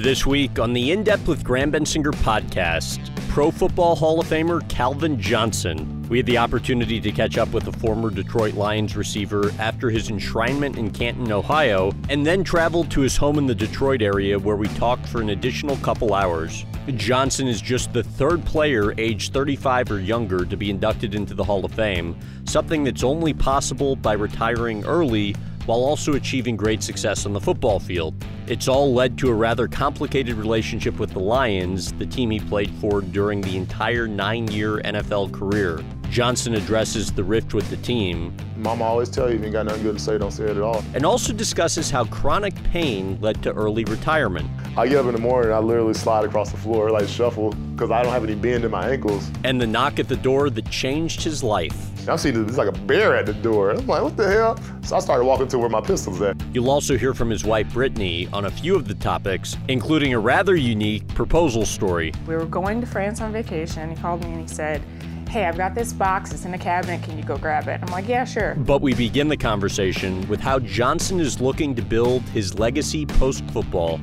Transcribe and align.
This 0.00 0.24
week 0.24 0.58
on 0.58 0.72
the 0.72 0.90
In 0.90 1.04
Depth 1.04 1.28
with 1.28 1.44
Graham 1.44 1.70
Bensinger 1.70 2.14
podcast, 2.22 3.14
Pro 3.28 3.50
Football 3.50 3.94
Hall 3.94 4.20
of 4.20 4.26
Famer 4.26 4.66
Calvin 4.70 5.20
Johnson. 5.20 6.08
We 6.08 6.16
had 6.16 6.24
the 6.24 6.38
opportunity 6.38 6.98
to 6.98 7.12
catch 7.12 7.36
up 7.36 7.52
with 7.52 7.64
the 7.64 7.72
former 7.72 8.08
Detroit 8.08 8.54
Lions 8.54 8.96
receiver 8.96 9.52
after 9.58 9.90
his 9.90 10.08
enshrinement 10.08 10.78
in 10.78 10.92
Canton, 10.92 11.30
Ohio, 11.30 11.92
and 12.08 12.24
then 12.24 12.42
traveled 12.42 12.90
to 12.92 13.02
his 13.02 13.18
home 13.18 13.36
in 13.36 13.44
the 13.44 13.54
Detroit 13.54 14.00
area 14.00 14.38
where 14.38 14.56
we 14.56 14.66
talked 14.68 15.06
for 15.06 15.20
an 15.20 15.28
additional 15.28 15.76
couple 15.76 16.14
hours. 16.14 16.64
Johnson 16.96 17.46
is 17.46 17.60
just 17.60 17.92
the 17.92 18.02
third 18.02 18.44
player 18.46 18.94
aged 18.98 19.34
35 19.34 19.90
or 19.92 20.00
younger 20.00 20.46
to 20.46 20.56
be 20.56 20.70
inducted 20.70 21.14
into 21.14 21.34
the 21.34 21.44
Hall 21.44 21.66
of 21.66 21.72
Fame, 21.72 22.18
something 22.44 22.82
that's 22.82 23.04
only 23.04 23.34
possible 23.34 23.94
by 23.94 24.14
retiring 24.14 24.84
early 24.86 25.36
while 25.66 25.78
also 25.78 26.14
achieving 26.14 26.56
great 26.56 26.82
success 26.82 27.26
on 27.26 27.32
the 27.32 27.40
football 27.40 27.78
field. 27.78 28.14
It's 28.46 28.68
all 28.68 28.92
led 28.92 29.16
to 29.18 29.28
a 29.28 29.34
rather 29.34 29.68
complicated 29.68 30.34
relationship 30.34 30.98
with 30.98 31.10
the 31.10 31.20
Lions, 31.20 31.92
the 31.92 32.06
team 32.06 32.30
he 32.30 32.40
played 32.40 32.70
for 32.80 33.00
during 33.00 33.40
the 33.40 33.56
entire 33.56 34.06
nine 34.06 34.48
year 34.48 34.78
NFL 34.84 35.32
career. 35.32 35.82
Johnson 36.10 36.54
addresses 36.54 37.10
the 37.10 37.24
rift 37.24 37.54
with 37.54 37.70
the 37.70 37.78
team. 37.78 38.36
Mama 38.56 38.84
always 38.84 39.08
tell 39.08 39.30
you 39.30 39.36
if 39.36 39.40
you 39.40 39.46
ain't 39.46 39.54
got 39.54 39.64
nothing 39.64 39.82
good 39.82 39.96
to 39.96 40.02
say, 40.02 40.18
don't 40.18 40.30
say 40.30 40.44
it 40.44 40.58
at 40.58 40.62
all. 40.62 40.84
And 40.92 41.06
also 41.06 41.32
discusses 41.32 41.90
how 41.90 42.04
chronic 42.04 42.54
pain 42.64 43.18
led 43.22 43.42
to 43.44 43.52
early 43.54 43.84
retirement. 43.84 44.50
I 44.76 44.88
get 44.88 44.98
up 44.98 45.06
in 45.06 45.14
the 45.14 45.20
morning, 45.20 45.52
I 45.52 45.58
literally 45.58 45.94
slide 45.94 46.26
across 46.26 46.50
the 46.50 46.58
floor, 46.58 46.90
like 46.90 47.08
shuffle, 47.08 47.52
because 47.52 47.90
I 47.90 48.02
don't 48.02 48.12
have 48.12 48.24
any 48.24 48.34
bend 48.34 48.64
in 48.64 48.70
my 48.70 48.90
ankles. 48.90 49.30
And 49.44 49.58
the 49.58 49.66
knock 49.66 49.98
at 49.98 50.08
the 50.08 50.16
door 50.16 50.50
that 50.50 50.68
changed 50.68 51.22
his 51.22 51.42
life. 51.42 51.91
I'm 52.08 52.18
seeing 52.18 52.46
this 52.46 52.56
like 52.56 52.68
a 52.68 52.72
bear 52.72 53.14
at 53.14 53.26
the 53.26 53.32
door. 53.32 53.70
I'm 53.70 53.86
like, 53.86 54.02
what 54.02 54.16
the 54.16 54.28
hell? 54.28 54.58
So 54.82 54.96
I 54.96 54.98
started 54.98 55.24
walking 55.24 55.46
to 55.48 55.58
where 55.58 55.68
my 55.68 55.80
pistol's 55.80 56.20
at. 56.20 56.36
You'll 56.52 56.70
also 56.70 56.98
hear 56.98 57.14
from 57.14 57.30
his 57.30 57.44
wife 57.44 57.72
Brittany 57.72 58.28
on 58.32 58.46
a 58.46 58.50
few 58.50 58.74
of 58.74 58.88
the 58.88 58.94
topics, 58.94 59.56
including 59.68 60.12
a 60.12 60.18
rather 60.18 60.56
unique 60.56 61.06
proposal 61.14 61.64
story. 61.64 62.12
We 62.26 62.34
were 62.34 62.44
going 62.44 62.80
to 62.80 62.86
France 62.88 63.20
on 63.20 63.32
vacation. 63.32 63.88
He 63.88 63.96
called 63.96 64.24
me 64.24 64.32
and 64.32 64.40
he 64.40 64.52
said, 64.52 64.82
Hey, 65.28 65.46
I've 65.46 65.56
got 65.56 65.74
this 65.74 65.92
box. 65.92 66.32
It's 66.32 66.44
in 66.44 66.50
the 66.50 66.58
cabinet. 66.58 67.02
Can 67.04 67.16
you 67.16 67.24
go 67.24 67.38
grab 67.38 67.68
it? 67.68 67.80
I'm 67.80 67.92
like, 67.92 68.08
Yeah, 68.08 68.24
sure. 68.24 68.56
But 68.56 68.82
we 68.82 68.94
begin 68.94 69.28
the 69.28 69.36
conversation 69.36 70.26
with 70.28 70.40
how 70.40 70.58
Johnson 70.58 71.20
is 71.20 71.40
looking 71.40 71.74
to 71.76 71.82
build 71.82 72.22
his 72.30 72.58
legacy 72.58 73.06
post 73.06 73.44
football. 73.52 74.00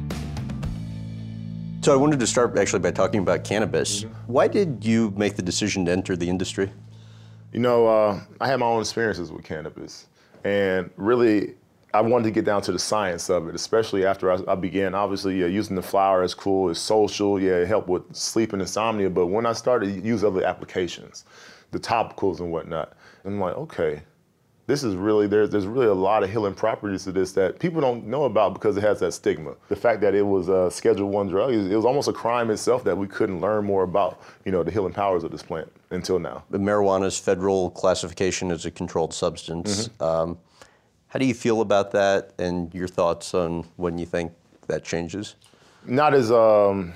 So 1.81 1.93
I 1.93 1.97
wanted 1.97 2.19
to 2.19 2.27
start 2.27 2.57
actually 2.57 2.79
by 2.79 2.91
talking 2.91 3.19
about 3.19 3.43
cannabis. 3.43 4.03
Why 4.27 4.47
did 4.47 4.85
you 4.85 5.13
make 5.17 5.35
the 5.35 5.41
decision 5.41 5.85
to 5.85 5.91
enter 5.91 6.15
the 6.15 6.29
industry? 6.29 6.71
You 7.51 7.59
know, 7.59 7.87
uh, 7.87 8.19
I 8.39 8.47
had 8.47 8.59
my 8.59 8.67
own 8.67 8.81
experiences 8.81 9.31
with 9.31 9.43
cannabis, 9.43 10.07
and 10.43 10.89
really, 10.97 11.55
I 11.93 12.01
wanted 12.01 12.25
to 12.25 12.31
get 12.31 12.45
down 12.45 12.61
to 12.63 12.71
the 12.71 12.77
science 12.77 13.29
of 13.29 13.49
it, 13.49 13.55
especially 13.55 14.05
after 14.05 14.31
I, 14.31 14.37
I 14.51 14.55
began. 14.55 14.93
Obviously, 14.93 15.39
yeah, 15.39 15.47
using 15.47 15.75
the 15.75 15.81
flower 15.81 16.23
is 16.23 16.35
cool, 16.35 16.69
it's 16.69 16.79
social, 16.79 17.39
yeah, 17.41 17.53
it 17.53 17.67
helped 17.67 17.89
with 17.89 18.15
sleep 18.15 18.53
and 18.53 18.61
insomnia. 18.61 19.09
But 19.09 19.27
when 19.27 19.47
I 19.47 19.53
started 19.53 19.95
to 19.95 20.07
use 20.07 20.23
other 20.23 20.43
applications, 20.43 21.25
the 21.71 21.79
topicals 21.79 22.39
and 22.39 22.51
whatnot, 22.51 22.93
I'm 23.25 23.39
like, 23.39 23.55
okay, 23.55 24.03
this 24.69 24.83
is 24.83 24.95
really 24.95 25.25
there's 25.25 25.49
there's 25.49 25.65
really 25.65 25.87
a 25.87 25.93
lot 25.93 26.21
of 26.21 26.29
healing 26.29 26.53
properties 26.53 27.03
to 27.03 27.11
this 27.11 27.31
that 27.31 27.57
people 27.57 27.81
don't 27.81 28.05
know 28.05 28.25
about 28.25 28.53
because 28.53 28.77
it 28.77 28.83
has 28.83 28.99
that 28.99 29.13
stigma. 29.13 29.55
The 29.67 29.75
fact 29.75 29.99
that 30.01 30.13
it 30.13 30.21
was 30.21 30.47
a 30.47 30.69
Schedule 30.69 31.09
One 31.09 31.27
drug, 31.27 31.51
it 31.51 31.75
was 31.75 31.85
almost 31.85 32.07
a 32.07 32.13
crime 32.13 32.51
itself 32.51 32.83
that 32.83 32.95
we 32.95 33.07
couldn't 33.07 33.41
learn 33.41 33.65
more 33.65 33.81
about, 33.81 34.21
you 34.45 34.51
know, 34.51 34.61
the 34.61 34.69
healing 34.69 34.93
powers 34.93 35.23
of 35.23 35.31
this 35.31 35.41
plant 35.41 35.71
until 35.89 36.19
now. 36.19 36.43
The 36.51 36.59
marijuana's 36.59 37.17
federal 37.17 37.71
classification 37.71 38.51
as 38.51 38.67
a 38.67 38.69
controlled 38.69 39.11
substance. 39.11 39.87
Mm-hmm. 39.87 40.03
Um, 40.03 40.37
how 41.07 41.17
do 41.17 41.25
you 41.25 41.33
feel 41.33 41.61
about 41.61 41.89
that, 41.93 42.33
and 42.37 42.71
your 42.71 42.87
thoughts 42.87 43.33
on 43.33 43.65
when 43.77 43.97
you 43.97 44.05
think 44.05 44.31
that 44.67 44.83
changes? 44.83 45.35
Not 45.83 46.13
as 46.13 46.31
um, 46.31 46.93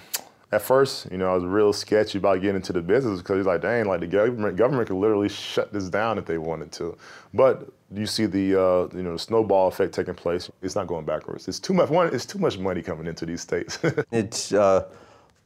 at 0.53 0.61
first, 0.61 1.11
you 1.11 1.17
know, 1.17 1.31
I 1.31 1.33
was 1.33 1.43
real 1.43 1.73
sketchy 1.73 2.19
about 2.19 2.41
getting 2.41 2.57
into 2.57 2.73
the 2.73 2.81
business 2.81 3.19
because 3.19 3.37
he's 3.37 3.45
like, 3.45 3.61
dang, 3.61 3.85
like 3.85 4.01
the 4.01 4.07
government 4.07 4.55
government 4.55 4.87
could 4.87 4.97
literally 4.97 5.29
shut 5.29 5.73
this 5.73 5.89
down 5.89 6.19
if 6.19 6.25
they 6.25 6.37
wanted 6.37 6.71
to. 6.73 6.95
But 7.33 7.69
you 7.91 8.05
see 8.05 8.27
the 8.27 8.61
uh, 8.61 8.87
you 8.95 9.01
know 9.01 9.13
the 9.13 9.19
snowball 9.19 9.67
effect 9.67 9.93
taking 9.93 10.13
place. 10.13 10.51
It's 10.61 10.75
not 10.75 10.85
going 10.85 11.05
backwards. 11.05 11.47
It's 11.47 11.59
too 11.59 11.73
much. 11.73 11.89
One, 11.89 12.13
it's 12.13 12.25
too 12.25 12.37
much 12.37 12.59
money 12.59 12.83
coming 12.83 13.07
into 13.07 13.25
these 13.25 13.41
states. 13.41 13.79
it's 14.11 14.53
uh, 14.53 14.87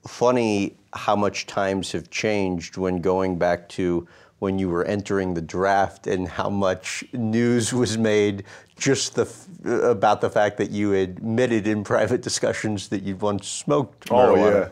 funny 0.06 0.76
how 0.94 1.16
much 1.16 1.46
times 1.46 1.92
have 1.94 2.10
changed 2.10 2.76
when 2.76 3.00
going 3.00 3.38
back 3.38 3.70
to 3.70 4.08
when 4.40 4.60
you 4.60 4.70
were 4.70 4.84
entering 4.86 5.34
the 5.34 5.42
draft 5.42 6.06
and 6.06 6.28
how 6.28 6.50
much 6.50 7.04
news 7.14 7.74
was 7.74 7.98
made 7.98 8.44
just 8.78 9.16
the, 9.16 9.90
about 9.90 10.22
the 10.22 10.30
fact 10.30 10.58
that 10.58 10.70
you 10.70 10.94
admitted 10.94 11.66
in 11.66 11.84
private 11.84 12.22
discussions 12.22 12.90
that 12.90 13.02
you'd 13.02 13.22
once 13.22 13.48
smoked 13.48 14.10
marijuana. 14.10 14.38
Oh 14.38 14.60
yeah. 14.60 14.70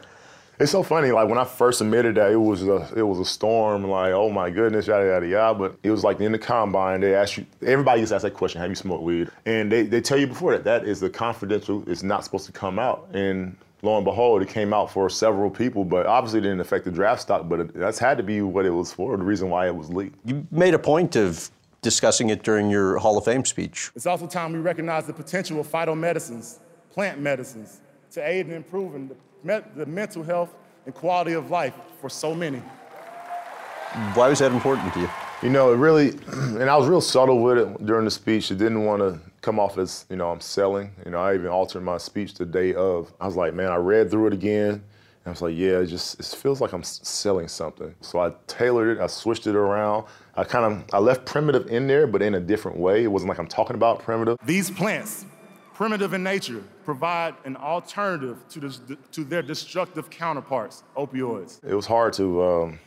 It's 0.58 0.72
so 0.72 0.84
funny. 0.84 1.12
Like 1.12 1.28
when 1.28 1.38
I 1.38 1.44
first 1.44 1.82
admitted 1.82 2.16
that, 2.16 2.32
it 2.32 2.38
was 2.38 2.64
a 2.64 2.88
it 2.96 3.02
was 3.04 3.20
a 3.20 3.26
storm. 3.26 3.84
Like 3.84 4.14
oh 4.14 4.30
my 4.30 4.50
goodness, 4.50 4.88
yada 4.88 5.06
yada 5.06 5.28
yada. 5.28 5.58
But 5.58 5.78
it 5.84 5.92
was 5.92 6.04
like 6.04 6.20
in 6.22 6.32
the 6.32 6.40
combine, 6.40 7.02
they 7.02 7.14
ask 7.14 7.38
you. 7.38 7.46
Everybody 7.62 8.02
gets 8.02 8.12
asked 8.12 8.24
that 8.24 8.34
question: 8.34 8.62
Have 8.62 8.70
you 8.70 8.76
smoked 8.76 9.04
weed? 9.04 9.30
And 9.46 9.72
they, 9.72 9.84
they 9.84 10.00
tell 10.00 10.18
you 10.18 10.28
before 10.28 10.54
that 10.54 10.64
that 10.64 10.86
is 10.86 11.00
the 11.02 11.10
confidential. 11.10 11.84
It's 11.90 12.04
not 12.04 12.24
supposed 12.24 12.46
to 12.46 12.54
come 12.54 12.80
out. 12.80 13.10
And 13.14 13.58
lo 13.82 13.98
and 13.98 14.06
behold, 14.06 14.42
it 14.42 14.48
came 14.48 14.74
out 14.74 14.90
for 14.90 15.10
several 15.10 15.50
people. 15.50 15.84
But 15.84 16.06
obviously, 16.06 16.40
it 16.40 16.44
didn't 16.44 16.62
affect 16.62 16.86
the 16.86 16.92
draft 16.92 17.22
stock. 17.22 17.50
But 17.50 17.60
it, 17.60 17.74
that's 17.74 18.00
had 18.00 18.18
to 18.18 18.24
be 18.24 18.42
what 18.42 18.66
it 18.66 18.72
was 18.72 18.94
for. 18.94 19.18
The 19.18 19.24
reason 19.24 19.50
why 19.50 19.68
it 19.68 19.76
was 19.76 19.90
leaked. 19.90 20.18
You 20.26 20.48
made 20.52 20.74
a 20.74 20.80
point 20.80 21.18
of 21.18 21.50
discussing 21.82 22.30
it 22.30 22.44
during 22.44 22.70
your 22.70 22.98
Hall 22.98 23.18
of 23.18 23.26
Fame 23.26 23.44
speech. 23.46 23.92
It's 23.94 24.08
also 24.08 24.26
time 24.26 24.54
we 24.54 24.60
recognize 24.60 25.06
the 25.06 25.14
potential 25.14 25.60
of 25.60 25.68
phytomedicines, 25.68 26.60
plant 26.92 27.20
medicines, 27.20 27.82
to 28.12 28.28
aid 28.28 28.48
in 28.48 28.54
improving 28.54 29.08
the 29.08 29.16
the 29.46 29.86
mental 29.86 30.24
health 30.24 30.56
and 30.86 30.94
quality 30.94 31.34
of 31.34 31.52
life 31.52 31.74
for 32.02 32.10
so 32.10 32.34
many. 32.34 32.60
Why 34.14 34.28
was 34.28 34.40
that 34.40 34.52
important 34.52 34.94
to 34.94 35.02
you? 35.02 35.10
You 35.44 35.50
know, 35.50 35.72
it 35.72 35.78
really, 35.78 36.10
and 36.28 36.70
I 36.70 36.76
was 36.76 36.88
real 36.88 37.02
subtle 37.02 37.42
with 37.42 37.58
it 37.60 37.86
during 37.86 38.06
the 38.06 38.12
speech. 38.12 38.52
I 38.52 38.56
didn't 38.56 38.84
want 38.84 39.02
to 39.02 39.20
come 39.42 39.60
off 39.60 39.78
as, 39.78 40.06
you 40.10 40.16
know, 40.16 40.32
I'm 40.32 40.42
selling. 40.42 40.92
You 41.06 41.12
know, 41.12 41.20
I 41.20 41.36
even 41.36 41.48
altered 41.48 41.82
my 41.82 41.98
speech 41.98 42.34
the 42.34 42.46
day 42.46 42.74
of. 42.74 43.14
I 43.22 43.26
was 43.26 43.36
like, 43.36 43.54
man, 43.54 43.72
I 43.72 43.76
read 43.76 44.10
through 44.10 44.28
it 44.28 44.34
again. 44.34 44.72
And 44.72 45.28
I 45.28 45.30
was 45.30 45.42
like, 45.42 45.56
yeah, 45.56 45.80
it 45.80 45.88
just 45.88 46.20
it 46.20 46.26
feels 46.26 46.62
like 46.62 46.74
I'm 46.74 46.84
selling 46.84 47.48
something. 47.48 47.94
So 48.02 48.20
I 48.20 48.34
tailored 48.48 48.98
it, 48.98 49.02
I 49.02 49.08
switched 49.08 49.48
it 49.48 49.56
around. 49.56 50.06
I 50.36 50.44
kind 50.44 50.66
of 50.66 50.84
I 50.94 51.00
left 51.00 51.26
primitive 51.26 51.68
in 51.68 51.88
there, 51.88 52.06
but 52.08 52.22
in 52.22 52.36
a 52.36 52.40
different 52.40 52.78
way. 52.78 53.04
It 53.04 53.08
wasn't 53.08 53.30
like 53.30 53.40
I'm 53.40 53.48
talking 53.48 53.76
about 53.76 54.00
primitive. 54.00 54.38
These 54.46 54.72
plants 54.72 55.26
primitive 55.76 56.14
in 56.14 56.24
nature, 56.24 56.64
provide 56.86 57.36
an 57.44 57.56
alternative 57.58 58.48
to, 58.50 58.60
this, 58.62 58.82
to 59.12 59.24
their 59.24 59.44
destructive 59.44 60.10
counterparts, 60.10 60.84
opioids. 60.96 61.64
It 61.64 61.76
was 61.76 61.86
hard 61.86 62.14
to, 62.14 62.44
um, 62.44 62.80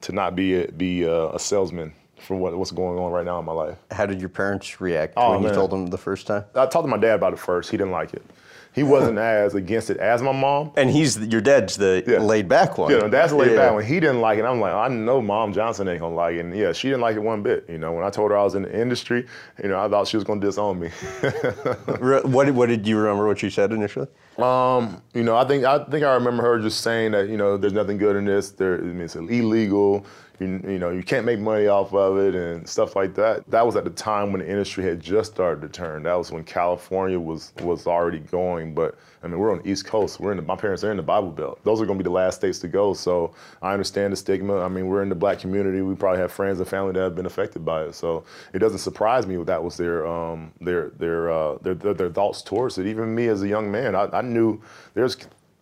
to 0.00 0.12
not 0.12 0.34
be, 0.34 0.62
a, 0.64 0.72
be 0.72 1.04
a, 1.04 1.28
a 1.34 1.38
salesman 1.38 1.92
for 2.18 2.36
what, 2.36 2.56
what's 2.56 2.70
going 2.70 2.98
on 2.98 3.12
right 3.12 3.24
now 3.24 3.38
in 3.38 3.44
my 3.44 3.52
life. 3.52 3.78
How 3.90 4.06
did 4.06 4.20
your 4.20 4.30
parents 4.30 4.80
react 4.80 5.14
oh, 5.16 5.32
when 5.32 5.42
man. 5.42 5.50
you 5.50 5.54
told 5.54 5.70
them 5.70 5.86
the 5.86 5.98
first 5.98 6.26
time? 6.26 6.44
I 6.54 6.66
talked 6.66 6.84
to 6.84 6.88
my 6.88 6.96
dad 6.96 7.14
about 7.14 7.34
it 7.34 7.38
first. 7.38 7.70
He 7.70 7.76
didn't 7.76 7.92
like 7.92 8.14
it 8.14 8.24
he 8.72 8.82
wasn't 8.82 9.18
as 9.18 9.54
against 9.54 9.90
it 9.90 9.96
as 9.96 10.22
my 10.22 10.32
mom. 10.32 10.72
And 10.76 10.90
he's 10.90 11.18
your 11.18 11.40
dad's 11.40 11.76
the 11.76 12.04
yeah. 12.06 12.18
laid 12.18 12.48
back 12.48 12.78
one. 12.78 12.92
Yeah, 12.92 13.08
that's 13.08 13.32
laid 13.32 13.52
yeah. 13.52 13.56
back 13.56 13.72
one. 13.74 13.84
He 13.84 13.98
didn't 13.98 14.20
like 14.20 14.38
it. 14.38 14.44
I'm 14.44 14.60
like, 14.60 14.72
I 14.72 14.88
know 14.88 15.20
Mom 15.20 15.52
Johnson 15.52 15.88
ain't 15.88 16.00
gonna 16.00 16.14
like 16.14 16.36
it. 16.36 16.40
And 16.40 16.56
yeah, 16.56 16.72
she 16.72 16.88
didn't 16.88 17.00
like 17.00 17.16
it 17.16 17.22
one 17.22 17.42
bit. 17.42 17.64
You 17.68 17.78
know, 17.78 17.92
when 17.92 18.04
I 18.04 18.10
told 18.10 18.30
her 18.30 18.36
I 18.36 18.44
was 18.44 18.54
in 18.54 18.62
the 18.62 18.80
industry, 18.80 19.26
you 19.62 19.68
know, 19.68 19.80
I 19.80 19.88
thought 19.88 20.06
she 20.06 20.16
was 20.16 20.24
gonna 20.24 20.40
disown 20.40 20.78
me. 20.78 20.88
what 22.28 22.44
did, 22.46 22.54
what 22.54 22.66
did 22.66 22.86
you 22.86 22.98
remember 22.98 23.26
what 23.26 23.38
she 23.38 23.50
said 23.50 23.72
initially? 23.72 24.06
Um, 24.42 25.02
you 25.14 25.22
know, 25.22 25.36
I 25.36 25.44
think 25.44 25.64
I 25.64 25.84
think 25.84 26.04
I 26.04 26.14
remember 26.14 26.42
her 26.42 26.60
just 26.60 26.80
saying 26.82 27.12
that 27.12 27.28
you 27.28 27.36
know 27.36 27.56
there's 27.56 27.72
nothing 27.72 27.98
good 27.98 28.16
in 28.16 28.24
this. 28.24 28.50
There, 28.50 28.78
I 28.78 28.80
mean, 28.80 29.00
it's 29.02 29.16
illegal. 29.16 30.06
You, 30.40 30.58
you 30.66 30.78
know, 30.78 30.88
you 30.88 31.02
can't 31.02 31.26
make 31.26 31.38
money 31.38 31.66
off 31.66 31.92
of 31.92 32.16
it 32.16 32.34
and 32.34 32.66
stuff 32.66 32.96
like 32.96 33.14
that. 33.16 33.48
That 33.50 33.66
was 33.66 33.76
at 33.76 33.84
the 33.84 33.90
time 33.90 34.32
when 34.32 34.40
the 34.40 34.48
industry 34.48 34.84
had 34.84 34.98
just 34.98 35.34
started 35.34 35.60
to 35.60 35.68
turn. 35.68 36.04
That 36.04 36.14
was 36.14 36.32
when 36.32 36.44
California 36.44 37.20
was 37.20 37.52
was 37.60 37.86
already 37.86 38.20
going. 38.20 38.74
But 38.74 38.96
I 39.22 39.28
mean, 39.28 39.38
we're 39.38 39.52
on 39.52 39.58
the 39.58 39.68
East 39.68 39.84
Coast. 39.84 40.18
We're 40.18 40.30
in 40.30 40.38
the, 40.38 40.42
my 40.42 40.56
parents 40.56 40.82
are 40.82 40.90
in 40.90 40.96
the 40.96 41.02
Bible 41.02 41.30
Belt. 41.30 41.60
Those 41.64 41.82
are 41.82 41.84
going 41.84 41.98
to 41.98 42.02
be 42.02 42.08
the 42.08 42.14
last 42.14 42.36
states 42.36 42.58
to 42.60 42.68
go. 42.68 42.94
So 42.94 43.34
I 43.60 43.74
understand 43.74 44.14
the 44.14 44.16
stigma. 44.16 44.60
I 44.60 44.68
mean, 44.68 44.86
we're 44.86 45.02
in 45.02 45.10
the 45.10 45.14
black 45.14 45.40
community. 45.40 45.82
We 45.82 45.94
probably 45.94 46.20
have 46.20 46.32
friends 46.32 46.58
and 46.58 46.66
family 46.66 46.92
that 46.92 47.00
have 47.00 47.16
been 47.16 47.26
affected 47.26 47.62
by 47.62 47.84
it. 47.84 47.94
So 47.94 48.24
it 48.54 48.60
doesn't 48.60 48.78
surprise 48.78 49.26
me 49.26 49.36
that 49.44 49.62
was 49.62 49.76
their 49.76 50.06
um, 50.06 50.52
their 50.60 50.88
their, 50.90 51.30
uh, 51.30 51.58
their, 51.58 51.74
their 51.74 51.92
their 51.92 52.10
thoughts 52.10 52.40
towards 52.40 52.78
it. 52.78 52.86
Even 52.86 53.14
me 53.14 53.26
as 53.26 53.42
a 53.42 53.48
young 53.48 53.70
man, 53.70 53.94
I, 53.94 54.08
I 54.10 54.22
knew 54.30 54.60
there's 54.94 55.16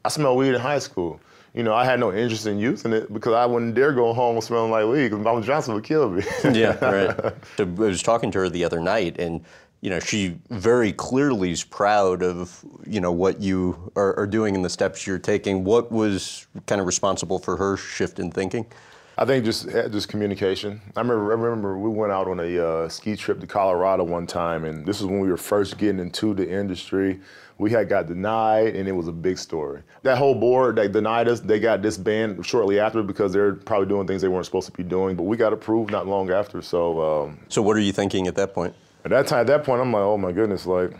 I 0.05 0.09
smelled 0.09 0.38
weed 0.38 0.55
in 0.55 0.61
high 0.61 0.79
school 0.79 1.20
you 1.55 1.62
know, 1.62 1.75
I 1.75 1.85
had 1.85 1.99
no 1.99 2.12
interest 2.12 2.47
in 2.47 2.59
using 2.59 2.93
it 2.93 3.12
because 3.12 3.32
I 3.32 3.47
wouldn't 3.47 3.75
dare 3.75 3.93
go 3.93 4.12
home 4.12 4.41
smelling 4.41 4.70
like 4.70 4.87
weed 4.87 5.09
because 5.09 5.19
Mama 5.19 5.43
Johnson 5.43 5.75
would 5.75 5.85
kill 5.85 6.11
me. 6.11 6.23
yeah, 6.53 6.85
right. 6.85 7.35
I 7.59 7.62
was 7.62 8.03
talking 8.03 8.31
to 8.31 8.38
her 8.38 8.49
the 8.49 8.65
other 8.65 8.81
night, 8.81 9.19
and 9.19 9.44
you 9.81 9.91
know, 9.91 9.99
she 9.99 10.38
very 10.50 10.93
clearly 10.93 11.50
is 11.50 11.65
proud 11.65 12.23
of 12.23 12.65
you 12.87 13.00
know 13.00 13.12
what 13.12 13.41
you 13.41 13.91
are, 13.97 14.17
are 14.19 14.26
doing 14.26 14.55
and 14.55 14.65
the 14.65 14.70
steps 14.70 15.06
you're 15.06 15.19
taking. 15.19 15.65
What 15.65 15.91
was 15.91 16.47
kind 16.67 16.81
of 16.81 16.87
responsible 16.87 17.38
for 17.38 17.56
her 17.56 17.76
shift 17.76 18.19
in 18.19 18.31
thinking? 18.31 18.67
I 19.17 19.25
think 19.25 19.44
just 19.44 19.67
eh, 19.69 19.88
just 19.88 20.09
communication. 20.09 20.81
I 20.97 21.00
remember, 21.00 21.32
I 21.32 21.35
remember 21.35 21.76
we 21.76 21.91
went 21.91 22.12
out 22.12 22.29
on 22.29 22.38
a 22.38 22.65
uh, 22.65 22.88
ski 22.88 23.17
trip 23.17 23.41
to 23.41 23.49
Colorado 23.49 24.05
one 24.05 24.29
time, 24.29 24.65
and 24.65 24.87
this 24.87 25.00
was 25.00 25.06
when 25.11 25.19
we 25.19 25.29
were 25.29 25.37
first 25.37 25.76
getting 25.76 25.99
into 25.99 26.35
the 26.35 26.49
industry. 26.49 27.19
We 27.58 27.70
had 27.72 27.88
got 27.88 28.06
denied, 28.06 28.76
and 28.76 28.88
it 28.88 28.93
was 28.93 29.08
a 29.08 29.12
big 29.12 29.37
story. 29.37 29.82
That 30.02 30.16
whole 30.16 30.34
board, 30.34 30.76
they 30.76 30.87
denied 30.87 31.26
us. 31.28 31.40
They 31.40 31.58
got 31.58 31.82
disbanded 31.82 32.46
shortly 32.46 32.78
after 32.78 33.02
because 33.02 33.32
they're 33.32 33.55
probably 33.55 33.88
doing 33.88 34.06
things 34.06 34.22
they 34.22 34.28
weren't 34.28 34.46
supposed 34.46 34.66
to 34.66 34.72
be 34.72 34.84
doing. 34.84 35.16
But 35.16 35.25
we 35.25 35.37
got 35.37 35.52
approved 35.52 35.90
not 35.90 36.06
long 36.06 36.31
after. 36.31 36.62
So, 36.62 37.25
um, 37.25 37.38
So 37.49 37.60
what 37.60 37.76
are 37.76 37.81
you 37.81 37.93
thinking 37.93 38.28
at 38.28 38.37
that 38.37 38.55
point? 38.55 38.75
at 39.05 39.10
that 39.10 39.26
time, 39.26 39.40
at 39.40 39.46
that 39.49 39.64
point, 39.64 39.81
I'm 39.81 39.93
like, 39.93 40.02
oh 40.02 40.16
my 40.19 40.32
goodness, 40.32 40.66
like 40.66 40.93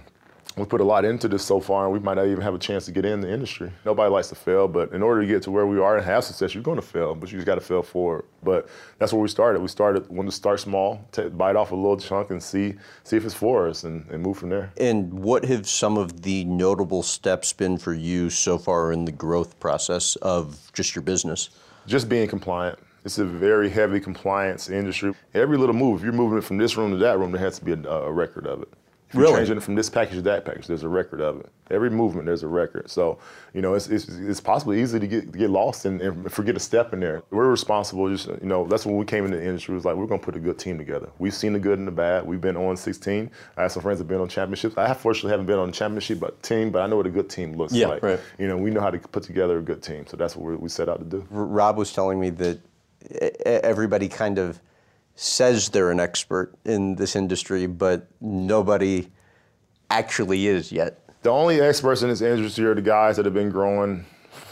we 0.56 0.64
put 0.64 0.80
a 0.80 0.84
lot 0.84 1.04
into 1.04 1.28
this 1.28 1.44
so 1.44 1.60
far, 1.60 1.84
and 1.84 1.92
we 1.92 2.00
might 2.00 2.14
not 2.14 2.26
even 2.26 2.40
have 2.40 2.54
a 2.54 2.58
chance 2.58 2.84
to 2.86 2.92
get 2.92 3.04
in 3.04 3.20
the 3.20 3.32
industry. 3.32 3.70
Nobody 3.84 4.10
likes 4.10 4.28
to 4.28 4.34
fail, 4.34 4.66
but 4.66 4.92
in 4.92 5.02
order 5.02 5.20
to 5.20 5.26
get 5.26 5.42
to 5.44 5.50
where 5.50 5.66
we 5.66 5.78
are 5.78 5.96
and 5.96 6.04
have 6.04 6.24
success, 6.24 6.54
you're 6.54 6.62
going 6.62 6.80
to 6.80 6.86
fail, 6.86 7.14
but 7.14 7.30
you 7.30 7.38
just 7.38 7.46
got 7.46 7.54
to 7.54 7.60
fail 7.60 7.82
forward. 7.82 8.24
But 8.42 8.68
that's 8.98 9.12
where 9.12 9.22
we 9.22 9.28
started. 9.28 9.60
We 9.60 9.68
started 9.68 10.08
wanted 10.08 10.30
to 10.30 10.36
start 10.36 10.60
small, 10.60 11.04
take, 11.12 11.36
bite 11.36 11.56
off 11.56 11.70
a 11.70 11.76
little 11.76 11.96
chunk, 11.96 12.30
and 12.30 12.42
see 12.42 12.74
see 13.04 13.16
if 13.16 13.24
it's 13.24 13.34
for 13.34 13.68
us, 13.68 13.84
and, 13.84 14.08
and 14.10 14.22
move 14.22 14.38
from 14.38 14.50
there. 14.50 14.72
And 14.76 15.12
what 15.12 15.44
have 15.44 15.68
some 15.68 15.96
of 15.96 16.22
the 16.22 16.44
notable 16.44 17.02
steps 17.02 17.52
been 17.52 17.78
for 17.78 17.94
you 17.94 18.30
so 18.30 18.58
far 18.58 18.92
in 18.92 19.04
the 19.04 19.12
growth 19.12 19.58
process 19.60 20.16
of 20.16 20.72
just 20.72 20.94
your 20.94 21.02
business? 21.02 21.50
Just 21.86 22.08
being 22.08 22.28
compliant. 22.28 22.78
It's 23.04 23.18
a 23.18 23.24
very 23.24 23.70
heavy 23.70 24.00
compliance 24.00 24.68
industry. 24.68 25.14
Every 25.32 25.56
little 25.56 25.74
move, 25.74 26.00
if 26.00 26.04
you're 26.04 26.12
moving 26.12 26.36
it 26.36 26.44
from 26.44 26.58
this 26.58 26.76
room 26.76 26.90
to 26.90 26.96
that 26.98 27.18
room, 27.18 27.32
there 27.32 27.40
has 27.40 27.58
to 27.58 27.64
be 27.64 27.72
a, 27.72 27.90
a 27.90 28.12
record 28.12 28.46
of 28.46 28.62
it. 28.62 28.68
If 29.08 29.14
you're 29.14 29.22
Really? 29.22 29.37
changing 29.37 29.56
it 29.56 29.62
from 29.62 29.75
this 29.75 29.88
package 29.88 30.16
to 30.16 30.22
that 30.22 30.44
package, 30.44 30.66
there's 30.66 30.82
a 30.82 30.88
record 30.88 31.22
of 31.22 31.40
it. 31.40 31.49
Every 31.70 31.88
movement, 31.88 32.26
there's 32.26 32.43
a 32.43 32.49
record. 32.49 32.90
So, 32.90 33.19
you 33.55 33.62
know, 33.62 33.72
it's, 33.72 33.88
it's, 33.88 34.06
it's 34.06 34.40
possibly 34.40 34.82
easy 34.82 35.00
to 35.00 35.06
get, 35.06 35.32
to 35.32 35.38
get 35.38 35.49
lost 35.49 35.87
and, 35.87 35.99
and 36.02 36.31
forget 36.31 36.56
a 36.56 36.60
step 36.60 36.93
in 36.93 37.00
there. 37.00 37.22
We're 37.31 37.49
responsible, 37.49 38.10
just, 38.10 38.26
you 38.28 38.37
know, 38.43 38.66
that's 38.66 38.84
when 38.84 38.99
we 38.99 39.06
came 39.06 39.25
into 39.25 39.38
the 39.38 39.44
industry, 39.46 39.72
it 39.72 39.76
was 39.76 39.87
like, 39.87 39.96
we're 39.96 40.06
going 40.06 40.20
to 40.20 40.25
put 40.25 40.37
a 40.37 40.38
good 40.40 40.58
team 40.58 40.76
together. 40.76 41.08
We've 41.19 41.32
seen 41.32 41.55
the 41.55 41.58
good 41.58 41.78
and 41.78 41.88
the 41.88 41.93
bad. 41.93 42.26
We've 42.26 42.40
been 42.40 42.56
on 42.58 42.76
16. 42.76 43.31
I 43.56 43.62
have 43.62 43.72
some 43.72 43.81
friends 43.82 43.99
that 43.99 44.02
have 44.05 44.08
been 44.08 44.20
on 44.20 44.28
championships. 44.28 44.76
I 44.76 44.93
fortunately 44.93 45.31
haven't 45.31 45.46
been 45.46 45.58
on 45.58 45.70
a 45.70 45.72
championship 45.72 46.20
but 46.20 46.43
team, 46.43 46.70
but 46.70 46.82
I 46.82 46.87
know 46.87 46.96
what 46.96 47.06
a 47.06 47.10
good 47.10 47.31
team 47.31 47.55
looks 47.55 47.72
Yeah, 47.72 47.87
like. 47.87 48.02
right. 48.02 48.20
You 48.38 48.46
know, 48.46 48.58
we 48.58 48.70
know 48.70 48.82
how 48.82 48.90
to 48.90 48.99
put 48.99 49.22
together 49.22 49.56
a 49.58 49.62
good 49.62 49.82
team. 49.82 50.06
So 50.06 50.19
that's 50.19 50.37
what 50.37 50.44
we 50.50 50.56
we 50.56 50.69
set 50.69 50.90
out 50.90 50.99
to 50.99 51.05
do. 51.06 51.26
R- 51.32 51.44
Rob 51.46 51.78
was 51.78 51.94
telling 51.94 52.20
me 52.20 52.28
that 52.31 52.60
everybody 53.46 54.08
kind 54.08 54.38
of 54.38 54.60
says 55.20 55.70
they're 55.70 55.91
an 55.91 55.99
expert 55.99 56.55
in 56.65 56.94
this 56.94 57.17
industry, 57.17 57.67
but 57.67 58.06
nobody 58.20 59.09
actually 59.91 60.47
is 60.47 60.70
yet. 60.70 61.00
The 61.23 61.31
only 61.31 61.61
experts 61.61 62.03
in 62.03 62.09
this 62.09 62.20
industry 62.20 62.65
are 62.67 62.75
the 62.75 62.82
guys 62.82 63.17
that 63.17 63.25
have 63.25 63.35
been 63.35 63.50
growing 63.50 64.06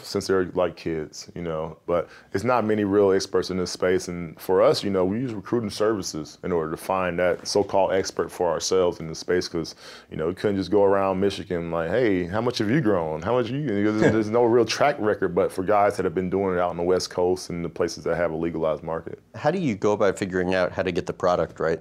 since 0.07 0.27
they're 0.27 0.47
like 0.55 0.77
kids, 0.77 1.31
you 1.35 1.43
know. 1.43 1.79
But 1.87 2.09
it's 2.33 2.45
not 2.45 2.65
many 2.65 2.85
real 2.85 3.13
experts 3.13 3.51
in 3.51 3.57
this 3.57 3.71
space. 3.71 4.09
And 4.09 4.41
for 4.41 4.63
us, 4.63 4.83
you 4.85 4.91
know, 4.91 5.05
we 5.05 5.19
use 5.19 5.33
recruiting 5.33 5.71
services 5.71 6.39
in 6.45 6.53
order 6.53 6.71
to 6.71 6.77
find 6.77 7.19
that 7.19 7.47
so-called 7.47 7.93
expert 7.93 8.31
for 8.31 8.51
ourselves 8.51 9.01
in 9.01 9.09
the 9.09 9.15
space 9.15 9.49
because, 9.49 9.75
you 10.11 10.17
know, 10.17 10.29
we 10.29 10.35
couldn't 10.35 10.57
just 10.57 10.71
go 10.71 10.85
around 10.85 11.21
Michigan 11.21 11.71
like, 11.71 11.91
hey, 11.91 12.25
how 12.25 12.41
much 12.41 12.59
have 12.59 12.71
you 12.71 12.81
grown? 12.81 13.23
How 13.23 13.35
much 13.35 13.51
you? 13.51 13.67
There's, 13.67 14.13
there's 14.13 14.31
no 14.31 14.45
real 14.45 14.65
track 14.65 14.97
record. 14.99 15.35
But 15.35 15.53
for 15.53 15.65
guys 15.65 15.97
that 15.97 16.05
have 16.05 16.15
been 16.15 16.31
doing 16.31 16.55
it 16.55 16.61
out 16.61 16.71
on 16.71 16.77
the 16.77 16.83
West 16.83 17.11
Coast 17.11 17.51
and 17.51 17.65
the 17.65 17.69
places 17.69 18.05
that 18.05 18.17
have 18.17 18.31
a 18.31 18.37
legalized 18.37 18.83
market. 18.83 19.21
How 19.35 19.51
do 19.51 19.59
you 19.59 19.75
go 19.75 19.93
about 19.93 20.19
figuring 20.19 20.55
out 20.55 20.73
how 20.73 20.83
to 20.83 20.93
get 20.93 21.07
the 21.07 21.13
product 21.13 21.61
right? 21.61 21.81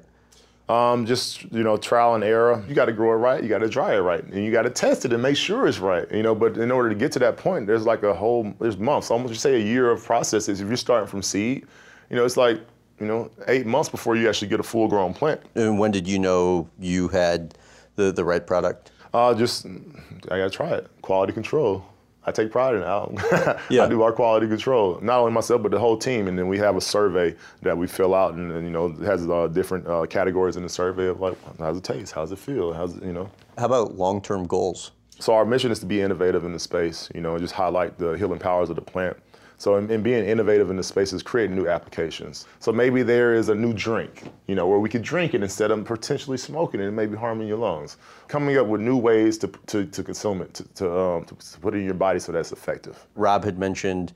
Um, 0.68 1.06
just 1.06 1.44
you 1.52 1.64
know, 1.64 1.78
trial 1.78 2.16
and 2.16 2.24
error. 2.24 2.64
You 2.68 2.74
got 2.74 2.86
to 2.86 2.94
grow 2.94 3.12
it 3.12 3.18
right. 3.18 3.42
You 3.42 3.48
got 3.48 3.60
to 3.60 3.70
dry 3.70 3.96
it 3.96 4.00
right, 4.00 4.24
and 4.24 4.44
you 4.44 4.52
got 4.52 4.64
to 4.64 4.72
test 4.72 5.06
it 5.06 5.14
and 5.14 5.22
make 5.22 5.38
sure 5.38 5.68
it's 5.68 5.78
right. 5.78 6.10
You 6.12 6.24
know, 6.24 6.34
but 6.34 6.58
in 6.58 6.72
order 6.72 6.90
to 6.90 6.96
get 6.96 7.12
to 7.14 7.20
that 7.20 7.38
point, 7.38 7.68
there's 7.68 7.86
like 7.86 8.02
a 8.02 8.14
whole 8.14 8.52
there's 8.60 8.78
months, 8.78 9.12
almost 9.12 9.32
you 9.32 9.38
say 9.38 9.56
a 9.56 9.64
year 9.64 9.92
of 9.92 10.04
processes. 10.04 10.62
If 10.62 10.68
you're 10.68 10.78
starting 10.78 11.08
from 11.08 11.22
seed, 11.22 11.68
you 12.10 12.16
know, 12.16 12.26
it's 12.26 12.38
like 12.38 12.60
you 13.00 13.06
know 13.06 13.30
eight 13.48 13.68
months 13.68 13.90
before 13.90 14.16
you 14.16 14.28
actually 14.28 14.48
get 14.48 14.60
a 14.60 14.64
full 14.64 14.88
grown 14.88 15.14
plant. 15.14 15.42
And 15.54 15.78
when 15.78 15.92
did 15.92 16.08
you 16.08 16.18
know 16.18 16.68
you 16.80 17.10
had 17.10 17.56
the, 17.96 18.12
the 18.12 18.24
right 18.26 18.46
product? 18.46 18.92
Uh, 19.14 19.36
just 19.36 19.68
I 19.68 20.38
gotta 20.40 20.50
try 20.50 20.72
it. 20.72 20.90
Quality 21.04 21.34
control. 21.34 21.86
I 22.26 22.32
take 22.32 22.52
pride 22.52 22.76
in 22.76 22.82
it. 22.82 23.58
Yeah. 23.70 23.86
I 23.86 23.90
do 23.90 24.02
our 24.02 24.12
quality 24.12 24.48
control, 24.48 25.00
not 25.02 25.20
only 25.20 25.32
myself 25.32 25.62
but 25.62 25.72
the 25.72 25.80
whole 25.80 25.98
team. 25.98 26.28
And 26.28 26.38
then 26.38 26.48
we 26.48 26.58
have 26.58 26.76
a 26.76 26.82
survey 26.82 27.36
that 27.62 27.78
we 27.78 27.88
fill 27.88 28.14
out, 28.14 28.34
and, 28.34 28.52
and, 28.52 28.66
you 28.66 28.72
know, 28.72 28.88
it 28.88 29.00
has 29.02 29.28
uh, 29.30 29.48
different 29.48 29.88
uh, 29.88 30.06
categories 30.06 30.58
in 30.58 30.64
the 30.64 30.70
survey 30.70 31.08
of 31.08 31.20
like, 31.20 31.38
how's 31.60 31.78
it 31.78 31.84
taste, 31.84 32.14
how's 32.14 32.32
it 32.32 32.40
feel, 32.40 32.74
how's 32.74 32.96
it, 32.96 33.04
you 33.04 33.14
know. 33.14 33.30
How 33.58 33.66
about 33.66 33.96
long 33.96 34.22
term 34.22 34.46
goals? 34.46 34.92
So 35.20 35.34
our 35.34 35.46
mission 35.46 35.72
is 35.72 35.80
to 35.80 35.86
be 35.86 36.02
innovative 36.02 36.44
in 36.44 36.52
the 36.52 36.60
space, 36.60 37.10
you 37.16 37.22
know, 37.22 37.34
and 37.34 37.42
just 37.42 37.54
highlight 37.54 37.98
the 37.98 38.14
healing 38.14 38.40
powers 38.40 38.70
of 38.70 38.76
the 38.76 38.82
plant. 38.82 39.16
So 39.58 39.78
in, 39.78 39.90
in 39.90 40.02
being 40.02 40.26
innovative 40.26 40.70
in 40.70 40.78
the 40.78 40.84
space 40.84 41.14
is 41.14 41.24
creating 41.24 41.56
new 41.56 41.68
applications. 41.68 42.46
So 42.60 42.72
maybe 42.72 43.04
there 43.04 43.34
is 43.34 43.50
a 43.50 43.56
new 43.56 43.74
drink, 43.74 44.24
you 44.48 44.56
know, 44.56 44.68
where 44.68 44.80
we 44.80 44.90
could 44.90 45.02
drink 45.02 45.34
it 45.34 45.42
instead 45.44 45.72
of 45.72 45.86
potentially 45.86 46.38
smoking 46.38 46.82
it 46.82 46.88
and 46.88 46.96
maybe 46.96 47.16
harming 47.16 47.48
your 47.48 47.58
lungs. 47.58 47.98
Coming 48.28 48.58
up 48.58 48.68
with 48.68 48.82
new 48.82 48.98
ways 48.98 49.38
to, 49.40 49.48
to, 49.68 49.86
to 49.86 50.04
consume 50.04 50.42
it, 50.42 50.54
to, 50.56 50.64
to, 50.76 51.00
um, 51.00 51.26
to, 51.26 51.36
to 51.36 51.60
put 51.60 51.74
it 51.74 51.78
in 51.78 51.86
your 51.86 51.94
body 51.94 52.20
so 52.20 52.32
that's 52.32 52.52
effective. 52.52 53.06
Rob 53.16 53.44
had 53.44 53.58
mentioned 53.58 54.14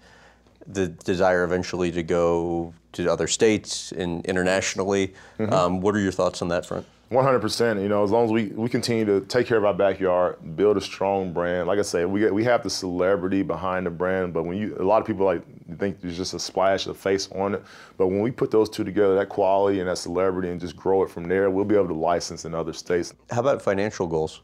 the 0.68 0.88
desire 0.88 1.44
eventually 1.44 1.92
to 1.92 2.04
go 2.04 2.74
to 2.92 3.12
other 3.12 3.28
states 3.28 3.92
and 3.92 4.26
internationally. 4.26 5.14
Um, 5.40 5.82
what 5.82 5.96
are 5.96 6.00
your 6.00 6.12
thoughts 6.12 6.42
on 6.42 6.50
that 6.50 6.66
front? 6.66 6.86
100%. 7.12 7.82
You 7.82 7.90
know, 7.90 8.04
as 8.04 8.12
long 8.12 8.26
as 8.26 8.32
we, 8.32 8.48
we 8.48 8.70
continue 8.70 9.06
to 9.06 9.22
take 9.22 9.48
care 9.48 9.58
of 9.58 9.66
our 9.66 9.74
backyard, 9.74 10.38
build 10.56 10.78
a 10.78 10.82
strong 10.82 11.34
brand. 11.34 11.68
Like 11.68 11.80
I 11.80 11.82
say, 11.82 12.06
we 12.06 12.20
get, 12.20 12.34
we 12.34 12.44
have 12.44 12.62
the 12.64 12.70
celebrity 12.70 13.42
behind 13.42 13.86
the 13.86 13.90
brand, 13.90 14.34
but 14.34 14.44
when 14.44 14.58
you 14.58 14.76
a 14.80 14.84
lot 14.84 15.02
of 15.02 15.08
people 15.08 15.26
like 15.26 15.42
think 15.78 16.02
there's 16.02 16.18
just 16.18 16.34
a 16.34 16.40
splash 16.40 16.86
of 16.88 16.98
face 16.98 17.28
on 17.32 17.56
it. 17.56 17.64
But 17.98 18.08
when 18.08 18.22
we 18.22 18.32
put 18.32 18.52
those 18.52 18.70
two 18.70 18.84
together, 18.84 19.16
that 19.16 19.30
quality 19.30 19.80
and 19.80 19.90
that 19.90 19.98
celebrity, 19.98 20.50
and 20.50 20.60
just 20.60 20.76
grow 20.76 21.04
it 21.04 21.10
from 21.10 21.24
there, 21.24 21.50
we'll 21.50 21.66
be 21.66 21.76
able 21.76 21.88
to 21.88 21.94
license 21.94 22.46
in 22.46 22.54
other 22.54 22.74
states. 22.74 23.14
How 23.32 23.40
about 23.40 23.62
financial 23.62 24.08
goals? 24.08 24.42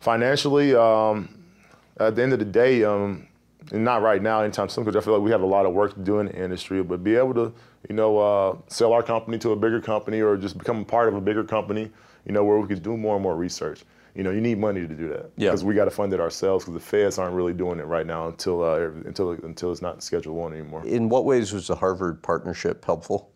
Financially, 0.00 0.74
um, 0.74 1.28
at 1.98 2.16
the 2.16 2.22
end 2.22 2.32
of 2.32 2.38
the 2.38 2.44
day, 2.46 2.82
um, 2.84 3.28
and 3.72 3.84
not 3.84 4.02
right 4.02 4.22
now, 4.22 4.40
anytime 4.42 4.68
soon, 4.68 4.84
because 4.84 5.00
I 5.00 5.04
feel 5.04 5.14
like 5.14 5.22
we 5.22 5.30
have 5.30 5.42
a 5.42 5.46
lot 5.46 5.66
of 5.66 5.72
work 5.72 5.94
to 5.94 6.00
do 6.00 6.18
in 6.20 6.26
the 6.26 6.34
industry, 6.34 6.82
but 6.82 7.02
be 7.04 7.16
able 7.16 7.34
to, 7.34 7.52
you 7.88 7.94
know, 7.94 8.18
uh, 8.18 8.56
sell 8.68 8.92
our 8.92 9.02
company 9.02 9.38
to 9.38 9.52
a 9.52 9.56
bigger 9.56 9.80
company 9.80 10.20
or 10.20 10.36
just 10.36 10.58
become 10.58 10.80
a 10.80 10.84
part 10.84 11.08
of 11.08 11.14
a 11.14 11.20
bigger 11.20 11.44
company, 11.44 11.90
you 12.26 12.32
know, 12.32 12.44
where 12.44 12.58
we 12.58 12.66
could 12.66 12.82
do 12.82 12.96
more 12.96 13.14
and 13.16 13.22
more 13.22 13.36
research. 13.36 13.82
You 14.14 14.24
know, 14.24 14.30
you 14.32 14.40
need 14.40 14.58
money 14.58 14.80
to 14.80 14.94
do 14.94 15.08
that 15.10 15.30
Yeah. 15.36 15.50
because 15.50 15.62
we 15.62 15.74
got 15.74 15.84
to 15.84 15.90
fund 15.92 16.12
it 16.12 16.20
ourselves 16.20 16.64
because 16.64 16.74
the 16.74 16.84
feds 16.84 17.16
aren't 17.18 17.34
really 17.34 17.52
doing 17.52 17.78
it 17.78 17.84
right 17.86 18.06
now 18.06 18.26
until 18.26 18.62
uh, 18.64 18.90
until 19.04 19.30
until 19.30 19.70
it's 19.70 19.82
not 19.82 20.02
Schedule 20.02 20.34
One 20.34 20.52
anymore. 20.52 20.84
In 20.84 21.08
what 21.08 21.24
ways 21.24 21.52
was 21.52 21.68
the 21.68 21.76
Harvard 21.76 22.20
partnership 22.22 22.84
helpful? 22.84 23.30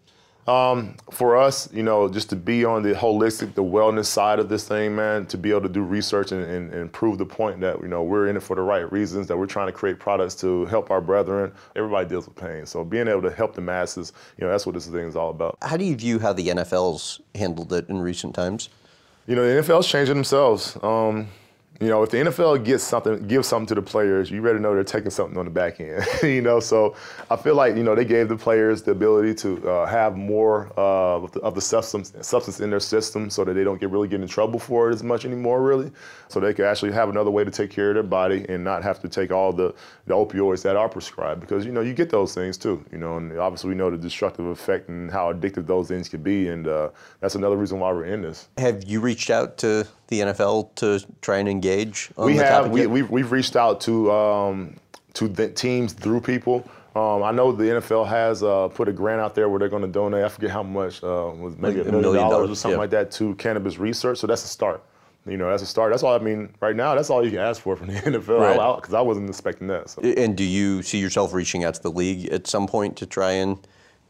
For 0.46 1.36
us, 1.36 1.72
you 1.72 1.82
know, 1.82 2.08
just 2.08 2.28
to 2.30 2.36
be 2.36 2.64
on 2.64 2.82
the 2.82 2.92
holistic, 2.92 3.54
the 3.54 3.64
wellness 3.64 4.06
side 4.06 4.38
of 4.38 4.48
this 4.48 4.68
thing, 4.68 4.94
man, 4.94 5.26
to 5.26 5.38
be 5.38 5.50
able 5.50 5.62
to 5.62 5.68
do 5.68 5.82
research 5.82 6.32
and, 6.32 6.44
and, 6.44 6.72
and 6.72 6.92
prove 6.92 7.18
the 7.18 7.24
point 7.24 7.60
that, 7.60 7.80
you 7.80 7.88
know, 7.88 8.02
we're 8.02 8.28
in 8.28 8.36
it 8.36 8.42
for 8.42 8.54
the 8.54 8.62
right 8.62 8.90
reasons, 8.92 9.26
that 9.28 9.36
we're 9.36 9.46
trying 9.46 9.66
to 9.66 9.72
create 9.72 9.98
products 9.98 10.34
to 10.36 10.66
help 10.66 10.90
our 10.90 11.00
brethren. 11.00 11.52
Everybody 11.76 12.08
deals 12.08 12.26
with 12.26 12.36
pain. 12.36 12.66
So 12.66 12.84
being 12.84 13.08
able 13.08 13.22
to 13.22 13.30
help 13.30 13.54
the 13.54 13.62
masses, 13.62 14.12
you 14.38 14.44
know, 14.44 14.50
that's 14.50 14.66
what 14.66 14.74
this 14.74 14.86
thing 14.86 15.06
is 15.06 15.16
all 15.16 15.30
about. 15.30 15.56
How 15.62 15.76
do 15.76 15.84
you 15.84 15.96
view 15.96 16.18
how 16.18 16.32
the 16.32 16.48
NFL's 16.48 17.20
handled 17.34 17.72
it 17.72 17.88
in 17.88 18.00
recent 18.00 18.34
times? 18.34 18.68
You 19.26 19.36
know, 19.36 19.46
the 19.46 19.62
NFL's 19.62 19.88
changing 19.88 20.14
themselves. 20.14 20.76
Um, 20.82 21.28
you 21.80 21.88
know, 21.88 22.04
if 22.04 22.10
the 22.10 22.18
NFL 22.18 22.64
gets 22.64 22.84
something, 22.84 23.26
gives 23.26 23.48
something 23.48 23.66
to 23.66 23.74
the 23.74 23.82
players, 23.82 24.30
you 24.30 24.40
better 24.40 24.60
know 24.60 24.74
they're 24.74 24.84
taking 24.84 25.10
something 25.10 25.36
on 25.36 25.44
the 25.44 25.50
back 25.50 25.80
end. 25.80 26.06
you 26.22 26.40
know, 26.40 26.60
so 26.60 26.94
I 27.30 27.36
feel 27.36 27.56
like 27.56 27.76
you 27.76 27.82
know 27.82 27.96
they 27.96 28.04
gave 28.04 28.28
the 28.28 28.36
players 28.36 28.82
the 28.82 28.92
ability 28.92 29.34
to 29.36 29.68
uh, 29.68 29.86
have 29.86 30.16
more 30.16 30.72
uh, 30.78 31.20
of, 31.42 31.54
the, 31.54 31.60
substance 31.60 32.12
substance 32.20 32.60
in 32.60 32.70
their 32.70 32.78
system, 32.78 33.28
so 33.28 33.44
that 33.44 33.54
they 33.54 33.64
don't 33.64 33.80
get 33.80 33.90
really 33.90 34.06
get 34.06 34.20
in 34.20 34.28
trouble 34.28 34.60
for 34.60 34.88
it 34.88 34.94
as 34.94 35.02
much 35.02 35.24
anymore, 35.24 35.62
really. 35.62 35.90
So 36.28 36.38
they 36.38 36.54
could 36.54 36.66
actually 36.66 36.92
have 36.92 37.08
another 37.08 37.32
way 37.32 37.42
to 37.42 37.50
take 37.50 37.70
care 37.70 37.90
of 37.90 37.94
their 37.94 38.04
body 38.04 38.46
and 38.48 38.62
not 38.62 38.84
have 38.84 39.00
to 39.00 39.08
take 39.08 39.32
all 39.32 39.52
the, 39.52 39.74
the 40.06 40.14
opioids 40.14 40.62
that 40.62 40.76
are 40.76 40.88
prescribed, 40.88 41.40
because 41.40 41.66
you 41.66 41.72
know 41.72 41.80
you 41.80 41.92
get 41.92 42.08
those 42.08 42.34
things 42.34 42.56
too. 42.56 42.84
You 42.92 42.98
know, 42.98 43.16
and 43.16 43.36
obviously 43.36 43.70
we 43.70 43.74
know 43.74 43.90
the 43.90 43.98
destructive 43.98 44.46
effect 44.46 44.88
and 44.88 45.10
how 45.10 45.32
addictive 45.32 45.66
those 45.66 45.88
things 45.88 46.08
can 46.08 46.22
be, 46.22 46.48
and 46.48 46.68
uh, 46.68 46.90
that's 47.18 47.34
another 47.34 47.56
reason 47.56 47.80
why 47.80 47.90
we're 47.90 48.04
in 48.04 48.22
this. 48.22 48.48
Have 48.58 48.84
you 48.84 49.00
reached 49.00 49.30
out 49.30 49.58
to 49.58 49.88
the 50.08 50.20
NFL 50.20 50.74
to 50.76 51.04
try 51.20 51.38
and 51.38 51.48
engage 51.48 52.10
on 52.16 52.26
we 52.26 52.36
the 52.36 52.44
have 52.44 52.64
topic 52.64 52.72
we, 52.72 52.86
we've, 52.86 53.10
we've 53.10 53.32
reached 53.32 53.56
out 53.56 53.80
to 53.82 54.10
um, 54.12 54.76
to 55.14 55.28
the 55.28 55.48
teams 55.48 55.92
through 55.92 56.20
people. 56.20 56.68
Um, 56.96 57.24
I 57.24 57.32
know 57.32 57.50
the 57.50 57.64
NFL 57.64 58.06
has 58.06 58.44
uh, 58.44 58.68
put 58.68 58.88
a 58.88 58.92
grant 58.92 59.20
out 59.20 59.34
there 59.34 59.48
where 59.48 59.58
they're 59.58 59.68
going 59.68 59.82
to 59.82 59.88
donate. 59.88 60.24
I 60.24 60.28
forget 60.28 60.50
how 60.50 60.62
much 60.62 61.02
uh, 61.02 61.32
was 61.36 61.56
maybe 61.56 61.78
Like 61.78 61.88
a 61.88 61.90
million 61.90 62.02
million 62.02 62.30
dollars 62.30 62.50
or 62.50 62.54
something 62.54 62.76
yeah. 62.76 62.82
like 62.82 62.90
that 62.90 63.10
to 63.12 63.34
cannabis 63.34 63.78
research. 63.78 64.18
So 64.18 64.26
that's 64.28 64.44
a 64.44 64.48
start. 64.48 64.82
You 65.26 65.38
know, 65.38 65.50
that's 65.50 65.62
a 65.62 65.66
start. 65.66 65.90
That's 65.90 66.02
all 66.02 66.14
I 66.14 66.18
mean. 66.18 66.54
Right 66.60 66.76
now, 66.76 66.94
that's 66.94 67.10
all 67.10 67.24
you 67.24 67.30
can 67.30 67.40
ask 67.40 67.62
for 67.62 67.76
from 67.76 67.88
the 67.88 67.94
NFL 67.94 68.38
Right. 68.38 68.76
because 68.76 68.94
I 68.94 69.00
wasn't 69.00 69.28
expecting 69.28 69.66
that. 69.68 69.88
So. 69.88 70.02
And 70.02 70.36
do 70.36 70.44
you 70.44 70.82
see 70.82 70.98
yourself 70.98 71.32
reaching 71.32 71.64
out 71.64 71.74
to 71.74 71.82
the 71.82 71.90
league 71.90 72.28
at 72.28 72.46
some 72.46 72.66
point 72.66 72.96
to 72.98 73.06
try 73.06 73.32
and 73.32 73.58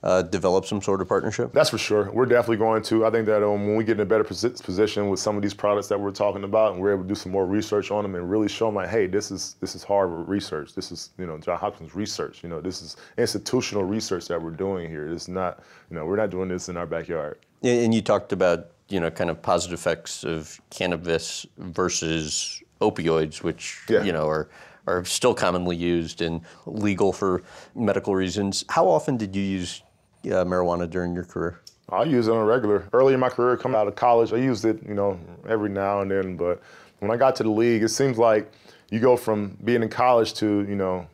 uh, 0.05 0.21
develop 0.23 0.67
some 0.67 0.83
sort 0.83 1.01
of 1.01 1.09
partnership? 1.09 1.53
That's 1.55 1.71
for 1.71 1.79
sure. 1.79 2.11
We're 2.13 2.27
definitely 2.27 2.59
going 2.59 2.83
to. 2.85 3.07
I 3.07 3.11
think 3.11 3.25
that 3.27 3.43
um, 3.43 3.67
when 3.67 3.75
we 3.77 3.85
get 3.85 3.95
in 3.95 4.01
a 4.01 4.05
better 4.05 4.23
posi- 4.23 4.63
position 4.63 5.09
with 5.09 5.19
some 5.19 5.35
of 5.35 5.43
these 5.43 5.55
products 5.55 5.89
that 5.89 5.99
we're 5.99 6.11
talking 6.11 6.45
about, 6.45 6.73
and 6.75 6.81
we're 6.81 6.93
able 6.93 7.03
to 7.05 7.09
do 7.09 7.15
some 7.15 7.33
more 7.33 7.47
research 7.47 7.91
on 7.91 8.03
them 8.05 8.15
and 8.15 8.31
really 8.31 8.47
show 8.49 8.67
them 8.67 8.75
like, 8.75 8.91
hey, 8.91 9.07
this 9.07 9.31
is 9.31 9.57
this 9.61 9.75
is 9.75 9.83
Harvard 9.83 10.29
research. 10.29 10.75
This 10.75 10.93
is 10.93 11.11
you 11.19 11.27
know 11.27 11.39
John 11.39 11.59
Hopkins 11.59 11.95
research. 11.95 12.43
You 12.43 12.51
know, 12.51 12.61
this 12.61 12.83
is 12.83 12.97
institutional 13.17 13.85
research 13.85 14.29
that 14.29 14.41
we're 14.41 14.51
doing 14.51 14.91
here. 14.91 15.09
It's 15.11 15.27
not 15.27 15.61
you 15.91 15.97
know 15.97 16.05
we're 16.05 16.17
not 16.17 16.31
doing 16.31 16.49
this 16.49 16.69
in 16.69 16.77
our 16.77 16.87
backyard. 16.87 17.39
And 17.63 17.95
you 17.95 18.03
talked 18.03 18.33
about 18.33 18.69
you 18.91 19.01
know 19.01 19.11
kind 19.11 19.31
of 19.31 19.41
positive 19.41 19.79
effects 19.79 20.23
of 20.23 20.61
cannabis 20.69 21.47
versus 21.57 22.63
opioids, 22.83 23.43
which 23.43 23.79
Yeah. 23.89 24.03
you 24.03 24.13
know 24.13 24.27
are 24.29 24.49
are 24.87 25.03
still 25.07 25.33
commonly 25.33 25.77
used 25.77 26.21
and 26.21 26.43
legal 26.67 27.11
for 27.11 27.43
medical 27.75 28.15
reasons. 28.15 28.65
How 28.69 28.87
often 28.87 29.17
did 29.17 29.35
you 29.35 29.41
use 29.43 29.83
uh, 30.27 30.45
marijuana 30.45 30.89
during 30.89 31.15
your 31.15 31.25
career? 31.25 31.61
I 31.89 32.05
use 32.05 32.29
it 32.29 32.33
on 32.33 32.39
a 32.39 32.45
regular. 32.45 32.89
Early 32.93 33.15
in 33.15 33.21
my 33.21 33.29
career, 33.29 33.57
coming 33.57 33.77
out 33.77 33.87
of 33.87 33.95
college, 33.95 34.33
I 34.33 34.37
used 34.37 34.65
it, 34.65 34.81
you 34.87 34.95
know, 34.95 35.19
every 35.49 35.69
now 35.69 36.01
and 36.01 36.11
then. 36.11 36.37
But 36.37 36.63
when 37.01 37.11
I 37.11 37.17
got 37.17 37.37
to 37.37 37.43
the 37.43 37.51
league, 37.51 37.83
it 37.83 37.91
seems 37.91 38.19
like 38.19 38.51
you 38.91 39.01
go 39.01 39.17
from 39.17 39.57
being 39.65 39.83
in 39.83 39.89
college 39.89 40.35
to, 40.35 40.67
you 40.69 40.77
know, 40.77 41.07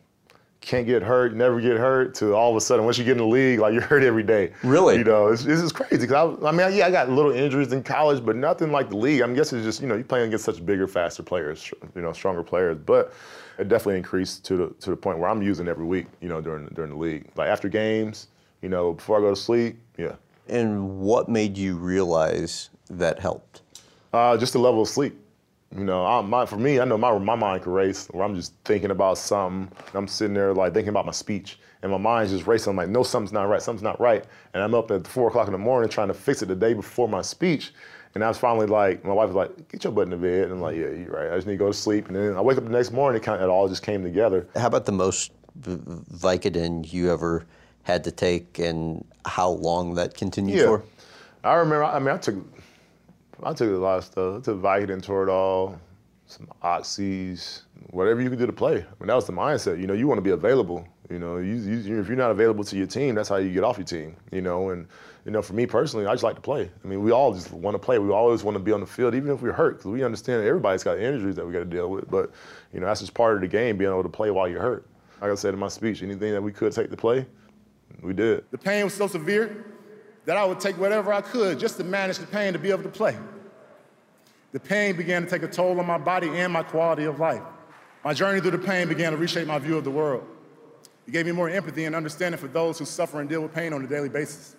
can't 0.61 0.87
get 0.87 1.03
hurt, 1.03 1.35
never 1.35 1.61
get 1.61 1.79
hurt, 1.79 2.15
to 2.17 2.35
all 2.35 2.51
of 2.51 2.57
a 2.57 2.61
sudden, 2.61 2.85
once 2.85 2.99
you 2.99 3.05
get 3.05 3.13
in 3.13 3.19
the 3.19 3.27
league, 3.27 3.59
like 3.59 3.73
you're 3.73 3.83
hurt 3.93 4.03
every 4.03 4.23
day. 4.23 4.53
Really? 4.63 4.99
You 4.99 5.05
know, 5.05 5.29
it's, 5.29 5.43
this 5.43 5.61
is 5.61 5.73
crazy. 5.73 6.07
Cause 6.07 6.39
I, 6.43 6.49
I 6.49 6.53
mean, 6.53 6.77
yeah, 6.77 6.87
I 6.87 6.91
got 6.91 7.09
little 7.09 7.33
injuries 7.33 7.73
in 7.73 7.83
college, 7.83 8.25
but 8.25 8.37
nothing 8.37 8.71
like 8.71 8.91
the 8.91 8.97
league. 8.97 9.23
I'm 9.23 9.35
guessing 9.35 9.59
it's 9.59 9.67
just, 9.67 9.81
you 9.81 9.89
know, 9.89 9.95
you're 9.95 10.05
playing 10.05 10.29
against 10.29 10.45
such 10.45 10.65
bigger, 10.65 10.87
faster 10.87 11.23
players, 11.23 11.73
you 11.95 12.03
know, 12.03 12.13
stronger 12.13 12.43
players. 12.43 12.77
But 12.85 13.13
it 13.59 13.69
definitely 13.69 13.97
increased 13.97 14.45
to 14.47 14.57
the 14.57 14.69
to 14.81 14.91
the 14.91 14.97
point 14.97 15.19
where 15.19 15.29
I'm 15.29 15.43
using 15.43 15.67
every 15.69 15.85
week, 15.85 16.07
you 16.21 16.29
know, 16.29 16.41
during 16.41 16.67
during 16.69 16.91
the 16.91 16.97
league. 16.97 17.27
Like 17.37 17.49
after 17.49 17.69
games, 17.69 18.29
you 18.63 18.69
know, 18.69 18.95
before 18.95 19.19
I 19.19 19.21
go 19.21 19.31
to 19.31 19.37
sleep, 19.37 19.79
yeah. 19.97 20.17
And 20.49 20.99
what 20.99 21.29
made 21.29 21.57
you 21.57 21.77
realize 21.77 22.71
that 22.91 23.21
helped? 23.21 23.63
Uh, 24.13 24.37
just 24.37 24.53
the 24.53 24.59
level 24.59 24.83
of 24.83 24.89
sleep. 24.89 25.17
You 25.77 25.85
know, 25.85 26.05
I, 26.05 26.21
my, 26.21 26.45
for 26.47 26.57
me, 26.57 26.81
I 26.81 26.85
know 26.85 26.99
my, 26.99 27.17
my 27.19 27.37
mind 27.37 27.63
can 27.63 27.71
race 27.71 28.09
where 28.11 28.25
I'm 28.25 28.35
just 28.35 28.55
thinking 28.65 28.91
about 28.91 29.19
something. 29.19 29.71
I'm 29.95 30.09
sitting 30.09 30.35
there 30.35 30.53
like 30.53 30.75
thinking 30.75 30.89
about 30.89 31.07
my 31.07 31.13
speech, 31.13 31.61
and 31.83 31.93
my 31.93 31.99
mind's 31.99 32.33
just 32.33 32.49
racing. 32.49 32.73
I'm 32.73 32.77
like, 32.77 32.89
no, 32.89 33.05
something's 33.05 33.33
not 33.33 33.49
right. 33.49 33.63
Something's 33.63 33.85
not 33.85 34.01
right. 34.01 34.25
And 34.53 34.63
I'm 34.65 34.75
up 34.75 34.91
at 34.91 35.07
four 35.07 35.29
o'clock 35.29 35.47
in 35.47 35.53
the 35.53 35.59
morning 35.59 35.89
trying 35.89 36.09
to 36.09 36.15
fix 36.15 36.43
it 36.43 36.47
the 36.47 36.57
day 36.57 36.75
before 36.75 37.09
my 37.09 37.23
speech. 37.23 37.73
And 38.17 38.25
I 38.25 38.29
was 38.29 38.39
finally 38.39 38.67
like, 38.67 39.05
my 39.05 39.13
wife 39.13 39.29
was 39.29 39.37
like, 39.37 39.69
get 39.71 39.85
your 39.85 39.93
butt 39.93 40.05
in 40.05 40.11
the 40.11 40.17
bed. 40.17 40.45
And 40.45 40.55
I'm 40.55 40.61
like, 40.61 40.75
yeah, 40.75 40.89
you're 40.89 41.13
right. 41.13 41.31
I 41.31 41.37
just 41.37 41.47
need 41.47 41.55
to 41.55 41.59
go 41.59 41.69
to 41.69 41.73
sleep. 41.73 42.09
And 42.09 42.17
then 42.17 42.37
I 42.37 42.41
wake 42.41 42.59
up 42.59 42.65
the 42.65 42.71
next 42.71 42.91
morning, 42.91 43.21
it 43.21 43.25
kind 43.25 43.41
of 43.41 43.49
it 43.49 43.53
all 43.53 43.69
just 43.69 43.85
came 43.85 44.03
together. 44.03 44.49
How 44.57 44.67
about 44.67 44.87
the 44.87 44.93
most 44.93 45.31
Vicodin 45.61 46.93
you 46.93 47.13
ever 47.13 47.47
had 47.83 48.05
to 48.05 48.11
take, 48.11 48.59
and 48.59 49.05
how 49.25 49.51
long 49.51 49.95
that 49.95 50.15
continued 50.15 50.59
Yeah. 50.59 50.65
for? 50.67 50.83
I 51.45 51.55
remember. 51.55 51.85
I 51.85 51.99
mean, 51.99 52.15
I 52.15 52.19
took, 52.19 52.35
I 53.43 53.53
took 53.55 53.71
a 53.71 53.73
lot 53.77 53.99
of 53.99 54.05
stuff. 54.05 54.37
I 54.37 54.41
took 54.41 54.61
Vicodin, 54.61 55.03
Toradol, 55.03 55.79
some 56.27 56.49
Oxys, 56.63 57.63
whatever 57.91 58.21
you 58.21 58.29
could 58.31 58.39
do 58.39 58.47
to 58.47 58.53
play. 58.53 58.77
I 58.77 58.95
mean, 59.01 59.07
that 59.07 59.15
was 59.15 59.27
the 59.27 59.33
mindset. 59.33 59.81
You 59.81 59.87
know, 59.87 59.95
you 59.95 60.07
want 60.07 60.19
to 60.19 60.23
be 60.23 60.31
available. 60.31 60.87
You 61.09 61.19
know, 61.19 61.39
you, 61.39 61.55
you, 61.55 62.01
if 62.01 62.07
you're 62.07 62.17
not 62.17 62.31
available 62.31 62.63
to 62.65 62.77
your 62.77 62.87
team, 62.87 63.17
that's 63.17 63.29
how 63.29 63.37
you 63.37 63.53
get 63.53 63.65
off 63.65 63.79
your 63.79 63.85
team. 63.87 64.15
You 64.31 64.43
know, 64.43 64.71
and 64.71 64.87
you 65.25 65.33
know, 65.33 65.43
for 65.43 65.55
me 65.55 65.67
personally, 65.67 66.07
I 66.07 66.13
just 66.13 66.23
like 66.23 66.37
to 66.37 66.41
play. 66.41 66.71
I 66.85 66.87
mean, 66.87 67.03
we 67.03 67.11
all 67.11 67.35
just 67.35 67.51
want 67.53 67.75
to 67.75 67.79
play. 67.79 67.99
We 67.99 68.11
always 68.11 68.45
want 68.45 68.55
to 68.57 68.63
be 68.63 68.71
on 68.73 68.81
the 68.81 68.87
field, 68.87 69.15
even 69.15 69.31
if 69.33 69.43
we're 69.43 69.53
hurt, 69.53 69.79
because 69.79 69.91
we 69.91 70.05
understand 70.05 70.45
everybody's 70.45 70.85
got 70.85 70.99
injuries 70.99 71.35
that 71.37 71.47
we 71.47 71.53
got 71.53 71.59
to 71.61 71.65
deal 71.65 71.91
with. 71.91 72.09
But 72.09 72.31
you 72.73 72.79
know, 72.81 72.87
that's 72.87 73.01
just 73.01 73.13
part 73.15 73.35
of 73.35 73.41
the 73.41 73.49
game, 73.49 73.77
being 73.77 73.91
able 73.91 74.03
to 74.05 74.09
play 74.09 74.31
while 74.31 74.49
you're 74.49 74.63
hurt. 74.63 74.87
Like 75.21 75.33
I 75.33 75.35
said 75.35 75.53
in 75.53 75.61
my 75.61 75.69
speech, 75.69 76.03
anything 76.03 76.33
that 76.33 76.43
we 76.43 76.53
could 76.53 76.73
take 76.73 76.91
to 76.91 76.97
play, 76.97 77.27
we 78.03 78.13
did. 78.13 78.45
The 78.51 78.59
pain 78.59 78.85
was 78.85 78.95
so 78.95 79.07
severe 79.07 79.65
that 80.25 80.37
I 80.37 80.45
would 80.45 80.61
take 80.61 80.79
whatever 80.79 81.13
I 81.13 81.21
could 81.21 81.59
just 81.59 81.77
to 81.79 81.85
manage 81.85 82.19
the 82.19 82.27
pain 82.27 82.53
to 82.53 82.59
be 82.59 82.71
able 82.71 82.83
to 82.83 82.89
play. 82.89 83.17
The 84.53 84.61
pain 84.61 84.97
began 84.97 85.25
to 85.25 85.31
take 85.31 85.43
a 85.43 85.49
toll 85.49 85.79
on 85.79 85.87
my 85.87 85.99
body 85.99 86.29
and 86.29 86.53
my 86.53 86.63
quality 86.63 87.05
of 87.05 87.21
life. 87.21 87.43
My 88.05 88.15
journey 88.15 88.41
through 88.41 88.53
the 88.53 88.59
pain 88.59 88.89
began 88.89 89.13
to 89.13 89.19
reshape 89.19 89.47
my 89.47 89.59
view 89.59 89.77
of 89.77 89.85
the 89.85 89.91
world. 89.91 90.27
It 91.07 91.13
gave 91.13 91.27
me 91.27 91.33
more 91.33 91.49
empathy 91.49 91.85
and 91.85 91.95
understanding 91.95 92.41
for 92.41 92.49
those 92.49 92.79
who 92.79 92.85
suffer 92.85 93.21
and 93.21 93.29
deal 93.29 93.43
with 93.43 93.55
pain 93.55 93.73
on 93.73 93.85
a 93.85 93.87
daily 93.87 94.09
basis. 94.09 94.57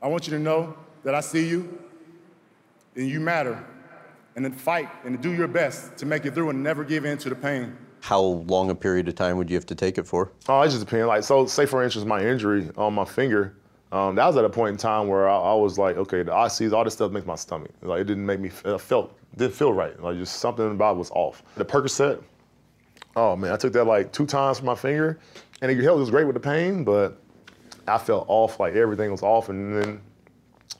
I 0.00 0.08
want 0.08 0.26
you 0.26 0.32
to 0.32 0.38
know 0.38 0.76
that 1.04 1.14
I 1.14 1.20
see 1.20 1.48
you 1.48 1.78
and 2.94 3.08
you 3.08 3.20
matter, 3.20 3.64
and 4.34 4.44
to 4.44 4.50
fight 4.50 4.88
and 5.04 5.16
to 5.16 5.22
do 5.22 5.34
your 5.34 5.48
best 5.48 5.96
to 5.98 6.06
make 6.06 6.24
it 6.24 6.34
through 6.34 6.50
and 6.50 6.62
never 6.62 6.84
give 6.84 7.04
in 7.04 7.18
to 7.18 7.28
the 7.28 7.34
pain. 7.34 7.76
How 8.00 8.20
long 8.20 8.70
a 8.70 8.74
period 8.74 9.08
of 9.08 9.14
time 9.14 9.36
would 9.36 9.50
you 9.50 9.56
have 9.56 9.66
to 9.66 9.74
take 9.74 9.98
it 9.98 10.06
for? 10.06 10.32
Oh, 10.48 10.62
it 10.62 10.68
just 10.68 10.80
depends. 10.80 11.06
Like, 11.06 11.22
so 11.24 11.46
say 11.46 11.66
for 11.66 11.82
instance, 11.82 12.04
my 12.06 12.20
injury 12.20 12.70
on 12.76 12.94
my 12.94 13.04
finger, 13.04 13.54
um, 13.92 14.14
that 14.14 14.26
was 14.26 14.36
at 14.36 14.44
a 14.44 14.50
point 14.50 14.72
in 14.72 14.76
time 14.76 15.08
where 15.08 15.28
I, 15.28 15.36
I 15.36 15.54
was 15.54 15.78
like, 15.78 15.96
okay, 15.96 16.22
the 16.22 16.30
oxys, 16.32 16.72
all 16.72 16.84
this 16.84 16.94
stuff 16.94 17.10
makes 17.10 17.26
my 17.26 17.34
stomach. 17.34 17.70
Like, 17.82 18.00
it 18.02 18.04
didn't 18.04 18.26
make 18.26 18.40
me, 18.40 18.50
it 18.64 18.80
felt, 18.80 19.18
didn't 19.36 19.54
feel 19.54 19.72
right. 19.72 20.00
Like, 20.00 20.16
just 20.16 20.36
something 20.36 20.70
about 20.70 20.96
it 20.96 20.98
was 20.98 21.10
off. 21.12 21.42
The 21.56 21.64
Percocet, 21.64 22.22
oh 23.16 23.36
man, 23.36 23.52
I 23.52 23.56
took 23.56 23.72
that 23.72 23.84
like 23.84 24.12
two 24.12 24.26
times 24.26 24.58
for 24.60 24.64
my 24.64 24.74
finger, 24.74 25.18
and 25.60 25.70
it 25.70 25.82
helped. 25.82 25.98
It 25.98 26.00
was 26.00 26.10
great 26.10 26.24
with 26.24 26.34
the 26.34 26.40
pain, 26.40 26.84
but 26.84 27.20
I 27.86 27.98
felt 27.98 28.26
off. 28.28 28.60
Like 28.60 28.74
everything 28.74 29.10
was 29.10 29.22
off, 29.22 29.48
and 29.48 29.82
then 29.82 30.00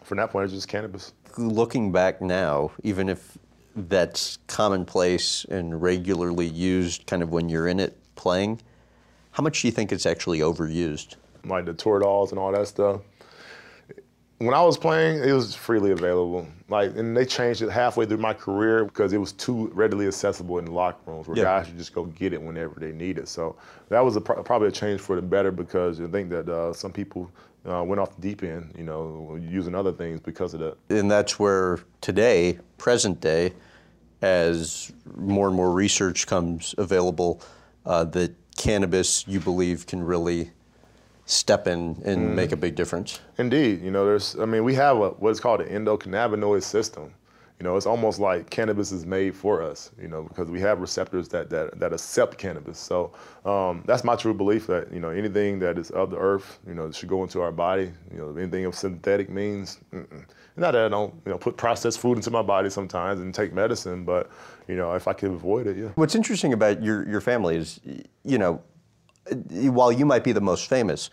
from 0.05 0.19
that 0.19 0.31
point, 0.31 0.43
it 0.43 0.47
was 0.47 0.53
just 0.53 0.69
cannabis. 0.69 1.13
Looking 1.37 1.93
back 1.93 2.21
now, 2.21 2.71
even 2.83 3.09
if 3.09 3.37
that's 3.89 4.39
commonplace 4.47 5.45
and 5.45 5.81
regularly 5.81 6.47
used 6.47 7.07
kind 7.07 7.23
of 7.23 7.31
when 7.31 7.49
you're 7.49 7.69
in 7.69 7.79
it 7.81 7.97
playing, 8.17 8.61
how 9.33 9.43
much 9.43 9.63
do 9.63 9.69
you 9.69 9.73
think 9.73 9.93
it's 9.93 10.07
actually 10.07 10.41
overused? 10.41 11.15
like 11.45 11.65
the 11.65 11.73
Toradols 11.73 12.31
and 12.31 12.39
all 12.39 12.53
that 12.53 12.67
stuff. 12.67 13.01
When 14.39 14.55
I 14.55 14.63
was 14.63 14.77
playing, 14.77 15.23
it 15.27 15.33
was 15.33 15.55
freely 15.55 15.91
available. 15.91 16.47
Like, 16.69 16.95
and 16.97 17.17
they 17.17 17.25
changed 17.25 17.61
it 17.63 17.71
halfway 17.71 18.07
through 18.07 18.19
my 18.19 18.35
career 18.35 18.85
because 18.85 19.13
it 19.13 19.19
was 19.19 19.33
too 19.33 19.69
readily 19.75 20.07
accessible 20.07 20.59
in 20.59 20.67
the 20.67 20.71
locker 20.73 20.99
rooms 21.11 21.27
where 21.27 21.37
Yeah. 21.37 21.45
guys 21.45 21.67
could 21.67 21.79
just 21.79 21.93
go 21.93 22.05
get 22.05 22.33
it 22.33 22.41
whenever 22.43 22.79
they 22.79 22.93
need 22.93 23.19
it. 23.19 23.27
So 23.29 23.57
that 23.89 24.01
was 24.01 24.15
a, 24.17 24.21
pro- 24.21 24.43
probably 24.45 24.69
a 24.69 24.73
change 24.73 25.01
for 25.01 25.17
the 25.17 25.23
better 25.23 25.51
because 25.51 26.01
I 26.01 26.07
think 26.07 26.31
that 26.31 26.49
uh, 26.49 26.73
some 26.73 26.93
people 26.93 27.31
uh, 27.69 27.83
went 27.83 28.01
off 28.01 28.15
the 28.15 28.23
deep 28.23 28.45
end, 28.45 28.73
you 28.77 28.85
know, 28.85 29.37
using 29.41 29.75
other 29.75 29.93
things 29.93 30.21
because 30.21 30.55
of 30.55 30.61
that. 30.61 30.77
And 30.91 31.11
that's 31.11 31.39
where 31.41 31.81
today, 32.01 32.59
present 32.77 33.21
day, 33.21 33.53
as 34.23 34.93
more 35.17 35.47
and 35.47 35.57
more 35.57 35.71
research 35.71 36.27
comes 36.27 36.75
available, 36.79 37.41
uh, 37.87 38.05
that 38.05 38.35
cannabis, 38.57 39.27
you 39.27 39.41
believe, 39.41 39.87
can 39.87 40.03
really 40.03 40.51
step 41.27 41.67
in 41.67 42.01
and 42.05 42.35
make 42.35 42.53
a 42.53 42.57
big 42.57 42.75
difference. 42.75 43.21
Indeed, 43.37 43.83
you 43.83 43.91
know, 43.91 44.05
there's, 44.07 44.37
I 44.39 44.47
mean, 44.47 44.65
we 44.65 44.75
have 44.75 44.97
a, 44.97 45.11
what's 45.11 45.41
called 45.41 45.61
an 45.61 45.69
endocannabinoid 45.69 46.63
system. 46.63 47.13
You 47.61 47.65
know, 47.65 47.77
it's 47.77 47.87
almost 47.87 48.21
like 48.21 48.51
cannabis 48.51 48.93
is 48.93 49.05
made 49.05 49.35
for 49.35 49.63
us, 49.63 49.91
you 50.01 50.07
know, 50.07 50.23
because 50.23 50.49
we 50.49 50.61
have 50.61 50.81
receptors 50.81 51.27
that, 51.31 51.51
that, 51.51 51.81
that 51.81 51.93
accept 51.93 52.39
cannabis. 52.39 52.79
So 52.79 53.13
um, 53.45 53.83
that's 53.85 54.05
my 54.05 54.15
true 54.15 54.33
belief 54.33 54.69
that, 54.69 54.93
you 54.93 55.01
know, 55.01 55.09
anything 55.11 55.59
that 55.59 55.77
is 55.77 55.91
of 55.91 56.11
the 56.11 56.19
earth, 56.19 56.61
you 56.69 56.75
know, 56.75 56.89
should 56.93 57.09
go 57.09 57.25
into 57.25 57.41
our 57.41 57.51
body. 57.51 57.91
You 58.13 58.19
know, 58.19 58.37
anything 58.37 58.65
of 58.65 58.77
synthetic 58.77 59.29
means, 59.29 59.81
mm-mm. 59.93 60.25
not 60.57 60.71
that 60.71 60.85
I 60.85 60.89
don't, 60.89 61.13
you 61.27 61.33
know, 61.33 61.39
put 61.39 61.57
processed 61.57 61.99
food 61.99 62.17
into 62.17 62.31
my 62.31 62.43
body 62.43 62.71
sometimes 62.71 63.21
and 63.21 63.35
take 63.35 63.53
medicine, 63.53 64.05
but, 64.05 64.31
you 64.69 64.77
know, 64.77 64.93
if 64.95 65.09
I 65.09 65.13
can 65.13 65.35
avoid 65.35 65.67
it, 65.67 65.77
yeah. 65.77 65.89
What's 65.97 66.15
interesting 66.15 66.53
about 66.53 66.81
your, 66.81 67.09
your 67.09 67.21
family 67.21 67.57
is, 67.57 67.81
you 68.25 68.39
know, 68.39 68.63
while 69.51 69.91
you 69.91 70.07
might 70.07 70.23
be 70.23 70.31
the 70.31 70.41
most 70.41 70.69
famous, 70.69 71.11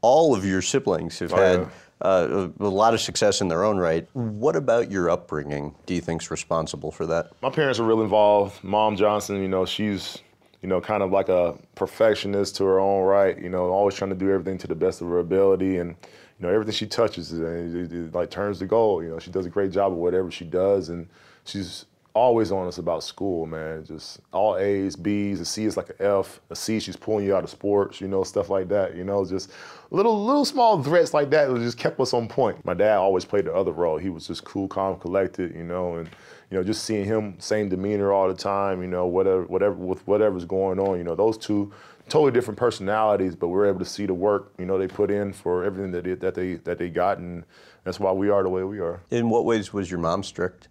all 0.00 0.34
of 0.34 0.46
your 0.46 0.62
siblings 0.62 1.18
have 1.18 1.34
Oh, 1.34 1.36
had 1.36 1.60
yeah. 1.60 1.68
Uh, 2.00 2.48
a, 2.60 2.64
lot 2.64 2.94
of 2.94 3.00
success 3.00 3.40
in 3.40 3.48
their 3.48 3.64
own 3.64 3.76
right. 3.78 4.06
What 4.12 4.56
about 4.56 4.90
your 4.90 5.10
upbringing 5.10 5.74
do 5.86 5.94
you 5.94 6.00
think's 6.00 6.30
responsible 6.30 6.92
for 6.92 7.06
that? 7.06 7.32
My 7.42 7.50
parents 7.50 7.80
are 7.80 7.84
real 7.84 8.02
involved. 8.02 8.62
Mom 8.62 8.96
Johnson, 8.96 9.42
you 9.42 9.48
know, 9.48 9.66
she's, 9.66 10.18
you 10.62 10.68
know, 10.68 10.80
kind 10.80 11.02
of 11.02 11.10
like 11.10 11.28
a 11.28 11.58
perfectionist 11.74 12.56
to 12.56 12.64
her 12.64 12.78
own 12.78 13.04
right. 13.04 13.38
You 13.38 13.48
know, 13.48 13.70
always 13.70 13.94
trying 13.94 14.10
to 14.10 14.16
do 14.16 14.30
everything 14.30 14.58
to 14.58 14.66
the 14.66 14.74
best 14.74 15.00
of 15.00 15.08
her 15.08 15.18
ability, 15.18 15.78
and 15.78 15.90
you 15.90 16.46
know, 16.46 16.52
everything 16.52 16.74
she 16.74 16.86
touches, 16.86 17.32
it, 17.32 17.42
it, 17.42 17.92
it, 17.92 18.14
like 18.14 18.30
turns 18.30 18.60
to 18.60 18.66
gold. 18.66 19.02
You 19.02 19.10
know, 19.10 19.18
she 19.18 19.30
does 19.30 19.46
a 19.46 19.50
great 19.50 19.72
job 19.72 19.92
of 19.92 19.98
whatever 19.98 20.30
she 20.30 20.44
does, 20.44 20.88
and 20.88 21.08
she's 21.44 21.86
always 22.18 22.50
on 22.50 22.66
us 22.66 22.78
about 22.78 23.02
school, 23.02 23.46
man. 23.46 23.84
Just 23.84 24.20
all 24.32 24.56
A's, 24.56 24.96
B's, 24.96 25.40
a 25.40 25.44
C 25.44 25.64
is 25.64 25.76
like 25.76 25.90
an 25.90 25.96
F. 26.00 26.40
A 26.50 26.56
C, 26.56 26.80
she's 26.80 26.96
pulling 26.96 27.24
you 27.24 27.34
out 27.34 27.44
of 27.44 27.50
sports, 27.50 28.00
you 28.00 28.08
know, 28.08 28.24
stuff 28.24 28.50
like 28.50 28.68
that. 28.68 28.96
You 28.96 29.04
know, 29.04 29.24
just 29.24 29.52
little 29.90 30.24
little 30.24 30.44
small 30.44 30.82
threats 30.82 31.14
like 31.14 31.30
that 31.30 31.48
that 31.48 31.58
just 31.60 31.78
kept 31.78 32.00
us 32.00 32.12
on 32.12 32.28
point. 32.28 32.64
My 32.64 32.74
dad 32.74 32.96
always 32.96 33.24
played 33.24 33.44
the 33.44 33.54
other 33.54 33.72
role. 33.72 33.96
He 33.98 34.10
was 34.10 34.26
just 34.26 34.44
cool, 34.44 34.68
calm, 34.68 34.98
collected, 34.98 35.54
you 35.54 35.64
know, 35.64 35.94
and 35.94 36.08
you 36.50 36.58
know, 36.58 36.64
just 36.64 36.84
seeing 36.84 37.04
him 37.04 37.36
same 37.38 37.68
demeanor 37.68 38.12
all 38.12 38.28
the 38.28 38.34
time, 38.34 38.82
you 38.82 38.88
know, 38.88 39.06
whatever 39.06 39.44
whatever 39.44 39.74
with 39.74 40.06
whatever's 40.06 40.44
going 40.44 40.78
on, 40.78 40.98
you 40.98 41.04
know, 41.04 41.14
those 41.14 41.38
two 41.38 41.72
totally 42.08 42.32
different 42.32 42.58
personalities, 42.58 43.36
but 43.36 43.48
we're 43.48 43.66
able 43.66 43.78
to 43.78 43.84
see 43.84 44.06
the 44.06 44.14
work, 44.14 44.52
you 44.58 44.64
know, 44.64 44.78
they 44.78 44.88
put 44.88 45.10
in 45.10 45.32
for 45.32 45.62
everything 45.62 45.92
that 45.92 46.04
they, 46.04 46.14
that 46.14 46.34
they 46.34 46.54
that 46.54 46.78
they 46.78 46.88
got 46.88 47.18
and 47.18 47.44
that's 47.84 48.00
why 48.00 48.12
we 48.12 48.28
are 48.28 48.42
the 48.42 48.48
way 48.48 48.64
we 48.64 48.80
are. 48.80 49.00
In 49.10 49.30
what 49.30 49.44
ways 49.44 49.72
was 49.72 49.90
your 49.90 50.00
mom 50.00 50.22
strict? 50.22 50.68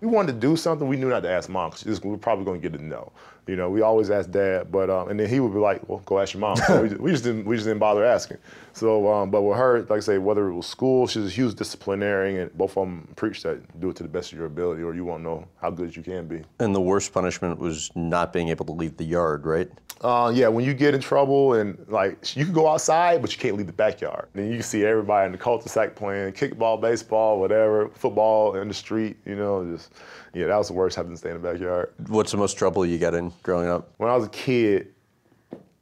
We 0.00 0.08
wanted 0.08 0.32
to 0.32 0.38
do 0.38 0.56
something, 0.56 0.88
we 0.88 0.96
knew 0.96 1.08
not 1.08 1.22
to 1.22 1.30
ask 1.30 1.48
mom 1.48 1.70
because 1.70 2.02
we 2.02 2.10
were 2.10 2.18
probably 2.18 2.44
going 2.44 2.60
to 2.60 2.68
get 2.68 2.80
a 2.80 2.82
no. 2.82 3.12
You 3.46 3.56
know, 3.56 3.68
we 3.68 3.82
always 3.82 4.10
ask 4.10 4.30
dad, 4.30 4.70
but 4.70 4.88
um, 4.88 5.08
and 5.08 5.18
then 5.18 5.28
he 5.28 5.40
would 5.40 5.52
be 5.52 5.58
like, 5.58 5.86
"Well, 5.88 6.00
go 6.04 6.20
ask 6.20 6.34
your 6.34 6.40
mom." 6.40 6.56
So 6.56 6.82
we, 6.82 6.88
just, 6.88 7.00
we, 7.00 7.10
just, 7.10 7.24
didn't 7.24 7.44
we 7.44 7.56
just 7.56 7.66
didn't 7.66 7.80
bother 7.80 8.04
asking. 8.04 8.38
So, 8.72 9.12
um, 9.12 9.30
but 9.30 9.42
with 9.42 9.58
her, 9.58 9.80
like 9.82 9.98
I 9.98 10.00
say, 10.00 10.18
whether 10.18 10.48
it 10.48 10.54
was 10.54 10.66
school, 10.66 11.06
she's 11.06 11.26
a 11.26 11.30
huge 11.30 11.54
disciplinarian, 11.54 12.40
and 12.40 12.56
both 12.56 12.76
of 12.76 12.86
them 12.86 13.08
preach 13.16 13.42
that 13.42 13.80
do 13.80 13.90
it 13.90 13.96
to 13.96 14.02
the 14.02 14.08
best 14.08 14.32
of 14.32 14.38
your 14.38 14.46
ability, 14.46 14.82
or 14.82 14.94
you 14.94 15.04
won't 15.04 15.22
know 15.22 15.46
how 15.60 15.70
good 15.70 15.94
you 15.94 16.02
can 16.02 16.26
be. 16.26 16.42
And 16.58 16.74
the 16.74 16.80
worst 16.80 17.12
punishment 17.12 17.58
was 17.58 17.90
not 17.94 18.32
being 18.32 18.48
able 18.48 18.64
to 18.66 18.72
leave 18.72 18.96
the 18.96 19.04
yard, 19.04 19.44
right? 19.46 19.70
Uh, 20.02 20.32
yeah, 20.34 20.48
when 20.48 20.64
you 20.64 20.72
get 20.72 20.94
in 20.94 21.00
trouble 21.00 21.54
and 21.54 21.76
like 21.88 22.34
you 22.34 22.46
can 22.46 22.54
go 22.54 22.66
outside, 22.66 23.20
but 23.20 23.32
you 23.32 23.38
can't 23.38 23.56
leave 23.56 23.66
the 23.66 23.72
backyard. 23.72 24.28
Then 24.32 24.46
you 24.46 24.54
can 24.54 24.62
see 24.62 24.82
everybody 24.84 25.26
in 25.26 25.32
the 25.32 25.38
cul-de-sac 25.38 25.94
playing 25.94 26.32
kickball, 26.32 26.80
baseball, 26.80 27.38
whatever, 27.38 27.90
football 27.90 28.56
in 28.56 28.68
the 28.68 28.72
street. 28.72 29.18
You 29.26 29.36
know, 29.36 29.62
just 29.70 29.92
yeah, 30.32 30.46
that 30.46 30.56
was 30.56 30.68
the 30.68 30.72
worst 30.72 30.96
having 30.96 31.12
to 31.12 31.18
stay 31.18 31.30
in 31.30 31.42
the 31.42 31.52
backyard. 31.52 31.92
What's 32.06 32.30
the 32.30 32.38
most 32.38 32.56
trouble 32.56 32.86
you 32.86 32.96
got 32.96 33.12
in 33.14 33.30
growing 33.42 33.68
up? 33.68 33.92
When 33.98 34.08
I 34.08 34.16
was 34.16 34.24
a 34.24 34.30
kid, 34.30 34.94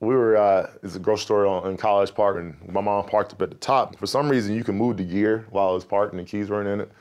we 0.01 0.15
were 0.15 0.37
uh, 0.37 0.71
it's 0.83 0.95
a 0.95 0.99
grocery 0.99 1.25
store 1.25 1.69
in 1.69 1.77
College 1.77 2.15
Park, 2.15 2.37
and 2.39 2.57
my 2.73 2.81
mom 2.81 3.05
parked 3.07 3.33
up 3.33 3.43
at 3.43 3.51
the 3.51 3.57
top. 3.57 3.99
For 3.99 4.07
some 4.07 4.29
reason, 4.29 4.55
you 4.55 4.63
can 4.63 4.77
move 4.77 4.97
the 4.97 5.05
gear 5.05 5.47
while 5.51 5.71
it 5.71 5.75
was 5.75 5.85
parked, 5.85 6.13
and 6.13 6.21
the 6.21 6.25
keys 6.25 6.51
weren't 6.51 6.69
in 6.69 6.81
it. 6.81 6.93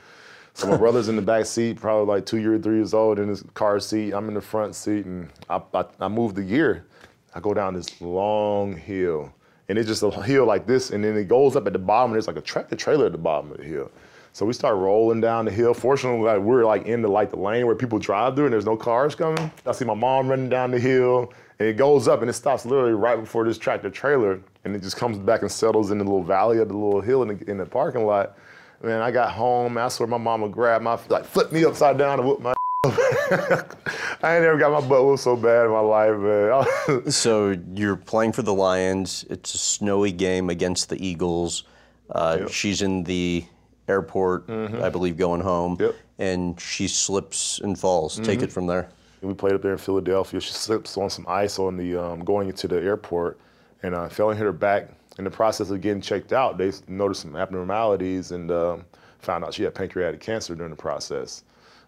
So 0.54 0.66
my 0.66 0.76
brother's 0.76 1.08
in 1.08 1.14
the 1.14 1.22
back 1.22 1.46
seat, 1.46 1.80
probably 1.80 2.12
like 2.12 2.26
two 2.26 2.38
years, 2.38 2.60
three 2.64 2.76
years 2.76 2.92
old, 2.92 3.20
in 3.20 3.28
his 3.28 3.44
car 3.54 3.78
seat. 3.78 4.12
I'm 4.12 4.26
in 4.26 4.34
the 4.34 4.40
front 4.40 4.74
seat, 4.74 5.06
and 5.06 5.30
I, 5.48 5.62
I, 5.72 5.84
I 6.00 6.08
moved 6.08 6.34
the 6.34 6.42
gear. 6.42 6.86
I 7.32 7.40
go 7.40 7.54
down 7.54 7.74
this 7.74 8.00
long 8.00 8.76
hill, 8.76 9.32
and 9.68 9.78
it's 9.78 9.86
just 9.86 10.02
a 10.02 10.10
hill 10.22 10.46
like 10.46 10.66
this, 10.66 10.90
and 10.90 11.04
then 11.04 11.16
it 11.16 11.28
goes 11.28 11.54
up 11.54 11.68
at 11.68 11.74
the 11.74 11.78
bottom, 11.78 12.10
and 12.10 12.16
there's 12.16 12.26
like 12.26 12.36
a 12.36 12.40
tractor 12.40 12.74
trailer 12.74 13.06
at 13.06 13.12
the 13.12 13.18
bottom 13.18 13.52
of 13.52 13.58
the 13.58 13.64
hill. 13.64 13.92
So 14.32 14.44
we 14.44 14.52
start 14.52 14.76
rolling 14.76 15.20
down 15.20 15.44
the 15.44 15.52
hill. 15.52 15.74
Fortunately, 15.74 16.20
like, 16.20 16.40
we're 16.40 16.64
like 16.64 16.86
in 16.86 17.02
the 17.02 17.08
like 17.08 17.30
the 17.30 17.38
lane 17.38 17.66
where 17.66 17.76
people 17.76 18.00
drive 18.00 18.34
through, 18.34 18.46
and 18.46 18.52
there's 18.52 18.66
no 18.66 18.76
cars 18.76 19.14
coming. 19.14 19.52
I 19.64 19.72
see 19.72 19.84
my 19.84 19.94
mom 19.94 20.28
running 20.28 20.48
down 20.48 20.72
the 20.72 20.80
hill, 20.80 21.32
and 21.58 21.68
it 21.68 21.76
goes 21.76 22.06
up, 22.08 22.20
and 22.20 22.30
it 22.30 22.34
stops 22.34 22.64
literally 22.64 22.92
right 22.92 23.18
before 23.18 23.44
this 23.44 23.58
tractor 23.58 23.90
trailer, 23.90 24.40
and 24.64 24.76
it 24.76 24.82
just 24.82 24.96
comes 24.96 25.18
back 25.18 25.42
and 25.42 25.50
settles 25.50 25.90
in 25.90 25.98
the 25.98 26.04
little 26.04 26.22
valley 26.22 26.58
of 26.58 26.68
the 26.68 26.74
little 26.74 27.00
hill 27.00 27.22
in 27.22 27.36
the, 27.36 27.50
in 27.50 27.58
the 27.58 27.66
parking 27.66 28.04
lot. 28.06 28.36
Man, 28.82 29.02
I 29.02 29.10
got 29.10 29.32
home. 29.32 29.76
I 29.76 29.88
swear 29.88 30.06
my 30.06 30.18
mama 30.18 30.48
grabbed 30.48 30.84
my 30.84 30.98
like 31.08 31.24
flipped 31.24 31.52
me 31.52 31.64
upside 31.64 31.98
down 31.98 32.20
and 32.20 32.28
whooped 32.28 32.42
my. 32.42 32.54
I 32.84 34.36
ain't 34.36 34.42
never 34.42 34.56
got 34.56 34.70
my 34.70 34.86
butt 34.88 35.04
whooped 35.04 35.20
so 35.20 35.34
bad 35.34 35.66
in 35.66 35.72
my 35.72 35.80
life, 35.80 36.16
man. 36.16 37.10
so 37.10 37.56
you're 37.74 37.96
playing 37.96 38.32
for 38.32 38.42
the 38.42 38.54
Lions. 38.54 39.24
It's 39.28 39.54
a 39.54 39.58
snowy 39.58 40.12
game 40.12 40.48
against 40.48 40.88
the 40.88 41.04
Eagles. 41.04 41.64
Uh, 42.10 42.38
yep. 42.40 42.50
She's 42.50 42.82
in 42.82 43.02
the 43.02 43.44
airport, 43.88 44.46
mm-hmm. 44.46 44.82
I 44.82 44.90
believe, 44.90 45.16
going 45.16 45.40
home, 45.40 45.76
yep. 45.80 45.94
and 46.18 46.58
she 46.60 46.86
slips 46.86 47.58
and 47.58 47.78
falls. 47.78 48.14
Mm-hmm. 48.14 48.24
Take 48.24 48.42
it 48.42 48.52
from 48.52 48.66
there. 48.66 48.88
We 49.20 49.34
played 49.34 49.54
up 49.54 49.62
there 49.62 49.72
in 49.72 49.78
Philadelphia. 49.78 50.40
She 50.40 50.52
slips 50.52 50.96
on 50.96 51.10
some 51.10 51.24
ice 51.28 51.58
on 51.58 51.76
the 51.76 51.96
um, 51.96 52.24
going 52.24 52.48
into 52.48 52.68
the 52.68 52.76
airport, 52.76 53.38
and 53.82 53.94
uh, 53.94 54.08
fell 54.08 54.30
and 54.30 54.38
hit 54.38 54.44
her 54.44 54.52
back 54.52 54.88
in 55.18 55.24
the 55.24 55.30
process 55.30 55.70
of 55.70 55.80
getting 55.80 56.00
checked 56.00 56.32
out, 56.32 56.56
they 56.56 56.72
noticed 56.86 57.22
some 57.22 57.36
abnormalities 57.36 58.30
and 58.30 58.50
um, 58.50 58.84
found 59.18 59.44
out 59.44 59.52
she 59.52 59.64
had 59.64 59.74
pancreatic 59.74 60.20
cancer 60.20 60.54
during 60.54 60.70
the 60.70 60.76
process. 60.76 61.42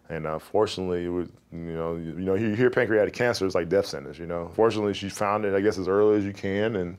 And 0.09 0.27
uh, 0.27 0.41
fortunately, 0.41 1.09
was, 1.09 1.29
you 1.53 1.59
know, 1.59 1.95
you, 1.95 2.11
you, 2.19 2.25
know, 2.25 2.35
you 2.35 2.55
hear 2.55 2.69
pancreatic 2.69 3.15
cancer, 3.15 3.47
it's 3.47 3.55
like 3.55 3.69
death 3.69 3.87
sentence. 3.87 4.19
You 4.19 4.27
know, 4.27 4.51
fortunately, 4.55 4.93
she 4.93 5.09
found 5.09 5.45
it, 5.45 5.55
I 5.55 5.61
guess, 5.61 5.79
as 5.79 5.87
early 5.87 6.19
as 6.19 6.25
you 6.25 6.33
can, 6.33 6.75
and 6.75 6.99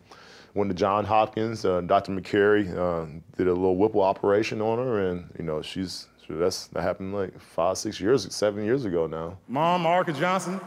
went 0.54 0.70
to 0.70 0.74
John 0.74 1.04
Hopkins. 1.04 1.66
Uh, 1.66 1.82
Dr. 1.82 2.14
McCary 2.14 2.74
uh, 2.74 3.06
did 3.36 3.48
a 3.48 3.54
little 3.54 3.76
Whipple 3.76 4.02
operation 4.02 4.62
on 4.62 4.78
her, 4.78 5.10
and 5.10 5.30
you 5.38 5.44
know, 5.44 5.62
she's 5.62 6.08
that's 6.38 6.68
that 6.68 6.82
happened 6.82 7.14
like 7.14 7.40
five, 7.40 7.78
six 7.78 8.00
years, 8.00 8.34
seven 8.34 8.64
years 8.64 8.86
ago 8.86 9.08
now. 9.08 9.38
Mom, 9.48 9.86
Arica 9.86 10.14
Johnson, 10.14 10.60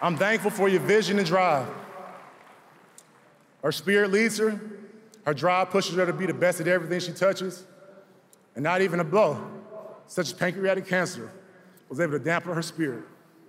I'm 0.00 0.16
thankful 0.16 0.50
for 0.50 0.68
your 0.68 0.80
vision 0.80 1.18
and 1.18 1.26
drive. 1.26 1.66
Her 3.62 3.72
spirit 3.72 4.10
leads 4.10 4.38
her. 4.38 4.60
Her 5.24 5.34
drive 5.34 5.70
pushes 5.70 5.96
her 5.96 6.06
to 6.06 6.12
be 6.12 6.26
the 6.26 6.34
best 6.34 6.60
at 6.60 6.68
everything 6.68 7.00
she 7.00 7.12
touches. 7.12 7.64
And 8.54 8.62
not 8.62 8.80
even 8.80 9.00
a 9.00 9.04
blow, 9.04 9.44
such 10.06 10.26
as 10.28 10.32
pancreatic 10.32 10.86
cancer, 10.86 11.30
was 11.88 12.00
able 12.00 12.12
to 12.12 12.18
dampen 12.18 12.54
her 12.54 12.62
spirit. 12.62 13.04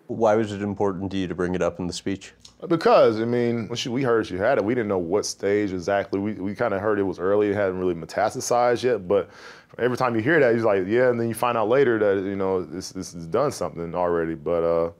Why 0.07 0.35
was 0.35 0.51
it 0.51 0.61
important 0.61 1.11
to 1.11 1.17
you 1.17 1.27
to 1.27 1.35
bring 1.35 1.53
it 1.53 1.61
up 1.61 1.79
in 1.79 1.87
the 1.87 1.93
speech? 1.93 2.33
Because, 2.65 3.21
I 3.21 3.25
mean, 3.25 3.73
she, 3.75 3.89
we 3.89 4.01
heard 4.01 4.25
she 4.25 4.35
had 4.35 4.57
it, 4.57 4.65
we 4.65 4.73
didn't 4.73 4.87
know 4.87 4.97
what 4.97 5.27
stage 5.27 5.71
exactly. 5.71 6.19
We, 6.19 6.33
we 6.33 6.55
kind 6.55 6.73
of 6.73 6.81
heard 6.81 6.97
it 6.97 7.03
was 7.03 7.19
early, 7.19 7.49
it 7.49 7.55
hadn't 7.55 7.77
really 7.77 7.93
metastasized 7.93 8.83
yet. 8.83 9.07
But 9.07 9.29
every 9.77 9.95
time 9.95 10.15
you 10.15 10.21
hear 10.21 10.39
that, 10.39 10.55
you're 10.55 10.65
like, 10.65 10.87
yeah, 10.87 11.09
and 11.09 11.19
then 11.19 11.27
you 11.27 11.35
find 11.35 11.55
out 11.55 11.69
later 11.69 11.99
that, 11.99 12.23
you 12.23 12.35
know, 12.35 12.63
this, 12.63 12.89
this 12.89 13.13
has 13.13 13.27
done 13.27 13.51
something 13.51 13.93
already. 13.93 14.33
But, 14.33 14.63
uh, 14.63 14.91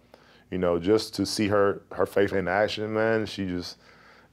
you 0.52 0.60
know, 0.60 0.78
just 0.78 1.16
to 1.16 1.26
see 1.26 1.48
her, 1.48 1.82
her 1.94 2.06
faith 2.06 2.34
in 2.34 2.48
action, 2.48 2.94
man, 2.94 3.26
she 3.26 3.48
just, 3.48 3.78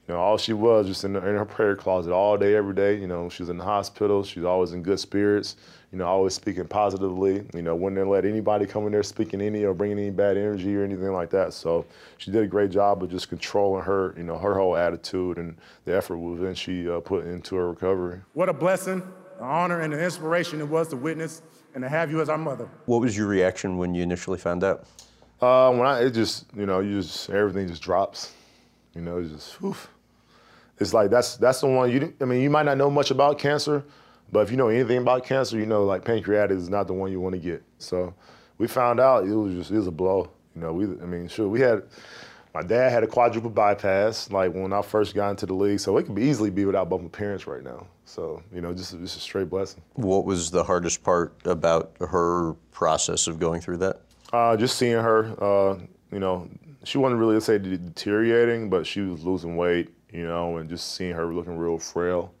you 0.07 0.13
know, 0.13 0.19
all 0.19 0.37
she 0.37 0.53
was 0.53 0.85
just 0.85 1.03
in, 1.03 1.13
the, 1.13 1.19
in 1.27 1.35
her 1.35 1.45
prayer 1.45 1.75
closet 1.75 2.13
all 2.13 2.37
day, 2.37 2.53
every 2.53 2.75
day. 2.75 2.95
You 2.95 3.07
know, 3.07 3.27
she 3.27 3.41
was 3.41 3.49
in 3.49 3.57
the 3.57 3.63
hospital. 3.63 4.23
She's 4.23 4.43
always 4.43 4.71
in 4.71 4.83
good 4.83 4.99
spirits. 4.99 5.55
You 5.95 5.99
know, 5.99 6.07
always 6.07 6.33
speaking 6.33 6.67
positively. 6.67 7.45
You 7.53 7.61
know, 7.61 7.73
wouldn't 7.73 8.05
let 8.09 8.25
anybody 8.25 8.65
come 8.65 8.85
in 8.85 8.91
there 8.91 9.01
speaking 9.01 9.39
any 9.39 9.63
or 9.63 9.73
bringing 9.73 9.97
any 9.97 10.09
bad 10.09 10.35
energy 10.35 10.75
or 10.75 10.83
anything 10.83 11.13
like 11.13 11.29
that. 11.29 11.53
So 11.53 11.85
she 12.17 12.31
did 12.31 12.43
a 12.43 12.47
great 12.47 12.69
job 12.69 13.01
of 13.01 13.09
just 13.09 13.29
controlling 13.29 13.81
her, 13.81 14.13
you 14.17 14.23
know, 14.23 14.37
her 14.37 14.55
whole 14.55 14.75
attitude 14.75 15.37
and 15.37 15.55
the 15.85 15.95
effort 15.95 16.17
was 16.17 16.41
then 16.41 16.53
she 16.53 16.89
uh, 16.89 16.99
put 16.99 17.25
into 17.25 17.55
her 17.55 17.69
recovery. 17.69 18.19
What 18.33 18.49
a 18.49 18.53
blessing, 18.53 19.03
the 19.37 19.45
honor, 19.45 19.79
and 19.79 19.93
the 19.93 20.03
inspiration 20.03 20.59
it 20.59 20.67
was 20.67 20.89
to 20.89 20.97
witness 20.97 21.41
and 21.75 21.81
to 21.81 21.87
have 21.87 22.11
you 22.11 22.19
as 22.19 22.27
our 22.27 22.37
mother. 22.37 22.67
What 22.87 22.99
was 22.99 23.15
your 23.15 23.27
reaction 23.27 23.77
when 23.77 23.95
you 23.95 24.03
initially 24.03 24.37
found 24.37 24.65
out? 24.65 24.87
Uh, 25.39 25.71
when 25.71 25.87
I, 25.87 26.01
it 26.01 26.11
just, 26.11 26.47
you 26.57 26.65
know, 26.65 26.81
you 26.81 27.01
just 27.01 27.29
everything 27.29 27.69
just 27.69 27.81
drops. 27.81 28.33
You 28.95 29.01
know, 29.01 29.19
it's 29.19 29.31
just, 29.31 29.63
oof 29.63 29.89
it's 30.77 30.93
like 30.93 31.09
that's 31.09 31.37
that's 31.37 31.61
the 31.61 31.67
one 31.67 31.89
you. 31.89 32.13
I 32.19 32.25
mean, 32.25 32.41
you 32.41 32.49
might 32.49 32.63
not 32.63 32.77
know 32.77 32.89
much 32.89 33.11
about 33.11 33.39
cancer, 33.39 33.85
but 34.31 34.41
if 34.41 34.51
you 34.51 34.57
know 34.57 34.69
anything 34.69 34.97
about 34.97 35.25
cancer, 35.25 35.57
you 35.57 35.65
know 35.65 35.85
like 35.85 36.03
pancreatic 36.03 36.57
is 36.57 36.69
not 36.69 36.87
the 36.87 36.93
one 36.93 37.11
you 37.11 37.19
want 37.19 37.33
to 37.35 37.41
get. 37.41 37.63
So 37.77 38.13
we 38.57 38.67
found 38.67 38.99
out 38.99 39.25
it 39.25 39.33
was 39.33 39.53
just 39.55 39.71
it 39.71 39.77
was 39.77 39.87
a 39.87 39.91
blow. 39.91 40.29
You 40.55 40.61
know, 40.61 40.73
we 40.73 40.85
I 40.85 41.05
mean, 41.05 41.27
sure 41.27 41.47
we 41.47 41.61
had. 41.61 41.83
My 42.53 42.61
dad 42.61 42.89
had 42.89 43.03
a 43.03 43.07
quadruple 43.07 43.49
bypass, 43.49 44.31
like 44.31 44.53
when 44.53 44.71
I 44.71 44.81
first 44.81 45.13
got 45.13 45.29
into 45.31 45.45
the 45.45 45.53
league, 45.53 45.81
so 45.81 45.97
it 45.97 46.03
could 46.03 46.15
be 46.15 46.23
easily 46.23 46.49
be 46.49 46.63
without 46.63 46.87
both 46.87 47.01
my 47.01 47.09
parents 47.09 47.47
right 47.47 47.61
now. 47.61 47.85
So 48.05 48.41
you 48.53 48.61
know, 48.61 48.73
just 48.73 48.97
just 48.97 49.17
a 49.17 49.19
straight 49.19 49.49
blessing. 49.49 49.81
What 49.95 50.23
was 50.23 50.51
the 50.51 50.63
hardest 50.63 51.03
part 51.03 51.35
about 51.43 51.97
her 51.99 52.53
process 52.71 53.27
of 53.27 53.39
going 53.39 53.59
through 53.59 53.77
that? 53.77 53.99
Uh, 54.31 54.55
just 54.55 54.77
seeing 54.77 54.93
her. 54.93 55.35
Uh, 55.43 55.79
you 56.13 56.19
know, 56.19 56.49
she 56.85 56.97
wasn't 56.97 57.19
really 57.19 57.33
let's 57.33 57.45
say 57.45 57.57
deteriorating, 57.57 58.69
but 58.69 58.87
she 58.87 59.01
was 59.01 59.25
losing 59.25 59.57
weight 59.57 59.89
you 60.15 60.25
know, 60.25 60.57
and 60.57 60.69
just 60.69 60.95
seeing 60.95 61.13
her 61.13 61.25
looking 61.33 61.57
real 61.57 61.77
frail, 61.77 62.33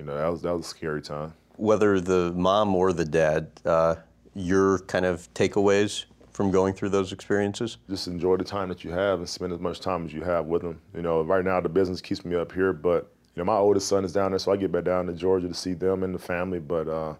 you 0.00 0.06
know, 0.06 0.16
that 0.16 0.28
was 0.28 0.40
that 0.42 0.56
was 0.56 0.64
a 0.64 0.68
scary 0.68 1.02
time. 1.02 1.34
Whether 1.56 2.00
the 2.00 2.32
mom 2.32 2.74
or 2.74 2.94
the 2.94 3.04
dad, 3.04 3.50
uh, 3.66 3.96
your 4.34 4.78
kind 4.80 5.04
of 5.04 5.32
takeaways 5.34 6.06
from 6.32 6.50
going 6.50 6.72
through 6.72 6.88
those 6.88 7.12
experiences? 7.12 7.76
Just 7.90 8.06
enjoy 8.06 8.38
the 8.38 8.44
time 8.44 8.70
that 8.70 8.82
you 8.82 8.92
have 8.92 9.18
and 9.18 9.28
spend 9.28 9.52
as 9.52 9.60
much 9.60 9.80
time 9.80 10.06
as 10.06 10.12
you 10.14 10.22
have 10.22 10.46
with 10.46 10.62
them. 10.62 10.80
You 10.94 11.02
know, 11.02 11.20
right 11.20 11.44
now 11.44 11.60
the 11.60 11.68
business 11.68 12.00
keeps 12.00 12.24
me 12.24 12.34
up 12.34 12.50
here, 12.50 12.72
but 12.72 13.12
you 13.34 13.40
know, 13.40 13.44
my 13.44 13.56
oldest 13.56 13.88
son 13.88 14.06
is 14.06 14.12
down 14.14 14.30
there, 14.30 14.38
so 14.38 14.52
I 14.52 14.56
get 14.56 14.72
back 14.72 14.84
down 14.84 15.06
to 15.06 15.12
Georgia 15.12 15.48
to 15.48 15.54
see 15.54 15.74
them 15.74 16.02
and 16.02 16.14
the 16.14 16.18
family. 16.18 16.60
But 16.60 16.88
uh, 16.88 17.14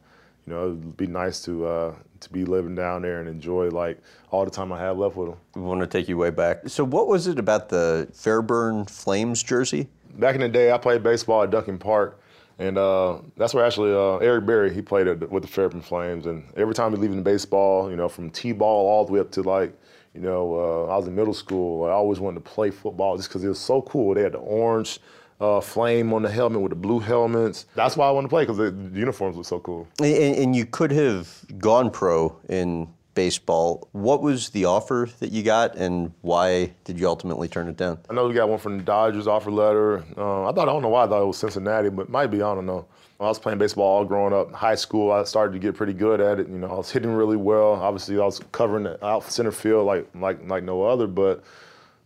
you 0.47 0.55
know, 0.55 0.69
it'd 0.69 0.97
be 0.97 1.07
nice 1.07 1.43
to 1.43 1.67
uh, 1.67 1.95
to 2.21 2.33
be 2.33 2.47
living 2.47 2.75
down 2.75 3.03
there 3.03 3.21
and 3.21 3.29
enjoy 3.29 3.69
like 3.69 4.01
all 4.31 4.47
the 4.47 4.51
time 4.51 4.73
I 4.73 4.81
have 4.81 4.97
left 4.97 5.17
with 5.17 5.29
them. 5.29 5.39
We 5.55 5.61
want 5.61 5.83
to 5.83 5.87
take 5.87 6.09
you 6.09 6.17
way 6.17 6.31
back. 6.31 6.67
So, 6.71 6.83
what 6.83 7.09
was 7.09 7.27
it 7.27 7.39
about 7.39 7.69
the 7.69 8.09
Fairburn 8.15 8.87
Flames 8.87 9.43
jersey 9.43 9.89
back 10.19 10.35
in 10.35 10.41
the 10.41 10.49
day, 10.49 10.73
I 10.73 10.79
played 10.79 11.03
baseball 11.03 11.43
at 11.43 11.51
Duncan 11.51 11.79
Park, 11.79 12.21
and 12.61 12.77
uh, 12.77 13.19
that's 13.39 13.55
where 13.55 13.65
actually 13.65 13.93
uh, 13.93 14.19
Eric 14.19 14.45
Berry 14.45 14.73
he 14.73 14.83
played 14.83 15.09
at, 15.09 15.31
with 15.31 15.43
the 15.43 15.49
Fairburn 15.49 15.81
Flames. 15.81 16.27
And 16.27 16.45
every 16.57 16.75
time 16.75 16.93
we 16.93 16.99
leave 16.99 17.11
in 17.11 17.23
baseball, 17.23 17.91
you 17.91 17.97
know, 17.97 18.07
from 18.07 18.29
t-ball 18.31 18.87
all 18.87 19.07
the 19.07 19.13
way 19.13 19.21
up 19.21 19.31
to 19.33 19.43
like, 19.43 19.75
you 20.15 20.21
know, 20.21 20.87
uh, 20.89 20.93
I 20.93 20.97
was 20.99 21.09
in 21.09 21.15
middle 21.15 21.33
school. 21.33 21.87
I 21.87 21.93
always 21.93 22.21
wanted 22.21 22.45
to 22.45 22.51
play 22.51 22.71
football 22.71 23.17
just 23.17 23.31
because 23.31 23.43
it 23.43 23.49
was 23.49 23.59
so 23.59 23.81
cool. 23.83 24.15
They 24.15 24.23
had 24.23 24.33
the 24.33 24.39
orange. 24.39 25.01
Uh, 25.41 25.59
flame 25.59 26.13
on 26.13 26.21
the 26.21 26.29
helmet 26.29 26.61
with 26.61 26.69
the 26.69 26.77
blue 26.77 26.99
helmets. 26.99 27.65
That's 27.75 27.97
why 27.97 28.07
I 28.07 28.11
wanted 28.11 28.27
to 28.27 28.29
play 28.29 28.43
because 28.43 28.59
the 28.59 28.75
uniforms 28.93 29.39
were 29.39 29.45
so 29.45 29.59
cool. 29.59 29.89
And, 29.99 30.37
and 30.37 30.55
you 30.55 30.67
could 30.67 30.91
have 30.91 31.47
gone 31.57 31.89
pro 31.91 32.37
in 32.51 32.87
baseball. 33.21 33.87
What 33.93 34.23
was 34.23 34.49
the 34.49 34.65
offer 34.65 35.07
that 35.19 35.31
you 35.31 35.43
got, 35.43 35.77
and 35.77 36.11
why 36.23 36.73
did 36.85 36.99
you 36.99 37.07
ultimately 37.07 37.49
turn 37.49 37.69
it 37.69 37.77
down? 37.77 37.99
I 38.09 38.15
know 38.15 38.27
we 38.27 38.33
got 38.33 38.49
one 38.49 38.59
from 38.59 38.79
the 38.79 38.83
Dodgers 38.83 39.27
offer 39.27 39.51
letter. 39.51 40.03
Uh, 40.17 40.49
I 40.49 40.53
thought 40.53 40.71
I 40.71 40.73
don't 40.73 40.81
know 40.81 40.89
why 40.89 41.05
I 41.05 41.07
thought 41.07 41.23
it 41.23 41.27
was 41.27 41.37
Cincinnati, 41.37 41.91
but 41.91 42.09
might 42.09 42.29
be. 42.29 42.39
I 42.39 42.55
don't 42.55 42.65
know. 42.65 42.87
I 43.21 43.25
was 43.25 43.39
playing 43.39 43.59
baseball 43.59 43.85
all 43.85 44.05
growing 44.07 44.33
up. 44.33 44.53
High 44.53 44.75
school, 44.75 45.13
I 45.13 45.25
started 45.25 45.53
to 45.53 45.59
get 45.59 45.75
pretty 45.75 45.93
good 45.93 46.23
at 46.23 46.41
it. 46.41 46.49
You 46.49 46.57
know, 46.57 46.69
I 46.69 46.75
was 46.77 46.91
hitting 46.91 47.11
really 47.11 47.37
well. 47.37 47.75
Obviously, 47.75 48.19
I 48.19 48.25
was 48.25 48.41
covering 48.53 48.85
the 48.85 49.05
out 49.05 49.25
center 49.25 49.53
field 49.53 49.85
like 49.85 50.09
like 50.15 50.39
like 50.49 50.65
no 50.65 50.85
other. 50.85 51.07
But 51.07 51.45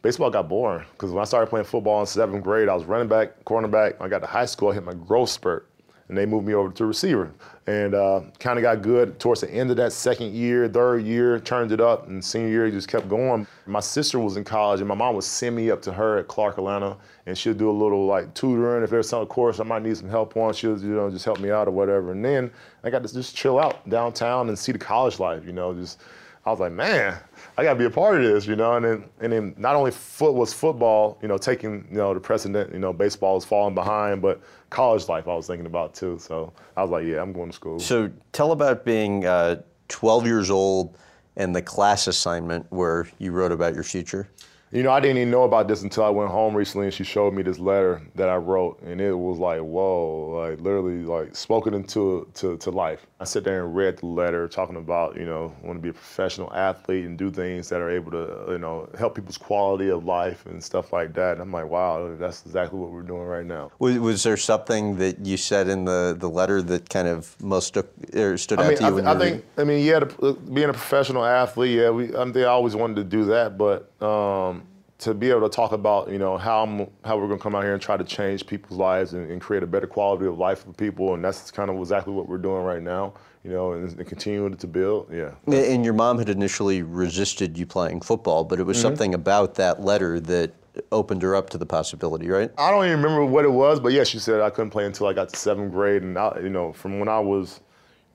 baseball 0.03 0.31
got 0.31 0.49
boring 0.49 0.85
because 0.95 1.13
when 1.13 1.23
I 1.23 1.27
started 1.27 1.47
playing 1.47 1.67
football 1.67 2.01
in 2.01 2.07
seventh 2.07 2.43
grade, 2.43 2.69
I 2.69 2.75
was 2.75 2.87
running 2.87 3.07
back, 3.07 3.45
cornerback. 3.45 4.01
I 4.01 4.09
got 4.09 4.19
to 4.23 4.27
high 4.27 4.47
school, 4.47 4.71
I 4.71 4.75
hit 4.75 4.83
my 4.83 4.95
growth 4.95 5.31
spurt. 5.31 5.69
And 6.09 6.19
they 6.19 6.27
moved 6.27 6.47
me 6.47 6.55
over 6.55 6.71
to 6.71 6.87
receiver. 6.87 7.33
And 7.67 7.95
uh, 7.95 8.21
kind 8.39 8.59
of 8.59 8.63
got 8.63 8.83
good 8.83 9.19
towards 9.19 9.41
the 9.41 9.51
end 9.51 9.71
of 9.71 9.79
that 9.79 9.93
second 9.93 10.35
year, 10.35 10.69
third 10.69 11.05
year, 11.05 11.41
turned 11.41 11.73
it 11.73 11.81
up, 11.81 12.09
and 12.09 12.23
senior 12.23 12.49
year 12.49 12.71
just 12.71 12.89
kept 12.89 13.09
going. 13.09 13.47
My 13.65 13.81
sister 13.81 14.19
was 14.19 14.37
in 14.37 14.45
college, 14.45 14.81
and 14.81 14.89
my 14.89 14.95
mom 14.95 15.15
would 15.15 15.25
send 15.25 15.57
me 15.57 15.71
up 15.71 15.81
to 15.83 15.93
her 15.93 16.19
at 16.19 16.29
Clark 16.29 16.59
Atlanta, 16.59 16.99
and 17.25 17.37
she'd 17.37 17.57
do 17.57 17.71
a 17.71 17.73
little 17.73 18.05
like 18.05 18.35
tutoring 18.35 18.85
if 18.85 18.91
there's 18.91 19.09
some 19.09 19.25
course 19.27 19.61
I 19.61 19.65
might 19.65 19.83
need 19.83 19.97
some 19.97 20.11
help 20.11 20.37
on. 20.37 20.53
She'll 20.53 20.79
you 20.79 20.95
know 20.95 21.11
just 21.11 21.25
help 21.25 21.41
me 21.41 21.51
out 21.51 21.69
or 21.69 21.71
whatever. 21.71 22.13
And 22.13 22.23
then 22.23 22.51
I 22.83 22.91
got 22.91 23.03
to 23.03 23.13
just 23.13 23.35
chill 23.35 23.59
out 23.59 23.89
downtown 23.89 24.49
and 24.49 24.59
see 24.59 24.73
the 24.73 24.79
college 24.79 25.19
life. 25.19 25.47
You 25.47 25.53
know, 25.53 25.73
just 25.73 26.01
I 26.45 26.51
was 26.51 26.61
like, 26.61 26.73
man, 26.73 27.17
I 27.57 27.63
got 27.63 27.75
to 27.75 27.79
be 27.79 27.85
a 27.85 27.91
part 27.91 28.17
of 28.17 28.23
this, 28.23 28.47
you 28.47 28.57
know. 28.57 28.75
And 28.75 28.85
then, 28.85 29.05
and 29.21 29.33
then 29.33 29.55
not 29.57 29.77
only 29.77 29.91
foot 29.91 30.35
was 30.35 30.53
football, 30.53 31.19
you 31.23 31.29
know, 31.29 31.39
taking 31.39 31.87
you 31.91 31.99
know 31.99 32.13
the 32.13 32.21
precedent, 32.21 32.73
you 32.73 32.81
know, 32.81 32.93
baseball 32.93 33.37
was 33.37 33.45
falling 33.45 33.75
behind, 33.75 34.23
but 34.23 34.41
college 34.71 35.09
life 35.09 35.29
I 35.29 35.35
was 35.35 35.47
thinking 35.47 35.67
about 35.67 35.95
too. 35.95 36.19
So 36.19 36.53
I 36.77 36.83
was 36.83 36.91
like, 36.91 37.05
yeah, 37.05 37.23
I'm 37.23 37.33
going 37.33 37.51
to 37.51 37.55
school. 37.55 37.79
So 37.79 38.11
tell 38.33 38.53
about 38.53 38.85
being 38.85 39.25
uh, 39.25 39.63
12 39.89 40.27
years 40.27 40.51
old 40.51 40.99
and 41.37 41.55
the 41.55 41.63
class 41.63 42.07
assignment 42.07 42.67
where 42.71 43.09
you 43.19 43.33
wrote 43.33 43.53
about 43.53 43.75
your 43.75 43.85
future. 43.85 44.29
You 44.75 44.83
know, 44.83 44.91
I 44.91 44.99
didn't 44.99 45.19
even 45.19 45.31
know 45.31 45.45
about 45.45 45.69
this 45.69 45.83
until 45.83 46.03
I 46.03 46.09
went 46.09 46.33
home 46.33 46.53
recently 46.53 46.89
and 46.89 46.95
she 46.95 47.05
showed 47.05 47.33
me 47.33 47.45
this 47.45 47.61
letter 47.61 48.03
that 48.17 48.29
I 48.29 48.35
wrote, 48.35 48.83
and 48.83 49.01
it 49.01 49.15
was 49.15 49.39
like, 49.39 49.61
whoa, 49.61 50.49
like 50.49 50.61
literally 50.61 51.05
like 51.05 51.37
spoken 51.37 51.75
into 51.75 52.29
to, 52.35 52.57
to 52.57 52.71
life. 52.73 53.07
I 53.21 53.25
sat 53.25 53.45
there 53.45 53.65
and 53.65 53.77
read 53.77 53.99
the 53.99 54.07
letter 54.07 54.49
talking 54.49 54.75
about, 54.75 55.17
you 55.17 55.27
know, 55.27 55.55
want 55.63 55.79
to 55.79 55.81
be 55.81 55.91
a 55.91 55.93
professional 55.93 56.53
athlete 56.53 57.05
and 57.05 57.17
do 57.17 57.31
things 57.31 57.69
that 57.69 57.81
are 57.81 57.89
able 57.89 58.11
to, 58.11 58.47
you 58.49 58.59
know, 58.59 58.89
help 58.99 59.15
people's 59.15 59.39
quality 59.39 59.91
of 59.91 60.07
life 60.07 60.45
and 60.47 60.63
stuff 60.63 60.93
like 60.93 61.15
that. 61.15 61.35
And 61.35 61.43
I'm 61.43 61.53
like, 61.53 61.69
wow, 61.69 62.13
that's 62.17 62.45
exactly 62.45 62.77
what 62.77 62.91
we're 62.91 63.03
doing 63.03 63.23
right 63.23 63.47
now. 63.47 63.71
Was, 63.79 63.97
was 64.01 64.23
there 64.25 64.37
something 64.37 64.97
that 64.97 65.25
you 65.25 65.37
said 65.37 65.69
in 65.69 65.85
the, 65.85 66.17
the 66.19 66.29
letter 66.29 66.61
that 66.63 66.91
kind 66.91 67.07
of 67.07 67.41
most 67.41 67.69
stood, 67.69 67.89
or 68.13 68.37
stood 68.37 68.59
I 68.59 68.65
out 68.65 68.69
mean, 68.71 68.79
to 68.79 68.83
you? 68.83 68.89
I, 68.89 68.91
th- 68.91 69.05
you 69.05 69.09
I 69.09 69.19
think, 69.19 69.45
I 69.57 69.65
mean, 69.65 69.87
yeah, 69.87 70.01
the, 70.01 70.31
uh, 70.31 70.33
being 70.33 70.69
a 70.69 70.73
professional 70.73 71.25
athlete, 71.25 71.79
yeah, 71.79 71.91
we, 71.91 72.09
I, 72.17 72.25
think 72.25 72.39
I 72.39 72.45
always 72.47 72.75
wanted 72.75 72.97
to 72.97 73.05
do 73.05 73.25
that, 73.27 73.57
but 73.57 73.93
um, 74.05 74.63
to 74.99 75.13
be 75.13 75.31
able 75.31 75.43
to 75.43 75.49
talk 75.49 75.73
about, 75.73 76.09
you 76.11 76.19
know, 76.19 76.39
how 76.39 76.63
I'm, 76.63 76.89
how 77.05 77.17
we're 77.19 77.27
gonna 77.27 77.39
come 77.39 77.55
out 77.55 77.65
here 77.65 77.73
and 77.73 77.83
try 77.83 77.97
to 77.97 78.05
change 78.05 78.47
people's 78.47 78.79
lives 78.79 79.13
and, 79.13 79.31
and 79.31 79.41
create 79.41 79.63
a 79.63 79.67
better 79.67 79.87
quality 79.87 80.27
of 80.27 80.39
life 80.39 80.65
for 80.65 80.73
people, 80.73 81.15
and 81.15 81.25
that's 81.25 81.51
kind 81.51 81.69
of 81.71 81.77
exactly 81.79 82.13
what 82.13 82.29
we're 82.29 82.39
doing 82.39 82.63
right 82.63 82.83
now, 82.83 83.15
you 83.43 83.51
know, 83.51 83.73
and, 83.73 83.99
and 83.99 84.07
continuing 84.07 84.57
to 84.57 84.67
build, 84.67 85.09
yeah. 85.13 85.33
And 85.53 85.85
your 85.85 85.95
mom 85.95 86.19
had 86.19 86.29
initially 86.29 86.83
resisted 86.83 87.59
you 87.59 87.67
playing 87.67 88.03
football, 88.03 88.45
but 88.45 88.59
it 88.59 88.63
Mm-hmm. 88.63 88.69
was 88.69 88.81
something 88.81 89.15
about 89.15 89.57
that 89.57 89.83
letter 89.83 90.21
that 90.21 90.53
opened 90.91 91.23
her 91.23 91.37
up 91.37 91.51
to 91.51 91.59
the 91.59 91.67
possibility, 91.67 92.29
right? 92.29 92.51
I 92.59 92.71
don't 92.71 92.85
even 92.87 93.01
remember 93.03 93.25
what 93.25 93.45
it 93.45 93.53
was, 93.53 93.79
but 93.81 93.93
yeah, 93.93 94.05
she 94.05 94.19
said 94.19 94.41
I 94.41 94.51
couldn't 94.51 94.71
play 94.71 94.87
until 94.87 95.07
I 95.07 95.13
got 95.13 95.29
to 95.29 95.37
seventh 95.37 95.73
grade, 95.73 96.03
and 96.03 96.17
I, 96.17 96.39
you 96.43 96.51
know, 96.51 96.73
from 96.73 96.99
when 96.99 97.09
I 97.09 97.19
was, 97.21 97.61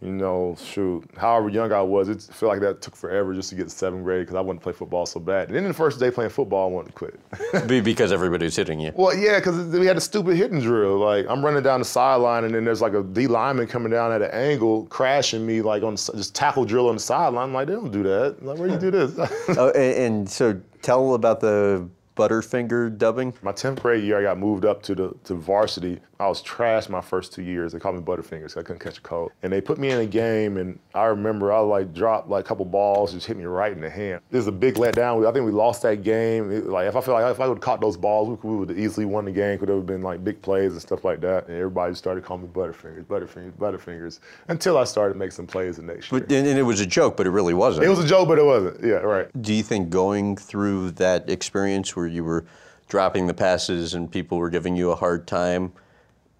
you 0.01 0.11
know, 0.11 0.55
shoot, 0.63 1.03
however 1.17 1.49
young 1.49 1.73
I 1.73 1.81
was, 1.81 2.07
it 2.07 2.21
felt 2.21 2.51
like 2.51 2.61
that 2.61 2.81
took 2.81 2.95
forever 2.95 3.33
just 3.33 3.49
to 3.49 3.55
get 3.55 3.65
to 3.65 3.69
seventh 3.69 4.05
grade 4.05 4.21
because 4.21 4.35
I 4.35 4.39
wanted 4.41 4.59
to 4.59 4.63
play 4.63 4.71
football 4.71 5.05
so 5.05 5.19
bad. 5.19 5.47
And 5.47 5.57
then 5.57 5.65
the 5.65 5.73
first 5.73 5.99
day 5.99 6.09
playing 6.09 6.29
football, 6.29 6.69
I 6.69 6.71
wanted 6.71 6.87
to 6.87 6.93
quit. 6.93 7.19
Be- 7.67 7.81
because 7.81 8.13
everybody 8.13 8.45
was 8.45 8.55
hitting 8.55 8.79
you. 8.79 8.93
well, 8.95 9.13
yeah, 9.15 9.39
because 9.39 9.57
we 9.67 9.85
had 9.85 9.97
a 9.97 10.01
stupid 10.01 10.37
hitting 10.37 10.61
drill. 10.61 10.97
Like 10.97 11.25
I'm 11.27 11.43
running 11.43 11.63
down 11.63 11.79
the 11.81 11.85
sideline, 11.85 12.45
and 12.45 12.55
then 12.55 12.63
there's 12.63 12.81
like 12.81 12.93
a 12.93 13.03
D 13.03 13.27
lineman 13.27 13.67
coming 13.67 13.91
down 13.91 14.13
at 14.13 14.21
an 14.21 14.31
angle, 14.31 14.85
crashing 14.85 15.45
me 15.45 15.61
like 15.61 15.83
on 15.83 15.95
just 15.97 16.33
tackle 16.33 16.63
drill 16.63 16.87
on 16.87 16.95
the 16.95 17.01
sideline. 17.01 17.43
I'm 17.43 17.53
like 17.53 17.67
they 17.67 17.73
don't 17.73 17.91
do 17.91 18.03
that. 18.03 18.37
Like 18.41 18.57
where 18.57 18.67
do 18.69 18.75
you 18.75 18.79
do 18.79 18.91
this? 18.91 19.29
oh, 19.57 19.69
and, 19.71 19.97
and 19.97 20.29
so 20.29 20.59
tell 20.81 21.13
about 21.13 21.41
the 21.41 21.89
Butterfinger 22.15 22.97
dubbing. 22.97 23.33
My 23.41 23.53
10th 23.53 23.81
grade 23.81 24.03
year, 24.03 24.19
I 24.19 24.23
got 24.23 24.37
moved 24.37 24.65
up 24.65 24.81
to 24.83 24.95
the 24.95 25.13
to 25.25 25.35
varsity. 25.35 25.99
I 26.21 26.27
was 26.27 26.41
trash 26.41 26.89
my 26.89 26.99
first 26.99 27.31
two 27.31 27.43
years. 27.43 27.71
They 27.71 27.79
called 27.79 27.95
me 27.95 28.01
Butterfingers. 28.01 28.29
Because 28.29 28.57
I 28.57 28.61
couldn't 28.63 28.79
catch 28.81 28.97
a 28.97 29.01
cold. 29.01 29.31
And 29.41 29.53
they 29.53 29.61
put 29.61 29.77
me 29.77 29.89
in 29.89 29.99
a 30.01 30.05
game, 30.05 30.57
and 30.57 30.77
I 30.93 31.05
remember 31.05 31.53
I 31.53 31.59
like 31.59 31.93
dropped 31.93 32.27
like 32.27 32.43
a 32.43 32.47
couple 32.47 32.65
balls, 32.65 33.13
just 33.13 33.25
hit 33.25 33.37
me 33.37 33.45
right 33.45 33.71
in 33.71 33.79
the 33.79 33.89
hand. 33.89 34.19
It 34.29 34.35
was 34.35 34.47
a 34.47 34.51
big 34.51 34.75
letdown. 34.75 35.25
I 35.25 35.31
think 35.31 35.45
we 35.45 35.51
lost 35.53 35.81
that 35.83 36.03
game. 36.03 36.51
It- 36.51 36.65
like 36.67 36.89
if 36.89 36.97
I 36.97 37.01
feel 37.01 37.13
like 37.13 37.31
if 37.31 37.39
I 37.39 37.47
would 37.47 37.55
have 37.55 37.61
caught 37.61 37.79
those 37.79 37.95
balls, 37.95 38.27
we, 38.27 38.35
could- 38.35 38.49
we 38.49 38.57
would 38.57 38.67
have 38.69 38.77
easily 38.77 39.05
won 39.05 39.23
the 39.23 39.31
game. 39.31 39.57
Could 39.59 39.69
have 39.69 39.85
been 39.85 40.01
like 40.01 40.21
big 40.21 40.41
plays 40.41 40.73
and 40.73 40.81
stuff 40.81 41.05
like 41.05 41.21
that. 41.21 41.47
And 41.47 41.55
everybody 41.55 41.95
started 41.95 42.25
calling 42.25 42.43
me 42.43 42.49
Butterfingers, 42.49 43.05
Butterfingers, 43.05 43.53
Butterfingers, 43.53 44.19
until 44.49 44.77
I 44.77 44.83
started 44.83 45.15
making 45.15 45.31
some 45.31 45.47
plays 45.47 45.77
the 45.77 45.83
next 45.83 46.11
year. 46.11 46.19
But, 46.19 46.31
and 46.33 46.45
it 46.45 46.63
was 46.63 46.81
a 46.81 46.85
joke, 46.85 47.15
but 47.15 47.27
it 47.27 47.31
really 47.31 47.53
wasn't. 47.53 47.85
it 47.85 47.89
was 47.89 47.99
a 48.03 48.07
joke, 48.07 48.27
but 48.27 48.37
it 48.37 48.45
wasn't. 48.45 48.83
Yeah, 48.83 48.95
right. 48.95 49.29
Do 49.41 49.53
you 49.53 49.63
think 49.63 49.89
going 49.89 50.35
through 50.35 50.91
that 50.91 51.29
experience 51.29 51.95
where 51.95 52.07
you 52.07 52.25
were 52.25 52.43
dropping 52.89 53.27
the 53.27 53.33
passes 53.33 53.93
and 53.93 54.11
people 54.11 54.37
were 54.37 54.49
giving 54.49 54.75
you 54.75 54.91
a 54.91 54.95
hard 54.95 55.25
time 55.25 55.71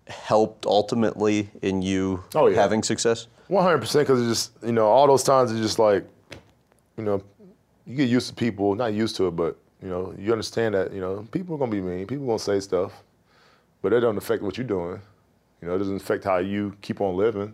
helped 0.10 0.66
ultimately 0.66 1.50
in 1.62 1.82
you 1.82 2.24
Oh, 2.36 2.48
yeah. 2.48 2.56
having 2.62 2.84
success? 2.84 3.28
One 3.48 3.64
hundred 3.64 3.80
percent, 3.80 4.08
because 4.08 4.22
it's 4.28 4.30
just 4.52 4.64
you 4.64 4.72
know 4.74 4.88
all 4.88 5.08
those 5.08 5.24
times 5.24 5.52
it's 5.52 5.62
just 5.62 5.80
like, 5.80 6.06
you 6.98 7.04
know, 7.04 7.22
you 7.88 7.96
get 7.96 8.10
used 8.10 8.28
to 8.30 8.34
people, 8.36 8.76
not 8.76 8.94
used 8.94 9.16
to 9.16 9.28
it, 9.28 9.32
but 9.36 9.58
you 9.82 9.90
know 9.90 10.14
you 10.20 10.32
understand 10.32 10.76
that 10.76 10.94
you 10.94 11.02
know 11.02 11.26
people 11.32 11.56
are 11.56 11.58
gonna 11.58 11.72
be 11.72 11.82
mean, 11.82 12.06
people 12.06 12.26
gonna 12.28 12.38
say 12.38 12.60
stuff, 12.60 12.92
but 13.82 13.92
it 13.94 14.02
don't 14.02 14.18
affect 14.18 14.44
what 14.44 14.58
you're 14.58 14.68
doing. 14.68 15.02
You 15.62 15.68
know, 15.68 15.76
it 15.76 15.80
doesn't 15.80 15.96
affect 15.98 16.24
how 16.24 16.38
you 16.38 16.76
keep 16.82 17.02
on 17.02 17.18
living. 17.18 17.54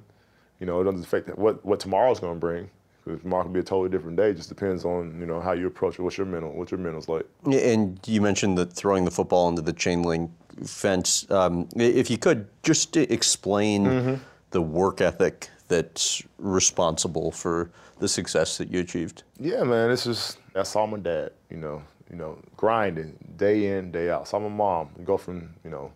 You 0.59 0.65
know, 0.65 0.81
it 0.81 0.83
doesn't 0.83 1.03
affect 1.03 1.37
what 1.37 1.63
what 1.65 1.79
tomorrow's 1.79 2.19
gonna 2.19 2.35
bring. 2.39 2.69
Because 3.05 3.21
tomorrow 3.21 3.43
could 3.43 3.53
be 3.53 3.59
a 3.59 3.63
totally 3.63 3.89
different 3.89 4.17
day. 4.17 4.31
It 4.31 4.35
just 4.37 4.49
depends 4.49 4.83
on 4.83 5.17
you 5.19 5.27
know 5.27 5.39
how 5.39 5.51
you 5.53 5.67
approach 5.67 5.97
it. 5.97 6.01
What's 6.01 6.17
your 6.17 6.25
mental? 6.27 6.51
What's 6.51 6.71
your 6.71 6.79
mental's 6.79 7.07
like? 7.07 7.25
And 7.45 7.99
you 8.07 8.19
mentioned 8.19 8.57
that 8.57 8.73
throwing 8.73 9.05
the 9.05 9.11
football 9.11 9.47
into 9.47 9.61
the 9.61 9.73
chain 9.73 10.01
link 10.01 10.31
fence. 10.63 11.29
Um, 11.29 11.67
if 11.75 12.09
you 12.09 12.17
could 12.17 12.47
just 12.63 12.95
explain 12.97 13.85
Mm-hmm. 13.85 14.15
the 14.51 14.61
work 14.61 15.01
ethic 15.01 15.49
that's 15.67 16.23
responsible 16.37 17.31
for 17.31 17.69
the 17.99 18.07
success 18.07 18.57
that 18.57 18.69
you 18.71 18.79
achieved. 18.79 19.23
Yeah, 19.39 19.63
man, 19.63 19.91
it's 19.91 20.03
just 20.05 20.37
I 20.55 20.63
saw 20.63 20.85
my 20.85 20.97
dad, 20.97 21.31
you 21.49 21.57
know, 21.57 21.81
you 22.09 22.15
know, 22.15 22.37
grinding 22.55 23.17
day 23.37 23.77
in, 23.77 23.91
day 23.91 24.09
out. 24.09 24.27
Saw 24.27 24.39
my 24.39 24.49
mom 24.49 24.89
go 25.03 25.17
from, 25.17 25.49
you 25.63 25.71
know, 25.71 25.91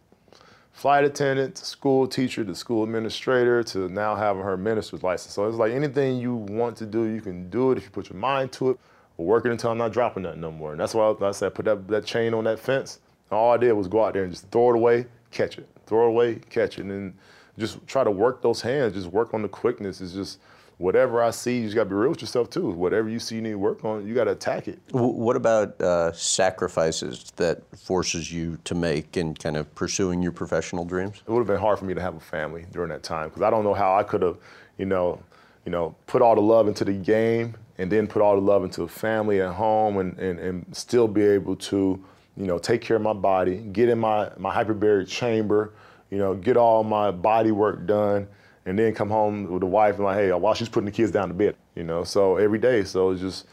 flight 0.73 1.03
attendant 1.03 1.55
to 1.55 1.65
school 1.65 2.07
teacher 2.07 2.43
to 2.43 2.55
school 2.55 2.83
administrator 2.83 3.63
to 3.63 3.89
now 3.89 4.15
having 4.15 4.41
her 4.43 4.57
minister's 4.57 5.03
license. 5.03 5.33
So 5.33 5.47
it's 5.47 5.57
like 5.57 5.71
anything 5.71 6.17
you 6.17 6.35
want 6.35 6.75
to 6.77 6.85
do, 6.85 7.03
you 7.03 7.21
can 7.21 7.49
do 7.49 7.71
it 7.71 7.77
if 7.77 7.83
you 7.85 7.89
put 7.91 8.09
your 8.09 8.19
mind 8.19 8.51
to 8.53 8.71
it. 8.71 8.79
Working 9.17 9.51
until 9.51 9.71
I'm 9.71 9.77
not 9.77 9.91
dropping 9.91 10.23
nothing 10.23 10.39
no 10.39 10.51
more. 10.51 10.71
And 10.71 10.79
that's 10.79 10.93
why 10.93 11.13
I 11.21 11.31
said 11.31 11.53
put 11.53 11.65
that, 11.65 11.87
that 11.89 12.05
chain 12.05 12.33
on 12.33 12.45
that 12.45 12.57
fence. 12.59 12.99
And 13.29 13.37
all 13.37 13.51
I 13.51 13.57
did 13.57 13.73
was 13.73 13.87
go 13.87 14.03
out 14.03 14.13
there 14.13 14.23
and 14.23 14.31
just 14.31 14.49
throw 14.51 14.71
it 14.71 14.75
away, 14.75 15.05
catch 15.31 15.57
it, 15.57 15.67
throw 15.85 16.05
it 16.05 16.09
away, 16.09 16.35
catch 16.49 16.77
it, 16.77 16.81
and 16.81 16.91
then 16.91 17.13
just 17.57 17.85
try 17.87 18.03
to 18.03 18.11
work 18.11 18.41
those 18.41 18.61
hands. 18.61 18.93
Just 18.93 19.07
work 19.07 19.33
on 19.33 19.41
the 19.41 19.47
quickness. 19.49 20.01
It's 20.01 20.13
just 20.13 20.39
whatever 20.79 21.21
I 21.21 21.29
see, 21.29 21.57
you 21.57 21.63
just 21.65 21.75
gotta 21.75 21.89
be 21.89 21.95
real 21.95 22.09
with 22.09 22.21
yourself 22.21 22.49
too. 22.49 22.71
Whatever 22.71 23.09
you 23.09 23.19
see 23.19 23.35
you 23.35 23.41
need 23.41 23.51
to 23.51 23.57
work 23.57 23.83
on, 23.83 24.07
you 24.07 24.15
gotta 24.15 24.31
attack 24.31 24.67
it. 24.67 24.79
What 24.91 25.35
about 25.35 25.79
uh, 25.81 26.11
sacrifices 26.13 27.31
that 27.35 27.61
forces 27.77 28.31
you 28.31 28.57
to 28.63 28.75
make 28.75 29.17
in 29.17 29.35
kind 29.35 29.57
of 29.57 29.73
pursuing 29.75 30.21
your 30.23 30.31
professional 30.31 30.85
dreams? 30.85 31.21
It 31.27 31.31
would 31.31 31.39
have 31.39 31.47
been 31.47 31.59
hard 31.59 31.79
for 31.79 31.85
me 31.85 31.93
to 31.93 32.01
have 32.01 32.15
a 32.15 32.21
family 32.21 32.65
during 32.71 32.89
that 32.89 33.03
time 33.03 33.27
because 33.27 33.43
I 33.43 33.49
don't 33.49 33.65
know 33.65 33.73
how 33.73 33.95
I 33.95 34.03
could 34.03 34.21
have, 34.21 34.37
you 34.77 34.85
know, 34.85 35.21
you 35.65 35.71
know, 35.71 35.95
put 36.07 36.21
all 36.21 36.35
the 36.35 36.41
love 36.41 36.69
into 36.69 36.85
the 36.85 36.93
game 36.93 37.55
and 37.77 37.91
then 37.91 38.07
put 38.07 38.21
all 38.21 38.35
the 38.35 38.41
love 38.41 38.63
into 38.63 38.83
a 38.83 38.87
family 38.87 39.41
at 39.41 39.53
home 39.53 39.97
and, 39.97 40.17
and, 40.17 40.39
and 40.39 40.75
still 40.75 41.07
be 41.09 41.23
able 41.23 41.57
to, 41.57 42.01
you 42.37 42.45
know, 42.45 42.57
take 42.57 42.81
care 42.81 42.95
of 42.95 43.01
my 43.01 43.13
body, 43.13 43.57
get 43.57 43.89
in 43.89 43.99
my, 43.99 44.31
my 44.37 44.53
hyperbaric 44.53 45.07
chamber, 45.07 45.73
you 46.09 46.17
know, 46.17 46.33
get 46.33 46.57
all 46.57 46.83
my 46.83 47.11
body 47.11 47.51
work 47.51 47.85
done, 47.85 48.27
and 48.65 48.77
then 48.77 48.93
come 48.93 49.09
home 49.09 49.49
with 49.49 49.61
the 49.61 49.65
wife 49.65 49.95
and 49.95 50.05
like, 50.05 50.17
hey, 50.17 50.31
while 50.31 50.53
she's 50.53 50.69
putting 50.69 50.85
the 50.85 50.91
kids 50.91 51.11
down 51.11 51.27
to 51.27 51.33
bed, 51.33 51.55
you 51.75 51.83
know, 51.83 52.03
so 52.03 52.37
every 52.37 52.59
day. 52.59 52.83
So 52.83 53.11
it's 53.11 53.21
just, 53.21 53.47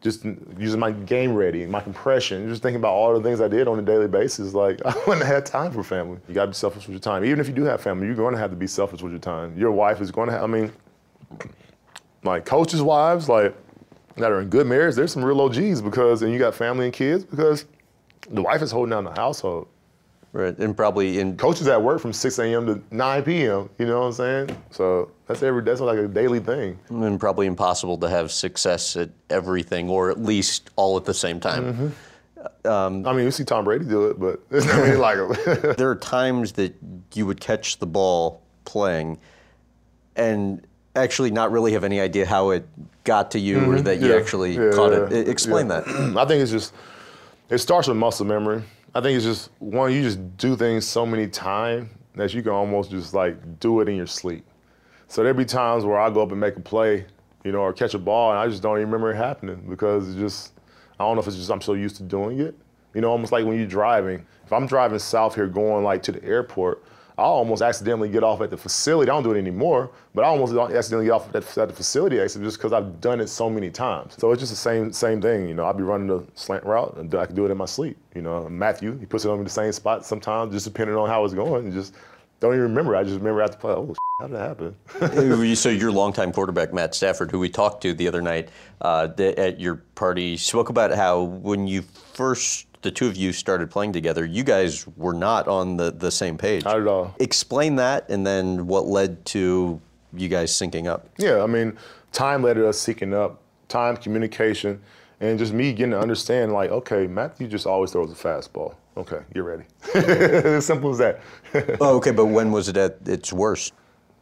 just 0.00 0.24
using 0.58 0.78
my 0.78 0.92
game 0.92 1.34
ready, 1.34 1.66
my 1.66 1.80
compression, 1.80 2.48
just 2.48 2.62
thinking 2.62 2.80
about 2.80 2.92
all 2.92 3.14
the 3.14 3.22
things 3.22 3.40
I 3.40 3.48
did 3.48 3.66
on 3.66 3.78
a 3.78 3.82
daily 3.82 4.08
basis. 4.08 4.54
Like 4.54 4.80
I 4.86 4.94
wouldn't 5.06 5.24
have 5.24 5.34
had 5.34 5.46
time 5.46 5.72
for 5.72 5.82
family. 5.82 6.18
You 6.28 6.34
gotta 6.34 6.48
be 6.48 6.54
selfish 6.54 6.86
with 6.86 6.94
your 6.94 7.00
time. 7.00 7.24
Even 7.24 7.40
if 7.40 7.48
you 7.48 7.54
do 7.54 7.64
have 7.64 7.80
family, 7.80 8.06
you're 8.06 8.14
gonna 8.14 8.38
have 8.38 8.50
to 8.50 8.56
be 8.56 8.66
selfish 8.66 9.02
with 9.02 9.12
your 9.12 9.20
time. 9.20 9.56
Your 9.58 9.72
wife 9.72 10.00
is 10.00 10.10
gonna 10.10 10.32
have, 10.32 10.44
I 10.44 10.46
mean, 10.46 10.72
like 12.22 12.44
coaches' 12.44 12.82
wives, 12.82 13.28
like 13.28 13.54
that 14.16 14.32
are 14.32 14.40
in 14.40 14.48
good 14.48 14.66
marriage, 14.66 14.94
there's 14.94 15.12
some 15.12 15.24
real 15.24 15.40
OGs 15.40 15.80
because, 15.80 16.22
and 16.22 16.32
you 16.32 16.38
got 16.38 16.54
family 16.54 16.86
and 16.86 16.94
kids 16.94 17.24
because 17.24 17.64
the 18.30 18.42
wife 18.42 18.62
is 18.62 18.70
holding 18.70 18.90
down 18.90 19.04
the 19.04 19.12
household. 19.12 19.68
Right, 20.32 20.56
and 20.58 20.76
probably 20.76 21.20
in 21.20 21.38
Coaches 21.38 21.68
at 21.68 21.82
work 21.82 22.02
from 22.02 22.12
6 22.12 22.38
a.m. 22.38 22.66
to 22.66 22.82
9 22.94 23.22
p.m. 23.22 23.70
You 23.78 23.86
know 23.86 24.00
what 24.00 24.06
I'm 24.06 24.12
saying? 24.12 24.62
So 24.70 25.10
that's 25.26 25.42
every 25.42 25.62
that's 25.62 25.80
like 25.80 25.98
a 25.98 26.06
daily 26.06 26.38
thing. 26.38 26.78
and 26.90 27.18
probably 27.18 27.46
impossible 27.46 27.96
to 27.98 28.08
have 28.10 28.30
success 28.30 28.94
at 28.96 29.08
everything 29.30 29.88
or 29.88 30.10
at 30.10 30.20
least 30.20 30.70
all 30.76 30.98
at 30.98 31.06
the 31.06 31.14
same 31.14 31.40
time. 31.40 31.72
Mm-hmm. 31.72 31.88
Uh, 32.66 32.70
um, 32.70 33.06
I 33.06 33.14
mean, 33.14 33.24
you 33.24 33.30
see 33.30 33.44
Tom 33.44 33.64
Brady 33.64 33.86
do 33.86 34.06
it, 34.06 34.20
but 34.20 34.40
it's 34.50 34.66
not 34.66 34.82
really 34.82 34.96
like. 34.96 35.18
There 35.78 35.90
are 35.90 35.96
times 35.96 36.52
that 36.52 36.74
you 37.14 37.24
would 37.24 37.40
catch 37.40 37.78
the 37.78 37.86
ball 37.86 38.42
playing 38.66 39.18
and 40.14 40.66
actually 40.94 41.30
not 41.30 41.52
really 41.52 41.72
have 41.72 41.84
any 41.84 42.00
idea 42.00 42.26
how 42.26 42.50
it 42.50 42.66
got 43.04 43.30
to 43.30 43.38
you 43.38 43.58
or 43.58 43.60
mm-hmm. 43.60 43.82
that 43.84 43.96
you 43.96 44.08
Mm-hmm. 44.08 44.12
Yeah, 44.12 44.20
actually 44.20 44.54
yeah, 44.56 44.70
caught 44.74 44.92
yeah, 44.92 45.18
it. 45.18 45.28
Explain 45.28 45.68
that. 45.68 45.86
I 46.16 46.24
think 46.26 46.42
it's 46.42 46.50
just 46.50 46.74
it 47.50 47.58
starts 47.58 47.88
with 47.88 47.96
muscle 47.96 48.26
memory. 48.26 48.62
I 48.94 49.00
think 49.00 49.16
it's 49.16 49.24
just 49.24 49.50
one 49.58 49.92
you 49.92 50.02
just 50.02 50.36
do 50.36 50.56
things 50.56 50.86
so 50.86 51.06
many 51.06 51.28
times 51.28 51.88
that 52.14 52.34
you 52.34 52.42
can 52.42 52.52
almost 52.52 52.90
just 52.90 53.14
like 53.14 53.60
do 53.60 53.80
it 53.80 53.88
in 53.88 53.96
your 53.96 54.06
sleep. 54.06 54.44
So 55.06 55.22
there'd 55.22 55.36
be 55.36 55.44
times 55.44 55.84
where 55.84 55.98
I 55.98 56.10
go 56.10 56.22
up 56.22 56.30
and 56.32 56.40
make 56.40 56.56
a 56.56 56.60
play, 56.60 57.06
you 57.44 57.52
know, 57.52 57.60
or 57.60 57.72
catch 57.72 57.94
a 57.94 57.98
ball, 57.98 58.30
and 58.30 58.38
I 58.38 58.46
just 58.48 58.62
don't 58.62 58.76
even 58.76 58.90
remember 58.90 59.12
it 59.12 59.16
happening 59.16 59.64
because 59.68 60.08
it's 60.08 60.18
just 60.18 60.52
I 60.98 61.04
don't 61.04 61.16
know 61.16 61.22
if 61.22 61.28
it's 61.28 61.36
just 61.36 61.50
I'm 61.50 61.60
so 61.60 61.74
used 61.74 61.96
to 61.96 62.02
doing 62.02 62.40
it. 62.40 62.54
You 62.94 63.00
know, 63.00 63.10
almost 63.10 63.32
like 63.32 63.44
when 63.44 63.56
you're 63.56 63.66
driving. 63.66 64.26
If 64.44 64.52
I'm 64.52 64.66
driving 64.66 64.98
south 64.98 65.34
here 65.34 65.46
going 65.46 65.84
like 65.84 66.02
to 66.04 66.12
the 66.12 66.24
airport, 66.24 66.82
I 67.18 67.22
almost 67.22 67.62
accidentally 67.62 68.08
get 68.08 68.22
off 68.22 68.40
at 68.42 68.50
the 68.50 68.56
facility. 68.56 69.10
I 69.10 69.14
don't 69.14 69.24
do 69.24 69.32
it 69.32 69.38
anymore, 69.38 69.90
but 70.14 70.24
I 70.24 70.28
almost 70.28 70.54
accidentally 70.54 71.06
get 71.06 71.12
off 71.12 71.34
at, 71.34 71.44
the, 71.44 71.74
facility 71.74 72.20
exit 72.20 72.42
just 72.42 72.58
because 72.58 72.72
I've 72.72 73.00
done 73.00 73.20
it 73.20 73.26
so 73.26 73.50
many 73.50 73.70
times. 73.70 74.14
So 74.16 74.30
it's 74.30 74.38
just 74.40 74.52
the 74.52 74.56
same 74.56 74.92
same 74.92 75.20
thing. 75.20 75.48
You 75.48 75.54
know, 75.54 75.64
I'll 75.64 75.74
be 75.74 75.82
running 75.82 76.06
the 76.06 76.24
slant 76.34 76.64
route 76.64 76.96
and 76.96 77.12
I 77.16 77.26
can 77.26 77.34
do 77.34 77.44
it 77.44 77.50
in 77.50 77.56
my 77.56 77.64
sleep. 77.64 77.96
You 78.14 78.22
know, 78.22 78.48
Matthew, 78.48 78.96
he 78.98 79.04
puts 79.04 79.24
it 79.24 79.30
on 79.30 79.38
me 79.38 79.44
the 79.44 79.50
same 79.50 79.72
spot 79.72 80.06
sometimes, 80.06 80.52
just 80.52 80.64
depending 80.64 80.94
on 80.94 81.08
how 81.08 81.24
it's 81.24 81.34
going. 81.34 81.64
And 81.64 81.74
just 81.74 81.94
don't 82.38 82.52
even 82.52 82.62
remember. 82.62 82.94
I 82.94 83.02
just 83.02 83.18
remember 83.18 83.42
after 83.42 83.56
play. 83.58 83.72
Oh, 83.72 83.94
how 84.20 84.28
did 84.28 84.36
that 84.36 84.74
happen? 85.00 85.54
so 85.56 85.70
your 85.70 85.90
longtime 85.90 86.32
quarterback 86.32 86.72
Matt 86.72 86.94
Stafford, 86.94 87.32
who 87.32 87.40
we 87.40 87.48
talked 87.48 87.82
to 87.82 87.94
the 87.94 88.06
other 88.06 88.22
night 88.22 88.50
uh, 88.80 89.08
at 89.18 89.58
your 89.58 89.76
party, 89.96 90.36
spoke 90.36 90.68
about 90.68 90.92
how 90.92 91.22
when 91.22 91.66
you 91.66 91.82
first 91.82 92.67
the 92.82 92.90
two 92.90 93.06
of 93.06 93.16
you 93.16 93.32
started 93.32 93.70
playing 93.70 93.92
together, 93.92 94.24
you 94.24 94.44
guys 94.44 94.86
were 94.96 95.12
not 95.12 95.48
on 95.48 95.76
the, 95.76 95.90
the 95.90 96.10
same 96.10 96.38
page. 96.38 96.64
Not 96.64 96.80
at 96.80 96.86
all. 96.86 97.14
Explain 97.18 97.76
that 97.76 98.08
and 98.08 98.26
then 98.26 98.66
what 98.66 98.86
led 98.86 99.24
to 99.26 99.80
you 100.14 100.28
guys 100.28 100.52
syncing 100.52 100.86
up. 100.86 101.08
Yeah, 101.18 101.42
I 101.42 101.46
mean, 101.46 101.76
time 102.12 102.42
led 102.42 102.54
to 102.54 102.68
us 102.68 102.84
syncing 102.84 103.12
up, 103.12 103.40
time, 103.68 103.96
communication, 103.96 104.80
and 105.20 105.38
just 105.38 105.52
me 105.52 105.72
getting 105.72 105.90
to 105.90 106.00
understand, 106.00 106.52
like, 106.52 106.70
okay, 106.70 107.06
Matthew 107.06 107.48
just 107.48 107.66
always 107.66 107.90
throws 107.90 108.12
a 108.12 108.14
fastball. 108.14 108.74
Okay, 108.96 109.20
get 109.32 109.40
ready. 109.40 109.64
as 109.94 110.66
simple 110.66 110.90
as 110.90 110.98
that. 110.98 111.20
oh, 111.80 111.96
okay, 111.96 112.10
but 112.10 112.26
when 112.26 112.50
was 112.50 112.68
it 112.68 112.76
at 112.76 112.98
its 113.06 113.32
worst? 113.32 113.72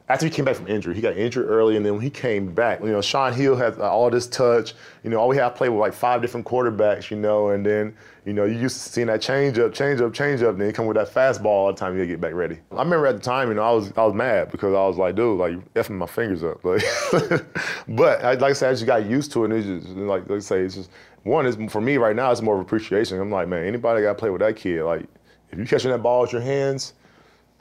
after 0.09 0.25
he 0.25 0.31
came 0.31 0.45
back 0.45 0.55
from 0.55 0.69
injury, 0.69 0.95
he 0.95 1.01
got 1.01 1.17
injured 1.17 1.49
early, 1.49 1.77
and 1.77 1.85
then 1.85 1.95
when 1.95 2.03
he 2.03 2.11
came 2.11 2.55
back, 2.55 2.81
you 2.81 2.87
know, 2.87 3.01
Shaun 3.01 3.33
Hill 3.33 3.57
has 3.57 3.79
all 3.79 4.09
this 4.09 4.29
touch. 4.29 4.75
You 5.03 5.11
know, 5.11 5.19
all 5.19 5.29
we 5.29 5.37
have 5.37 5.57
played 5.57 5.71
with 5.71 5.81
like 5.81 5.93
five 5.93 6.23
different 6.23 6.47
quarterbacks, 6.47 7.11
you 7.11 7.17
know, 7.17 7.49
and 7.49 7.67
then, 7.67 7.97
you 8.27 8.33
know, 8.33 8.45
you 8.45 8.59
used 8.59 8.83
to 8.83 8.93
seeing 8.93 9.07
that 9.07 9.23
change 9.23 9.57
up, 9.61 9.73
change 9.73 10.01
up, 10.01 10.13
change 10.13 10.43
up, 10.43 10.51
and 10.51 10.61
then 10.61 10.67
he 10.67 10.73
come 10.73 10.87
with 10.87 10.97
that 10.97 11.15
fastball 11.15 11.47
all 11.47 11.67
the 11.69 11.79
time 11.79 11.97
you 11.97 12.05
get 12.07 12.21
back 12.21 12.35
ready. 12.35 12.59
I 12.73 12.83
remember 12.83 13.07
at 13.07 13.15
the 13.15 13.23
time, 13.23 13.49
you 13.49 13.55
know, 13.55 13.63
I 13.63 13.71
was 13.71 13.93
I 13.97 14.05
was 14.05 14.15
mad 14.15 14.51
because 14.51 14.75
I 14.75 14.85
was 14.85 14.97
like, 14.97 15.15
dude, 15.15 15.39
like 15.39 15.53
you 15.53 15.63
effing 15.77 15.97
my 15.97 16.07
fingers 16.07 16.43
up. 16.43 16.63
Like 16.65 16.83
but 17.89 18.23
like 18.23 18.43
I 18.43 18.53
said, 18.53 18.71
I 18.71 18.73
just 18.73 18.85
got 18.85 19.07
used 19.07 19.31
to 19.33 19.45
it 19.45 19.53
and 19.53 19.55
it's 19.55 19.85
just 19.87 19.97
like 19.97 20.29
let's 20.29 20.45
say, 20.45 20.63
it's 20.63 20.75
just 20.75 20.91
one 21.23 21.47
is 21.47 21.57
for 21.71 21.81
me 21.81 21.99
right 21.99 22.17
now, 22.17 22.33
it's 22.33 22.43
more 22.43 22.57
of 22.57 22.61
appreciation. 22.61 23.21
I'm 23.21 23.31
like, 23.31 23.47
man, 23.47 23.65
anybody 23.65 24.03
gotta 24.03 24.19
play 24.19 24.31
with 24.31 24.41
that 24.41 24.57
kid, 24.57 24.83
like 24.83 25.07
if 25.53 25.59
you 25.61 25.65
catching 25.65 25.93
that 25.93 26.03
ball 26.03 26.23
with 26.23 26.33
your 26.33 26.43
hands, 26.43 26.95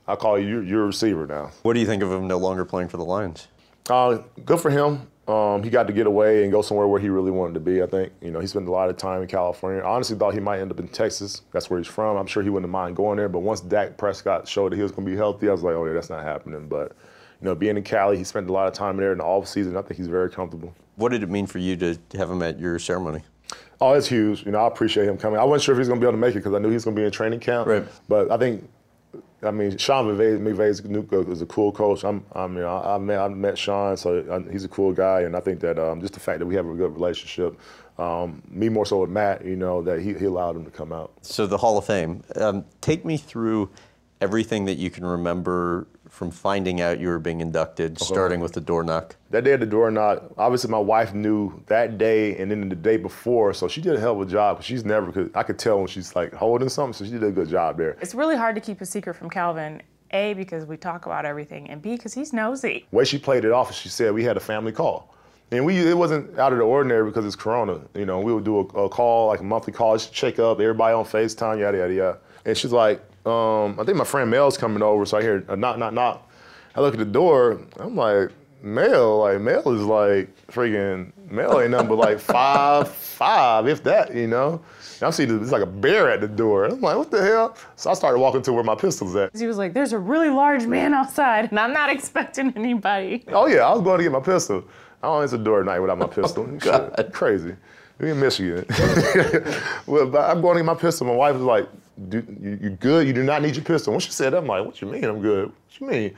I 0.08 0.16
call 0.16 0.40
you 0.40 0.62
your 0.62 0.84
a 0.84 0.88
receiver 0.88 1.28
now. 1.28 1.52
What 1.62 1.74
do 1.74 1.80
you 1.80 1.86
think 1.86 2.02
of 2.02 2.12
him 2.12 2.28
no 2.28 2.38
longer 2.38 2.66
playing 2.66 2.90
for 2.90 2.98
the 2.98 3.06
Lions? 3.06 3.48
Uh, 3.88 4.18
good 4.44 4.60
for 4.60 4.72
him. 4.72 5.08
Um, 5.28 5.64
he 5.64 5.72
got 5.72 5.88
to 5.88 5.94
get 5.94 6.06
away 6.06 6.44
and 6.44 6.52
go 6.52 6.62
somewhere 6.62 6.88
where 6.88 7.00
he 7.00 7.10
really 7.10 7.32
wanted 7.32 7.56
to 7.56 7.60
be. 7.60 7.82
I 7.82 7.88
think 7.88 8.14
you 8.22 8.30
know 8.30 8.40
he 8.40 8.48
spent 8.48 8.68
a 8.68 8.72
lot 8.72 8.90
of 8.90 8.98
time 8.98 9.22
in 9.22 9.28
California. 9.28 9.82
I 9.82 9.90
honestly 9.90 10.16
thought 10.16 10.36
he 10.36 10.40
might 10.40 10.60
end 10.60 10.72
up 10.72 10.80
in 10.80 10.88
Texas. 10.88 11.42
That's 11.52 11.70
where 11.70 11.80
he's 11.80 11.88
from. 11.88 12.16
I'm 12.16 12.28
sure 12.28 12.44
he 12.44 12.50
wouldn't 12.50 12.72
mind 12.72 12.96
going 12.96 13.18
there. 13.18 13.30
But 13.30 13.40
once 13.40 13.62
Dak 13.62 13.98
Prescott 13.98 14.48
showed 14.48 14.72
that 14.72 14.76
he 14.76 14.84
was 14.84 14.92
going 14.92 15.06
to 15.06 15.12
be 15.12 15.18
healthy, 15.18 15.50
I 15.50 15.52
was 15.52 15.64
like, 15.64 15.74
oh 15.74 15.86
yeah, 15.86 15.94
that's 15.94 16.12
not 16.12 16.24
happening. 16.24 16.68
But 16.68 16.92
you 17.42 17.46
know, 17.46 17.56
being 17.56 17.76
in 17.76 17.84
Cali, 17.84 18.18
he 18.18 18.24
spent 18.24 18.50
a 18.50 18.54
lot 18.54 18.68
of 18.68 18.74
time 18.74 18.98
there 18.98 19.12
in 19.12 19.18
the 19.18 19.24
off 19.24 19.48
season. 19.48 19.76
I 19.76 19.82
think 19.82 19.98
he's 19.98 20.08
very 20.08 20.30
comfortable. 20.30 20.74
What 20.96 21.12
did 21.12 21.24
it 21.24 21.30
mean 21.30 21.48
for 21.48 21.58
you 21.58 21.76
to 21.78 21.98
have 22.14 22.30
him 22.30 22.42
at 22.44 22.60
your 22.60 22.78
ceremony? 22.78 23.24
Oh, 23.82 23.94
it's 23.94 24.08
huge. 24.08 24.46
You 24.46 24.52
know, 24.52 24.60
I 24.60 24.68
appreciate 24.68 25.08
him 25.08 25.18
coming. 25.18 25.40
I 25.40 25.44
wasn't 25.44 25.64
sure 25.64 25.74
if 25.74 25.78
he 25.78 25.80
was 25.80 25.88
going 25.90 26.00
to 26.00 26.04
be 26.04 26.08
able 26.08 26.18
to 26.18 26.22
make 26.22 26.36
it 26.36 26.40
because 26.40 26.54
I 26.54 26.60
knew 26.60 26.70
he 26.70 26.76
was 26.76 26.86
going 26.86 26.96
to 26.96 27.02
be 27.02 27.06
in 27.06 27.12
training 27.12 27.40
camp. 27.40 27.68
Right. 27.68 27.84
But 28.08 28.32
I 28.32 28.38
think 28.38 28.70
I 29.46 29.52
mean, 29.52 29.78
Sean 29.78 30.06
McVay 30.06 31.30
is 31.30 31.42
a 31.42 31.46
cool 31.46 31.72
coach. 31.72 32.04
I'm, 32.04 32.26
I 32.34 32.48
mean, 32.48 32.64
I, 32.64 32.96
I 32.96 32.98
met, 32.98 33.20
I 33.20 33.28
met 33.28 33.58
Sean, 33.58 33.96
so 33.98 34.26
I, 34.32 34.52
he's 34.52 34.66
a 34.66 34.70
cool 34.70 34.94
guy, 34.94 35.22
and 35.22 35.36
I 35.36 35.40
think 35.40 35.60
that 35.62 35.80
um, 35.80 36.02
just 36.02 36.14
the 36.14 36.20
fact 36.20 36.40
that 36.40 36.46
we 36.46 36.56
have 36.56 36.68
a 36.68 36.74
good 36.74 36.94
relationship, 36.94 37.60
um, 37.98 38.42
me 38.50 38.70
more 38.70 38.86
so 38.86 39.02
with 39.02 39.10
Matt, 39.10 39.46
you 39.46 39.56
know, 39.56 39.82
that 39.82 40.02
he, 40.02 40.14
he 40.14 40.26
allowed 40.26 40.56
him 40.56 40.66
to 40.66 40.72
come 40.72 40.92
out. 40.92 41.14
So 41.22 41.48
the 41.48 41.58
Hall 41.58 41.78
of 41.78 41.86
Fame, 41.86 42.24
um, 42.36 42.66
take 42.82 43.06
me 43.06 43.18
through 43.18 43.70
everything 44.22 44.66
that 44.66 44.76
you 44.76 44.90
can 44.90 45.06
remember 45.06 45.88
from 46.16 46.32
finding 46.32 46.80
out 46.80 47.00
you 47.00 47.10
were 47.10 47.20
being 47.20 47.42
inducted, 47.42 47.98
uh-huh. 47.98 48.06
starting 48.06 48.40
with 48.40 48.54
the 48.54 48.62
door 48.62 48.84
knock? 48.84 49.16
That 49.32 49.44
day 49.44 49.54
at 49.54 49.60
the 49.60 49.66
door 49.66 49.92
knock, 49.92 50.24
obviously 50.38 50.72
my 50.72 50.80
wife 50.80 51.14
knew 51.14 51.62
that 51.68 51.98
day 51.98 52.38
and 52.38 52.50
then 52.50 52.70
the 52.70 52.76
day 52.76 52.96
before, 52.96 53.54
so 53.54 53.68
she 53.68 53.82
did 53.82 53.96
a 53.96 54.00
hell 54.00 54.20
of 54.20 54.28
a 54.28 54.32
job. 54.32 54.64
She's 54.64 54.86
never, 54.86 55.12
cause 55.12 55.30
I 55.36 55.44
could 55.44 55.60
tell 55.60 55.78
when 55.80 55.88
she's 55.88 56.16
like 56.16 56.34
holding 56.34 56.70
something, 56.70 56.94
so 56.94 57.04
she 57.04 57.12
did 57.12 57.24
a 57.24 57.32
good 57.32 57.50
job 57.50 57.78
there. 57.78 57.98
It's 58.02 58.16
really 58.16 58.38
hard 58.38 58.56
to 58.56 58.62
keep 58.62 58.80
a 58.80 58.86
secret 58.86 59.16
from 59.16 59.30
Calvin. 59.30 59.82
A, 60.12 60.34
because 60.36 60.66
we 60.66 60.78
talk 60.78 61.08
about 61.08 61.26
everything, 61.26 61.70
and 61.70 61.82
B, 61.82 61.98
because 61.98 62.14
he's 62.14 62.32
nosy. 62.32 62.86
The 62.90 62.96
way 62.96 63.04
she 63.04 63.18
played 63.18 63.44
it 63.44 63.52
off, 63.52 63.72
is 63.72 63.76
she 63.76 63.90
said 63.90 64.14
we 64.14 64.24
had 64.24 64.38
a 64.38 64.40
family 64.40 64.72
call. 64.72 65.14
And 65.52 65.66
we 65.66 65.78
it 65.78 65.98
wasn't 65.98 66.40
out 66.40 66.54
of 66.54 66.60
the 66.60 66.64
ordinary 66.64 67.06
because 67.06 67.26
it's 67.26 67.36
Corona. 67.36 67.82
You 67.94 68.06
know, 68.06 68.20
we 68.20 68.34
would 68.34 68.46
do 68.46 68.60
a, 68.60 68.62
a 68.62 68.90
call, 68.90 69.28
like 69.28 69.42
a 69.42 69.44
monthly 69.44 69.74
call, 69.74 69.96
just 69.96 70.14
check 70.14 70.40
up, 70.40 70.60
everybody 70.60 70.94
on 70.94 71.06
FaceTime, 71.06 71.60
yada, 71.60 71.80
yada, 71.80 71.94
yada. 71.94 72.18
And 72.46 72.58
she's 72.58 72.72
like, 72.72 73.04
um, 73.26 73.80
I 73.80 73.84
think 73.84 73.98
my 73.98 74.04
friend 74.04 74.30
Mel's 74.30 74.58
coming 74.58 74.82
over, 74.84 75.06
so 75.06 75.18
I 75.18 75.22
hear 75.22 75.44
a 75.48 75.56
knock, 75.56 75.78
knock, 75.78 75.94
knock. 75.94 76.30
I 76.76 76.82
look 76.82 76.94
at 76.94 77.00
the 77.00 77.06
door. 77.06 77.62
I'm 77.80 77.96
like, 77.96 78.32
Mel, 78.62 79.20
like 79.20 79.42
Mel 79.42 79.70
is 79.74 79.82
like 79.84 80.36
freaking 80.48 81.12
Mel 81.30 81.62
ain't 81.62 81.72
nothing 81.72 81.88
but 81.88 81.98
like 81.98 82.20
five, 82.20 82.90
five, 82.96 83.68
if 83.68 83.84
that, 83.84 84.14
you 84.16 84.28
know. 84.28 84.62
And 85.00 85.04
I 85.04 85.10
see 85.12 85.28
seeing 85.28 85.42
it's 85.42 85.52
like 85.52 85.62
a 85.62 85.68
bear 85.68 86.10
at 86.10 86.22
the 86.22 86.28
door. 86.28 86.66
I'm 86.66 86.82
like, 86.82 86.98
what 86.98 87.12
the 87.12 87.22
hell? 87.22 87.56
So 87.76 87.92
I 87.92 87.94
started 87.94 88.20
walking 88.20 88.42
to 88.44 88.54
where 88.54 88.64
my 88.64 88.76
pistol's 88.76 89.16
at. 89.16 89.36
He 89.36 89.46
was 89.46 89.58
like, 89.58 89.74
there's 89.74 89.94
a 89.94 90.00
really 90.00 90.30
large 90.30 90.66
man 90.66 90.94
outside, 90.94 91.50
and 91.50 91.60
I'm 91.60 91.74
not 91.74 91.90
expecting 91.96 92.54
anybody. 92.56 93.24
Oh 93.28 93.48
yeah, 93.48 93.68
I 93.68 93.72
was 93.72 93.82
going 93.82 93.98
to 94.00 94.04
get 94.04 94.12
my 94.12 94.20
pistol. 94.20 94.64
I 95.04 95.08
don't 95.08 95.22
answer 95.22 95.38
the 95.38 95.44
door 95.44 95.60
at 95.60 95.66
night 95.66 95.80
without 95.80 95.98
my 95.98 96.08
pistol. 96.08 96.46
God. 96.60 97.10
Crazy. 97.14 97.56
We 98.00 98.12
in 98.12 98.20
Michigan. 98.20 98.66
well, 99.86 100.18
I'm 100.18 100.42
going 100.42 100.56
to 100.56 100.62
get 100.62 100.66
my 100.66 100.74
pistol. 100.76 101.08
My 101.08 101.14
wife 101.14 101.36
was 101.36 101.44
like, 101.44 101.70
do, 102.10 102.26
you, 102.42 102.60
you 102.62 102.70
good? 102.72 103.08
You 103.08 103.14
do 103.14 103.24
not 103.24 103.42
need 103.42 103.56
your 103.56 103.66
pistol. 103.66 103.94
Once 103.94 104.06
she 104.06 104.12
said 104.12 104.34
that, 104.34 104.40
I'm 104.40 104.48
like, 104.48 104.66
what 104.66 104.82
you 104.82 104.88
mean 104.88 105.04
I'm 105.06 105.22
good? 105.22 105.48
What 105.48 105.80
you 105.80 105.88
mean? 105.88 106.16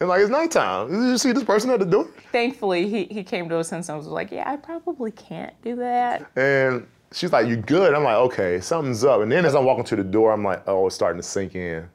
And 0.00 0.08
like, 0.08 0.20
it's 0.22 0.30
nighttime. 0.30 0.90
Did 0.90 1.10
you 1.10 1.18
see 1.18 1.32
this 1.32 1.44
person 1.44 1.70
at 1.70 1.78
the 1.78 1.86
door? 1.86 2.08
Thankfully, 2.32 2.88
he, 2.88 3.04
he 3.04 3.22
came 3.22 3.48
to 3.50 3.58
us 3.58 3.72
and 3.72 3.88
I 3.88 3.96
was 3.96 4.06
like, 4.06 4.32
yeah, 4.32 4.50
I 4.50 4.56
probably 4.56 5.10
can't 5.10 5.52
do 5.62 5.76
that. 5.76 6.30
And 6.36 6.86
she's 7.12 7.32
like, 7.32 7.46
You're 7.46 7.58
good? 7.58 7.94
I'm 7.94 8.04
like, 8.04 8.16
okay, 8.16 8.60
something's 8.60 9.04
up. 9.04 9.20
And 9.20 9.30
then 9.30 9.44
as 9.44 9.54
I'm 9.54 9.64
walking 9.64 9.84
to 9.84 9.96
the 9.96 10.04
door, 10.04 10.32
I'm 10.32 10.44
like, 10.44 10.62
oh, 10.66 10.86
it's 10.86 10.94
starting 10.94 11.20
to 11.20 11.26
sink 11.26 11.54
in. 11.54 11.88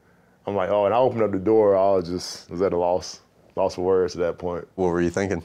I'm 0.46 0.56
like, 0.56 0.70
oh, 0.70 0.86
and 0.86 0.94
I 0.94 0.98
opened 0.98 1.24
up 1.24 1.32
the 1.32 1.40
door, 1.40 1.76
I 1.76 1.96
was 1.96 2.08
just, 2.08 2.50
was 2.52 2.62
at 2.62 2.74
a 2.74 2.78
loss, 2.78 3.22
lost 3.56 3.76
for 3.76 3.82
words 3.82 4.16
at 4.16 4.20
that 4.20 4.38
point. 4.38 4.68
What 4.76 4.90
were 4.90 5.02
you 5.02 5.10
thinking? 5.10 5.42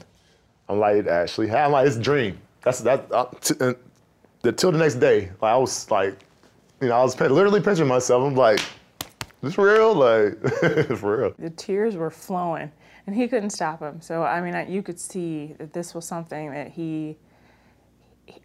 I'm 0.69 0.79
like, 0.79 0.97
it 0.97 1.07
actually, 1.07 1.51
I'm 1.51 1.71
like, 1.71 1.87
it's 1.87 1.95
a 1.95 2.01
dream. 2.01 2.39
That's, 2.61 2.81
that, 2.81 3.11
uh, 3.11 3.25
t- 3.41 3.55
uh, 3.59 3.73
the, 4.43 4.51
till 4.51 4.71
the 4.71 4.77
next 4.77 4.95
day, 4.95 5.31
like, 5.41 5.53
I 5.53 5.57
was 5.57 5.89
like, 5.89 6.19
you 6.81 6.87
know, 6.87 6.95
I 6.95 7.03
was 7.03 7.19
literally 7.19 7.61
picturing 7.61 7.87
myself. 7.87 8.23
I'm 8.25 8.35
like, 8.35 8.59
this 9.41 9.57
real? 9.57 9.93
Like, 9.93 10.37
it's 10.63 11.01
real. 11.01 11.33
The 11.37 11.51
tears 11.51 11.95
were 11.95 12.09
flowing, 12.09 12.71
and 13.05 13.15
he 13.15 13.27
couldn't 13.27 13.51
stop 13.51 13.79
them. 13.79 14.01
So, 14.01 14.23
I 14.23 14.41
mean, 14.41 14.71
you 14.71 14.81
could 14.81 14.99
see 14.99 15.55
that 15.59 15.73
this 15.73 15.93
was 15.93 16.05
something 16.05 16.51
that 16.51 16.69
he, 16.69 17.17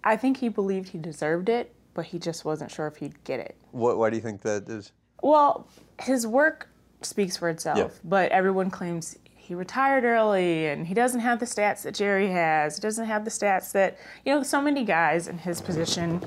I 0.05 0.17
think 0.17 0.37
he 0.37 0.49
believed 0.49 0.89
he 0.89 0.99
deserved 0.99 1.49
it, 1.49 1.75
but 1.95 2.05
he 2.05 2.19
just 2.19 2.45
wasn't 2.45 2.71
sure 2.71 2.87
if 2.87 2.97
he'd 2.97 3.23
get 3.25 3.41
it. 3.41 3.57
What, 3.73 3.99
why 3.99 4.11
do 4.11 4.17
you 4.17 4.23
think 4.23 4.43
that 4.43 4.69
is? 4.69 4.93
Well, 5.23 5.67
his 6.01 6.27
work 6.27 6.69
speaks 7.01 7.37
for 7.37 7.49
itself, 7.49 7.79
yeah. 7.79 7.89
but 8.05 8.31
everyone 8.33 8.71
claims 8.71 9.19
he 9.47 9.55
retired 9.55 10.03
early 10.03 10.67
and 10.67 10.89
he 10.89 10.95
doesn't 10.95 11.21
have 11.21 11.39
the 11.39 11.47
stats 11.47 11.83
that 11.83 11.95
Jerry 11.95 12.31
has. 12.31 12.77
He 12.77 12.81
doesn't 12.81 13.07
have 13.07 13.25
the 13.25 13.31
stats 13.31 13.71
that, 13.73 13.97
you 14.25 14.35
know, 14.35 14.43
so 14.43 14.61
many 14.61 14.85
guys 14.85 15.29
in 15.29 15.39
his 15.39 15.61
position 15.61 16.21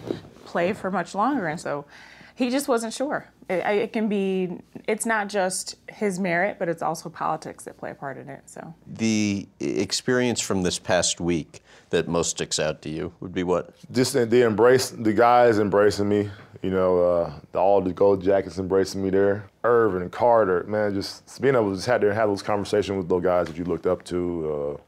play 0.46 0.72
for 0.72 0.90
much 0.90 1.14
longer. 1.14 1.48
And 1.48 1.60
so 1.60 1.86
he 2.34 2.50
just 2.50 2.70
wasn't 2.70 2.94
sure. 2.94 3.28
It, 3.50 3.66
it, 3.66 3.94
can 3.94 4.08
be, 4.08 4.60
it's 4.88 5.06
not 5.06 5.28
just 5.28 5.76
his 5.90 6.18
merit, 6.18 6.58
but 6.60 6.70
it's 6.70 6.82
also 6.82 7.10
politics 7.10 7.66
that 7.66 7.78
play 7.78 7.92
a 7.92 7.96
part 7.96 8.18
in 8.18 8.30
it. 8.30 8.44
So 8.46 8.74
the 8.88 9.50
experience 9.60 10.40
from 10.40 10.64
this 10.64 10.80
past 10.80 11.20
week 11.20 11.62
that 11.90 12.08
most 12.08 12.30
sticks 12.30 12.58
out 12.58 12.82
to 12.84 12.90
you 12.90 13.12
would 13.20 13.34
be 13.34 13.44
what? 13.44 13.74
Just 13.92 14.14
the 14.14 14.46
embrace, 14.46 14.92
the 14.92 15.12
guys 15.12 15.60
embracing 15.60 16.08
me. 16.08 16.30
You 16.62 16.72
know, 16.72 17.02
uh, 17.04 17.58
all 17.58 17.82
the 17.82 17.92
gold 17.92 18.24
jackets 18.24 18.60
embracing 18.60 19.04
me 19.04 19.10
there. 19.10 19.49
Irvin 19.64 20.02
and 20.02 20.12
Carter, 20.12 20.64
man, 20.68 20.94
just 20.94 21.42
being 21.42 21.56
able 21.56 21.72
to 21.72 21.76
just 21.76 21.88
have 21.88 22.02
to 22.02 22.14
have 22.14 22.30
those 22.30 22.42
conversations 22.42 22.98
with 22.98 23.10
those 23.10 23.24
guys 23.24 23.48
that 23.48 23.58
you 23.58 23.66
looked 23.66 23.88
up 23.88 24.04
to. 24.06 24.78
Uh, 24.78 24.82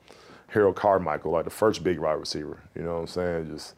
Harold 0.52 0.76
Carmichael, 0.76 1.32
like 1.32 1.46
the 1.46 1.50
first 1.50 1.84
big 1.84 2.00
wide 2.00 2.14
receiver. 2.14 2.60
You 2.76 2.84
know 2.84 2.96
what 2.96 3.00
I'm 3.02 3.08
saying? 3.08 3.52
Just 3.52 3.74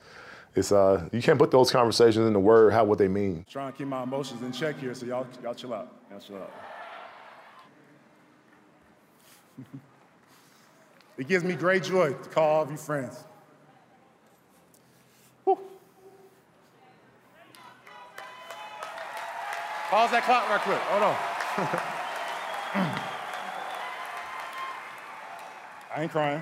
it's 0.56 0.72
uh 0.72 1.08
you 1.12 1.22
can't 1.22 1.38
put 1.40 1.52
those 1.52 1.72
conversations 1.72 2.26
in 2.26 2.34
the 2.34 2.40
word 2.40 2.74
how 2.74 2.84
what 2.84 2.98
they 2.98 3.08
mean. 3.08 3.46
Trying 3.50 3.72
to 3.72 3.78
keep 3.78 3.88
my 3.88 4.04
emotions 4.04 4.42
in 4.42 4.52
check 4.52 4.80
here, 4.80 4.94
so 4.96 5.06
y'all 5.06 5.28
y'all 5.44 5.54
chill 5.54 5.74
out. 5.74 5.94
Y'all 6.10 6.20
chill 6.20 6.38
out. 6.38 6.52
it 11.18 11.28
gives 11.28 11.44
me 11.44 11.54
great 11.54 11.84
joy 11.84 12.14
to 12.14 12.30
call 12.30 12.50
all 12.50 12.64
of 12.64 12.72
you 12.72 12.78
friends. 12.78 13.24
Pause 19.94 20.10
that 20.10 20.24
clock 20.24 20.50
right 20.50 20.60
quick? 20.60 20.80
Hold 20.80 21.04
on. 21.04 21.16
I 25.96 26.02
ain't 26.02 26.12
crying. 26.12 26.42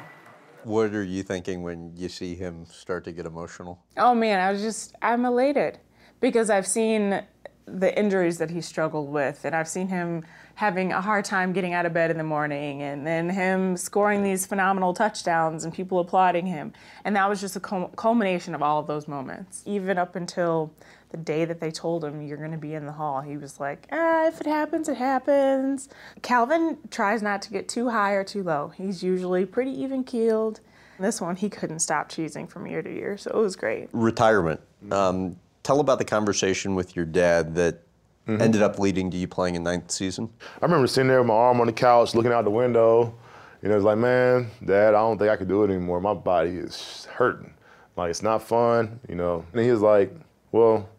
What 0.64 0.96
are 0.96 1.04
you 1.04 1.22
thinking 1.22 1.62
when 1.62 1.92
you 1.98 2.08
see 2.08 2.34
him 2.34 2.66
start 2.66 3.04
to 3.04 3.12
get 3.12 3.26
emotional? 3.26 3.84
Oh 3.98 4.16
man, 4.16 4.40
I 4.40 4.54
was 4.54 4.62
just, 4.62 4.96
I'm 5.02 5.26
elated 5.26 5.80
because 6.22 6.50
I've 6.50 6.66
seen 6.66 7.24
the 7.66 8.00
injuries 8.00 8.38
that 8.38 8.50
he 8.50 8.62
struggled 8.62 9.10
with, 9.10 9.44
and 9.44 9.54
I've 9.54 9.68
seen 9.68 9.90
him 9.90 10.24
having 10.56 10.94
a 10.94 11.02
hard 11.02 11.26
time 11.26 11.52
getting 11.52 11.74
out 11.74 11.86
of 11.86 11.94
bed 11.94 12.10
in 12.10 12.18
the 12.18 12.24
morning, 12.24 12.82
and 12.82 13.06
then 13.06 13.30
him 13.30 13.76
scoring 13.76 14.24
these 14.24 14.46
phenomenal 14.46 14.94
touchdowns 14.94 15.66
and 15.66 15.74
people 15.74 16.00
applauding 16.00 16.46
him. 16.46 16.72
And 17.04 17.18
that 17.18 17.28
was 17.28 17.42
just 17.42 17.58
a 17.58 17.60
culmination 17.60 18.56
of 18.56 18.62
all 18.62 18.80
of 18.80 18.88
those 18.88 19.10
moments. 19.10 19.64
Even 19.66 19.98
up 19.98 20.16
until 20.16 20.74
the 21.12 21.18
day 21.18 21.46
that 21.46 21.60
they 21.60 21.72
told 21.72 22.04
him 22.04 22.22
you're 22.22 22.38
going 22.38 22.52
to 22.52 22.58
be 22.58 22.74
in 22.74 22.86
the 22.86 22.92
hall, 22.94 23.22
he 23.22 23.38
was 23.38 23.60
like, 23.60 23.88
ah, 23.92 24.28
if 24.28 24.42
it 24.42 24.48
happens, 24.48 24.90
it 24.90 24.98
happens. 24.98 25.90
Calvin 26.22 26.78
tries 26.90 27.22
not 27.22 27.42
to 27.44 27.52
get 27.52 27.68
too 27.68 27.90
high 27.90 28.14
or 28.14 28.24
too 28.24 28.44
low. 28.44 28.70
He's 28.70 29.04
usually 29.04 29.46
pretty 29.46 29.72
even 29.72 30.04
keeled. 30.04 30.62
This 31.00 31.20
one, 31.20 31.36
he 31.36 31.50
couldn't 31.50 31.80
stop 31.80 32.12
cheesing 32.12 32.48
from 32.48 32.68
year 32.68 32.82
to 32.82 32.94
year, 32.94 33.18
so 33.18 33.32
it 33.32 33.38
was 33.38 33.56
great. 33.56 33.90
Retirement. 33.92 34.62
Um, 34.92 35.36
tell 35.64 35.80
about 35.80 35.98
the 35.98 36.06
conversation 36.06 36.76
with 36.76 36.96
your 36.96 37.06
dad 37.06 37.56
that 37.56 37.82
mm-hmm. 38.28 38.42
ended 38.42 38.62
up 38.62 38.80
leading 38.80 39.10
to 39.12 39.18
you 39.18 39.28
playing 39.28 39.56
in 39.56 39.64
ninth 39.64 39.90
season. 39.90 40.30
I 40.62 40.66
remember 40.66 40.88
sitting 40.88 41.08
there 41.08 41.20
with 41.20 41.28
my 41.28 41.34
arm 41.34 41.60
on 41.60 41.68
the 41.68 41.74
couch, 41.74 42.14
looking 42.14 42.32
out 42.32 42.44
the 42.44 42.52
window. 42.52 43.16
You 43.62 43.70
know, 43.70 43.76
it's 43.76 43.86
like, 43.86 43.98
man, 43.98 44.50
Dad, 44.66 44.90
I 44.90 45.00
don't 45.00 45.18
think 45.18 45.30
I 45.30 45.36
can 45.36 45.48
do 45.48 45.64
it 45.64 45.70
anymore. 45.70 46.02
My 46.02 46.14
body 46.14 46.52
is 46.52 47.08
hurting. 47.12 47.54
Like, 47.96 48.10
it's 48.10 48.24
not 48.24 48.42
fun, 48.42 49.00
you 49.08 49.16
know. 49.16 49.46
And 49.54 49.62
he 49.62 49.70
was 49.70 49.82
like, 49.82 50.14
well, 50.52 50.90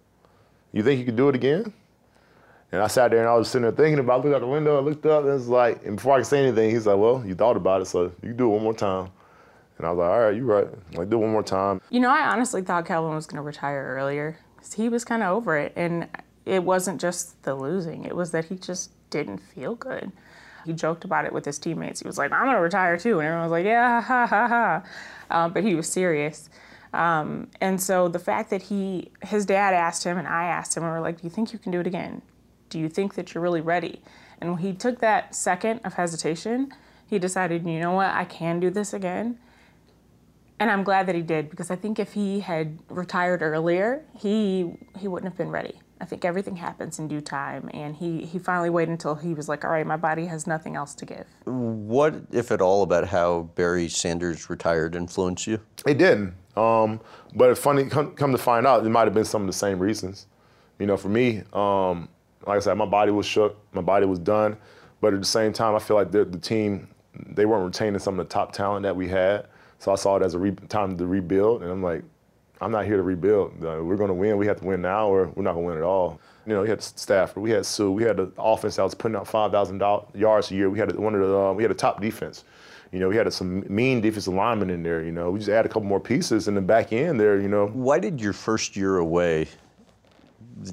you 0.72 0.82
think 0.82 0.98
you 0.98 1.04
could 1.04 1.16
do 1.16 1.28
it 1.28 1.34
again? 1.34 1.72
And 2.70 2.80
I 2.80 2.86
sat 2.86 3.10
there 3.10 3.20
and 3.20 3.28
I 3.28 3.34
was 3.34 3.48
sitting 3.48 3.62
there 3.62 3.72
thinking 3.72 3.98
about 3.98 4.24
it. 4.24 4.28
I 4.28 4.30
looked 4.30 4.34
out 4.36 4.40
the 4.40 4.46
window, 4.46 4.76
I 4.78 4.80
looked 4.80 5.04
up, 5.04 5.22
and 5.22 5.30
it 5.30 5.34
was 5.34 5.48
like, 5.48 5.84
and 5.84 5.96
before 5.96 6.14
I 6.14 6.18
could 6.18 6.26
say 6.26 6.42
anything, 6.42 6.70
he's 6.70 6.86
like, 6.86 6.96
well, 6.96 7.22
you 7.26 7.34
thought 7.34 7.56
about 7.56 7.82
it, 7.82 7.86
so 7.86 8.04
you 8.04 8.28
can 8.28 8.36
do 8.36 8.46
it 8.46 8.54
one 8.54 8.62
more 8.62 8.74
time. 8.74 9.10
And 9.76 9.86
I 9.86 9.90
was 9.90 9.98
like, 9.98 10.08
all 10.10 10.20
right, 10.20 10.34
you're 10.34 10.44
right. 10.44 10.68
Like, 10.94 11.10
do 11.10 11.16
it 11.16 11.20
one 11.20 11.32
more 11.32 11.42
time. 11.42 11.80
You 11.90 12.00
know, 12.00 12.10
I 12.10 12.26
honestly 12.28 12.62
thought 12.62 12.86
Calvin 12.86 13.14
was 13.14 13.26
going 13.26 13.36
to 13.36 13.42
retire 13.42 13.94
earlier 13.98 14.38
he 14.74 14.88
was 14.88 15.04
kind 15.04 15.22
of 15.22 15.30
over 15.30 15.56
it. 15.56 15.72
And 15.76 16.08
it 16.46 16.62
wasn't 16.62 17.00
just 17.00 17.42
the 17.42 17.54
losing, 17.54 18.04
it 18.04 18.16
was 18.16 18.30
that 18.32 18.46
he 18.46 18.56
just 18.56 18.90
didn't 19.10 19.38
feel 19.38 19.74
good. 19.74 20.12
He 20.64 20.72
joked 20.72 21.04
about 21.04 21.24
it 21.24 21.32
with 21.32 21.44
his 21.44 21.58
teammates. 21.58 22.00
He 22.00 22.06
was 22.06 22.18
like, 22.18 22.30
I'm 22.30 22.44
going 22.44 22.54
to 22.54 22.62
retire 22.62 22.96
too. 22.96 23.18
And 23.18 23.26
everyone 23.26 23.50
was 23.50 23.50
like, 23.50 23.64
yeah, 23.64 24.00
ha, 24.00 24.26
ha, 24.26 24.48
ha. 24.48 24.82
Um, 25.28 25.52
but 25.52 25.64
he 25.64 25.74
was 25.74 25.88
serious. 25.88 26.48
Um, 26.92 27.48
and 27.60 27.80
so 27.80 28.08
the 28.08 28.18
fact 28.18 28.50
that 28.50 28.62
he, 28.62 29.10
his 29.22 29.46
dad 29.46 29.74
asked 29.74 30.04
him 30.04 30.18
and 30.18 30.28
I 30.28 30.44
asked 30.44 30.76
him, 30.76 30.82
and 30.82 30.92
we 30.92 30.98
are 30.98 31.00
like, 31.00 31.20
do 31.20 31.24
you 31.24 31.30
think 31.30 31.52
you 31.52 31.58
can 31.58 31.72
do 31.72 31.80
it 31.80 31.86
again? 31.86 32.22
Do 32.68 32.78
you 32.78 32.88
think 32.88 33.14
that 33.14 33.34
you're 33.34 33.42
really 33.42 33.60
ready? 33.60 34.02
And 34.40 34.50
when 34.50 34.58
he 34.60 34.72
took 34.72 34.98
that 35.00 35.34
second 35.34 35.80
of 35.84 35.94
hesitation, 35.94 36.72
he 37.06 37.18
decided, 37.18 37.66
you 37.66 37.78
know 37.78 37.92
what, 37.92 38.08
I 38.08 38.24
can 38.24 38.60
do 38.60 38.70
this 38.70 38.92
again. 38.92 39.38
And 40.58 40.70
I'm 40.70 40.84
glad 40.84 41.06
that 41.06 41.14
he 41.14 41.22
did 41.22 41.50
because 41.50 41.70
I 41.70 41.76
think 41.76 41.98
if 41.98 42.12
he 42.12 42.40
had 42.40 42.78
retired 42.88 43.42
earlier, 43.42 44.04
he 44.16 44.74
he 44.96 45.08
wouldn't 45.08 45.30
have 45.32 45.36
been 45.36 45.50
ready. 45.50 45.80
I 46.00 46.04
think 46.04 46.24
everything 46.24 46.56
happens 46.56 47.00
in 47.00 47.08
due 47.08 47.20
time, 47.20 47.68
and 47.74 47.96
he 47.96 48.24
he 48.24 48.38
finally 48.38 48.70
waited 48.70 48.92
until 48.92 49.16
he 49.16 49.34
was 49.34 49.48
like, 49.48 49.64
all 49.64 49.70
right, 49.72 49.86
my 49.86 49.96
body 49.96 50.26
has 50.26 50.46
nothing 50.46 50.76
else 50.76 50.94
to 50.96 51.04
give. 51.04 51.26
What, 51.44 52.14
if 52.30 52.52
at 52.52 52.60
all, 52.60 52.82
about 52.84 53.08
how 53.08 53.50
Barry 53.56 53.88
Sanders 53.88 54.48
retired 54.48 54.94
influenced 54.94 55.48
you? 55.48 55.60
It 55.84 55.98
didn't. 55.98 56.34
Um, 56.56 57.00
but 57.34 57.56
funny, 57.56 57.86
come, 57.86 58.14
come, 58.14 58.32
to 58.32 58.38
find 58.38 58.66
out, 58.66 58.84
it 58.84 58.88
might 58.90 59.04
have 59.04 59.14
been 59.14 59.24
some 59.24 59.42
of 59.42 59.46
the 59.46 59.52
same 59.52 59.78
reasons. 59.78 60.26
You 60.78 60.86
know, 60.86 60.96
for 60.96 61.08
me, 61.08 61.42
um, 61.52 62.08
like 62.46 62.56
I 62.56 62.60
said, 62.60 62.74
my 62.74 62.86
body 62.86 63.10
was 63.10 63.26
shook, 63.26 63.56
my 63.72 63.80
body 63.80 64.06
was 64.06 64.18
done. 64.18 64.56
But 65.00 65.14
at 65.14 65.20
the 65.20 65.26
same 65.26 65.52
time, 65.52 65.74
I 65.74 65.78
feel 65.78 65.96
like 65.96 66.10
the, 66.12 66.24
the 66.24 66.38
team, 66.38 66.88
they 67.14 67.46
weren't 67.46 67.64
retaining 67.64 67.98
some 67.98 68.18
of 68.18 68.26
the 68.26 68.32
top 68.32 68.52
talent 68.52 68.82
that 68.84 68.94
we 68.94 69.08
had. 69.08 69.46
So 69.78 69.92
I 69.92 69.96
saw 69.96 70.16
it 70.16 70.22
as 70.22 70.34
a 70.34 70.50
time 70.68 70.96
to 70.96 71.06
rebuild. 71.06 71.62
And 71.62 71.70
I'm 71.70 71.82
like, 71.82 72.04
I'm 72.60 72.70
not 72.70 72.84
here 72.84 72.96
to 72.96 73.02
rebuild. 73.02 73.52
Uh, 73.64 73.82
we're 73.82 73.96
going 73.96 74.08
to 74.08 74.14
win. 74.14 74.36
We 74.36 74.46
have 74.46 74.60
to 74.60 74.64
win 74.64 74.82
now, 74.82 75.08
or 75.08 75.26
we're 75.34 75.42
not 75.42 75.54
going 75.54 75.64
to 75.64 75.72
win 75.72 75.78
at 75.78 75.82
all. 75.82 76.20
You 76.46 76.54
know, 76.54 76.62
we 76.62 76.68
had 76.68 76.80
Stafford, 76.82 77.42
we 77.42 77.50
had 77.50 77.66
Suh, 77.66 77.90
we 77.90 78.02
had 78.04 78.16
the 78.16 78.32
offense 78.38 78.76
that 78.76 78.82
was 78.82 78.94
putting 78.94 79.16
up 79.16 79.26
5,000 79.26 79.80
yards 80.14 80.50
a 80.50 80.54
year. 80.54 80.70
We 80.70 80.78
had 80.78 80.94
one 80.96 81.14
of 81.14 81.20
the, 81.20 81.36
uh, 81.36 81.52
we 81.52 81.62
had 81.62 81.70
a 81.70 81.74
top 81.74 82.00
defense. 82.00 82.44
You 82.92 82.98
know, 82.98 83.08
we 83.08 83.16
had 83.16 83.32
some 83.32 83.64
mean 83.74 84.02
defensive 84.02 84.34
linemen 84.34 84.68
in 84.68 84.82
there. 84.82 85.02
You 85.02 85.12
know, 85.12 85.30
we 85.30 85.38
just 85.38 85.50
add 85.50 85.64
a 85.64 85.68
couple 85.68 85.84
more 85.84 86.00
pieces 86.00 86.46
in 86.46 86.54
the 86.54 86.60
back 86.60 86.92
end 86.92 87.18
there. 87.18 87.40
You 87.40 87.48
know. 87.48 87.68
Why 87.68 87.98
did 87.98 88.20
your 88.20 88.34
first 88.34 88.76
year 88.76 88.98
away, 88.98 89.48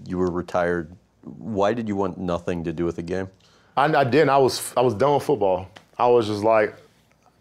you 0.05 0.17
were 0.17 0.29
retired? 0.29 0.95
Why 1.23 1.73
did 1.73 1.87
you 1.87 1.95
want 1.95 2.17
nothing 2.17 2.63
to 2.65 2.73
do 2.73 2.83
with 2.85 2.97
the 2.97 3.03
game? 3.03 3.29
I, 3.77 3.85
I 3.85 4.03
didn't. 4.03 4.29
I 4.29 4.37
was 4.37 4.73
I 4.75 4.81
was 4.81 4.93
done 4.93 5.13
with 5.15 5.23
football. 5.23 5.69
I 5.97 6.07
was 6.07 6.27
just 6.27 6.43
like, 6.43 6.75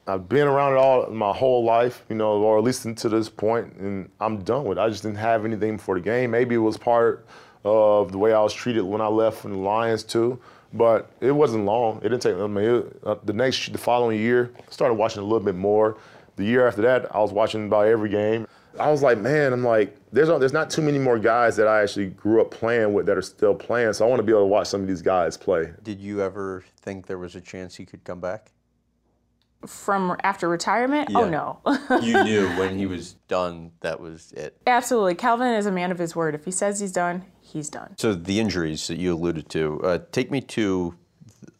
I've 0.07 0.29
been 0.29 0.47
around 0.47 0.75
it 0.75 0.77
all 0.77 1.11
my 1.11 1.33
whole 1.33 1.65
life, 1.65 2.05
you 2.09 2.15
know, 2.15 2.33
or 2.43 2.59
at 2.59 2.65
least 2.65 2.85
until 2.85 3.11
this 3.11 3.29
point, 3.29 3.75
and 3.75 4.09
I'm 4.21 4.43
done 4.43 4.65
with 4.65 4.79
it. 4.79 4.81
I 4.81 4.89
just 4.89 5.03
didn't 5.03 5.19
have 5.19 5.45
anything 5.45 5.77
for 5.77 5.97
the 5.97 6.01
game. 6.01 6.31
Maybe 6.31 6.55
it 6.55 6.59
was 6.59 6.77
part 6.77 7.27
of 7.65 8.13
the 8.13 8.19
way 8.19 8.33
I 8.33 8.41
was 8.41 8.53
treated 8.53 8.83
when 8.83 9.01
I 9.01 9.09
left 9.09 9.39
from 9.39 9.53
the 9.53 9.59
Lions 9.59 10.05
too. 10.05 10.41
But 10.73 11.11
it 11.21 11.33
wasn't 11.33 11.65
long. 11.65 11.99
It 11.99 12.11
didn't 12.11 12.21
take. 12.21 12.37
I 12.37 12.47
mean, 12.47 12.65
it, 12.65 13.01
uh, 13.05 13.17
the 13.25 13.33
next, 13.33 13.73
the 13.73 13.79
following 13.79 14.19
year, 14.21 14.53
I 14.59 14.71
started 14.71 14.95
watching 14.95 15.21
a 15.21 15.25
little 15.25 15.41
bit 15.41 15.55
more. 15.55 15.97
The 16.37 16.45
year 16.45 16.69
after 16.69 16.83
that, 16.83 17.15
I 17.15 17.21
was 17.21 17.33
watching 17.33 17.67
about 17.67 17.87
every 17.87 18.11
game. 18.11 18.47
I 18.79 18.91
was 18.91 19.03
like, 19.03 19.19
man, 19.19 19.53
I'm 19.53 19.65
like, 19.65 19.97
there's 20.13 20.29
there's 20.29 20.53
not 20.53 20.71
too 20.71 20.83
many 20.83 20.99
more 20.99 21.19
guys 21.19 21.57
that 21.57 21.67
I 21.67 21.83
actually 21.83 22.07
grew 22.09 22.41
up 22.41 22.51
playing 22.51 22.93
with 22.93 23.07
that 23.07 23.17
are 23.17 23.23
still 23.23 23.55
playing. 23.55 23.93
So 23.93 24.07
I 24.07 24.09
want 24.09 24.21
to 24.21 24.23
be 24.23 24.33
able 24.33 24.43
to 24.43 24.47
watch 24.47 24.69
some 24.69 24.83
of 24.83 24.87
these 24.87 25.03
guys 25.03 25.37
play. 25.37 25.73
Did 25.83 26.01
you 26.01 26.23
ever 26.23 26.65
think 26.81 27.07
there 27.07 27.19
was 27.19 27.35
a 27.35 27.41
chance 27.41 27.77
he 27.77 27.85
could 27.85 28.05
come 28.05 28.21
back? 28.21 28.53
From 29.67 30.17
after 30.23 30.49
retirement? 30.49 31.09
Oh, 31.13 31.29
yeah. 31.29 31.55
Oh 31.67 31.89
no. 31.91 32.01
you 32.01 32.23
knew 32.23 32.49
when 32.51 32.79
he 32.79 32.87
was 32.95 33.15
done 33.27 33.73
that 33.81 33.99
was 33.99 34.33
it. 34.33 34.57
Absolutely. 34.67 35.17
Calvin 35.17 35.55
is 35.55 35.67
a 35.67 35.73
man 35.73 35.91
of 35.91 35.99
his 35.99 36.15
word. 36.15 36.35
If 36.37 36.45
he 36.45 36.53
says 36.53 36.79
he's 36.79 36.93
done, 36.93 37.25
he's 37.53 37.69
done. 37.69 37.95
So 37.99 38.15
the 38.15 38.41
injuries 38.41 38.87
that 38.89 38.99
you 38.99 39.15
alluded 39.15 39.49
to, 39.51 39.81
uh, 39.83 39.99
take 40.13 40.31
me 40.31 40.41
to 40.43 40.95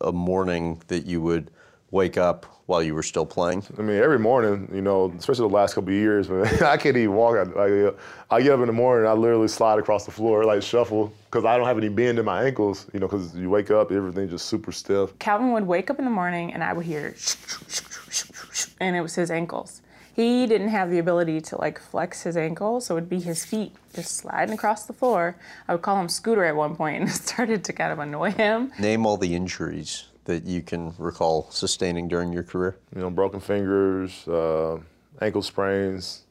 a 0.01 0.13
morning 0.13 0.83
that 0.89 1.07
you 1.07 1.21
would 1.21 1.51
wake 1.91 2.17
up 2.17 2.47
while 2.67 2.83
you 2.83 2.95
were 2.95 3.03
still 3.03 3.25
playing? 3.25 3.65
I 3.79 3.83
mean, 3.83 3.97
every 3.97 4.19
morning, 4.19 4.71
you 4.75 4.83
know, 4.83 5.13
especially 5.19 5.49
the 5.49 5.55
last 5.55 5.75
couple 5.75 5.89
of 5.89 5.95
years, 5.95 6.29
man, 6.29 6.47
I 6.63 6.77
can't 6.77 6.97
even 6.97 7.15
walk. 7.15 7.49
I, 7.57 7.91
I, 8.31 8.43
get 8.43 8.53
up 8.53 8.61
in 8.61 8.67
the 8.67 8.73
morning, 8.73 9.09
I 9.09 9.13
literally 9.15 9.49
slide 9.49 9.79
across 9.79 10.05
the 10.05 10.11
floor, 10.11 10.45
like 10.45 10.63
shuffle, 10.63 11.13
because 11.31 11.47
I 11.47 11.57
don't 11.57 11.67
have 11.67 11.79
any 11.79 11.89
bend 11.89 12.19
in 12.19 12.27
my 12.27 12.45
ankles, 12.45 12.87
you 12.93 13.01
know, 13.01 13.09
because 13.09 13.35
you 13.35 13.49
wake 13.49 13.71
up, 13.71 13.91
everything's 13.91 14.31
just 14.31 14.47
super 14.47 14.71
stiff. 14.71 15.19
Calvin 15.19 15.53
would 15.53 15.67
wake 15.67 15.89
up 15.89 15.99
in 15.99 16.05
the 16.05 16.11
morning, 16.11 16.53
and 16.53 16.63
I 16.63 16.75
would 16.75 16.85
hear, 16.85 17.07
and 18.81 18.95
it 18.95 19.01
was 19.01 19.15
his 19.15 19.31
ankles 19.31 19.81
he 20.19 20.49
didn't 20.49 20.71
have 20.71 20.91
the 20.91 20.99
ability 20.99 21.41
to 21.41 21.57
like 21.61 21.79
flex 21.79 22.23
his 22.23 22.37
ankle, 22.37 22.81
so 22.81 22.95
it 22.95 22.97
would 22.97 23.09
be 23.09 23.21
his 23.21 23.45
feet 23.45 23.73
just 23.95 24.17
sliding 24.17 24.53
across 24.53 24.85
the 24.85 24.93
floor. 24.93 25.37
I 25.69 25.73
would 25.75 25.83
call 25.83 26.01
him 26.01 26.09
Scooter 26.09 26.45
at 26.45 26.57
one 26.57 26.75
point, 26.75 26.97
and 27.01 27.09
it 27.09 27.13
started 27.13 27.63
to 27.63 27.73
kind 27.73 27.93
of 27.93 28.01
annoy 28.01 28.33
him. 28.33 28.73
Name 28.81 29.07
all 29.07 29.17
the 29.17 29.33
injuries 29.33 30.09
that 30.25 30.45
you 30.45 30.61
can 30.61 30.93
recall 30.99 31.49
sustaining 31.53 32.09
during 32.09 32.33
your 32.33 32.43
career. 32.43 32.77
You 32.97 33.03
know, 33.03 33.11
broken 33.11 33.39
fingers, 33.39 34.27
uh, 34.27 34.79
ankle 35.21 35.41
sprains, 35.41 36.25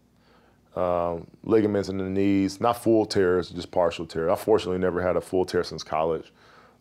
uh, 0.76 1.20
ligaments 1.46 1.88
in 1.88 1.98
the 1.98 2.10
knees, 2.10 2.60
not 2.60 2.84
full 2.84 3.06
tears, 3.06 3.52
just 3.52 3.72
partial 3.72 4.06
tear. 4.06 4.30
I 4.30 4.36
fortunately 4.36 4.80
never 4.80 5.02
had 5.02 5.16
a 5.16 5.22
full 5.22 5.46
tear 5.46 5.64
since 5.64 5.82
college. 5.82 6.34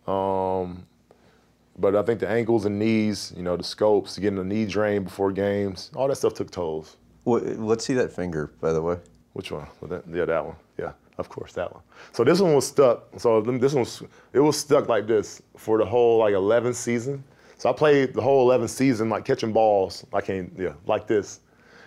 Um, 0.08 0.86
but 1.78 1.94
I 1.94 2.02
think 2.02 2.20
the 2.20 2.28
ankles 2.28 2.64
and 2.64 2.78
knees, 2.78 3.32
you 3.36 3.42
know, 3.42 3.56
the 3.56 3.64
scopes, 3.64 4.18
getting 4.18 4.38
the 4.38 4.44
knee 4.44 4.66
drained 4.66 5.04
before 5.04 5.32
games, 5.32 5.90
all 5.94 6.08
that 6.08 6.16
stuff 6.16 6.34
took 6.34 6.50
tolls. 6.50 6.96
Well, 7.24 7.40
let's 7.40 7.84
see 7.84 7.94
that 7.94 8.12
finger, 8.12 8.52
by 8.60 8.72
the 8.72 8.80
way. 8.80 8.98
Which 9.32 9.50
one? 9.50 9.66
Well, 9.80 9.90
that, 9.90 10.04
yeah, 10.10 10.24
that 10.24 10.44
one. 10.44 10.56
Yeah, 10.78 10.92
of 11.18 11.28
course, 11.28 11.52
that 11.54 11.72
one. 11.72 11.82
So 12.12 12.24
this 12.24 12.40
one 12.40 12.54
was 12.54 12.66
stuck. 12.66 13.08
So 13.18 13.40
this 13.42 13.74
one, 13.74 13.80
was, 13.80 14.02
it 14.32 14.40
was 14.40 14.58
stuck 14.58 14.88
like 14.88 15.06
this 15.06 15.42
for 15.56 15.78
the 15.78 15.84
whole 15.84 16.18
like 16.18 16.34
11 16.34 16.72
season. 16.72 17.22
So 17.58 17.68
I 17.68 17.72
played 17.72 18.14
the 18.14 18.22
whole 18.22 18.42
11 18.50 18.68
season 18.68 19.08
like 19.08 19.24
catching 19.24 19.52
balls, 19.52 20.06
like 20.12 20.28
yeah, 20.28 20.72
like 20.86 21.06
this. 21.06 21.40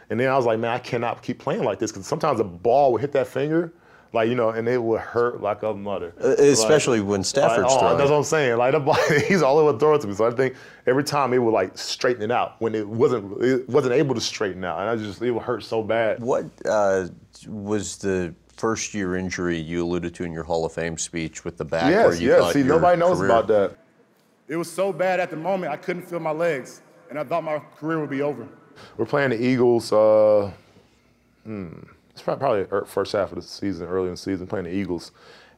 And 0.09 0.19
then 0.19 0.29
I 0.29 0.35
was 0.35 0.45
like, 0.45 0.59
man, 0.59 0.71
I 0.71 0.79
cannot 0.79 1.21
keep 1.21 1.39
playing 1.39 1.63
like 1.63 1.79
this 1.79 1.91
because 1.91 2.05
sometimes 2.07 2.39
a 2.39 2.43
ball 2.43 2.91
would 2.91 3.01
hit 3.01 3.11
that 3.13 3.27
finger 3.27 3.73
like 4.11 4.27
you 4.29 4.35
know, 4.35 4.49
and 4.49 4.67
it 4.67 4.81
would 4.81 5.01
hurt 5.01 5.41
like 5.41 5.61
a 5.61 5.73
mother. 5.73 6.13
Uh, 6.23 6.29
especially 6.29 6.99
like, 6.99 7.09
when 7.09 7.23
Stafford's 7.23 7.63
like, 7.63 7.71
oh, 7.71 7.79
throwing. 7.79 7.97
That's 7.97 8.09
what 8.09 8.17
I'm 8.17 8.23
saying. 8.23 8.57
Like 8.57 8.71
the 8.71 9.25
he's 9.27 9.41
all 9.41 9.57
over 9.59 9.77
throwing 9.77 10.01
to 10.01 10.07
me. 10.07 10.15
So 10.15 10.27
I 10.27 10.31
think 10.31 10.55
every 10.87 11.03
time 11.03 11.33
it 11.33 11.37
would 11.37 11.51
like 11.51 11.77
straighten 11.77 12.23
it 12.23 12.31
out 12.31 12.59
when 12.59 12.73
it 12.73 12.87
wasn't 12.87 13.41
it 13.43 13.69
wasn't 13.69 13.93
able 13.93 14.15
to 14.15 14.21
straighten 14.21 14.63
out, 14.63 14.79
and 14.79 14.89
I 14.89 14.95
just 14.95 15.21
it 15.21 15.31
would 15.31 15.43
hurt 15.43 15.63
so 15.63 15.83
bad. 15.83 16.21
What 16.21 16.45
uh, 16.65 17.07
was 17.47 17.97
the 17.97 18.33
first 18.57 18.93
year 18.93 19.15
injury 19.15 19.59
you 19.59 19.83
alluded 19.83 20.15
to 20.15 20.23
in 20.23 20.33
your 20.33 20.43
Hall 20.43 20.65
of 20.65 20.73
Fame 20.73 20.97
speech 20.97 21.45
with 21.45 21.57
the 21.57 21.65
back? 21.65 21.91
Yes, 21.91 22.19
yes. 22.19 22.53
See, 22.53 22.63
nobody 22.63 22.99
knows 22.99 23.19
career... 23.19 23.29
about 23.29 23.47
that. 23.47 23.77
It 24.47 24.57
was 24.57 24.71
so 24.71 24.91
bad 24.91 25.19
at 25.19 25.29
the 25.29 25.37
moment 25.37 25.71
I 25.71 25.77
couldn't 25.77 26.03
feel 26.03 26.19
my 26.19 26.31
legs, 26.31 26.81
and 27.11 27.19
I 27.19 27.23
thought 27.23 27.43
my 27.43 27.59
career 27.77 27.99
would 27.99 28.09
be 28.09 28.23
over. 28.23 28.47
We're 28.97 29.05
playing 29.05 29.29
the 29.29 29.41
Eagles. 29.43 29.93
Uh, 29.93 30.51
hmm 31.43 31.73
it's 32.19 32.37
probably 32.37 32.67
er, 32.71 32.85
first 32.85 33.13
half 33.13 33.31
of 33.31 33.35
the 33.35 33.41
season, 33.41 33.87
early 33.87 34.07
in 34.07 34.13
the 34.13 34.17
season, 34.17 34.47
playing 34.47 34.65
the 34.65 34.73
Eagles, 34.73 35.11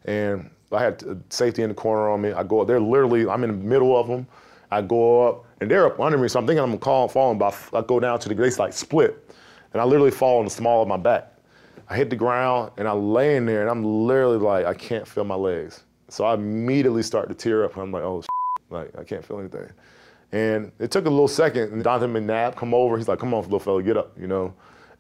and 0.06 0.50
I 0.72 0.82
had 0.84 1.04
safety 1.30 1.64
in 1.64 1.70
the 1.70 1.76
corner 1.76 2.10
on 2.10 2.22
me. 2.22 2.32
I 2.32 2.44
go, 2.44 2.62
up, 2.62 2.68
they're 2.68 2.80
literally, 2.80 3.28
I'm 3.28 3.44
in 3.44 3.50
the 3.50 3.68
middle 3.68 3.98
of 3.98 4.08
them. 4.08 4.28
I 4.70 4.82
go 4.82 5.28
up, 5.28 5.46
and 5.60 5.70
they're 5.70 5.86
up 5.86 6.00
under 6.00 6.18
me, 6.18 6.28
so 6.28 6.40
I'm 6.40 6.48
thinking 6.48 6.64
I'm 6.64 6.78
call, 6.78 7.08
falling, 7.08 7.38
but 7.38 7.54
I 7.74 7.82
go 7.82 8.00
down 8.00 8.20
to 8.20 8.30
the, 8.30 8.36
they 8.36 8.50
like 8.52 8.74
split, 8.74 9.34
and 9.74 9.82
I 9.82 9.86
literally 9.86 10.12
fall 10.12 10.40
on 10.40 10.46
the 10.46 10.52
small 10.52 10.82
of 10.82 10.88
my 10.88 10.98
back. 10.98 11.34
I 11.90 11.96
hit 11.96 12.10
the 12.10 12.16
ground, 12.16 12.72
and 12.78 12.88
I'm 12.88 13.12
laying 13.12 13.46
there, 13.46 13.62
and 13.62 13.70
I'm 13.70 13.84
literally 13.84 14.38
like, 14.38 14.66
I 14.66 14.74
can't 14.74 15.06
feel 15.06 15.26
my 15.26 15.36
legs. 15.36 15.84
So 16.08 16.24
I 16.24 16.36
immediately 16.36 17.04
start 17.04 17.28
to 17.30 17.36
tear 17.36 17.66
up, 17.66 17.74
and 17.74 17.84
I'm 17.84 17.92
like, 17.92 18.04
oh, 18.04 18.24
like, 18.70 18.98
I 18.98 19.04
can't 19.04 19.26
feel 19.26 19.40
anything. 19.40 19.68
And 20.32 20.72
it 20.80 20.92
took 20.92 21.06
a 21.06 21.10
little 21.10 21.28
second, 21.28 21.74
and 21.74 21.84
Jonathan 21.84 22.14
McNabb 22.14 22.56
come 22.56 22.74
over, 22.74 22.98
he's 22.98 23.10
like, 23.10 23.20
come 23.20 23.34
on, 23.34 23.44
little 23.44 23.60
fella, 23.60 23.84
get 23.84 23.98
up, 23.98 24.18
you 24.18 24.28
know. 24.28 24.54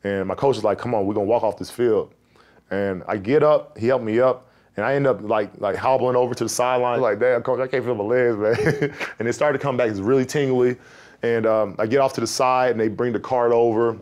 And 0.03 0.27
my 0.27 0.35
coach 0.35 0.57
is 0.57 0.63
like, 0.63 0.77
come 0.77 0.93
on, 0.95 1.05
we're 1.05 1.13
gonna 1.13 1.25
walk 1.25 1.43
off 1.43 1.57
this 1.57 1.69
field. 1.69 2.13
And 2.69 3.03
I 3.07 3.17
get 3.17 3.43
up, 3.43 3.77
he 3.77 3.87
helped 3.87 4.05
me 4.05 4.19
up, 4.19 4.49
and 4.77 4.85
I 4.85 4.95
end 4.95 5.05
up 5.05 5.21
like 5.21 5.51
like 5.59 5.75
hobbling 5.75 6.15
over 6.15 6.33
to 6.33 6.43
the 6.43 6.49
sideline, 6.49 7.01
like, 7.01 7.19
damn, 7.19 7.43
coach, 7.43 7.59
I 7.59 7.67
can't 7.67 7.83
feel 7.83 7.95
my 7.95 8.03
legs, 8.03 8.37
man. 8.37 8.93
and 9.19 9.27
it 9.27 9.33
started 9.33 9.57
to 9.57 9.61
come 9.61 9.77
back, 9.77 9.89
it's 9.89 9.99
really 9.99 10.25
tingly. 10.25 10.77
And 11.23 11.45
um, 11.45 11.75
I 11.77 11.85
get 11.85 11.99
off 11.99 12.13
to 12.13 12.21
the 12.21 12.27
side, 12.27 12.71
and 12.71 12.79
they 12.79 12.87
bring 12.87 13.13
the 13.13 13.19
cart 13.19 13.51
over, 13.51 13.97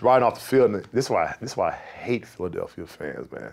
riding 0.00 0.24
off 0.24 0.34
the 0.34 0.40
field. 0.40 0.70
And 0.72 0.84
this 0.92 1.06
is 1.06 1.10
why 1.10 1.34
this 1.40 1.52
is 1.52 1.56
why 1.56 1.70
I 1.70 1.74
hate 1.74 2.26
Philadelphia 2.26 2.86
fans, 2.86 3.30
man. 3.32 3.52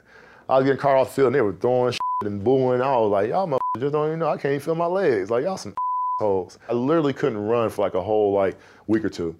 I 0.50 0.58
was 0.58 0.66
getting 0.66 0.80
cart 0.80 0.98
off 0.98 1.10
the 1.10 1.14
field, 1.16 1.28
and 1.28 1.36
they 1.36 1.42
were 1.42 1.54
throwing 1.54 1.94
and 2.26 2.44
booing. 2.44 2.82
I 2.82 2.96
was 2.98 3.12
like, 3.12 3.30
y'all 3.30 3.60
just 3.78 3.94
don't 3.94 4.08
even 4.08 4.20
know. 4.20 4.30
I 4.30 4.38
can't 4.38 4.54
even 4.54 4.60
feel 4.60 4.76
my 4.76 4.86
legs. 4.86 5.30
Like 5.30 5.44
y'all 5.44 5.58
some 5.58 5.74
holes. 6.20 6.60
I 6.70 6.74
literally 6.74 7.14
couldn't 7.14 7.38
run 7.38 7.70
for 7.70 7.82
like 7.82 7.96
a 7.96 8.02
whole 8.02 8.34
like 8.34 8.58
week 8.88 9.04
or 9.04 9.10
two. 9.10 9.36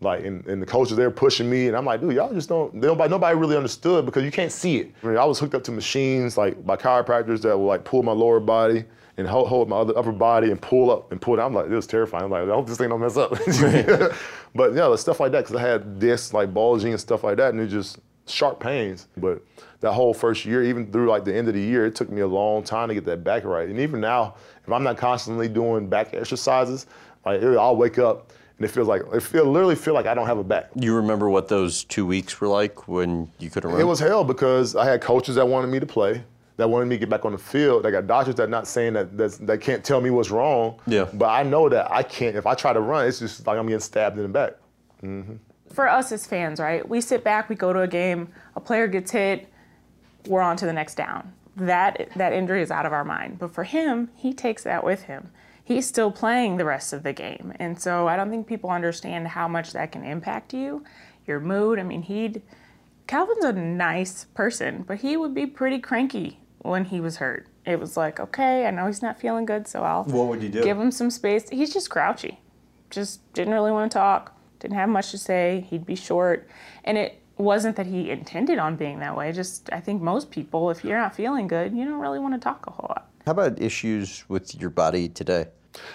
Like, 0.00 0.24
and, 0.24 0.46
and 0.46 0.60
the 0.60 0.66
coaches 0.66 0.96
there 0.96 1.10
pushing 1.10 1.48
me, 1.48 1.68
and 1.68 1.76
I'm 1.76 1.86
like, 1.86 2.00
dude, 2.02 2.14
y'all 2.14 2.32
just 2.32 2.50
don't. 2.50 2.74
Nobody, 2.74 3.10
nobody 3.10 3.36
really 3.36 3.56
understood 3.56 4.04
because 4.04 4.24
you 4.24 4.30
can't 4.30 4.52
see 4.52 4.76
it. 4.78 4.92
I, 5.02 5.06
mean, 5.06 5.16
I 5.16 5.24
was 5.24 5.38
hooked 5.38 5.54
up 5.54 5.64
to 5.64 5.72
machines 5.72 6.36
like 6.36 6.66
by 6.66 6.76
chiropractors 6.76 7.40
that 7.42 7.56
will 7.56 7.66
like 7.66 7.84
pull 7.84 8.02
my 8.02 8.12
lower 8.12 8.38
body 8.38 8.84
and 9.16 9.26
hold, 9.26 9.48
hold 9.48 9.68
my 9.70 9.76
other 9.76 9.96
upper 9.96 10.12
body 10.12 10.50
and 10.50 10.60
pull 10.60 10.90
up 10.90 11.12
and 11.12 11.20
pull 11.20 11.36
down. 11.36 11.46
I'm 11.46 11.54
like, 11.54 11.68
this 11.68 11.76
was 11.76 11.86
terrifying. 11.86 12.24
I'm 12.24 12.30
like, 12.30 12.42
I 12.42 12.52
hope 12.52 12.66
this 12.66 12.76
thing 12.76 12.90
don't 12.90 13.00
mess 13.00 13.16
up. 13.16 13.30
but 14.54 14.74
yeah, 14.74 14.88
the 14.88 14.96
stuff 14.98 15.20
like 15.20 15.32
that 15.32 15.44
because 15.44 15.56
I 15.56 15.62
had 15.62 15.98
discs 15.98 16.34
like 16.34 16.52
bulging 16.52 16.92
and 16.92 17.00
stuff 17.00 17.24
like 17.24 17.38
that, 17.38 17.54
and 17.54 17.60
it 17.60 17.68
just 17.68 17.98
sharp 18.26 18.60
pains. 18.60 19.08
But 19.16 19.42
that 19.80 19.92
whole 19.92 20.12
first 20.12 20.44
year, 20.44 20.62
even 20.62 20.92
through 20.92 21.08
like 21.08 21.24
the 21.24 21.34
end 21.34 21.48
of 21.48 21.54
the 21.54 21.60
year, 21.60 21.86
it 21.86 21.94
took 21.94 22.10
me 22.10 22.20
a 22.20 22.26
long 22.26 22.62
time 22.62 22.88
to 22.88 22.94
get 22.94 23.06
that 23.06 23.24
back 23.24 23.44
right. 23.44 23.68
And 23.68 23.78
even 23.80 24.00
now, 24.00 24.34
if 24.66 24.70
I'm 24.70 24.82
not 24.82 24.98
constantly 24.98 25.48
doing 25.48 25.88
back 25.88 26.12
exercises, 26.12 26.86
like 27.24 27.42
I'll 27.42 27.76
wake 27.76 27.98
up 27.98 28.32
and 28.58 28.64
it 28.64 28.68
feels 28.68 28.88
like 28.88 29.02
it 29.12 29.20
feel 29.20 29.44
literally 29.44 29.74
feel 29.74 29.94
like 29.94 30.06
I 30.06 30.14
don't 30.14 30.26
have 30.26 30.38
a 30.38 30.44
back. 30.44 30.70
You 30.74 30.94
remember 30.94 31.28
what 31.28 31.48
those 31.48 31.84
two 31.84 32.06
weeks 32.06 32.40
were 32.40 32.48
like 32.48 32.88
when 32.88 33.30
you 33.38 33.50
couldn't 33.50 33.70
run? 33.70 33.80
It 33.80 33.84
was 33.84 34.00
hell 34.00 34.24
because 34.24 34.74
I 34.74 34.86
had 34.86 35.00
coaches 35.00 35.34
that 35.34 35.46
wanted 35.46 35.68
me 35.68 35.78
to 35.78 35.86
play, 35.86 36.22
that 36.56 36.68
wanted 36.68 36.86
me 36.86 36.96
to 36.96 37.00
get 37.00 37.10
back 37.10 37.26
on 37.26 37.32
the 37.32 37.38
field. 37.38 37.86
I 37.86 37.90
got 37.90 38.06
doctors 38.06 38.36
that 38.36 38.48
not 38.48 38.66
saying 38.66 38.94
that 38.94 39.16
that 39.18 39.60
can't 39.60 39.84
tell 39.84 40.00
me 40.00 40.10
what's 40.10 40.30
wrong. 40.30 40.80
Yeah. 40.86 41.06
But 41.12 41.26
I 41.26 41.42
know 41.42 41.68
that 41.68 41.90
I 41.90 42.02
can't. 42.02 42.34
If 42.34 42.46
I 42.46 42.54
try 42.54 42.72
to 42.72 42.80
run, 42.80 43.06
it's 43.06 43.18
just 43.18 43.46
like 43.46 43.58
I'm 43.58 43.66
getting 43.66 43.80
stabbed 43.80 44.16
in 44.16 44.22
the 44.22 44.28
back. 44.28 44.54
Mm-hmm. 45.02 45.34
For 45.72 45.88
us 45.88 46.10
as 46.12 46.26
fans, 46.26 46.58
right? 46.58 46.88
We 46.88 47.02
sit 47.02 47.22
back, 47.22 47.50
we 47.50 47.56
go 47.56 47.74
to 47.74 47.82
a 47.82 47.88
game, 47.88 48.28
a 48.54 48.60
player 48.60 48.86
gets 48.86 49.10
hit, 49.10 49.48
we're 50.26 50.40
on 50.40 50.56
to 50.56 50.64
the 50.64 50.72
next 50.72 50.94
down. 50.94 51.34
That 51.56 52.08
that 52.16 52.32
injury 52.32 52.62
is 52.62 52.70
out 52.70 52.86
of 52.86 52.94
our 52.94 53.04
mind. 53.04 53.38
But 53.38 53.52
for 53.52 53.64
him, 53.64 54.08
he 54.14 54.32
takes 54.32 54.62
that 54.62 54.82
with 54.82 55.02
him 55.02 55.30
he's 55.66 55.84
still 55.84 56.12
playing 56.12 56.56
the 56.56 56.64
rest 56.64 56.92
of 56.92 57.02
the 57.02 57.12
game. 57.12 57.52
And 57.58 57.78
so 57.78 58.06
I 58.06 58.16
don't 58.16 58.30
think 58.30 58.46
people 58.46 58.70
understand 58.70 59.26
how 59.26 59.48
much 59.48 59.72
that 59.72 59.90
can 59.90 60.04
impact 60.04 60.54
you, 60.54 60.84
your 61.26 61.40
mood. 61.40 61.80
I 61.80 61.82
mean, 61.82 62.02
he'd 62.02 62.40
Calvin's 63.08 63.44
a 63.44 63.52
nice 63.52 64.24
person, 64.26 64.84
but 64.86 64.98
he 64.98 65.16
would 65.16 65.34
be 65.34 65.44
pretty 65.44 65.80
cranky 65.80 66.38
when 66.58 66.84
he 66.84 67.00
was 67.00 67.16
hurt. 67.16 67.48
It 67.64 67.80
was 67.80 67.96
like, 67.96 68.20
okay, 68.20 68.66
I 68.66 68.70
know 68.70 68.86
he's 68.86 69.02
not 69.02 69.20
feeling 69.20 69.44
good, 69.44 69.66
so 69.66 69.82
I'll 69.82 70.04
what 70.04 70.28
would 70.28 70.42
you 70.42 70.48
do? 70.48 70.62
give 70.62 70.78
him 70.78 70.92
some 70.92 71.10
space. 71.10 71.48
He's 71.50 71.72
just 71.72 71.90
grouchy. 71.90 72.38
Just 72.90 73.32
didn't 73.32 73.52
really 73.52 73.72
want 73.72 73.90
to 73.90 73.98
talk, 73.98 74.36
didn't 74.60 74.76
have 74.76 74.88
much 74.88 75.10
to 75.10 75.18
say. 75.18 75.66
He'd 75.68 75.84
be 75.84 75.96
short. 75.96 76.48
And 76.84 76.96
it 76.96 77.20
wasn't 77.38 77.74
that 77.74 77.86
he 77.86 78.10
intended 78.10 78.60
on 78.60 78.76
being 78.76 79.00
that 79.00 79.16
way. 79.16 79.32
Just 79.32 79.68
I 79.72 79.80
think 79.80 80.00
most 80.00 80.30
people, 80.30 80.70
if 80.70 80.84
you're 80.84 80.98
not 80.98 81.16
feeling 81.16 81.48
good, 81.48 81.74
you 81.74 81.84
don't 81.84 82.00
really 82.00 82.20
want 82.20 82.34
to 82.34 82.40
talk 82.40 82.66
a 82.68 82.70
whole 82.70 82.86
lot. 82.88 83.10
How 83.26 83.32
about 83.32 83.60
issues 83.60 84.24
with 84.28 84.54
your 84.54 84.70
body 84.70 85.08
today? 85.08 85.46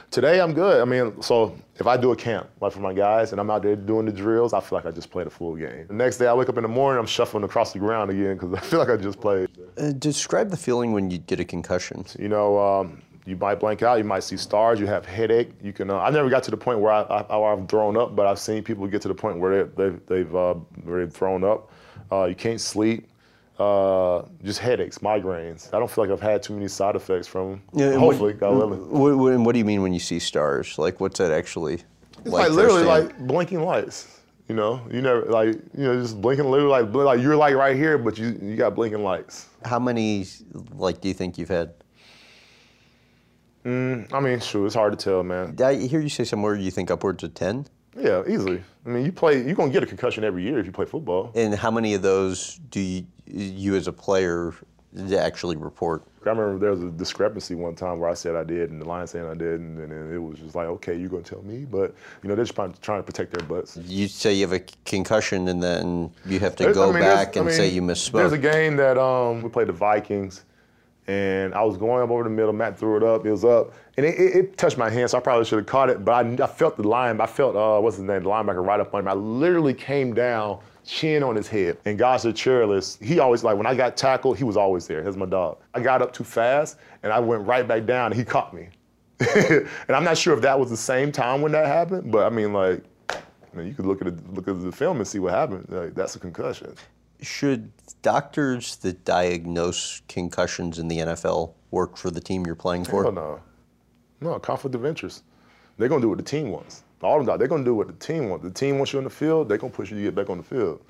Today 0.09 0.41
I'm 0.41 0.51
good. 0.53 0.81
I 0.81 0.83
mean, 0.83 1.21
so 1.21 1.55
if 1.77 1.87
I 1.87 1.95
do 1.95 2.11
a 2.11 2.15
camp, 2.15 2.49
like 2.59 2.73
for 2.73 2.81
my 2.81 2.91
guys, 2.91 3.31
and 3.31 3.39
I'm 3.39 3.49
out 3.49 3.63
there 3.63 3.77
doing 3.77 4.05
the 4.05 4.11
drills, 4.11 4.51
I 4.51 4.59
feel 4.59 4.77
like 4.77 4.85
I 4.85 4.91
just 4.91 5.09
played 5.09 5.27
a 5.27 5.29
full 5.29 5.55
game. 5.55 5.87
The 5.87 5.93
next 5.93 6.17
day 6.17 6.27
I 6.27 6.33
wake 6.33 6.49
up 6.49 6.57
in 6.57 6.63
the 6.63 6.67
morning, 6.67 6.99
I'm 6.99 7.05
shuffling 7.05 7.45
across 7.45 7.71
the 7.71 7.79
ground 7.79 8.11
again 8.11 8.33
because 8.33 8.53
I 8.57 8.59
feel 8.59 8.79
like 8.79 8.89
I 8.89 8.97
just 8.97 9.21
played. 9.21 9.47
Uh, 9.77 9.93
describe 9.93 10.49
the 10.49 10.57
feeling 10.57 10.91
when 10.91 11.09
you 11.09 11.19
get 11.19 11.39
a 11.39 11.45
concussion. 11.45 12.03
You 12.19 12.27
know, 12.27 12.59
um, 12.59 13.01
you 13.25 13.37
might 13.37 13.61
blank 13.61 13.81
out, 13.81 13.97
you 13.97 14.03
might 14.03 14.23
see 14.23 14.35
stars, 14.35 14.77
you 14.77 14.87
have 14.87 15.05
headache. 15.05 15.51
You 15.63 15.71
can. 15.71 15.89
Uh, 15.89 15.99
I 15.99 16.09
never 16.09 16.29
got 16.29 16.43
to 16.43 16.51
the 16.51 16.57
point 16.57 16.81
where 16.81 16.91
I, 16.91 17.25
I, 17.29 17.49
have 17.55 17.69
thrown 17.69 17.95
up, 17.95 18.13
but 18.13 18.27
I've 18.27 18.39
seen 18.39 18.61
people 18.61 18.85
get 18.87 19.01
to 19.03 19.07
the 19.07 19.15
point 19.15 19.39
where 19.39 19.63
they, 19.63 19.83
have 19.85 20.05
they've, 20.05 20.35
uh, 20.35 20.55
where 20.83 20.99
they've 20.99 21.13
thrown 21.13 21.45
up. 21.45 21.71
Uh, 22.11 22.25
you 22.25 22.35
can't 22.35 22.59
sleep 22.59 23.07
uh, 23.61 24.25
just 24.43 24.59
headaches, 24.59 24.99
migraines. 24.99 25.73
I 25.73 25.79
don't 25.79 25.89
feel 25.89 26.03
like 26.05 26.11
I've 26.11 26.21
had 26.21 26.41
too 26.41 26.53
many 26.53 26.67
side 26.67 26.95
effects 26.95 27.27
from 27.27 27.61
them. 27.73 27.99
Hopefully, 27.99 28.33
what, 28.33 28.39
God 28.39 28.57
willing. 28.57 28.89
What, 28.89 29.39
what, 29.39 29.53
do 29.53 29.59
you 29.59 29.65
mean 29.65 29.81
when 29.81 29.93
you 29.93 29.99
see 29.99 30.19
stars? 30.19 30.77
Like, 30.77 30.99
what's 30.99 31.19
that 31.19 31.31
actually? 31.31 31.75
It's 31.75 31.83
like, 32.25 32.49
like 32.49 32.51
literally 32.51 32.83
like 32.83 33.17
blinking 33.19 33.63
lights. 33.63 34.19
You 34.47 34.55
know, 34.55 34.81
you 34.91 35.01
never 35.01 35.21
like 35.25 35.55
you 35.77 35.83
know 35.85 36.01
just 36.01 36.19
blinking 36.19 36.49
literally 36.49 36.83
like 36.83 36.93
like 36.93 37.21
you're 37.21 37.37
like 37.37 37.55
right 37.55 37.75
here, 37.75 37.97
but 37.97 38.17
you 38.17 38.37
you 38.41 38.55
got 38.57 38.75
blinking 38.75 39.03
lights. 39.03 39.47
How 39.63 39.79
many 39.79 40.25
like 40.73 40.99
do 40.99 41.07
you 41.07 41.13
think 41.13 41.37
you've 41.37 41.49
had? 41.49 41.73
Mm, 43.63 44.11
I 44.11 44.19
mean, 44.19 44.39
sure, 44.39 44.65
it's 44.65 44.75
hard 44.75 44.97
to 44.97 45.03
tell, 45.03 45.23
man. 45.23 45.55
I 45.63 45.75
hear 45.75 45.99
you 45.99 46.09
say 46.09 46.23
somewhere 46.23 46.55
you 46.55 46.71
think 46.71 46.89
upwards 46.89 47.23
of 47.23 47.33
ten. 47.33 47.67
Yeah, 47.97 48.23
easily. 48.27 48.63
I 48.85 48.89
mean, 48.89 49.05
you 49.05 49.11
play, 49.11 49.43
you're 49.43 49.55
gonna 49.55 49.71
get 49.71 49.83
a 49.83 49.85
concussion 49.85 50.23
every 50.23 50.43
year 50.43 50.59
if 50.59 50.65
you 50.65 50.71
play 50.71 50.85
football. 50.85 51.31
And 51.35 51.53
how 51.53 51.71
many 51.71 51.93
of 51.93 52.01
those 52.01 52.59
do 52.69 52.79
you, 52.79 53.05
you 53.31 53.75
as 53.75 53.87
a 53.87 53.93
player 53.93 54.53
actually 55.17 55.55
report? 55.55 56.03
I 56.25 56.29
remember 56.29 56.59
there 56.59 56.71
was 56.71 56.83
a 56.83 56.91
discrepancy 56.91 57.55
one 57.55 57.75
time 57.75 57.99
where 57.99 58.09
I 58.09 58.13
said 58.13 58.35
I 58.35 58.43
did, 58.43 58.69
and 58.69 58.79
the 58.79 58.85
Lions 58.85 59.11
saying 59.11 59.25
I 59.25 59.33
didn't, 59.33 59.79
and 59.79 59.91
then 59.91 60.13
it 60.13 60.17
was 60.17 60.39
just 60.39 60.53
like, 60.53 60.67
okay, 60.67 60.95
you're 60.95 61.09
gonna 61.09 61.23
tell 61.23 61.41
me, 61.41 61.65
but 61.65 61.95
you 62.21 62.29
know 62.29 62.35
they're 62.35 62.45
just 62.45 62.55
trying, 62.55 62.73
trying 62.81 62.99
to 62.99 63.03
protect 63.03 63.33
their 63.33 63.47
butts. 63.47 63.77
You 63.77 64.07
say 64.07 64.33
you 64.33 64.41
have 64.41 64.53
a 64.53 64.63
concussion, 64.85 65.47
and 65.47 65.63
then 65.63 66.11
you 66.25 66.39
have 66.39 66.55
to 66.57 66.73
go 66.73 66.89
I 66.89 66.93
mean, 66.93 67.01
back 67.01 67.35
and 67.35 67.45
I 67.45 67.47
mean, 67.47 67.55
say 67.55 67.69
you 67.69 67.81
misspoke. 67.81 68.13
There's 68.13 68.33
a 68.33 68.37
game 68.37 68.75
that 68.77 68.97
um, 68.97 69.41
we 69.41 69.49
played 69.49 69.67
the 69.67 69.73
Vikings 69.73 70.43
and 71.07 71.53
I 71.53 71.63
was 71.63 71.77
going 71.77 72.03
up 72.03 72.09
over 72.09 72.23
the 72.23 72.29
middle. 72.29 72.53
Matt 72.53 72.77
threw 72.77 72.97
it 72.97 73.03
up. 73.03 73.25
It 73.25 73.31
was 73.31 73.43
up, 73.43 73.73
and 73.97 74.05
it, 74.05 74.15
it, 74.19 74.35
it 74.35 74.57
touched 74.57 74.77
my 74.77 74.89
hand, 74.89 75.09
so 75.09 75.17
I 75.17 75.21
probably 75.21 75.45
should 75.45 75.59
have 75.59 75.67
caught 75.67 75.89
it. 75.89 76.05
But 76.05 76.13
I, 76.13 76.43
I 76.43 76.47
felt 76.47 76.77
the 76.77 76.87
line. 76.87 77.19
I 77.19 77.25
felt 77.25 77.55
uh, 77.55 77.79
what's 77.81 77.97
his 77.97 78.05
name, 78.05 78.23
the 78.23 78.29
linebacker, 78.29 78.65
right 78.65 78.79
up 78.79 78.93
on 78.93 79.01
him. 79.01 79.07
I 79.07 79.13
literally 79.13 79.73
came 79.73 80.13
down, 80.13 80.59
chin 80.91 81.23
on 81.23 81.35
his 81.35 81.47
head. 81.47 81.77
And 81.85 81.97
guys 81.97 82.25
are 82.25 82.33
chairless. 82.33 83.01
He 83.01 83.19
always 83.19 83.43
like 83.43 83.55
when 83.55 83.65
I 83.65 83.73
got 83.73 83.95
tackled, 83.95 84.37
he 84.37 84.43
was 84.43 84.57
always 84.57 84.87
there. 84.87 85.01
That's 85.03 85.15
my 85.15 85.25
dog. 85.25 85.57
I 85.73 85.79
got 85.79 86.01
up 86.01 86.11
too 86.11 86.25
fast, 86.25 86.77
and 87.03 87.13
I 87.13 87.19
went 87.19 87.45
right 87.47 87.67
back 87.67 87.85
down, 87.85 88.11
and 88.11 88.19
he 88.19 88.25
caught 88.25 88.53
me. 88.53 88.69
and 89.35 89.67
I'm 89.89 90.03
not 90.03 90.17
sure 90.17 90.33
if 90.33 90.41
that 90.41 90.59
was 90.59 90.69
the 90.69 90.77
same 90.77 91.11
time 91.11 91.41
when 91.41 91.51
that 91.53 91.67
happened, 91.67 92.11
but 92.11 92.25
I 92.25 92.29
mean, 92.29 92.51
like, 92.53 92.83
I 93.09 93.21
mean, 93.53 93.67
you 93.67 93.73
could 93.73 93.85
look 93.85 94.01
at 94.01 94.07
the, 94.07 94.31
look 94.33 94.47
at 94.47 94.61
the 94.61 94.71
film 94.71 94.97
and 94.97 95.07
see 95.07 95.19
what 95.19 95.33
happened. 95.33 95.67
Like, 95.69 95.93
that's 95.93 96.15
a 96.15 96.19
concussion 96.19 96.75
should 97.21 97.71
doctors 98.01 98.77
that 98.77 99.05
diagnose 99.05 100.01
concussions 100.07 100.79
in 100.79 100.87
the 100.87 100.97
NFL 100.97 101.53
work 101.69 101.95
for 101.95 102.09
the 102.09 102.19
team 102.19 102.45
you're 102.45 102.55
playing 102.55 102.83
for? 102.83 103.03
Hell 103.03 103.11
no. 103.11 103.39
No, 104.21 104.39
conflict 104.39 104.75
of 104.75 104.85
interest. 104.85 105.23
They're 105.77 105.87
gonna 105.87 106.01
do 106.01 106.09
what 106.09 106.17
the 106.17 106.23
team 106.23 106.49
wants. 106.49 106.83
All 107.01 107.23
them, 107.23 107.37
they're 107.37 107.47
gonna 107.47 107.63
do 107.63 107.75
what 107.75 107.87
the 107.87 107.93
team 107.93 108.29
wants. 108.29 108.43
The 108.43 108.51
team 108.51 108.77
wants 108.77 108.93
you 108.93 108.99
on 108.99 109.03
the 109.03 109.09
field, 109.09 109.49
they're 109.49 109.57
gonna 109.57 109.73
push 109.73 109.91
you 109.91 109.97
to 109.97 110.03
get 110.03 110.15
back 110.15 110.29
on 110.29 110.37
the 110.37 110.43
field. 110.43 110.81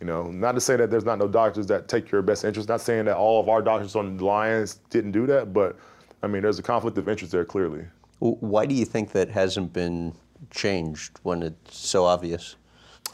You 0.00 0.06
know, 0.06 0.30
not 0.30 0.52
to 0.52 0.60
say 0.60 0.76
that 0.76 0.90
there's 0.90 1.04
not 1.04 1.18
no 1.18 1.28
doctors 1.28 1.66
that 1.66 1.86
take 1.86 2.10
your 2.10 2.22
best 2.22 2.44
interest. 2.44 2.68
Not 2.68 2.80
saying 2.80 3.04
that 3.04 3.16
all 3.16 3.38
of 3.38 3.50
our 3.50 3.60
doctors 3.60 3.94
on 3.96 4.16
the 4.16 4.24
Lions 4.24 4.80
didn't 4.88 5.12
do 5.12 5.26
that, 5.26 5.52
but 5.52 5.76
I 6.22 6.26
mean, 6.26 6.42
there's 6.42 6.58
a 6.58 6.62
conflict 6.62 6.96
of 6.98 7.08
interest 7.08 7.32
there 7.32 7.44
clearly. 7.44 7.84
Why 8.18 8.66
do 8.66 8.74
you 8.74 8.84
think 8.84 9.12
that 9.12 9.28
hasn't 9.28 9.72
been 9.72 10.14
changed 10.50 11.18
when 11.22 11.42
it's 11.42 11.76
so 11.76 12.04
obvious? 12.04 12.56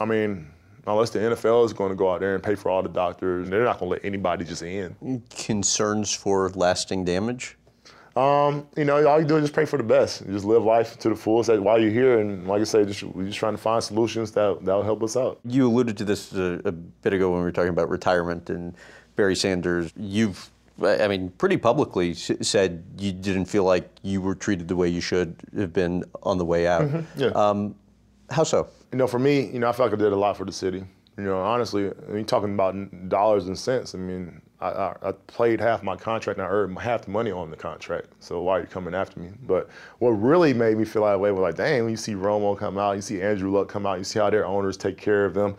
I 0.01 0.05
mean, 0.05 0.49
unless 0.87 1.11
the 1.11 1.21
NFL 1.21 1.65
is 1.65 1.73
going 1.73 1.91
to 1.91 1.97
go 1.97 2.13
out 2.13 2.21
there 2.21 2.35
and 2.35 2.43
pay 2.43 2.55
for 2.55 2.71
all 2.71 2.83
the 2.83 2.89
doctors, 2.89 3.49
they're 3.49 3.65
not 3.65 3.79
going 3.79 3.91
to 3.91 3.95
let 3.95 4.05
anybody 4.05 4.45
just 4.45 4.63
in. 4.63 5.23
Concerns 5.31 6.13
for 6.13 6.51
lasting 6.51 7.05
damage? 7.05 7.57
Um, 8.17 8.67
you 8.77 8.87
know, 8.87 9.07
all 9.07 9.21
you 9.21 9.27
do 9.27 9.37
is 9.37 9.43
just 9.43 9.53
pray 9.53 9.67
for 9.67 9.77
the 9.77 9.83
best. 9.83 10.25
You 10.25 10.33
just 10.33 10.47
live 10.47 10.65
life 10.65 10.99
to 11.01 11.11
the 11.11 11.17
fullest 11.17 11.51
while 11.51 11.79
you're 11.79 11.91
here, 11.91 12.19
and 12.19 12.47
like 12.49 12.63
I 12.63 12.65
say, 12.65 12.85
just 12.85 13.03
we're 13.03 13.27
just 13.27 13.39
trying 13.39 13.55
to 13.55 13.59
find 13.59 13.83
solutions 13.85 14.33
that 14.33 14.65
that'll 14.65 14.83
help 14.83 15.03
us 15.03 15.17
out. 15.17 15.39
You 15.45 15.69
alluded 15.69 15.99
to 15.99 16.05
this 16.05 16.33
a, 16.33 16.61
a 16.65 16.73
bit 16.73 17.13
ago 17.13 17.31
when 17.31 17.41
we 17.41 17.45
were 17.45 17.53
talking 17.53 17.71
about 17.71 17.91
retirement 17.91 18.49
and 18.49 18.75
Barry 19.17 19.37
Sanders. 19.37 19.93
You've 19.97 20.51
I 20.83 21.09
mean, 21.09 21.31
pretty 21.31 21.57
publicly 21.57 22.13
said 22.15 22.85
you 22.99 23.13
didn't 23.13 23.47
feel 23.47 23.65
like 23.65 23.89
you 24.03 24.21
were 24.21 24.35
treated 24.35 24.69
the 24.69 24.77
way 24.77 24.89
you 24.89 25.01
should 25.01 25.37
have 25.57 25.73
been 25.73 26.05
on 26.23 26.37
the 26.37 26.45
way 26.45 26.67
out. 26.67 26.83
Mm-hmm. 26.83 27.21
Yeah. 27.21 27.29
Um, 27.29 27.75
how 28.31 28.45
so? 28.45 28.69
You 28.93 28.99
know, 28.99 29.07
for 29.07 29.19
me, 29.19 29.47
you 29.47 29.59
know, 29.59 29.69
I 29.69 29.73
felt 29.73 29.91
like 29.91 29.99
I 29.99 30.03
did 30.03 30.13
a 30.13 30.17
lot 30.17 30.37
for 30.37 30.45
the 30.45 30.53
city. 30.53 30.85
You 31.17 31.25
know, 31.25 31.41
honestly, 31.41 31.91
I 32.09 32.13
mean, 32.13 32.27
talking 32.27 32.53
about 32.53 33.09
dollars 33.09 33.47
and 33.47 33.59
cents. 33.59 33.95
I 33.95 33.99
mean, 33.99 34.43
I, 34.61 34.69
I, 34.69 34.97
I, 35.03 35.13
played 35.13 35.61
half 35.61 35.83
my 35.83 35.97
contract 35.97 36.39
and 36.39 36.47
I 36.47 36.51
earned 36.51 36.79
half 36.79 37.03
the 37.05 37.11
money 37.11 37.31
on 37.31 37.51
the 37.51 37.57
contract. 37.57 38.09
So 38.21 38.41
why 38.43 38.59
are 38.59 38.61
you 38.63 38.67
coming 38.67 38.95
after 38.95 39.21
me? 39.21 39.31
But 39.47 39.69
what 39.99 40.11
really 40.11 40.55
made 40.55 40.79
me 40.79 40.85
feel 40.85 41.05
that 41.05 41.21
way 41.21 41.31
was 41.31 41.43
like, 41.43 41.57
dang, 41.57 41.83
when 41.83 41.91
you 41.91 41.97
see 41.97 42.15
Romo 42.15 42.57
come 42.57 42.79
out, 42.79 42.97
you 42.97 43.03
see 43.03 43.21
Andrew 43.21 43.51
Luck 43.51 43.69
come 43.69 43.87
out, 43.87 43.99
you 43.99 44.05
see 44.05 44.19
how 44.19 44.31
their 44.31 44.47
owners 44.47 44.77
take 44.77 44.97
care 44.97 45.27
of 45.27 45.35
them. 45.35 45.57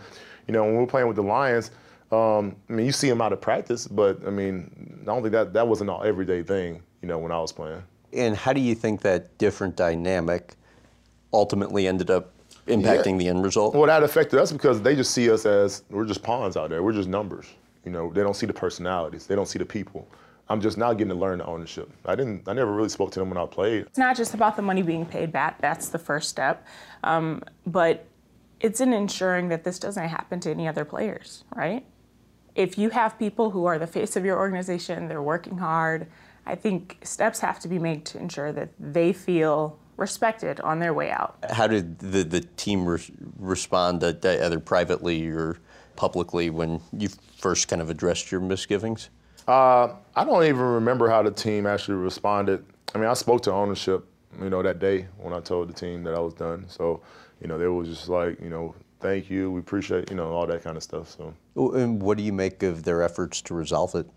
You 0.48 0.54
know, 0.54 0.64
when 0.64 0.74
we 0.74 0.80
were 0.80 0.88
playing 0.88 1.08
with 1.08 1.16
the 1.16 1.24
Lions, 1.24 1.72
um, 2.12 2.56
I 2.70 2.74
mean, 2.74 2.86
you 2.86 2.92
see 2.92 3.10
them 3.10 3.22
out 3.22 3.34
of 3.34 3.42
practice, 3.42 3.86
but 3.86 4.26
I 4.26 4.30
mean, 4.30 5.00
I 5.04 5.06
don't 5.06 5.22
think 5.22 5.34
that 5.34 5.54
that 5.54 5.68
wasn't 5.68 5.90
an 5.90 6.00
everyday 6.04 6.42
thing, 6.42 6.82
you 7.02 7.08
know, 7.08 7.20
when 7.20 7.32
I 7.32 7.40
was 7.40 7.52
playing. 7.52 7.84
And 8.14 8.36
how 8.36 8.54
do 8.54 8.62
you 8.62 8.74
think 8.74 9.02
that 9.02 9.38
different 9.38 9.76
dynamic 9.76 10.56
ultimately 11.34 11.88
ended 11.88 12.10
up 12.10 12.32
impacting 12.66 13.14
yeah. 13.14 13.18
the 13.18 13.28
end 13.28 13.44
result? 13.44 13.76
Well, 13.76 13.86
that 13.86 14.02
affected 14.02 14.40
us 14.40 14.52
because 14.52 14.82
they 14.82 14.96
just 14.96 15.12
see 15.12 15.30
us 15.30 15.46
as 15.46 15.84
we're 15.90 16.06
just 16.06 16.24
pawns 16.24 16.58
out 16.58 16.70
there. 16.70 16.82
We're 16.82 16.94
just 16.94 17.10
numbers. 17.10 17.46
You 17.88 17.94
know, 17.94 18.12
they 18.12 18.22
don't 18.22 18.36
see 18.36 18.46
the 18.46 18.52
personalities. 18.54 19.28
They 19.28 19.36
don't 19.36 19.48
see 19.48 19.60
the 19.60 19.66
people. 19.66 20.10
I'm 20.50 20.60
just 20.60 20.78
now 20.78 20.92
getting 20.92 21.08
to 21.08 21.16
learn 21.16 21.38
the 21.38 21.46
ownership. 21.46 21.90
I 22.06 22.16
didn't. 22.16 22.46
I 22.46 22.52
never 22.52 22.74
really 22.74 22.90
spoke 22.90 23.12
to 23.12 23.20
them 23.20 23.30
when 23.30 23.38
I 23.38 23.46
played. 23.46 23.84
It's 23.84 23.98
not 23.98 24.18
just 24.18 24.34
about 24.34 24.58
the 24.58 24.62
money 24.62 24.82
being 24.82 25.06
paid 25.06 25.32
back. 25.32 25.62
That's 25.62 25.88
the 25.88 25.98
first 25.98 26.28
step, 26.28 26.68
um, 27.06 27.44
but 27.66 28.06
it's 28.60 28.82
in 28.82 28.92
ensuring 28.92 29.48
that 29.50 29.64
this 29.64 29.80
doesn't 29.80 30.10
happen 30.10 30.42
to 30.42 30.52
any 30.52 30.68
other 30.68 30.84
players, 30.84 31.46
right? 31.56 31.86
If 32.56 32.78
you 32.78 32.90
have 32.90 33.18
people 33.18 33.52
who 33.52 33.64
are 33.66 33.80
the 33.80 33.88
face 33.88 34.18
of 34.18 34.26
your 34.26 34.38
organization, 34.38 35.08
they're 35.08 35.24
working 35.24 35.60
hard. 35.60 36.08
I 36.46 36.56
think 36.56 36.98
steps 37.04 37.40
have 37.40 37.62
to 37.62 37.70
be 37.70 37.80
made 37.80 38.04
to 38.08 38.18
ensure 38.18 38.52
that 38.52 38.72
they 38.78 39.14
feel 39.14 39.80
respected 39.96 40.60
on 40.60 40.80
their 40.80 40.94
way 40.94 41.10
out. 41.10 41.38
How 41.50 41.68
did 41.68 42.00
the, 42.00 42.24
the 42.24 42.42
team 42.42 42.86
re- 42.86 43.00
respond, 43.38 44.02
to, 44.02 44.46
either 44.46 44.60
privately 44.60 45.28
or 45.28 45.60
publicly, 45.98 46.50
when 46.50 46.80
you 46.94 47.10
first 47.38 47.68
kind 47.68 47.82
of 47.82 47.90
addressed 47.90 48.32
your 48.32 48.40
misgivings? 48.40 49.10
Uh, 49.48 49.94
I 50.16 50.24
don't 50.24 50.44
even 50.44 50.62
remember 50.62 51.10
how 51.10 51.24
the 51.24 51.32
team 51.32 51.66
actually 51.66 51.96
responded. 51.96 52.64
I 52.94 52.98
mean, 52.98 53.08
I 53.08 53.14
spoke 53.14 53.42
to 53.44 53.52
ownership, 53.52 54.06
you 54.42 54.50
know, 54.50 54.62
that 54.62 54.80
day 54.80 55.08
when 55.18 55.34
I 55.34 55.40
told 55.40 55.70
the 55.70 55.74
team 55.74 56.04
that 56.04 56.14
I 56.14 56.20
was 56.20 56.34
done. 56.34 56.66
So, 56.68 57.02
you 57.42 57.48
know, 57.48 57.58
they 57.58 57.68
was 57.68 57.88
just 57.88 58.10
like, 58.10 58.40
you 58.42 58.50
know, 58.50 58.76
thank 59.00 59.30
you, 59.30 59.52
we 59.52 59.60
appreciate, 59.60 60.10
you 60.10 60.16
know, 60.16 60.32
all 60.32 60.48
that 60.48 60.64
kind 60.64 60.76
of 60.76 60.84
stuff. 60.84 61.10
So. 61.10 61.34
And 61.76 62.02
what 62.02 62.18
do 62.18 62.24
you 62.24 62.34
make 62.34 62.64
of 62.64 62.84
their 62.84 63.02
efforts 63.02 63.42
to 63.44 63.54
resolve 63.54 63.96
it? 63.96 64.10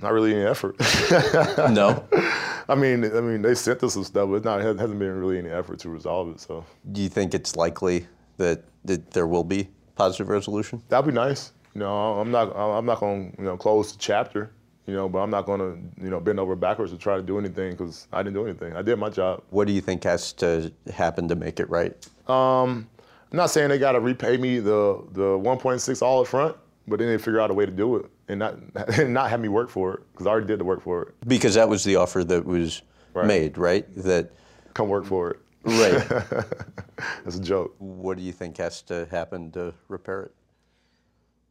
Not 0.00 0.12
really 0.12 0.34
any 0.34 0.44
effort. 0.44 0.76
no. 1.70 2.06
I 2.68 2.74
mean, 2.74 3.04
I 3.04 3.20
mean, 3.20 3.42
they 3.42 3.54
sent 3.54 3.82
us 3.82 3.94
some 3.94 4.04
stuff, 4.04 4.28
but 4.30 4.44
not, 4.44 4.60
it 4.60 4.78
hasn't 4.78 4.98
been 4.98 5.18
really 5.18 5.38
any 5.38 5.48
effort 5.48 5.80
to 5.80 5.88
resolve 5.88 6.30
it. 6.30 6.40
So. 6.40 6.64
Do 6.92 7.00
you 7.02 7.08
think 7.08 7.34
it's 7.34 7.56
likely 7.56 8.06
that, 8.38 8.64
that 8.84 9.10
there 9.10 9.26
will 9.26 9.44
be 9.44 9.68
positive 9.94 10.28
resolution? 10.28 10.82
That'd 10.88 11.06
be 11.06 11.12
nice. 11.12 11.52
You 11.74 11.80
know, 11.80 12.14
I'm 12.14 12.30
not, 12.30 12.56
I'm 12.56 12.86
not 12.86 13.00
going 13.00 13.32
to, 13.32 13.38
you 13.38 13.44
know, 13.44 13.56
close 13.56 13.92
the 13.92 13.98
chapter. 13.98 14.50
You 14.86 14.94
know, 14.94 15.06
but 15.06 15.18
I'm 15.18 15.28
not 15.28 15.44
going 15.44 15.60
to, 15.60 16.02
you 16.02 16.08
know, 16.08 16.18
bend 16.18 16.40
over 16.40 16.56
backwards 16.56 16.92
to 16.92 16.98
try 16.98 17.16
to 17.16 17.22
do 17.22 17.38
anything 17.38 17.72
because 17.72 18.08
I 18.10 18.22
didn't 18.22 18.32
do 18.32 18.46
anything. 18.46 18.74
I 18.74 18.80
did 18.80 18.96
my 18.96 19.10
job. 19.10 19.42
What 19.50 19.66
do 19.66 19.74
you 19.74 19.82
think 19.82 20.02
has 20.04 20.32
to 20.34 20.72
happen 20.90 21.28
to 21.28 21.36
make 21.36 21.60
it 21.60 21.68
right? 21.68 21.92
Um, 22.26 22.88
I'm 23.30 23.36
not 23.36 23.50
saying 23.50 23.68
they 23.68 23.78
got 23.78 23.92
to 23.92 24.00
repay 24.00 24.38
me 24.38 24.60
the 24.60 25.04
the 25.12 25.38
1.6 25.38 26.00
all 26.00 26.22
up 26.22 26.26
front, 26.26 26.56
but 26.86 26.98
then 26.98 27.08
they 27.08 27.18
figure 27.18 27.38
out 27.38 27.50
a 27.50 27.54
way 27.54 27.66
to 27.66 27.72
do 27.72 27.96
it 27.96 28.06
and 28.28 28.38
not 28.38 28.56
and 28.98 29.12
not 29.14 29.30
have 29.30 29.40
me 29.40 29.48
work 29.48 29.68
for 29.68 29.94
it 29.94 30.00
because 30.12 30.26
I 30.26 30.30
already 30.30 30.46
did 30.46 30.60
the 30.60 30.64
work 30.64 30.82
for 30.82 31.02
it. 31.02 31.14
Because 31.26 31.54
that 31.54 31.68
was 31.68 31.84
the 31.84 31.96
offer 31.96 32.24
that 32.24 32.46
was 32.46 32.82
right. 33.14 33.26
made, 33.26 33.58
right? 33.58 33.86
That 33.96 34.30
come 34.74 34.88
work 34.88 35.04
for 35.04 35.32
it. 35.32 35.40
Right. 35.68 36.08
That's 37.24 37.36
a 37.36 37.42
joke. 37.42 37.74
What 37.78 38.16
do 38.16 38.22
you 38.22 38.32
think 38.32 38.56
has 38.58 38.82
to 38.82 39.06
happen 39.10 39.50
to 39.52 39.74
repair 39.88 40.24
it? 40.24 40.34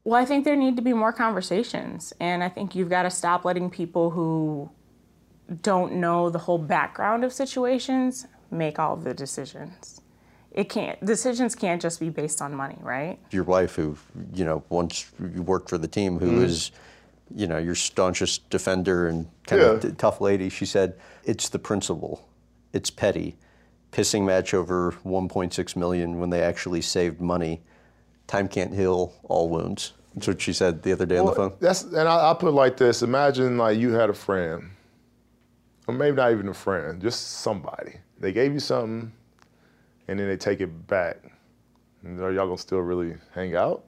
Well, 0.04 0.20
I 0.22 0.26
think 0.26 0.46
there 0.46 0.56
need 0.56 0.78
to 0.78 0.82
be 0.82 0.94
more 0.94 1.12
conversations, 1.12 2.14
and 2.20 2.44
I 2.44 2.50
think 2.50 2.76
you've 2.76 2.90
got 2.90 3.04
to 3.04 3.10
stop 3.10 3.44
letting 3.44 3.70
people 3.70 4.10
who 4.12 4.70
don't 5.62 5.96
know 5.96 6.30
the 6.30 6.40
whole 6.40 6.58
background 6.58 7.24
of 7.24 7.34
situations 7.34 8.26
make 8.50 8.80
all 8.80 8.94
of 8.94 9.04
the 9.04 9.14
decisions 9.14 10.02
it 10.58 10.70
can't 10.70 11.04
decisions 11.06 11.54
can't 11.54 11.80
just 11.80 12.00
be 12.00 12.10
based 12.10 12.42
on 12.42 12.54
money, 12.54 12.78
right? 12.82 13.20
Your 13.30 13.44
wife, 13.44 13.76
who 13.76 13.96
you 14.34 14.44
know 14.44 14.64
once 14.70 15.10
you 15.20 15.44
worked 15.44 15.70
for 15.70 15.78
the 15.78 15.88
team, 15.88 16.18
who 16.18 16.40
mm. 16.40 16.44
is 16.44 16.72
you 17.34 17.46
know 17.46 17.60
your 17.60 17.76
staunchest 17.76 18.50
defender 18.50 19.08
and 19.08 19.28
kind 19.46 19.62
yeah. 19.62 19.68
of 19.70 19.82
t- 19.82 19.92
tough 19.92 20.20
lady, 20.20 20.50
she 20.50 20.66
said 20.66 20.96
it's 21.24 21.48
the 21.50 21.60
principle, 21.60 22.28
it's 22.74 22.90
petty, 22.90 23.38
pissing 23.92 24.26
match 24.26 24.54
over 24.54 24.92
1.6 25.06 25.76
million 25.76 26.20
when 26.20 26.30
they 26.30 26.42
actually 26.42 26.82
saved 26.82 27.22
money. 27.22 27.62
Time 28.28 28.48
can't 28.48 28.74
heal 28.74 29.14
all 29.24 29.50
wounds. 29.50 29.94
That's 30.14 30.28
what 30.28 30.42
she 30.42 30.54
said 30.54 30.84
the 30.84 30.92
other 30.92 31.06
day 31.06 31.16
well, 31.16 31.28
on 31.28 31.30
the 31.30 31.36
phone. 31.36 31.54
That's 31.60 31.84
and 31.84 32.08
I, 32.08 32.32
I 32.32 32.34
put 32.34 32.50
it 32.50 32.52
like 32.52 32.78
this: 32.78 33.04
Imagine 33.04 33.58
like 33.58 33.78
you 33.78 33.92
had 33.92 34.10
a 34.10 34.14
friend, 34.14 34.72
or 35.88 35.94
maybe 35.94 36.18
not 36.18 36.32
even 36.32 36.48
a 36.48 36.54
friend, 36.54 37.02
just 37.02 37.42
somebody. 37.42 37.98
They 38.20 38.32
gave 38.32 38.54
you 38.54 38.60
something 38.60 39.12
and 40.08 40.20
then 40.20 40.28
they 40.28 40.38
take 40.38 40.62
it 40.62 40.88
back. 40.88 41.18
And 42.04 42.20
are 42.22 42.32
y'all 42.32 42.46
gonna 42.46 42.58
still 42.58 42.80
really 42.80 43.16
hang 43.34 43.56
out? 43.56 43.84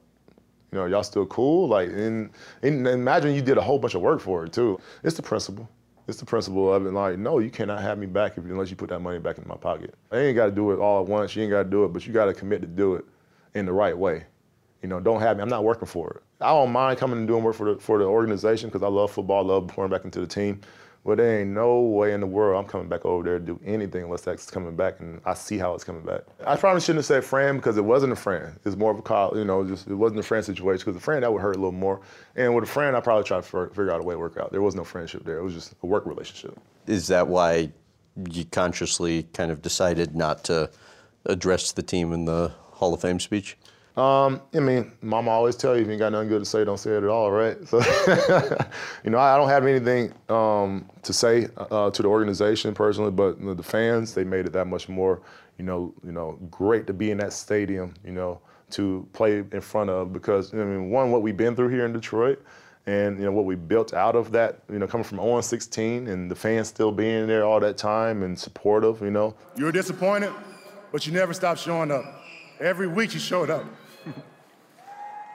You 0.72 0.78
know, 0.78 0.86
y'all 0.86 1.02
still 1.02 1.26
cool? 1.26 1.68
Like, 1.68 1.88
and, 1.88 2.30
and 2.62 2.86
imagine 2.86 3.34
you 3.34 3.42
did 3.42 3.58
a 3.58 3.62
whole 3.62 3.78
bunch 3.78 3.94
of 3.94 4.02
work 4.02 4.20
for 4.20 4.44
it 4.44 4.52
too. 4.52 4.78
It's 5.02 5.16
the 5.16 5.22
principle. 5.22 5.68
It's 6.10 6.18
the 6.18 6.26
principle 6.26 6.74
of 6.74 6.84
it. 6.86 6.92
Like, 6.92 7.18
no, 7.18 7.38
you 7.38 7.50
cannot 7.50 7.80
have 7.82 7.96
me 7.96 8.06
back 8.06 8.36
if, 8.36 8.44
unless 8.44 8.68
you 8.68 8.74
put 8.74 8.88
that 8.88 8.98
money 8.98 9.20
back 9.20 9.38
in 9.38 9.46
my 9.46 9.54
pocket. 9.54 9.94
I 10.10 10.18
ain't 10.18 10.34
got 10.34 10.46
to 10.46 10.50
do 10.50 10.72
it 10.72 10.80
all 10.80 11.02
at 11.02 11.08
once. 11.08 11.36
You 11.36 11.44
ain't 11.44 11.52
got 11.52 11.62
to 11.62 11.70
do 11.70 11.84
it, 11.84 11.92
but 11.92 12.04
you 12.04 12.12
got 12.12 12.24
to 12.24 12.34
commit 12.34 12.60
to 12.62 12.66
do 12.66 12.96
it 12.96 13.04
in 13.54 13.64
the 13.64 13.72
right 13.72 13.96
way. 13.96 14.24
You 14.82 14.88
know, 14.88 14.98
don't 14.98 15.20
have 15.20 15.36
me. 15.36 15.42
I'm 15.44 15.48
not 15.48 15.62
working 15.62 15.86
for 15.86 16.10
it. 16.10 16.22
I 16.40 16.48
don't 16.48 16.72
mind 16.72 16.98
coming 16.98 17.18
and 17.18 17.28
doing 17.28 17.44
work 17.44 17.54
for 17.54 17.74
the 17.74 17.80
for 17.80 17.98
the 17.98 18.04
organization 18.04 18.70
because 18.70 18.82
I 18.82 18.88
love 18.88 19.12
football, 19.12 19.44
love 19.44 19.68
pouring 19.68 19.90
back 19.90 20.04
into 20.04 20.20
the 20.20 20.26
team. 20.26 20.62
But 21.04 21.16
there 21.16 21.40
ain't 21.40 21.50
no 21.50 21.80
way 21.80 22.12
in 22.12 22.20
the 22.20 22.26
world 22.26 22.62
I'm 22.62 22.70
coming 22.70 22.88
back 22.88 23.06
over 23.06 23.24
there 23.24 23.38
to 23.38 23.44
do 23.44 23.60
anything 23.64 24.04
unless 24.04 24.20
that's 24.20 24.50
coming 24.50 24.76
back 24.76 25.00
and 25.00 25.20
I 25.24 25.32
see 25.32 25.56
how 25.56 25.74
it's 25.74 25.82
coming 25.82 26.02
back. 26.02 26.22
I 26.46 26.56
probably 26.56 26.82
shouldn't 26.82 26.98
have 26.98 27.06
said 27.06 27.24
friend 27.24 27.58
because 27.58 27.78
it 27.78 27.84
wasn't 27.84 28.12
a 28.12 28.16
friend. 28.16 28.58
It's 28.66 28.76
more 28.76 28.90
of 28.90 28.98
a 28.98 29.02
call, 29.02 29.36
you 29.36 29.44
know, 29.44 29.66
just 29.66 29.88
it 29.88 29.94
wasn't 29.94 30.20
a 30.20 30.22
friend 30.22 30.44
situation 30.44 30.84
because 30.84 30.96
a 30.96 31.00
friend 31.00 31.22
that 31.22 31.32
would 31.32 31.40
hurt 31.40 31.56
a 31.56 31.58
little 31.58 31.72
more. 31.72 32.02
And 32.36 32.54
with 32.54 32.64
a 32.64 32.66
friend, 32.66 32.94
I 32.94 33.00
probably 33.00 33.24
tried 33.24 33.44
to 33.44 33.68
figure 33.68 33.90
out 33.90 34.00
a 34.00 34.04
way 34.04 34.14
to 34.14 34.18
work 34.18 34.36
out. 34.36 34.52
There 34.52 34.60
was 34.60 34.74
no 34.74 34.84
friendship 34.84 35.24
there. 35.24 35.38
It 35.38 35.42
was 35.42 35.54
just 35.54 35.74
a 35.82 35.86
work 35.86 36.04
relationship. 36.04 36.58
Is 36.86 37.06
that 37.06 37.28
why 37.28 37.72
you 38.30 38.44
consciously 38.44 39.22
kind 39.32 39.50
of 39.50 39.62
decided 39.62 40.14
not 40.14 40.44
to 40.44 40.70
address 41.24 41.72
the 41.72 41.82
team 41.82 42.12
in 42.12 42.26
the 42.26 42.52
Hall 42.72 42.92
of 42.92 43.00
Fame 43.00 43.20
speech? 43.20 43.56
Um, 44.00 44.40
I 44.54 44.60
mean, 44.60 44.92
Mama 45.02 45.30
always 45.30 45.56
tell 45.56 45.76
you 45.76 45.82
if 45.82 45.86
you 45.86 45.92
ain't 45.92 46.00
got 46.00 46.12
nothing 46.12 46.30
good 46.30 46.38
to 46.38 46.46
say, 46.46 46.64
don't 46.64 46.78
say 46.78 46.92
it 46.92 47.02
at 47.04 47.10
all, 47.10 47.30
right? 47.30 47.58
So, 47.68 47.80
you 49.04 49.10
know, 49.10 49.18
I 49.18 49.36
don't 49.36 49.50
have 49.50 49.66
anything 49.66 50.14
um, 50.30 50.88
to 51.02 51.12
say 51.12 51.48
uh, 51.58 51.90
to 51.90 52.02
the 52.02 52.08
organization 52.08 52.72
personally, 52.72 53.10
but 53.10 53.38
you 53.38 53.44
know, 53.44 53.52
the 53.52 53.62
fans 53.62 54.14
they 54.14 54.24
made 54.24 54.46
it 54.46 54.54
that 54.54 54.68
much 54.68 54.88
more, 54.88 55.20
you 55.58 55.66
know, 55.66 55.92
you 56.02 56.12
know, 56.12 56.38
great 56.50 56.86
to 56.86 56.94
be 56.94 57.10
in 57.10 57.18
that 57.18 57.34
stadium, 57.34 57.92
you 58.02 58.12
know, 58.12 58.40
to 58.70 59.06
play 59.12 59.44
in 59.52 59.60
front 59.60 59.90
of 59.90 60.14
because 60.14 60.54
I 60.54 60.58
mean, 60.58 60.88
one, 60.88 61.10
what 61.10 61.20
we've 61.20 61.36
been 61.36 61.54
through 61.54 61.68
here 61.68 61.84
in 61.84 61.92
Detroit, 61.92 62.42
and 62.86 63.18
you 63.18 63.26
know 63.26 63.32
what 63.32 63.44
we 63.44 63.54
built 63.54 63.92
out 63.92 64.16
of 64.16 64.32
that, 64.32 64.60
you 64.72 64.78
know, 64.78 64.86
coming 64.86 65.04
from 65.04 65.18
0 65.18 65.42
16, 65.42 66.08
and 66.08 66.30
the 66.30 66.34
fans 66.34 66.68
still 66.68 66.90
being 66.90 67.26
there 67.26 67.44
all 67.44 67.60
that 67.60 67.76
time 67.76 68.22
and 68.22 68.38
supportive, 68.38 69.02
you 69.02 69.10
know. 69.10 69.34
You 69.56 69.66
were 69.66 69.72
disappointed, 69.72 70.32
but 70.90 71.06
you 71.06 71.12
never 71.12 71.34
stopped 71.34 71.60
showing 71.60 71.90
up. 71.90 72.04
Every 72.60 72.86
week 72.86 73.12
you 73.12 73.20
showed 73.20 73.50
up. 73.50 73.66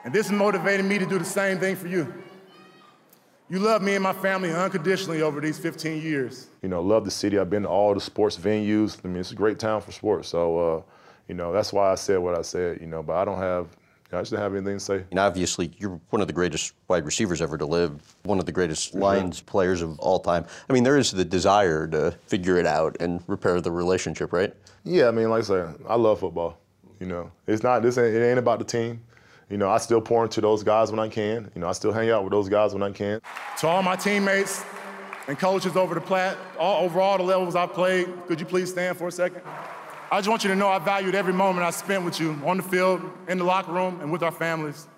And 0.06 0.14
this 0.14 0.30
motivated 0.30 0.86
me 0.86 0.98
to 0.98 1.04
do 1.04 1.18
the 1.18 1.24
same 1.24 1.58
thing 1.58 1.74
for 1.74 1.88
you. 1.88 2.14
You 3.50 3.58
love 3.58 3.82
me 3.82 3.94
and 3.94 4.02
my 4.04 4.12
family 4.12 4.52
unconditionally 4.52 5.20
over 5.20 5.40
these 5.40 5.58
15 5.58 6.00
years. 6.00 6.46
You 6.62 6.68
know, 6.68 6.80
love 6.80 7.04
the 7.04 7.10
city. 7.10 7.40
I've 7.40 7.50
been 7.50 7.64
to 7.64 7.68
all 7.68 7.92
the 7.92 8.00
sports 8.00 8.36
venues. 8.38 8.98
I 9.04 9.08
mean, 9.08 9.16
it's 9.16 9.32
a 9.32 9.34
great 9.34 9.58
town 9.58 9.80
for 9.80 9.90
sports. 9.90 10.28
So, 10.28 10.58
uh, 10.58 10.82
you 11.26 11.34
know, 11.34 11.52
that's 11.52 11.72
why 11.72 11.90
I 11.90 11.96
said 11.96 12.18
what 12.18 12.38
I 12.38 12.42
said, 12.42 12.80
you 12.80 12.86
know, 12.86 13.02
but 13.02 13.16
I 13.16 13.24
don't 13.24 13.38
have, 13.38 13.66
you 13.66 14.12
know, 14.12 14.18
I 14.18 14.22
just 14.22 14.30
don't 14.30 14.40
have 14.40 14.54
anything 14.54 14.76
to 14.76 14.80
say. 14.80 15.04
And 15.10 15.18
obviously, 15.18 15.72
you're 15.76 16.00
one 16.10 16.22
of 16.22 16.28
the 16.28 16.32
greatest 16.32 16.74
wide 16.86 17.04
receivers 17.04 17.42
ever 17.42 17.58
to 17.58 17.66
live, 17.66 18.00
one 18.22 18.38
of 18.38 18.46
the 18.46 18.52
greatest 18.52 18.90
mm-hmm. 18.92 19.02
Lions 19.02 19.40
players 19.40 19.82
of 19.82 19.98
all 19.98 20.20
time. 20.20 20.46
I 20.70 20.72
mean, 20.72 20.84
there 20.84 20.98
is 20.98 21.10
the 21.10 21.24
desire 21.24 21.88
to 21.88 22.12
figure 22.28 22.58
it 22.58 22.66
out 22.66 22.96
and 23.00 23.24
repair 23.26 23.60
the 23.60 23.72
relationship, 23.72 24.32
right? 24.32 24.54
Yeah, 24.84 25.08
I 25.08 25.10
mean, 25.10 25.30
like 25.30 25.42
I 25.42 25.46
said, 25.46 25.74
I 25.88 25.96
love 25.96 26.20
football. 26.20 26.58
You 27.00 27.06
know, 27.06 27.32
it's 27.48 27.64
not 27.64 27.82
this. 27.82 27.98
Ain't, 27.98 28.14
it 28.14 28.24
ain't 28.24 28.38
about 28.38 28.60
the 28.60 28.64
team. 28.64 29.00
You 29.48 29.56
know, 29.56 29.70
I 29.70 29.78
still 29.78 30.00
pour 30.00 30.24
into 30.24 30.40
those 30.40 30.64
guys 30.64 30.90
when 30.90 30.98
I 30.98 31.08
can. 31.08 31.50
You 31.54 31.60
know, 31.60 31.68
I 31.68 31.72
still 31.72 31.92
hang 31.92 32.10
out 32.10 32.24
with 32.24 32.32
those 32.32 32.48
guys 32.48 32.72
when 32.72 32.82
I 32.82 32.90
can. 32.90 33.20
To 33.58 33.68
all 33.68 33.82
my 33.82 33.94
teammates 33.94 34.64
and 35.28 35.38
coaches 35.38 35.76
over 35.76 35.94
the 35.94 36.00
plat, 36.00 36.36
all, 36.58 36.84
over 36.84 37.00
all 37.00 37.16
the 37.16 37.22
levels 37.22 37.54
I've 37.54 37.72
played, 37.72 38.08
could 38.26 38.40
you 38.40 38.46
please 38.46 38.70
stand 38.70 38.96
for 38.96 39.06
a 39.06 39.12
second? 39.12 39.42
I 40.10 40.18
just 40.18 40.28
want 40.28 40.42
you 40.42 40.50
to 40.50 40.56
know 40.56 40.68
I 40.68 40.78
valued 40.80 41.14
every 41.14 41.32
moment 41.32 41.64
I 41.64 41.70
spent 41.70 42.04
with 42.04 42.18
you 42.20 42.40
on 42.44 42.56
the 42.56 42.62
field, 42.62 43.02
in 43.28 43.38
the 43.38 43.44
locker 43.44 43.72
room, 43.72 44.00
and 44.00 44.10
with 44.10 44.22
our 44.22 44.32
families. 44.32 44.88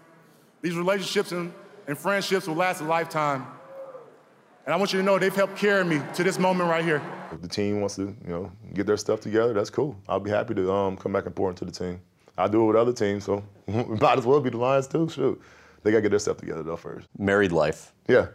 These 0.63 0.77
relationships 0.77 1.33
and, 1.33 1.53
and 1.87 1.97
friendships 1.97 2.47
will 2.47 2.57
last 2.57 2.81
a 2.81 2.85
lifetime. 2.85 3.47
And 4.65 4.75
I 4.75 4.77
want 4.77 4.93
you 4.93 4.99
to 4.99 5.05
know 5.05 5.19
they've 5.19 5.35
helped 5.35 5.57
carry 5.57 5.85
me 5.85 6.03
to 6.15 6.25
this 6.25 6.39
moment 6.39 6.69
right 6.69 6.85
here. 6.85 7.03
If 7.33 7.41
the 7.41 7.49
team 7.49 7.81
wants 7.81 7.97
to, 7.97 8.03
you 8.03 8.29
know, 8.29 8.53
get 8.75 8.87
their 8.87 8.99
stuff 8.99 9.21
together, 9.21 9.53
that's 9.53 9.71
cool. 9.71 9.97
I'll 10.09 10.21
be 10.21 10.31
happy 10.31 10.55
to 10.55 10.73
um, 10.73 10.97
come 10.97 11.13
back 11.13 11.27
and 11.27 11.35
pour 11.35 11.49
into 11.49 11.65
the 11.65 11.71
team. 11.71 12.01
I 12.39 12.49
do 12.49 12.63
it 12.65 12.67
with 12.69 12.77
other 12.77 12.93
teams, 12.93 13.25
so 13.25 13.45
might 13.67 14.19
as 14.19 14.27
well 14.27 14.41
be 14.41 14.51
the 14.51 14.57
Lions 14.59 14.87
too. 14.87 15.09
Shoot. 15.09 15.41
they 15.83 15.91
gotta 15.91 16.03
get 16.03 16.11
their 16.11 16.19
stuff 16.19 16.39
together 16.39 16.63
though 16.63 16.77
first. 16.77 17.09
Married 17.19 17.53
life. 17.53 17.93
Yeah. 18.09 18.29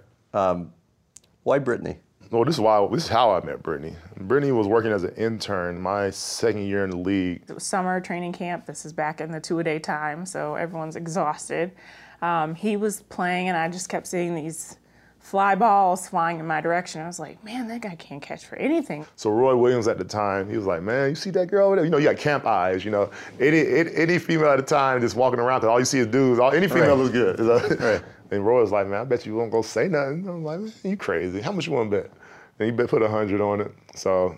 Why 1.44 1.60
Brittany? 1.60 1.98
Well, 2.32 2.46
this 2.46 2.56
is 2.56 2.62
why 2.62 2.88
this 2.92 3.04
is 3.04 3.10
how 3.10 3.32
I 3.32 3.46
met 3.46 3.64
Brittany. 3.64 3.96
Brittany 4.20 4.52
was 4.52 4.68
working 4.68 4.92
as 4.92 5.04
an 5.04 5.14
intern 5.16 5.80
my 5.80 6.10
second 6.10 6.66
year 6.66 6.84
in 6.84 6.90
the 6.90 6.98
league. 6.98 7.44
It 7.48 7.54
was 7.54 7.64
summer 7.64 8.00
training 8.02 8.34
camp. 8.34 8.66
This 8.66 8.86
is 8.86 8.94
back 8.94 9.22
in 9.22 9.32
the 9.32 9.40
two 9.40 9.60
a 9.60 9.64
day 9.64 9.80
time, 9.80 10.26
so 10.26 10.56
everyone's 10.56 10.96
exhausted. 10.96 11.74
Um, 12.22 12.56
he 12.56 12.78
was 12.78 13.02
playing, 13.04 13.50
and 13.50 13.58
I 13.58 13.70
just 13.70 13.90
kept 13.90 14.08
seeing 14.08 14.36
these 14.36 14.78
fly 15.24 15.56
balls 15.56 16.08
flying 16.08 16.38
in 16.38 16.46
my 16.46 16.60
direction. 16.62 17.02
I 17.02 17.08
was 17.08 17.18
like, 17.18 17.42
man, 17.44 17.68
that 17.70 17.82
guy 17.82 17.96
can't 17.96 18.22
catch 18.22 18.46
for 18.46 18.58
anything. 18.58 19.06
So 19.16 19.30
Roy 19.32 19.56
Williams 19.56 19.88
at 19.88 19.98
the 19.98 20.04
time, 20.04 20.50
he 20.50 20.58
was 20.58 20.66
like, 20.66 20.84
"Man, 20.84 21.10
you 21.10 21.16
see 21.16 21.30
that 21.32 21.48
girl 21.48 21.68
over 21.68 21.78
there? 21.78 21.86
You 21.86 21.90
know, 21.92 21.98
you 21.98 22.04
got 22.10 22.18
camp 22.18 22.46
eyes. 22.46 22.84
You 22.86 22.92
know, 22.92 23.10
any 23.40 23.60
any, 23.66 23.96
any 23.96 24.20
female 24.20 24.50
at 24.50 24.58
the 24.58 24.64
time 24.64 25.02
just 25.02 25.16
walking 25.16 25.40
around, 25.40 25.62
cause 25.62 25.70
all 25.70 25.80
you 25.80 25.86
see 25.86 26.00
is 26.00 26.08
dudes. 26.08 26.40
All, 26.40 26.52
any 26.52 26.68
female 26.68 26.90
Right. 26.90 26.98
looks 26.98 27.12
good." 27.12 27.38
So- 27.38 27.76
Right. 27.80 28.04
And 28.32 28.46
Roy 28.46 28.62
was 28.62 28.72
like, 28.72 28.86
"Man, 28.88 29.00
I 29.02 29.04
bet 29.06 29.26
you 29.26 29.36
won't 29.36 29.52
go 29.52 29.62
say 29.62 29.88
nothing." 29.88 30.28
I'm 30.28 30.44
like, 30.44 30.60
"Man, 30.60 30.72
"You 30.84 30.98
crazy? 30.98 31.40
How 31.42 31.52
much 31.52 31.66
you 31.68 31.74
want 31.74 31.90
to 31.92 31.98
bet?" 32.02 32.12
And 32.60 32.66
he 32.66 32.72
bet 32.72 32.90
put 32.90 33.02
a 33.02 33.08
hundred 33.10 33.42
on 33.42 33.62
it. 33.62 33.72
So, 33.96 34.38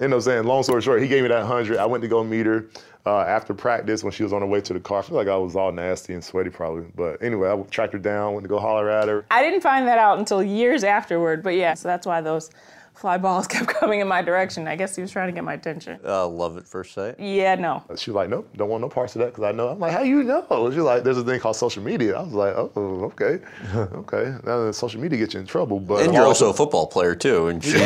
end 0.00 0.14
up 0.14 0.22
saying, 0.22 0.44
long 0.44 0.62
story 0.62 0.82
short, 0.82 1.02
he 1.02 1.08
gave 1.08 1.22
me 1.22 1.28
that 1.28 1.44
hundred. 1.46 1.78
I 1.78 1.86
went 1.86 2.02
to 2.02 2.08
go 2.08 2.24
meet 2.24 2.46
her. 2.46 2.66
Uh, 3.06 3.20
after 3.20 3.54
practice, 3.54 4.04
when 4.04 4.12
she 4.12 4.22
was 4.22 4.32
on 4.32 4.42
her 4.42 4.46
way 4.46 4.60
to 4.60 4.74
the 4.74 4.80
car, 4.80 4.98
I 4.98 5.02
feel 5.02 5.16
like 5.16 5.28
I 5.28 5.36
was 5.36 5.56
all 5.56 5.72
nasty 5.72 6.12
and 6.12 6.22
sweaty, 6.22 6.50
probably. 6.50 6.84
But 6.94 7.22
anyway, 7.22 7.50
I 7.50 7.58
tracked 7.70 7.94
her 7.94 7.98
down, 7.98 8.34
went 8.34 8.44
to 8.44 8.48
go 8.48 8.58
holler 8.58 8.90
at 8.90 9.08
her. 9.08 9.24
I 9.30 9.42
didn't 9.42 9.62
find 9.62 9.88
that 9.88 9.96
out 9.96 10.18
until 10.18 10.42
years 10.42 10.84
afterward, 10.84 11.42
but 11.42 11.54
yeah, 11.54 11.72
so 11.74 11.88
that's 11.88 12.06
why 12.06 12.20
those 12.20 12.50
fly 12.94 13.18
balls 13.18 13.46
kept 13.48 13.68
coming 13.68 14.00
in 14.00 14.08
my 14.08 14.22
direction. 14.22 14.68
I 14.68 14.76
guess 14.76 14.94
he 14.94 15.02
was 15.02 15.10
trying 15.10 15.28
to 15.28 15.32
get 15.32 15.44
my 15.44 15.54
attention. 15.54 15.98
Uh, 16.04 16.26
love 16.28 16.56
at 16.56 16.66
first 16.66 16.92
sight. 16.94 17.18
Yeah, 17.18 17.54
no. 17.54 17.82
She 17.96 18.10
was 18.10 18.16
like, 18.16 18.28
nope, 18.28 18.48
don't 18.56 18.68
want 18.68 18.82
no 18.82 18.88
parts 18.88 19.16
of 19.16 19.20
that 19.20 19.26
because 19.26 19.44
I 19.44 19.52
know. 19.52 19.68
I'm 19.68 19.78
like, 19.78 19.92
how 19.92 20.02
you 20.02 20.22
know? 20.22 20.44
She's 20.70 20.78
like, 20.78 21.02
there's 21.02 21.18
a 21.18 21.24
thing 21.24 21.40
called 21.40 21.56
social 21.56 21.82
media. 21.82 22.16
I 22.18 22.22
was 22.22 22.32
like, 22.32 22.54
oh, 22.56 22.70
okay, 23.12 23.38
okay. 23.74 24.34
Now 24.44 24.70
social 24.72 25.00
media 25.00 25.18
gets 25.18 25.34
you 25.34 25.40
in 25.40 25.46
trouble, 25.46 25.80
but 25.80 26.04
And 26.04 26.12
you're 26.14 26.26
also 26.26 26.50
a 26.50 26.54
football 26.54 26.86
player 26.86 27.14
too, 27.14 27.48
and 27.48 27.62
she, 27.62 27.78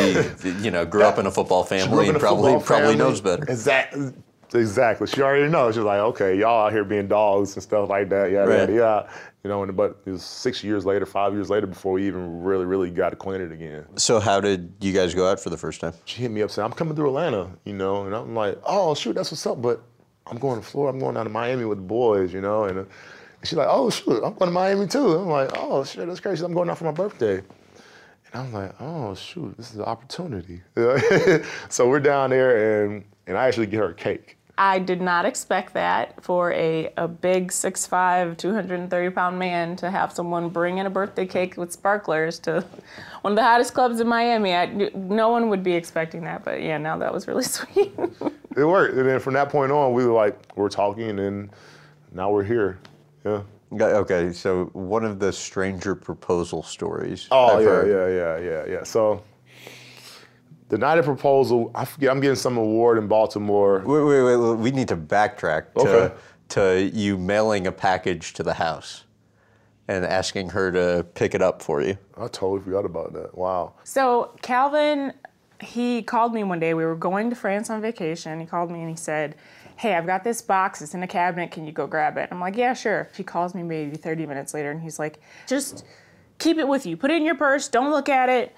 you 0.61 0.71
know, 0.71 0.85
grew 0.85 1.03
up 1.03 1.17
in 1.19 1.25
a 1.25 1.31
football 1.31 1.63
She 1.65 1.69
grew 1.69 1.79
up 1.79 1.89
family 1.89 2.09
and 2.09 2.19
probably 2.19 2.53
probably 2.59 2.65
family. 2.65 2.95
knows 2.97 3.21
better. 3.21 3.43
Exactly. 3.43 4.11
Exactly. 4.55 5.07
She 5.07 5.21
already 5.21 5.49
knows. 5.51 5.75
She's 5.75 5.83
like, 5.83 5.99
okay, 5.99 6.37
y'all 6.37 6.65
out 6.67 6.71
here 6.71 6.83
being 6.83 7.07
dogs 7.07 7.53
and 7.55 7.63
stuff 7.63 7.89
like 7.89 8.09
that. 8.09 8.31
Yeah, 8.31 8.39
Right. 8.39 8.69
yeah, 8.69 8.75
yeah. 8.75 9.09
You 9.43 9.49
know, 9.49 9.61
and, 9.61 9.75
but 9.77 10.01
it 10.05 10.09
was 10.11 10.23
six 10.23 10.63
years 10.63 10.85
later, 10.85 11.05
five 11.05 11.33
years 11.33 11.49
later 11.51 11.67
before 11.67 11.93
we 11.93 12.07
even 12.07 12.41
really, 12.43 12.65
really 12.65 12.89
got 12.89 13.13
acquainted 13.13 13.51
again. 13.51 13.85
So 13.95 14.19
how 14.19 14.39
did 14.41 14.73
you 14.81 14.91
guys 14.91 15.13
go 15.13 15.29
out 15.29 15.39
for 15.39 15.51
the 15.51 15.57
first 15.57 15.81
time? 15.81 15.93
She 16.05 16.21
hit 16.23 16.31
me 16.31 16.41
up 16.41 16.49
saying, 16.49 16.65
I'm 16.65 16.71
coming 16.71 16.95
through 16.95 17.09
Atlanta, 17.09 17.51
you 17.63 17.73
know, 17.73 18.05
and 18.05 18.15
I'm 18.15 18.33
like, 18.33 18.59
oh, 18.65 18.95
shoot, 18.95 19.13
that's 19.13 19.31
what's 19.31 19.45
up, 19.45 19.61
but 19.61 19.83
I'm 20.25 20.37
going 20.39 20.59
to 20.59 20.65
Florida. 20.65 20.95
I'm 20.95 20.99
going 20.99 21.13
down 21.13 21.25
to 21.25 21.29
Miami 21.31 21.65
with 21.65 21.77
the 21.77 21.83
boys, 21.83 22.33
you 22.33 22.41
know, 22.41 22.63
and, 22.63 22.79
uh, 22.79 22.81
and 22.81 23.47
she's 23.47 23.53
like, 23.53 23.67
oh, 23.69 23.91
shoot, 23.91 24.15
I'm 24.23 24.33
going 24.33 24.47
to 24.47 24.51
Miami 24.51 24.87
too. 24.87 25.11
I'm 25.15 25.27
like, 25.29 25.51
oh, 25.55 25.83
shit, 25.83 26.07
that's 26.07 26.19
crazy. 26.19 26.43
I'm 26.43 26.53
going 26.53 26.67
out 26.71 26.79
for 26.79 26.85
my 26.85 26.91
birthday. 26.91 27.35
And 27.37 27.43
I'm 28.33 28.51
like, 28.51 28.73
oh, 28.79 29.13
shoot, 29.13 29.55
this 29.57 29.69
is 29.69 29.75
an 29.75 29.83
opportunity. 29.83 30.61
so 31.69 31.87
we're 31.87 31.99
down 31.99 32.31
there, 32.31 32.85
and, 32.85 33.03
and 33.27 33.37
I 33.37 33.47
actually 33.47 33.67
get 33.67 33.77
her 33.77 33.89
a 33.89 33.93
cake. 33.93 34.37
I 34.57 34.79
did 34.79 35.01
not 35.01 35.25
expect 35.25 35.73
that 35.73 36.23
for 36.23 36.53
a, 36.53 36.91
a 36.95 37.07
big 37.07 37.49
6'5", 37.51 38.37
230 38.37 39.09
pound 39.09 39.37
man 39.37 39.75
to 39.77 39.91
have 39.91 40.13
someone 40.13 40.49
bring 40.49 40.77
in 40.77 40.85
a 40.85 40.89
birthday 40.89 41.25
cake 41.25 41.57
with 41.57 41.73
sparklers 41.73 42.39
to 42.39 42.63
one 43.21 43.33
of 43.33 43.35
the 43.35 43.43
hottest 43.43 43.73
clubs 43.73 43.99
in 43.99 44.07
Miami. 44.07 44.53
I, 44.53 44.67
no 44.93 45.29
one 45.29 45.49
would 45.49 45.63
be 45.63 45.73
expecting 45.73 46.23
that, 46.23 46.45
but 46.45 46.61
yeah, 46.61 46.77
now 46.77 46.97
that 46.97 47.13
was 47.13 47.27
really 47.27 47.43
sweet. 47.57 47.91
It 48.55 48.63
worked. 48.63 48.95
And 48.95 49.07
then 49.07 49.19
from 49.19 49.33
that 49.33 49.49
point 49.49 49.71
on, 49.71 49.93
we 49.93 50.05
were 50.05 50.13
like, 50.13 50.37
we're 50.55 50.69
talking, 50.69 51.19
and 51.19 51.49
now 52.13 52.31
we're 52.31 52.43
here. 52.43 52.79
Yeah. 53.25 53.41
Okay, 53.73 54.31
so 54.31 54.65
one 54.73 55.03
of 55.03 55.19
the 55.19 55.33
stranger 55.33 55.95
proposal 55.95 56.63
stories. 56.63 57.27
Oh 57.31 57.57
I've 57.57 57.61
yeah, 57.61 57.67
heard. 57.67 57.89
yeah, 57.89 58.39
yeah, 58.47 58.63
yeah, 58.65 58.73
yeah. 58.77 58.83
So 58.83 59.21
the 60.69 60.77
night 60.77 60.97
of 60.97 61.05
proposal, 61.05 61.71
I 61.75 61.85
forget. 61.85 62.09
I'm 62.09 62.19
getting 62.19 62.35
some 62.35 62.57
award 62.57 62.97
in 62.97 63.07
Baltimore. 63.07 63.83
Wait, 63.85 64.03
wait, 64.03 64.21
wait, 64.23 64.35
wait, 64.37 64.57
We 64.57 64.71
need 64.71 64.87
to 64.89 64.97
backtrack 64.97 65.73
to, 65.75 65.79
Okay. 65.87 66.15
to 66.49 66.91
you 66.93 67.17
mailing 67.17 67.67
a 67.67 67.71
package 67.71 68.33
to 68.33 68.43
the 68.43 68.53
house 68.53 69.03
and 69.87 70.03
asking 70.03 70.49
her 70.49 70.71
to 70.71 71.03
pick 71.13 71.35
it 71.35 71.41
up 71.41 71.61
for 71.61 71.81
you. 71.81 71.97
I 72.17 72.27
totally 72.27 72.61
forgot 72.61 72.85
about 72.85 73.13
that. 73.13 73.37
Wow. 73.37 73.73
So 73.83 74.31
Calvin, 74.41 75.13
he 75.61 76.01
called 76.01 76.33
me 76.33 76.43
one 76.43 76.59
day. 76.59 76.73
We 76.73 76.83
were 76.85 76.95
going 76.95 77.29
to 77.29 77.35
France 77.35 77.69
on 77.69 77.81
vacation. 77.81 78.39
He 78.39 78.45
called 78.47 78.71
me 78.71 78.81
and 78.81 78.89
he 78.89 78.95
said, 78.95 79.35
"Hey, 79.75 79.93
I've 79.93 80.07
got 80.07 80.23
this 80.23 80.41
box. 80.41 80.81
It's 80.81 80.95
in 80.95 81.03
a 81.03 81.07
cabinet. 81.07 81.51
Can 81.51 81.65
you 81.67 81.71
go 81.71 81.85
grab 81.85 82.17
it?" 82.17 82.29
I'm 82.31 82.39
like, 82.39 82.57
"Yeah, 82.57 82.73
sure." 82.73 83.09
He 83.15 83.23
calls 83.23 83.53
me 83.53 83.61
maybe 83.61 83.95
30 83.95 84.25
minutes 84.25 84.53
later 84.55 84.71
and 84.71 84.81
he's 84.81 84.97
like, 84.97 85.19
"Just 85.47 85.85
keep 86.39 86.57
it 86.57 86.67
with 86.67 86.85
you. 86.87 86.97
Put 86.97 87.11
it 87.11 87.17
in 87.17 87.23
your 87.23 87.35
purse. 87.35 87.67
Don't 87.67 87.91
look 87.91 88.09
at 88.09 88.27
it. 88.27 88.55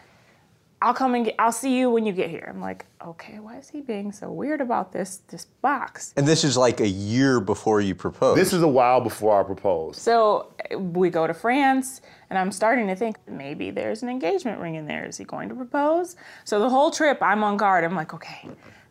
I'll 0.82 0.94
come 0.94 1.16
and 1.16 1.26
get. 1.26 1.36
I'll 1.40 1.52
see 1.52 1.78
you 1.78 1.90
when 1.90 2.06
you 2.06 2.14
get 2.14 2.30
here." 2.30 2.48
I'm 2.48 2.62
like, 2.62 2.86
"Okay, 3.04 3.40
why 3.40 3.58
is 3.58 3.70
he 3.70 3.82
being 3.82 4.12
so 4.12 4.32
weird 4.32 4.62
about 4.62 4.92
this 4.92 5.22
this 5.28 5.46
box?" 5.46 6.14
And 6.16 6.28
this 6.28 6.44
is 6.44 6.56
like 6.56 6.80
a 6.80 6.88
year 6.88 7.40
before 7.40 7.82
you 7.82 7.96
proposed. 7.96 8.40
This 8.40 8.54
is 8.54 8.62
a 8.62 8.68
while 8.68 9.02
before 9.02 9.40
I 9.40 9.44
proposed. 9.44 10.00
So 10.00 10.54
uh, 10.72 10.78
we 10.78 11.10
go 11.10 11.26
to 11.26 11.34
France, 11.34 12.02
and 12.30 12.38
I'm 12.38 12.52
starting 12.52 12.88
to 12.88 12.96
think 12.96 13.18
maybe 13.28 13.72
there's 13.72 14.04
an 14.04 14.10
engagement 14.10 14.60
ring 14.60 14.76
in 14.76 14.86
there. 14.86 15.06
Is 15.06 15.18
he 15.18 15.24
going 15.24 15.50
to 15.50 15.56
propose? 15.56 16.16
So 16.46 16.60
the 16.60 16.70
whole 16.70 16.92
trip, 16.92 17.22
I'm 17.22 17.44
on 17.44 17.58
guard. 17.58 17.84
I'm 17.84 17.96
like, 17.96 18.14
okay, 18.14 18.48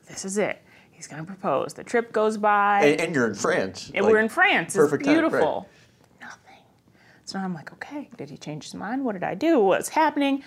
this 0.09 0.24
is 0.24 0.39
it. 0.39 0.62
He's 0.91 1.07
going 1.07 1.20
to 1.22 1.26
propose. 1.26 1.74
The 1.74 1.84
trip 1.84 2.11
goes 2.11 2.37
by, 2.37 2.84
and, 2.84 3.01
and 3.01 3.14
you're 3.14 3.28
in 3.28 3.34
France. 3.34 3.93
and 3.95 4.05
like, 4.05 4.12
we're 4.12 4.20
in 4.20 4.28
France. 4.28 4.68
It's 4.68 4.76
perfect 4.76 5.05
time, 5.05 5.14
right. 5.14 5.20
beautiful. 5.30 5.68
Nothing. 6.20 6.62
So 7.26 7.39
I'm 7.39 7.55
like, 7.55 7.72
okay, 7.74 8.09
did 8.16 8.30
he 8.30 8.39
change 8.39 8.64
his 8.64 8.74
mind? 8.74 9.05
What 9.05 9.12
did 9.12 9.22
I 9.22 9.34
do? 9.34 9.61
What's 9.61 9.91
happening? 9.91 10.43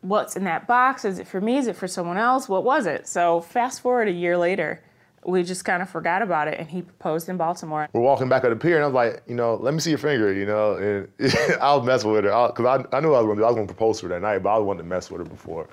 What's 0.00 0.36
in 0.36 0.44
that 0.44 0.66
box? 0.66 1.04
Is 1.04 1.18
it 1.18 1.26
for 1.26 1.40
me? 1.40 1.56
Is 1.58 1.66
it 1.66 1.76
for 1.76 1.88
someone 1.88 2.16
else? 2.18 2.48
What 2.48 2.64
was 2.64 2.86
it? 2.86 3.08
So 3.08 3.40
fast 3.40 3.80
forward 3.80 4.08
a 4.08 4.12
year 4.12 4.38
later, 4.38 4.82
we 5.24 5.42
just 5.42 5.64
kind 5.64 5.82
of 5.82 5.90
forgot 5.90 6.22
about 6.22 6.48
it, 6.48 6.58
and 6.58 6.68
he 6.68 6.82
proposed 6.82 7.28
in 7.28 7.36
Baltimore. 7.36 7.88
We're 7.92 8.00
walking 8.00 8.28
back 8.28 8.44
at 8.44 8.50
the 8.50 8.56
pier, 8.56 8.76
and 8.76 8.84
I 8.84 8.86
was 8.86 8.94
like, 8.94 9.22
you 9.26 9.34
know, 9.34 9.56
let 9.56 9.74
me 9.74 9.80
see 9.80 9.90
your 9.90 9.98
finger, 9.98 10.32
you 10.32 10.46
know. 10.46 10.76
And 10.76 11.08
I 11.60 11.74
was 11.74 11.84
messing 11.84 12.10
with 12.10 12.24
her 12.24 12.48
because 12.48 12.86
I, 12.92 12.96
I 12.96 13.00
knew 13.00 13.12
I 13.14 13.20
was 13.20 13.26
going 13.26 13.38
to. 13.38 13.44
I 13.44 13.48
was 13.48 13.56
going 13.56 13.66
to 13.66 13.74
propose 13.74 14.00
to 14.00 14.06
her 14.06 14.14
that 14.14 14.22
night, 14.22 14.38
but 14.42 14.50
I 14.50 14.58
wanted 14.58 14.82
to 14.82 14.88
mess 14.88 15.10
with 15.10 15.20
her 15.20 15.28
before. 15.28 15.68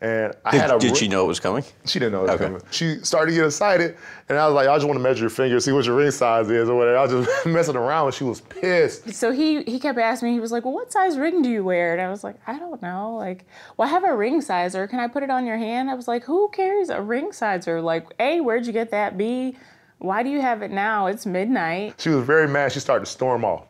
And 0.00 0.32
I 0.44 0.56
had 0.56 0.70
a 0.70 0.78
Did, 0.78 0.88
did 0.90 0.96
she 0.96 1.08
know 1.08 1.24
it 1.24 1.26
was 1.26 1.40
coming? 1.40 1.64
She 1.84 1.98
didn't 1.98 2.12
know 2.12 2.20
it 2.20 2.22
was 2.22 2.30
Okay. 2.32 2.44
coming. 2.44 2.62
She 2.70 2.98
started 3.02 3.32
to 3.32 3.36
get 3.36 3.46
excited, 3.46 3.96
and 4.28 4.38
I 4.38 4.46
was 4.46 4.54
like, 4.54 4.68
I 4.68 4.76
just 4.76 4.86
want 4.86 4.96
to 4.96 5.02
measure 5.02 5.22
your 5.22 5.30
finger, 5.30 5.58
see 5.58 5.72
what 5.72 5.84
your 5.86 5.96
ring 5.96 6.12
size 6.12 6.48
is 6.50 6.68
or 6.68 6.76
whatever. 6.76 6.98
I 6.98 7.02
was 7.06 7.26
just 7.26 7.46
messing 7.46 7.74
around, 7.74 8.06
and 8.06 8.14
she 8.14 8.22
was 8.22 8.40
pissed. 8.42 9.12
so 9.12 9.32
he 9.32 9.62
he 9.64 9.80
kept 9.80 9.98
asking 9.98 10.28
me 10.28 10.34
he 10.34 10.40
was 10.40 10.52
like 10.52 10.64
well 10.64 10.74
what 10.74 10.92
size 10.92 11.18
ring 11.18 11.42
do 11.42 11.48
you 11.48 11.64
wear 11.64 11.92
and 11.92 12.00
i 12.00 12.08
was 12.08 12.22
like 12.22 12.36
i 12.46 12.58
don't 12.58 12.80
know 12.82 13.16
like 13.16 13.44
well 13.76 13.88
i 13.88 13.90
have 13.90 14.04
a 14.04 14.14
ring 14.14 14.40
sizer 14.40 14.86
can 14.86 15.00
i 15.00 15.08
put 15.08 15.22
it 15.22 15.30
on 15.30 15.44
your 15.46 15.56
hand 15.56 15.90
i 15.90 15.94
was 15.94 16.06
like 16.06 16.22
who 16.24 16.48
carries 16.50 16.88
a 16.90 17.00
ring 17.02 17.32
sizer 17.32 17.80
like 17.80 18.06
a 18.20 18.40
where'd 18.40 18.66
you 18.66 18.72
get 18.72 18.90
that 18.90 19.16
b 19.18 19.56
why 19.98 20.22
do 20.22 20.28
you 20.30 20.40
have 20.40 20.62
it 20.62 20.70
now 20.70 21.06
it's 21.06 21.26
midnight 21.26 21.94
She 21.98 22.08
was 22.10 22.24
very 22.24 22.46
mad. 22.46 22.70
She 22.72 22.78
started 22.80 23.04
to 23.06 23.10
storm 23.10 23.44
off. 23.44 23.64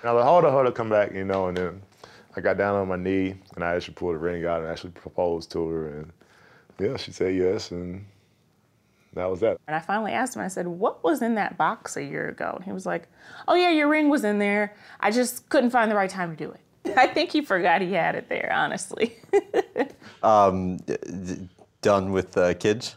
And 0.00 0.08
I 0.08 0.12
was 0.14 0.20
like, 0.22 0.28
hold 0.28 0.44
on, 0.46 0.52
hold 0.52 0.66
on, 0.66 0.72
come 0.72 0.88
back, 0.88 1.12
you 1.12 1.24
know. 1.24 1.48
And 1.48 1.56
then 1.56 1.82
I 2.36 2.40
got 2.40 2.58
down 2.58 2.76
on 2.76 2.88
my 2.88 2.96
knee, 2.96 3.34
and 3.54 3.64
I 3.64 3.74
actually 3.74 3.94
pulled 3.94 4.14
the 4.14 4.18
ring 4.18 4.44
out 4.44 4.60
and 4.60 4.70
actually 4.70 4.90
proposed 4.90 5.50
to 5.52 5.66
her. 5.68 5.88
And 5.88 6.12
yeah, 6.78 6.96
she 6.96 7.12
said 7.12 7.34
yes, 7.34 7.70
and 7.70 8.04
that 9.14 9.30
was 9.30 9.38
that. 9.38 9.58
and 9.68 9.76
i 9.76 9.78
finally 9.78 10.10
asked 10.10 10.34
him 10.34 10.42
i 10.42 10.48
said 10.48 10.66
what 10.66 11.04
was 11.04 11.22
in 11.22 11.36
that 11.36 11.56
box 11.56 11.96
a 11.96 12.02
year 12.02 12.30
ago 12.30 12.54
and 12.56 12.64
he 12.64 12.72
was 12.72 12.84
like 12.84 13.06
oh 13.46 13.54
yeah 13.54 13.70
your 13.70 13.86
ring 13.86 14.08
was 14.08 14.24
in 14.24 14.40
there 14.40 14.74
i 14.98 15.08
just 15.08 15.48
couldn't 15.50 15.70
find 15.70 15.88
the 15.88 15.94
right 15.94 16.10
time 16.10 16.36
to 16.36 16.44
do 16.44 16.50
it 16.50 16.96
i 16.98 17.06
think 17.06 17.30
he 17.30 17.40
forgot 17.40 17.80
he 17.80 17.92
had 17.92 18.16
it 18.16 18.28
there 18.28 18.52
honestly 18.52 19.14
Done 21.84 22.12
with 22.12 22.34
uh, 22.38 22.54
kids? 22.54 22.96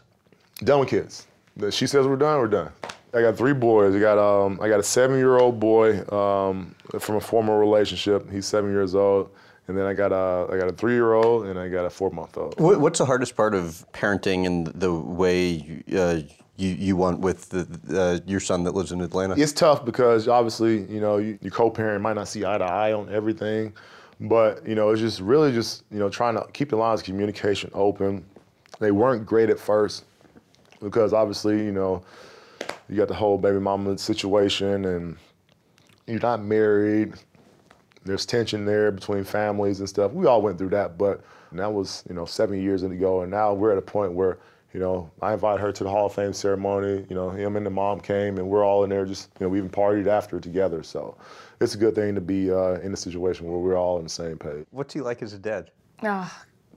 Done 0.64 0.80
with 0.80 0.88
kids. 0.88 1.26
She 1.70 1.86
says 1.86 2.06
we're 2.06 2.16
done, 2.16 2.38
we're 2.38 2.48
done. 2.48 2.72
I 3.14 3.22
got 3.22 3.36
three 3.36 3.54
boys. 3.54 3.94
I 3.94 4.00
got 4.00 4.18
um, 4.18 4.58
I 4.60 4.68
got 4.68 4.80
a 4.80 4.82
seven-year-old 4.82 5.58
boy 5.58 6.00
um, 6.12 6.74
from 6.98 7.16
a 7.16 7.20
former 7.20 7.58
relationship. 7.58 8.30
He's 8.30 8.46
seven 8.46 8.70
years 8.70 8.94
old, 8.94 9.30
and 9.66 9.76
then 9.76 9.86
I 9.86 9.94
got 9.94 10.12
a 10.12 10.52
I 10.52 10.58
got 10.58 10.68
a 10.68 10.72
three-year-old 10.72 11.46
and 11.46 11.58
I 11.58 11.68
got 11.68 11.84
a 11.86 11.90
four-month-old. 11.90 12.60
What, 12.60 12.80
what's 12.80 12.98
the 12.98 13.06
hardest 13.06 13.34
part 13.34 13.54
of 13.54 13.86
parenting 13.92 14.46
and 14.46 14.66
the 14.68 14.92
way 14.92 15.82
uh, 15.96 16.20
you, 16.56 16.68
you 16.68 16.96
want 16.96 17.20
with 17.20 17.48
the, 17.48 17.66
uh, 17.98 18.18
your 18.26 18.40
son 18.40 18.64
that 18.64 18.74
lives 18.74 18.92
in 18.92 19.00
Atlanta? 19.00 19.36
It's 19.38 19.52
tough 19.52 19.84
because 19.84 20.28
obviously, 20.28 20.82
you 20.92 21.00
know, 21.00 21.16
you, 21.16 21.38
your 21.40 21.52
co-parent 21.52 22.02
might 22.02 22.14
not 22.14 22.28
see 22.28 22.44
eye 22.44 22.58
to 22.58 22.64
eye 22.64 22.92
on 22.92 23.08
everything, 23.12 23.72
but 24.20 24.66
you 24.66 24.74
know, 24.74 24.90
it's 24.90 25.00
just 25.00 25.20
really 25.20 25.50
just 25.52 25.84
you 25.90 25.98
know 25.98 26.10
trying 26.10 26.34
to 26.34 26.46
keep 26.52 26.68
the 26.68 26.76
lines 26.76 27.00
of 27.00 27.06
communication 27.06 27.70
open. 27.72 28.22
They 28.80 28.90
weren't 28.90 29.24
great 29.24 29.48
at 29.48 29.58
first 29.58 30.04
because 30.80 31.12
obviously, 31.14 31.64
you 31.64 31.72
know, 31.72 32.02
you 32.88 32.96
got 32.96 33.08
the 33.08 33.14
whole 33.14 33.38
baby 33.38 33.58
mama 33.58 33.98
situation 33.98 34.84
and 34.84 35.16
you're 36.06 36.20
not 36.20 36.42
married. 36.42 37.14
There's 38.04 38.24
tension 38.24 38.64
there 38.64 38.90
between 38.90 39.24
families 39.24 39.80
and 39.80 39.88
stuff. 39.88 40.12
We 40.12 40.26
all 40.26 40.40
went 40.40 40.56
through 40.58 40.70
that, 40.70 40.96
but 40.96 41.22
that 41.52 41.72
was 41.72 42.04
you 42.08 42.14
know 42.14 42.24
seven 42.24 42.60
years 42.62 42.82
ago, 42.82 43.22
and 43.22 43.30
now 43.30 43.52
we're 43.54 43.72
at 43.72 43.78
a 43.78 43.82
point 43.82 44.12
where 44.12 44.38
You 44.74 44.80
know, 44.80 45.10
I 45.22 45.32
invited 45.32 45.60
her 45.62 45.72
to 45.72 45.84
the 45.84 45.88
Hall 45.90 46.06
of 46.06 46.12
Fame 46.14 46.34
ceremony. 46.34 47.06
You 47.08 47.16
know, 47.16 47.30
him 47.30 47.56
and 47.56 47.64
the 47.64 47.70
mom 47.70 48.00
came, 48.00 48.36
and 48.36 48.46
we're 48.48 48.64
all 48.64 48.84
in 48.84 48.90
there. 48.90 49.06
Just 49.06 49.30
you 49.40 49.46
know, 49.46 49.50
we 49.50 49.58
even 49.58 49.70
partied 49.70 50.06
after 50.06 50.38
together. 50.38 50.82
So 50.82 51.16
it's 51.60 51.74
a 51.74 51.78
good 51.78 51.94
thing 51.94 52.14
to 52.14 52.20
be 52.20 52.50
uh, 52.50 52.74
in 52.80 52.92
a 52.92 52.96
situation 52.96 53.46
where 53.48 53.58
we're 53.58 53.76
all 53.78 53.96
on 53.96 54.04
the 54.04 54.10
same 54.10 54.36
page. 54.36 54.66
What's 54.70 54.92
he 54.92 55.00
like 55.00 55.22
as 55.22 55.32
a 55.32 55.38
dad? 55.38 55.70
Oh, 56.02 56.30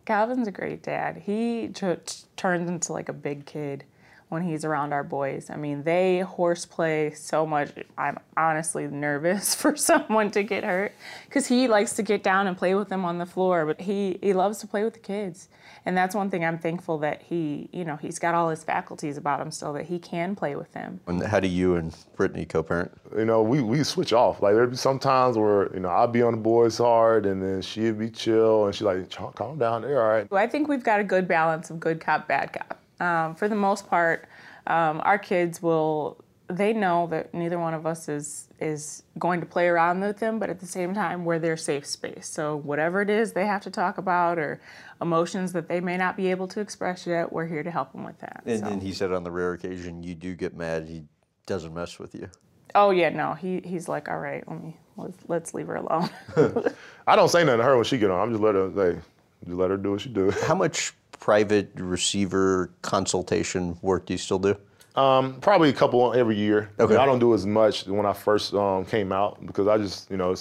Calvin's 0.05 0.47
a 0.47 0.51
great 0.51 0.83
dad. 0.83 1.17
He 1.17 1.67
t- 1.67 1.95
turns 2.37 2.69
into 2.69 2.93
like 2.93 3.09
a 3.09 3.13
big 3.13 3.45
kid 3.45 3.83
when 4.31 4.43
he's 4.43 4.63
around 4.63 4.93
our 4.93 5.03
boys. 5.03 5.49
I 5.49 5.57
mean, 5.57 5.83
they 5.83 6.19
horseplay 6.19 7.11
so 7.11 7.45
much. 7.45 7.69
I'm 7.97 8.17
honestly 8.37 8.87
nervous 8.87 9.53
for 9.61 9.75
someone 9.75 10.31
to 10.31 10.41
get 10.41 10.63
hurt 10.63 10.93
because 11.25 11.47
he 11.47 11.67
likes 11.67 11.93
to 11.97 12.01
get 12.01 12.23
down 12.23 12.47
and 12.47 12.57
play 12.57 12.73
with 12.73 12.87
them 12.87 13.03
on 13.03 13.17
the 13.17 13.25
floor, 13.25 13.65
but 13.65 13.81
he, 13.81 14.19
he 14.21 14.31
loves 14.31 14.59
to 14.59 14.67
play 14.67 14.85
with 14.85 14.93
the 14.93 14.99
kids. 14.99 15.49
And 15.85 15.97
that's 15.97 16.15
one 16.15 16.29
thing 16.29 16.45
I'm 16.45 16.57
thankful 16.57 16.97
that 16.99 17.23
he, 17.23 17.67
you 17.73 17.83
know, 17.83 17.97
he's 17.97 18.19
got 18.19 18.33
all 18.33 18.49
his 18.49 18.63
faculties 18.63 19.17
about 19.17 19.41
him 19.41 19.51
still 19.51 19.73
that 19.73 19.87
he 19.87 19.99
can 19.99 20.33
play 20.33 20.55
with 20.55 20.71
them. 20.71 21.01
And 21.07 21.21
how 21.21 21.41
do 21.41 21.49
you 21.49 21.75
and 21.75 21.93
Brittany 22.15 22.45
co-parent? 22.45 22.91
You 23.17 23.25
know, 23.25 23.41
we, 23.41 23.61
we 23.61 23.83
switch 23.83 24.13
off. 24.13 24.41
Like 24.41 24.53
there'd 24.53 24.71
be 24.71 24.77
some 24.77 24.97
times 24.97 25.37
where, 25.37 25.73
you 25.73 25.81
know, 25.81 25.89
I'd 25.89 26.13
be 26.13 26.21
on 26.21 26.31
the 26.31 26.41
boys 26.41 26.77
hard 26.77 27.25
and 27.25 27.43
then 27.43 27.61
she'd 27.61 27.99
be 27.99 28.09
chill 28.09 28.67
and 28.67 28.73
she's 28.73 28.83
like, 28.83 29.09
calm 29.09 29.57
down, 29.57 29.81
they're 29.81 30.01
all 30.01 30.07
right. 30.07 30.31
I 30.31 30.47
think 30.47 30.69
we've 30.69 30.83
got 30.83 31.01
a 31.01 31.03
good 31.03 31.27
balance 31.27 31.69
of 31.69 31.81
good 31.81 31.99
cop, 31.99 32.29
bad 32.29 32.53
cop. 32.53 32.80
Um, 33.01 33.35
for 33.35 33.49
the 33.49 33.55
most 33.55 33.89
part, 33.89 34.29
um, 34.67 35.01
our 35.03 35.17
kids 35.17 35.61
will 35.61 36.23
they 36.47 36.73
know 36.73 37.07
that 37.07 37.33
neither 37.33 37.57
one 37.57 37.73
of 37.73 37.85
us 37.85 38.07
is 38.09 38.47
is 38.59 39.03
going 39.17 39.39
to 39.39 39.45
play 39.45 39.67
around 39.67 40.01
with 40.01 40.19
them, 40.19 40.37
but 40.37 40.49
at 40.49 40.59
the 40.59 40.67
same 40.67 40.93
time, 40.93 41.25
we're 41.25 41.39
their 41.39 41.57
safe 41.57 41.85
space. 41.85 42.27
So 42.27 42.57
whatever 42.57 43.01
it 43.01 43.09
is 43.09 43.33
they 43.33 43.45
have 43.45 43.61
to 43.63 43.71
talk 43.71 43.97
about 43.97 44.37
or 44.37 44.61
emotions 45.01 45.53
that 45.53 45.67
they 45.67 45.79
may 45.79 45.97
not 45.97 46.15
be 46.15 46.29
able 46.29 46.47
to 46.49 46.59
express 46.59 47.07
yet, 47.07 47.31
we're 47.31 47.47
here 47.47 47.63
to 47.63 47.71
help 47.71 47.91
them 47.93 48.03
with 48.03 48.19
that. 48.19 48.43
And, 48.45 48.59
so. 48.59 48.65
and 48.67 48.83
he 48.83 48.93
said 48.93 49.11
on 49.11 49.23
the 49.23 49.31
rare 49.31 49.53
occasion 49.53 50.03
you 50.03 50.13
do 50.13 50.35
get 50.35 50.55
mad, 50.55 50.87
he 50.87 51.05
doesn't 51.47 51.73
mess 51.73 51.97
with 51.97 52.13
you. 52.13 52.29
Oh 52.75 52.91
yeah, 52.91 53.09
no, 53.09 53.33
he 53.33 53.61
he's 53.65 53.89
like, 53.89 54.09
all 54.09 54.19
right, 54.19 54.47
let 54.47 54.61
me 54.61 54.77
let's, 54.95 55.17
let's 55.27 55.53
leave 55.55 55.67
her 55.67 55.77
alone. 55.77 56.09
I 57.07 57.15
don't 57.15 57.29
say 57.29 57.43
nothing 57.43 57.59
to 57.59 57.63
her 57.63 57.75
when 57.75 57.85
she 57.85 57.97
get 57.97 58.11
on. 58.11 58.19
I'm 58.19 58.31
just 58.31 58.43
let 58.43 58.53
her 58.55 58.71
say, 58.75 58.99
just 59.45 59.57
let 59.57 59.71
her 59.71 59.77
do 59.77 59.91
what 59.91 60.01
she 60.01 60.09
do. 60.09 60.29
How 60.31 60.55
much 60.55 60.93
private 61.21 61.71
receiver 61.75 62.71
consultation 62.81 63.77
work 63.81 64.07
do 64.07 64.13
you 64.13 64.17
still 64.17 64.39
do? 64.39 64.57
Um, 64.95 65.39
probably 65.39 65.69
a 65.69 65.73
couple 65.73 66.13
every 66.13 66.35
year. 66.35 66.69
Okay. 66.77 66.97
I 66.97 67.05
don't 67.05 67.19
do 67.19 67.33
as 67.33 67.45
much 67.45 67.87
when 67.87 68.05
I 68.05 68.11
first 68.11 68.53
um, 68.53 68.83
came 68.83 69.13
out 69.13 69.45
because 69.45 69.67
I 69.67 69.77
just, 69.77 70.11
you 70.11 70.17
know, 70.17 70.35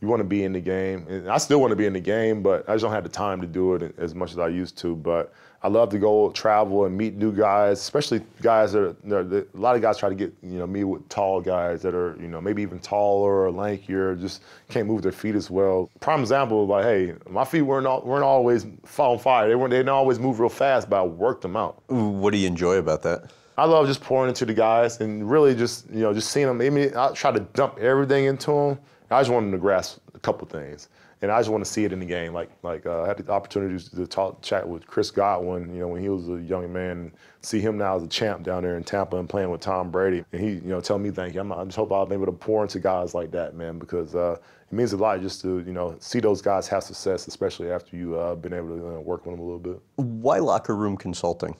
you 0.00 0.08
want 0.08 0.20
to 0.20 0.24
be 0.24 0.44
in 0.44 0.52
the 0.52 0.60
game. 0.60 1.06
And 1.08 1.28
I 1.28 1.38
still 1.38 1.60
want 1.60 1.70
to 1.70 1.76
be 1.76 1.86
in 1.86 1.92
the 1.92 2.00
game, 2.00 2.42
but 2.42 2.68
I 2.68 2.74
just 2.74 2.82
don't 2.82 2.92
have 2.92 3.04
the 3.04 3.08
time 3.08 3.40
to 3.40 3.46
do 3.46 3.74
it 3.74 3.94
as 3.98 4.14
much 4.14 4.32
as 4.32 4.38
I 4.38 4.48
used 4.48 4.76
to. 4.78 4.94
But 4.94 5.32
I 5.62 5.68
love 5.68 5.88
to 5.90 5.98
go 5.98 6.30
travel 6.32 6.84
and 6.84 6.96
meet 6.96 7.14
new 7.14 7.32
guys, 7.32 7.80
especially 7.80 8.20
guys 8.42 8.72
that, 8.72 8.96
are, 9.10 9.24
that 9.24 9.54
a 9.54 9.58
lot 9.58 9.74
of 9.74 9.82
guys 9.82 9.96
try 9.96 10.08
to 10.08 10.14
get, 10.14 10.34
you 10.42 10.58
know, 10.58 10.66
me 10.66 10.84
with 10.84 11.08
tall 11.08 11.40
guys 11.40 11.80
that 11.82 11.94
are, 11.94 12.16
you 12.20 12.28
know, 12.28 12.40
maybe 12.40 12.62
even 12.62 12.78
taller 12.78 13.46
or 13.46 13.50
lankier, 13.50 14.20
just 14.20 14.42
can't 14.68 14.86
move 14.86 15.02
their 15.02 15.12
feet 15.12 15.34
as 15.34 15.50
well. 15.50 15.90
Prime 16.00 16.20
example, 16.20 16.66
like, 16.66 16.84
hey, 16.84 17.14
my 17.28 17.44
feet 17.44 17.62
weren't 17.62 17.86
all, 17.86 18.02
weren't 18.02 18.24
always 18.24 18.66
on 18.98 19.18
fire. 19.18 19.48
They 19.48 19.54
weren't 19.54 19.70
they 19.70 19.78
didn't 19.78 19.88
always 19.88 20.18
move 20.18 20.40
real 20.40 20.50
fast, 20.50 20.90
but 20.90 21.00
I 21.00 21.04
worked 21.04 21.42
them 21.42 21.56
out. 21.56 21.82
What 21.88 22.32
do 22.32 22.38
you 22.38 22.46
enjoy 22.46 22.76
about 22.76 23.02
that? 23.02 23.30
I 23.58 23.64
love 23.64 23.86
just 23.86 24.02
pouring 24.02 24.28
into 24.28 24.44
the 24.44 24.52
guys 24.52 25.00
and 25.00 25.28
really 25.28 25.54
just 25.54 25.88
you 25.90 26.00
know 26.00 26.12
just 26.12 26.30
seeing 26.30 26.46
them. 26.46 26.60
I 26.60 26.68
mean, 26.68 26.94
I 26.94 27.10
try 27.12 27.32
to 27.32 27.40
dump 27.40 27.78
everything 27.78 28.26
into 28.26 28.50
them. 28.50 28.78
I 29.10 29.20
just 29.20 29.30
wanted 29.30 29.52
to 29.52 29.58
grasp 29.58 29.98
a 30.14 30.18
couple 30.18 30.48
things, 30.48 30.88
and 31.22 31.30
I 31.30 31.38
just 31.38 31.48
want 31.48 31.64
to 31.64 31.70
see 31.70 31.84
it 31.84 31.92
in 31.92 32.00
the 32.00 32.06
game. 32.06 32.32
Like 32.32 32.50
like 32.62 32.86
uh, 32.86 33.02
I 33.02 33.08
had 33.08 33.18
the 33.18 33.30
opportunity 33.30 33.82
to 33.96 34.06
talk 34.06 34.42
chat 34.42 34.68
with 34.68 34.86
Chris 34.86 35.10
Godwin, 35.10 35.72
you 35.72 35.80
know, 35.80 35.88
when 35.88 36.02
he 36.02 36.08
was 36.08 36.28
a 36.28 36.42
young 36.42 36.72
man, 36.72 37.12
see 37.40 37.60
him 37.60 37.78
now 37.78 37.96
as 37.96 38.02
a 38.02 38.08
champ 38.08 38.42
down 38.42 38.64
there 38.64 38.76
in 38.76 38.82
Tampa 38.82 39.16
and 39.16 39.28
playing 39.28 39.50
with 39.50 39.60
Tom 39.60 39.90
Brady, 39.90 40.24
and 40.32 40.42
he 40.42 40.54
you 40.54 40.70
know 40.70 40.80
tell 40.80 40.98
me 40.98 41.10
thank 41.10 41.34
you. 41.34 41.40
I'm, 41.40 41.52
I 41.52 41.64
just 41.64 41.76
hope 41.76 41.92
I'm 41.92 42.12
able 42.12 42.26
to 42.26 42.32
pour 42.32 42.62
into 42.62 42.80
guys 42.80 43.14
like 43.14 43.30
that, 43.30 43.54
man, 43.54 43.78
because 43.78 44.14
uh, 44.16 44.36
it 44.70 44.74
means 44.74 44.92
a 44.92 44.96
lot 44.96 45.20
just 45.20 45.40
to 45.42 45.60
you 45.60 45.72
know 45.72 45.94
see 46.00 46.18
those 46.18 46.42
guys 46.42 46.66
have 46.68 46.82
success, 46.82 47.28
especially 47.28 47.70
after 47.70 47.96
you 47.96 48.18
uh, 48.18 48.34
been 48.34 48.52
able 48.52 48.76
to 48.76 48.96
uh, 48.96 49.00
work 49.00 49.24
with 49.24 49.36
them 49.36 49.40
a 49.40 49.44
little 49.44 49.60
bit. 49.60 49.80
Why 49.96 50.38
locker 50.38 50.74
room 50.74 50.96
consulting? 50.96 51.54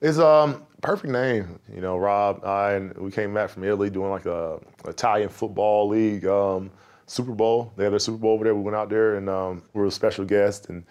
It's 0.00 0.18
um 0.18 0.66
perfect 0.82 1.12
name. 1.12 1.58
You 1.74 1.80
know, 1.80 1.96
Rob, 1.96 2.44
I 2.44 2.72
and 2.72 2.96
we 2.98 3.10
came 3.10 3.32
back 3.32 3.50
from 3.50 3.64
Italy 3.64 3.90
doing 3.90 4.10
like 4.10 4.26
a 4.26 4.60
Italian 4.86 5.28
football 5.28 5.88
league 5.88 6.26
um, 6.26 6.70
Super 7.06 7.32
Bowl. 7.32 7.72
They 7.76 7.84
had 7.84 7.94
a 7.94 8.00
Super 8.00 8.18
Bowl 8.18 8.32
over 8.34 8.44
there. 8.44 8.54
We 8.54 8.62
went 8.62 8.76
out 8.76 8.90
there 8.90 9.16
and 9.16 9.28
um, 9.28 9.62
we 9.72 9.80
were 9.80 9.86
a 9.86 9.90
special 9.90 10.24
guest 10.24 10.68
and 10.68 10.84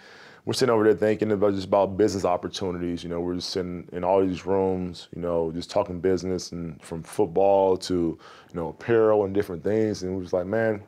we're 0.45 0.53
sitting 0.53 0.73
over 0.73 0.83
there 0.83 0.93
thinking 0.93 1.31
about 1.31 1.53
just 1.53 1.67
about 1.67 1.95
business 1.95 2.25
opportunities. 2.25 3.03
You 3.03 3.09
know, 3.09 3.21
we're 3.21 3.35
just 3.35 3.51
sitting 3.51 3.87
in 3.93 4.03
all 4.03 4.25
these 4.25 4.45
rooms, 4.45 5.07
you 5.15 5.21
know, 5.21 5.51
just 5.51 5.69
talking 5.69 6.01
business 6.01 6.51
and 6.51 6.81
from 6.83 7.01
football 7.03 7.77
to, 7.77 7.93
you 7.93 8.55
know, 8.55 8.69
apparel 8.69 9.25
and 9.25 9.33
different 9.33 9.63
things. 9.63 10.03
And 10.03 10.15
we're 10.15 10.23
just 10.23 10.33
like, 10.33 10.45
man, 10.45 10.81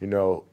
you 0.00 0.06
know, 0.06 0.44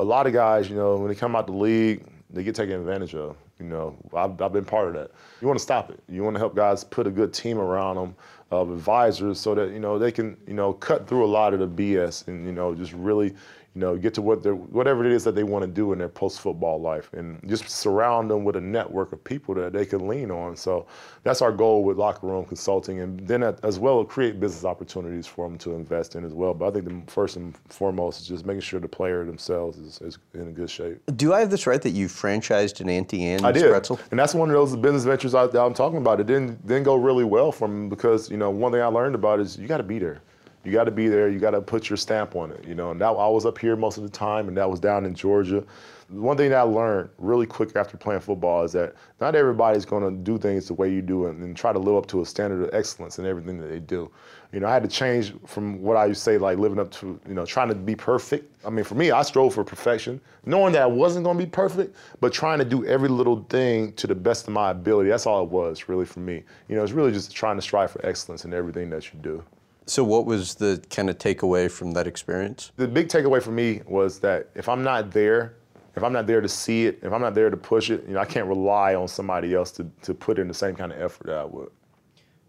a 0.00 0.04
lot 0.04 0.26
of 0.26 0.32
guys, 0.32 0.68
you 0.68 0.74
know, 0.74 0.96
when 0.96 1.08
they 1.08 1.14
come 1.14 1.36
out 1.36 1.46
the 1.46 1.52
league, 1.52 2.04
they 2.30 2.42
get 2.42 2.54
taken 2.54 2.74
advantage 2.74 3.14
of. 3.14 3.36
You 3.62 3.68
know, 3.68 3.96
I've, 4.12 4.40
I've 4.42 4.52
been 4.52 4.64
part 4.64 4.88
of 4.88 4.94
that. 4.94 5.12
You 5.40 5.46
want 5.46 5.58
to 5.58 5.62
stop 5.62 5.90
it. 5.90 6.00
You 6.08 6.24
want 6.24 6.34
to 6.34 6.40
help 6.40 6.56
guys 6.56 6.82
put 6.82 7.06
a 7.06 7.10
good 7.10 7.32
team 7.32 7.58
around 7.58 7.96
them 7.96 8.16
of 8.50 8.70
uh, 8.70 8.74
advisors 8.74 9.40
so 9.40 9.54
that 9.54 9.70
you 9.70 9.80
know 9.80 9.98
they 9.98 10.12
can 10.12 10.36
you 10.46 10.52
know 10.52 10.72
cut 10.74 11.08
through 11.08 11.24
a 11.24 11.26
lot 11.26 11.54
of 11.54 11.60
the 11.60 11.68
BS 11.68 12.28
and 12.28 12.44
you 12.44 12.52
know 12.52 12.74
just 12.74 12.92
really 12.92 13.34
you 13.74 13.80
know, 13.80 13.96
get 13.96 14.12
to 14.14 14.22
what 14.22 14.42
they're, 14.42 14.54
whatever 14.54 15.04
it 15.04 15.12
is 15.12 15.24
that 15.24 15.34
they 15.34 15.44
want 15.44 15.62
to 15.62 15.70
do 15.70 15.92
in 15.92 15.98
their 15.98 16.08
post-football 16.08 16.80
life, 16.80 17.10
and 17.14 17.40
just 17.48 17.68
surround 17.70 18.30
them 18.30 18.44
with 18.44 18.56
a 18.56 18.60
network 18.60 19.12
of 19.12 19.24
people 19.24 19.54
that 19.54 19.72
they 19.72 19.86
can 19.86 20.06
lean 20.06 20.30
on. 20.30 20.56
So 20.56 20.86
that's 21.22 21.40
our 21.40 21.52
goal 21.52 21.82
with 21.82 21.96
locker 21.96 22.26
room 22.26 22.44
consulting, 22.44 23.00
and 23.00 23.26
then 23.26 23.42
as 23.42 23.78
well 23.78 24.04
create 24.04 24.40
business 24.40 24.64
opportunities 24.64 25.26
for 25.26 25.48
them 25.48 25.56
to 25.58 25.72
invest 25.74 26.16
in 26.16 26.24
as 26.24 26.34
well. 26.34 26.52
But 26.52 26.68
I 26.68 26.70
think 26.72 27.06
the 27.06 27.10
first 27.10 27.36
and 27.36 27.56
foremost 27.68 28.20
is 28.20 28.28
just 28.28 28.44
making 28.44 28.60
sure 28.60 28.78
the 28.78 28.88
player 28.88 29.24
themselves 29.24 29.78
is, 29.78 30.00
is 30.02 30.18
in 30.34 30.48
a 30.48 30.52
good 30.52 30.68
shape. 30.68 31.00
Do 31.16 31.32
I 31.32 31.40
have 31.40 31.50
this 31.50 31.66
right 31.66 31.80
that 31.80 31.90
you 31.90 32.08
franchised 32.08 32.80
an 32.82 32.90
Auntie 32.90 33.24
Anne's 33.24 33.44
I 33.44 33.52
did, 33.52 33.70
pretzel? 33.70 33.98
and 34.10 34.20
that's 34.20 34.34
one 34.34 34.50
of 34.50 34.54
those 34.54 34.76
business 34.76 35.04
ventures 35.04 35.34
I, 35.34 35.46
that 35.46 35.60
I'm 35.60 35.74
talking 35.74 35.98
about. 35.98 36.20
It 36.20 36.26
didn't 36.26 36.66
didn't 36.66 36.84
go 36.84 36.96
really 36.96 37.24
well 37.24 37.52
for 37.52 37.68
me 37.68 37.88
because 37.88 38.30
you 38.30 38.36
know 38.36 38.50
one 38.50 38.72
thing 38.72 38.82
I 38.82 38.86
learned 38.86 39.14
about 39.14 39.40
is 39.40 39.56
you 39.56 39.66
got 39.66 39.78
to 39.78 39.82
be 39.82 39.98
there. 39.98 40.20
You 40.64 40.72
got 40.72 40.84
to 40.84 40.90
be 40.90 41.08
there. 41.08 41.28
You 41.28 41.38
got 41.38 41.50
to 41.50 41.60
put 41.60 41.90
your 41.90 41.96
stamp 41.96 42.36
on 42.36 42.52
it. 42.52 42.64
You 42.66 42.74
know, 42.74 42.92
and 42.92 43.00
that, 43.00 43.06
I 43.06 43.28
was 43.28 43.46
up 43.46 43.58
here 43.58 43.76
most 43.76 43.96
of 43.96 44.04
the 44.04 44.08
time, 44.08 44.48
and 44.48 44.56
that 44.56 44.70
was 44.70 44.80
down 44.80 45.04
in 45.04 45.14
Georgia. 45.14 45.64
One 46.08 46.36
thing 46.36 46.50
that 46.50 46.58
I 46.58 46.62
learned 46.62 47.08
really 47.16 47.46
quick 47.46 47.74
after 47.74 47.96
playing 47.96 48.20
football 48.20 48.64
is 48.64 48.72
that 48.72 48.94
not 49.20 49.34
everybody's 49.34 49.86
going 49.86 50.02
to 50.02 50.10
do 50.22 50.36
things 50.36 50.66
the 50.66 50.74
way 50.74 50.92
you 50.92 51.00
do 51.00 51.26
and, 51.26 51.42
and 51.42 51.56
try 51.56 51.72
to 51.72 51.78
live 51.78 51.96
up 51.96 52.06
to 52.08 52.20
a 52.20 52.26
standard 52.26 52.62
of 52.62 52.74
excellence 52.74 53.18
in 53.18 53.24
everything 53.24 53.58
that 53.60 53.68
they 53.68 53.78
do. 53.78 54.10
You 54.52 54.60
know, 54.60 54.66
I 54.66 54.74
had 54.74 54.82
to 54.82 54.88
change 54.90 55.32
from 55.46 55.80
what 55.80 55.96
I 55.96 56.04
used 56.04 56.20
to 56.20 56.24
say, 56.24 56.38
like 56.38 56.58
living 56.58 56.78
up 56.78 56.90
to, 56.92 57.18
you 57.26 57.32
know, 57.32 57.46
trying 57.46 57.68
to 57.68 57.74
be 57.74 57.96
perfect. 57.96 58.54
I 58.66 58.68
mean, 58.68 58.84
for 58.84 58.94
me, 58.94 59.10
I 59.10 59.22
strove 59.22 59.54
for 59.54 59.64
perfection, 59.64 60.20
knowing 60.44 60.74
that 60.74 60.82
I 60.82 60.86
wasn't 60.86 61.24
going 61.24 61.38
to 61.38 61.44
be 61.44 61.50
perfect, 61.50 61.96
but 62.20 62.30
trying 62.30 62.58
to 62.58 62.64
do 62.66 62.84
every 62.84 63.08
little 63.08 63.46
thing 63.48 63.94
to 63.94 64.06
the 64.06 64.14
best 64.14 64.46
of 64.46 64.52
my 64.52 64.70
ability. 64.70 65.08
That's 65.08 65.24
all 65.24 65.42
it 65.42 65.48
was, 65.48 65.88
really, 65.88 66.04
for 66.04 66.20
me. 66.20 66.42
You 66.68 66.76
know, 66.76 66.82
it's 66.82 66.92
really 66.92 67.12
just 67.12 67.34
trying 67.34 67.56
to 67.56 67.62
strive 67.62 67.90
for 67.90 68.04
excellence 68.04 68.44
in 68.44 68.52
everything 68.52 68.90
that 68.90 69.14
you 69.14 69.18
do. 69.20 69.42
So, 69.86 70.04
what 70.04 70.26
was 70.26 70.54
the 70.54 70.82
kind 70.90 71.10
of 71.10 71.18
takeaway 71.18 71.70
from 71.70 71.92
that 71.92 72.06
experience? 72.06 72.72
The 72.76 72.86
big 72.86 73.08
takeaway 73.08 73.42
for 73.42 73.50
me 73.50 73.82
was 73.86 74.20
that 74.20 74.48
if 74.54 74.68
I'm 74.68 74.82
not 74.82 75.10
there, 75.10 75.56
if 75.96 76.02
I'm 76.02 76.12
not 76.12 76.26
there 76.26 76.40
to 76.40 76.48
see 76.48 76.86
it, 76.86 77.00
if 77.02 77.12
I'm 77.12 77.20
not 77.20 77.34
there 77.34 77.50
to 77.50 77.56
push 77.56 77.90
it, 77.90 78.04
you 78.06 78.14
know, 78.14 78.20
I 78.20 78.24
can't 78.24 78.46
rely 78.46 78.94
on 78.94 79.08
somebody 79.08 79.54
else 79.54 79.70
to, 79.72 79.90
to 80.02 80.14
put 80.14 80.38
in 80.38 80.48
the 80.48 80.54
same 80.54 80.74
kind 80.74 80.92
of 80.92 81.00
effort 81.00 81.26
that 81.26 81.36
I 81.36 81.44
would. 81.44 81.70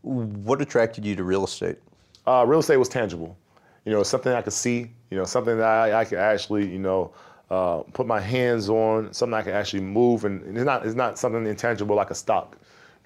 What 0.02 0.62
attracted 0.62 1.06
you 1.06 1.16
to 1.16 1.24
real 1.24 1.44
estate? 1.44 1.78
Uh, 2.26 2.46
real 2.48 2.60
estate 2.60 2.78
was 2.78 2.90
tangible. 2.90 3.38
You 3.86 3.92
know, 3.92 4.04
something 4.04 4.32
I 4.32 4.42
could 4.42 4.54
see, 4.54 4.92
you 5.10 5.18
know, 5.18 5.26
something 5.26 5.58
that 5.58 5.68
I, 5.68 6.02
I 6.02 6.06
could 6.06 6.20
actually, 6.20 6.70
you 6.70 6.80
know, 6.80 7.14
uh, 7.50 7.80
put 7.94 8.08
my 8.08 8.20
hands 8.20 8.70
on, 8.70 9.14
something 9.14 9.34
I 9.34 9.42
could 9.42 9.54
actually 9.54 9.82
move. 9.82 10.24
And 10.24 10.58
it's 10.58 10.66
not, 10.66 10.86
it's 10.86 10.96
not 10.96 11.20
something 11.20 11.46
intangible 11.46 11.96
like 11.96 12.12
a 12.12 12.16
stock, 12.16 12.58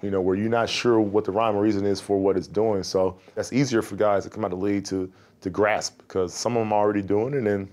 you 0.02 0.10
know, 0.10 0.20
where 0.20 0.36
you're 0.36 0.48
not 0.48 0.68
sure 0.68 1.00
what 1.00 1.24
the 1.24 1.32
rhyme 1.32 1.56
or 1.56 1.62
reason 1.62 1.84
is 1.84 2.00
for 2.00 2.18
what 2.18 2.36
it's 2.36 2.46
doing. 2.46 2.82
So 2.82 3.18
that's 3.34 3.52
easier 3.52 3.82
for 3.82 3.96
guys 3.96 4.24
to 4.24 4.30
come 4.30 4.44
out 4.44 4.52
of 4.52 4.58
the 4.58 4.64
league 4.64 4.84
to, 4.86 5.10
to 5.40 5.50
grasp 5.50 5.98
because 5.98 6.32
some 6.32 6.56
of 6.56 6.60
them 6.60 6.72
are 6.72 6.78
already 6.78 7.02
doing 7.02 7.34
it. 7.34 7.46
And 7.46 7.68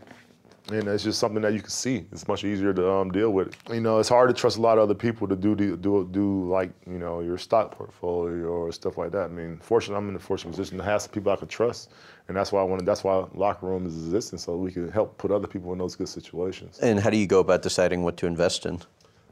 and 0.71 0.87
it's 0.87 1.03
just 1.03 1.19
something 1.19 1.41
that 1.43 1.53
you 1.53 1.59
can 1.59 1.69
see. 1.69 2.05
It's 2.11 2.27
much 2.27 2.43
easier 2.43 2.73
to 2.73 2.91
um, 2.91 3.11
deal 3.11 3.31
with. 3.31 3.55
You 3.69 3.81
know, 3.81 3.99
it's 3.99 4.09
hard 4.09 4.29
to 4.29 4.33
trust 4.33 4.57
a 4.57 4.61
lot 4.61 4.77
of 4.77 4.83
other 4.83 4.95
people 4.95 5.27
to 5.27 5.35
do 5.35 5.55
do 5.55 6.07
do 6.11 6.49
like 6.49 6.71
you 6.87 6.97
know 6.97 7.19
your 7.19 7.37
stock 7.37 7.71
portfolio 7.71 8.47
or 8.47 8.71
stuff 8.71 8.97
like 8.97 9.11
that. 9.11 9.25
I 9.25 9.27
mean, 9.27 9.59
fortunately, 9.61 9.97
I'm 9.97 10.09
in 10.09 10.15
a 10.15 10.19
fortunate 10.19 10.51
position 10.51 10.77
to 10.77 10.83
have 10.83 11.03
some 11.03 11.11
people 11.11 11.31
I 11.31 11.35
can 11.35 11.47
trust, 11.47 11.91
and 12.27 12.35
that's 12.35 12.51
why 12.51 12.61
I 12.61 12.63
wanted. 12.63 12.85
That's 12.85 13.03
why 13.03 13.25
locker 13.33 13.67
room 13.67 13.85
is 13.85 13.95
existing, 13.95 14.39
so 14.39 14.55
we 14.55 14.71
can 14.71 14.91
help 14.91 15.17
put 15.17 15.31
other 15.31 15.47
people 15.47 15.71
in 15.71 15.77
those 15.77 15.95
good 15.95 16.09
situations. 16.09 16.79
And 16.79 16.99
how 16.99 17.09
do 17.09 17.17
you 17.17 17.27
go 17.27 17.39
about 17.39 17.61
deciding 17.61 18.03
what 18.03 18.17
to 18.17 18.25
invest 18.25 18.65
in? 18.65 18.81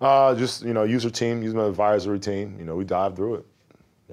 Uh, 0.03 0.35
just 0.35 0.63
you 0.63 0.73
know, 0.73 0.83
use 0.83 1.03
your 1.05 1.11
team, 1.11 1.41
use 1.41 1.53
my 1.53 1.65
advisory 1.65 2.19
team. 2.19 2.57
You 2.59 2.65
know, 2.65 2.75
we 2.75 2.83
dive 2.83 3.15
through 3.15 3.35
it, 3.35 3.45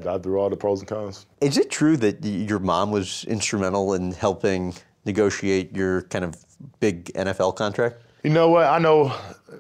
dive 0.01 0.23
through 0.23 0.39
all 0.39 0.49
the 0.49 0.57
pros 0.57 0.79
and 0.79 0.89
cons. 0.89 1.27
Is 1.41 1.59
it 1.59 1.69
true 1.69 1.97
that 1.97 2.25
your 2.25 2.61
mom 2.61 2.93
was 2.93 3.25
instrumental 3.25 3.95
in 3.95 4.13
helping 4.13 4.73
negotiate 5.05 5.75
your 5.75 6.03
kind 6.03 6.25
of 6.25 6.37
big 6.79 7.07
NFL 7.15 7.57
contract? 7.57 7.97
You 8.23 8.31
know 8.31 8.51
what? 8.51 8.67
I 8.67 8.79
know 8.79 9.13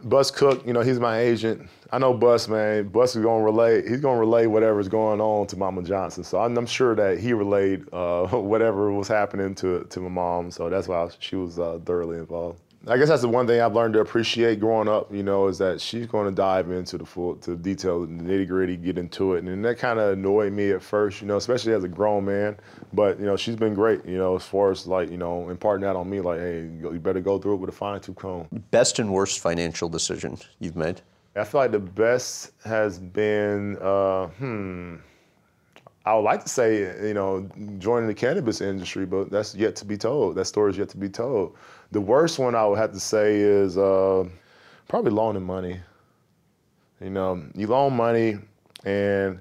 Bus 0.05 0.31
Cook, 0.31 0.64
you 0.64 0.72
know, 0.72 0.83
he's 0.83 1.01
my 1.01 1.18
agent. 1.18 1.68
I 1.91 1.99
know 1.99 2.14
Bus, 2.14 2.47
man. 2.47 2.87
Bus 2.89 3.16
is 3.16 3.24
gonna 3.24 3.43
relay. 3.43 3.83
He's 3.89 4.01
gonna 4.01 4.20
relay 4.20 4.47
whatever's 4.47 4.87
going 4.87 5.20
on 5.20 5.49
to 5.49 5.57
Mama 5.57 5.83
Johnson. 5.83 6.22
So 6.22 6.39
I'm, 6.39 6.57
I'm 6.57 6.66
sure 6.66 6.95
that 6.95 7.18
he 7.18 7.33
relayed 7.33 7.93
uh, 7.93 8.26
whatever 8.31 8.93
was 8.93 9.09
happening 9.09 9.57
to 9.57 9.83
to 9.83 10.01
my 10.01 10.09
mom. 10.09 10.53
So 10.53 10.70
that's 10.70 10.87
why 10.87 11.09
she 11.18 11.35
was 11.35 11.59
uh, 11.59 11.81
thoroughly 11.85 12.18
involved. 12.18 12.61
I 12.87 12.97
guess 12.97 13.09
that's 13.09 13.20
the 13.20 13.28
one 13.28 13.47
thing 13.47 13.61
I've 13.61 13.74
learned 13.74 13.93
to 13.95 14.01
appreciate 14.01 14.59
growing 14.59 14.89
up, 14.89 15.12
you 15.12 15.22
know, 15.22 15.49
is 15.49 15.59
that 15.59 15.83
she's 15.83 16.07
going 16.07 16.26
to 16.26 16.35
dive 16.35 16.70
into 16.70 16.97
the 16.97 17.05
full, 17.05 17.37
to 17.37 17.51
the 17.51 17.57
detail, 17.57 18.01
the 18.01 18.07
nitty 18.07 18.49
gritty, 18.49 18.78
get 18.78 18.97
into 18.97 19.35
it. 19.35 19.45
And 19.45 19.62
that 19.66 19.78
kind 19.78 19.99
of 19.99 20.14
annoyed 20.14 20.55
me 20.55 20.70
at 20.70 20.83
first, 20.83 21.20
you 21.20 21.26
know, 21.26 21.37
especially 21.37 21.74
as 21.74 21.85
a 21.85 21.89
grown 21.89 22.24
man. 22.24 22.57
But, 22.95 23.20
you 23.20 23.26
know, 23.26 23.37
she's 23.37 23.57
been 23.57 23.74
great, 23.74 24.07
you 24.07 24.16
know, 24.16 24.35
as 24.35 24.45
far 24.45 24.70
as 24.70 24.87
like, 24.87 25.11
you 25.11 25.18
know, 25.18 25.51
imparting 25.51 25.83
that 25.83 25.95
on 25.95 26.09
me, 26.09 26.22
like, 26.22 26.41
hey, 26.41 26.61
you 26.62 26.99
better 26.99 27.20
go 27.20 27.39
through 27.39 27.55
it 27.55 27.59
with 27.59 27.68
a 27.68 27.72
fine 27.72 28.01
tooth 28.01 28.16
comb. 28.16 28.47
Best 28.70 28.99
and 28.99 29.12
worst 29.12 29.41
financial 29.41 29.91
decision 29.91 30.39
you've 30.59 30.76
made? 30.76 31.03
I 31.37 31.45
feel 31.45 31.61
like 31.61 31.72
the 31.72 31.78
best 31.78 32.53
has 32.64 32.99
been, 32.99 33.76
uh, 33.83 34.28
hmm, 34.28 34.97
I 36.07 36.14
would 36.14 36.22
like 36.22 36.43
to 36.43 36.49
say, 36.49 37.07
you 37.07 37.14
know, 37.14 37.47
joining 37.78 38.09
the 38.09 38.14
cannabis 38.14 38.62
industry, 38.62 39.05
but 39.05 39.31
that's 39.31 39.55
yet 39.55 39.76
to 39.76 39.85
be 39.85 39.99
told. 39.99 40.35
That 40.37 40.47
story 40.47 40.72
is 40.72 40.78
yet 40.78 40.89
to 40.89 40.97
be 40.97 41.11
told. 41.11 41.57
The 41.93 42.01
worst 42.01 42.38
one 42.38 42.55
I 42.55 42.66
would 42.66 42.78
have 42.78 42.93
to 42.93 43.01
say 43.01 43.36
is 43.36 43.76
uh, 43.76 44.24
probably 44.88 45.11
loaning 45.11 45.43
money. 45.43 45.80
You 47.01 47.11
know, 47.11 47.43
you 47.55 47.66
loan 47.66 47.97
money 47.97 48.38
and 48.84 49.41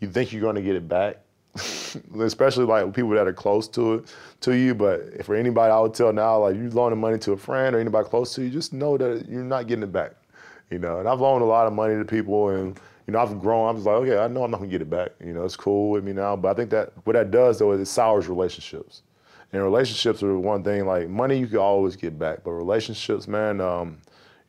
you 0.00 0.08
think 0.08 0.32
you're 0.32 0.40
going 0.40 0.56
to 0.56 0.62
get 0.62 0.76
it 0.76 0.88
back, 0.88 1.18
especially 2.20 2.64
like 2.64 2.94
people 2.94 3.10
that 3.10 3.26
are 3.26 3.32
close 3.32 3.68
to 3.68 3.94
it 3.94 4.14
to 4.40 4.56
you. 4.56 4.74
But 4.74 5.24
for 5.24 5.34
anybody, 5.34 5.70
I 5.72 5.78
would 5.80 5.92
tell 5.92 6.12
now, 6.12 6.38
like 6.38 6.56
you 6.56 6.70
loaning 6.70 7.00
money 7.00 7.18
to 7.18 7.32
a 7.32 7.36
friend 7.36 7.76
or 7.76 7.80
anybody 7.80 8.08
close 8.08 8.34
to 8.34 8.44
you, 8.44 8.50
just 8.50 8.72
know 8.72 8.96
that 8.96 9.28
you're 9.28 9.42
not 9.42 9.66
getting 9.66 9.82
it 9.82 9.92
back. 9.92 10.12
You 10.70 10.78
know, 10.78 11.00
and 11.00 11.08
I've 11.08 11.20
loaned 11.20 11.42
a 11.42 11.46
lot 11.46 11.66
of 11.66 11.72
money 11.72 11.96
to 11.96 12.04
people 12.04 12.50
and 12.50 12.78
you 13.06 13.12
know, 13.12 13.18
I've 13.18 13.40
grown. 13.40 13.68
I 13.68 13.72
was 13.72 13.86
like, 13.86 13.96
okay, 13.96 14.18
I 14.18 14.28
know 14.28 14.44
I'm 14.44 14.52
not 14.52 14.58
gonna 14.58 14.70
get 14.70 14.82
it 14.82 14.88
back. 14.88 15.10
You 15.18 15.32
know, 15.32 15.44
it's 15.44 15.56
cool 15.56 15.90
with 15.90 16.04
me 16.04 16.12
now. 16.12 16.36
But 16.36 16.50
I 16.50 16.54
think 16.54 16.70
that 16.70 16.92
what 17.04 17.14
that 17.14 17.32
does 17.32 17.58
though 17.58 17.72
is 17.72 17.80
it 17.80 17.86
sours 17.86 18.28
relationships. 18.28 19.02
And 19.52 19.62
relationships 19.62 20.22
are 20.22 20.38
one 20.38 20.62
thing. 20.62 20.86
Like 20.86 21.08
money, 21.08 21.38
you 21.38 21.46
can 21.46 21.58
always 21.58 21.96
get 21.96 22.18
back, 22.18 22.44
but 22.44 22.52
relationships, 22.52 23.26
man, 23.26 23.60
um, 23.60 23.98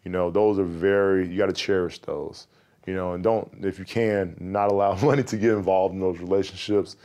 you 0.03 0.11
know, 0.11 0.29
those 0.29 0.59
are 0.59 0.63
very. 0.63 1.27
You 1.27 1.37
got 1.37 1.47
to 1.47 1.53
cherish 1.53 1.99
those. 1.99 2.47
You 2.87 2.95
know, 2.95 3.13
and 3.13 3.23
don't 3.23 3.49
if 3.61 3.77
you 3.77 3.85
can 3.85 4.35
not 4.39 4.71
allow 4.71 4.95
money 5.05 5.23
to 5.23 5.37
get 5.37 5.51
involved 5.51 5.93
in 5.93 5.99
those 5.99 6.19
relationships. 6.19 6.97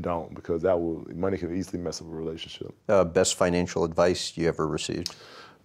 Don't 0.00 0.32
because 0.34 0.62
that 0.62 0.78
will 0.78 1.04
money 1.14 1.36
can 1.36 1.56
easily 1.56 1.82
mess 1.82 2.00
up 2.00 2.06
a 2.06 2.10
relationship. 2.10 2.72
Uh, 2.88 3.04
best 3.04 3.34
financial 3.34 3.84
advice 3.84 4.36
you 4.36 4.46
ever 4.48 4.66
received? 4.66 5.14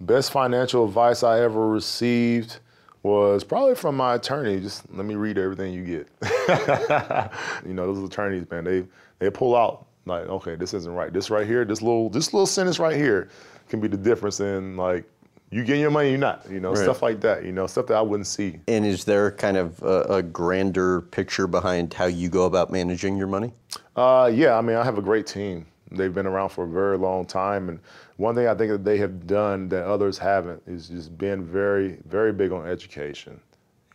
Best 0.02 0.32
financial 0.32 0.84
advice 0.84 1.24
I 1.24 1.42
ever 1.42 1.70
received 1.70 2.58
was 3.04 3.44
probably 3.44 3.76
from 3.76 3.96
my 3.96 4.16
attorney. 4.16 4.60
Just 4.60 4.92
let 4.92 5.06
me 5.06 5.16
read 5.16 5.38
everything 5.38 5.74
you 5.74 5.84
get. 5.86 6.08
you 7.66 7.74
know, 7.74 7.94
those 7.94 8.04
attorneys, 8.04 8.50
man, 8.50 8.64
they 8.64 8.84
they 9.20 9.30
pull 9.30 9.56
out 9.56 9.85
like, 10.06 10.28
okay, 10.28 10.56
this 10.56 10.74
isn't 10.74 10.94
right. 10.94 11.12
This 11.12 11.30
right 11.30 11.48
here, 11.48 11.66
this 11.66 11.82
little 11.82 12.10
this 12.10 12.34
little 12.34 12.46
sentence 12.46 12.80
right 12.80 12.96
here 12.96 13.30
can 13.70 13.80
be 13.80 13.88
the 13.88 13.98
difference 13.98 14.40
in 14.40 14.78
like 14.78 15.06
you 15.52 15.64
getting 15.64 15.82
your 15.82 15.92
money, 15.92 16.10
you're 16.10 16.18
not. 16.18 16.46
You 16.50 16.60
know, 16.60 16.70
right. 16.70 16.78
stuff 16.84 17.02
like 17.02 17.22
that. 17.22 17.44
You 17.44 17.52
know, 17.52 17.68
stuff 17.68 17.88
that 17.88 17.96
I 17.96 18.02
wouldn't 18.02 18.28
see. 18.28 18.60
And 18.68 18.86
is 18.86 19.06
there 19.06 19.32
kind 19.32 19.58
of 19.58 19.82
a, 19.82 20.02
a 20.16 20.24
grander 20.24 21.02
picture 21.02 21.48
behind 21.48 21.94
how 21.94 22.06
you 22.06 22.30
go 22.30 22.46
about 22.46 22.72
managing 22.72 23.18
your 23.18 23.28
money? 23.28 23.52
Uh, 23.96 24.32
yeah, 24.34 24.58
I 24.58 24.62
mean, 24.62 24.76
I 24.76 24.84
have 24.84 24.98
a 24.98 25.02
great 25.02 25.28
team. 25.28 25.66
They've 25.92 26.14
been 26.14 26.26
around 26.26 26.50
for 26.50 26.66
a 26.66 26.68
very 26.68 26.98
long 26.98 27.26
time, 27.26 27.70
and 27.70 27.80
one 28.18 28.36
thing 28.36 28.48
I 28.48 28.56
think 28.56 28.72
that 28.72 28.84
they 28.84 28.98
have 28.98 29.28
done 29.28 29.70
that 29.70 29.86
others 29.86 30.18
haven't 30.18 30.62
is 30.68 30.90
just 30.90 31.18
been 31.18 31.46
very, 31.46 32.00
very 32.08 32.34
big 32.34 32.52
on 32.52 32.68
education. 32.68 33.40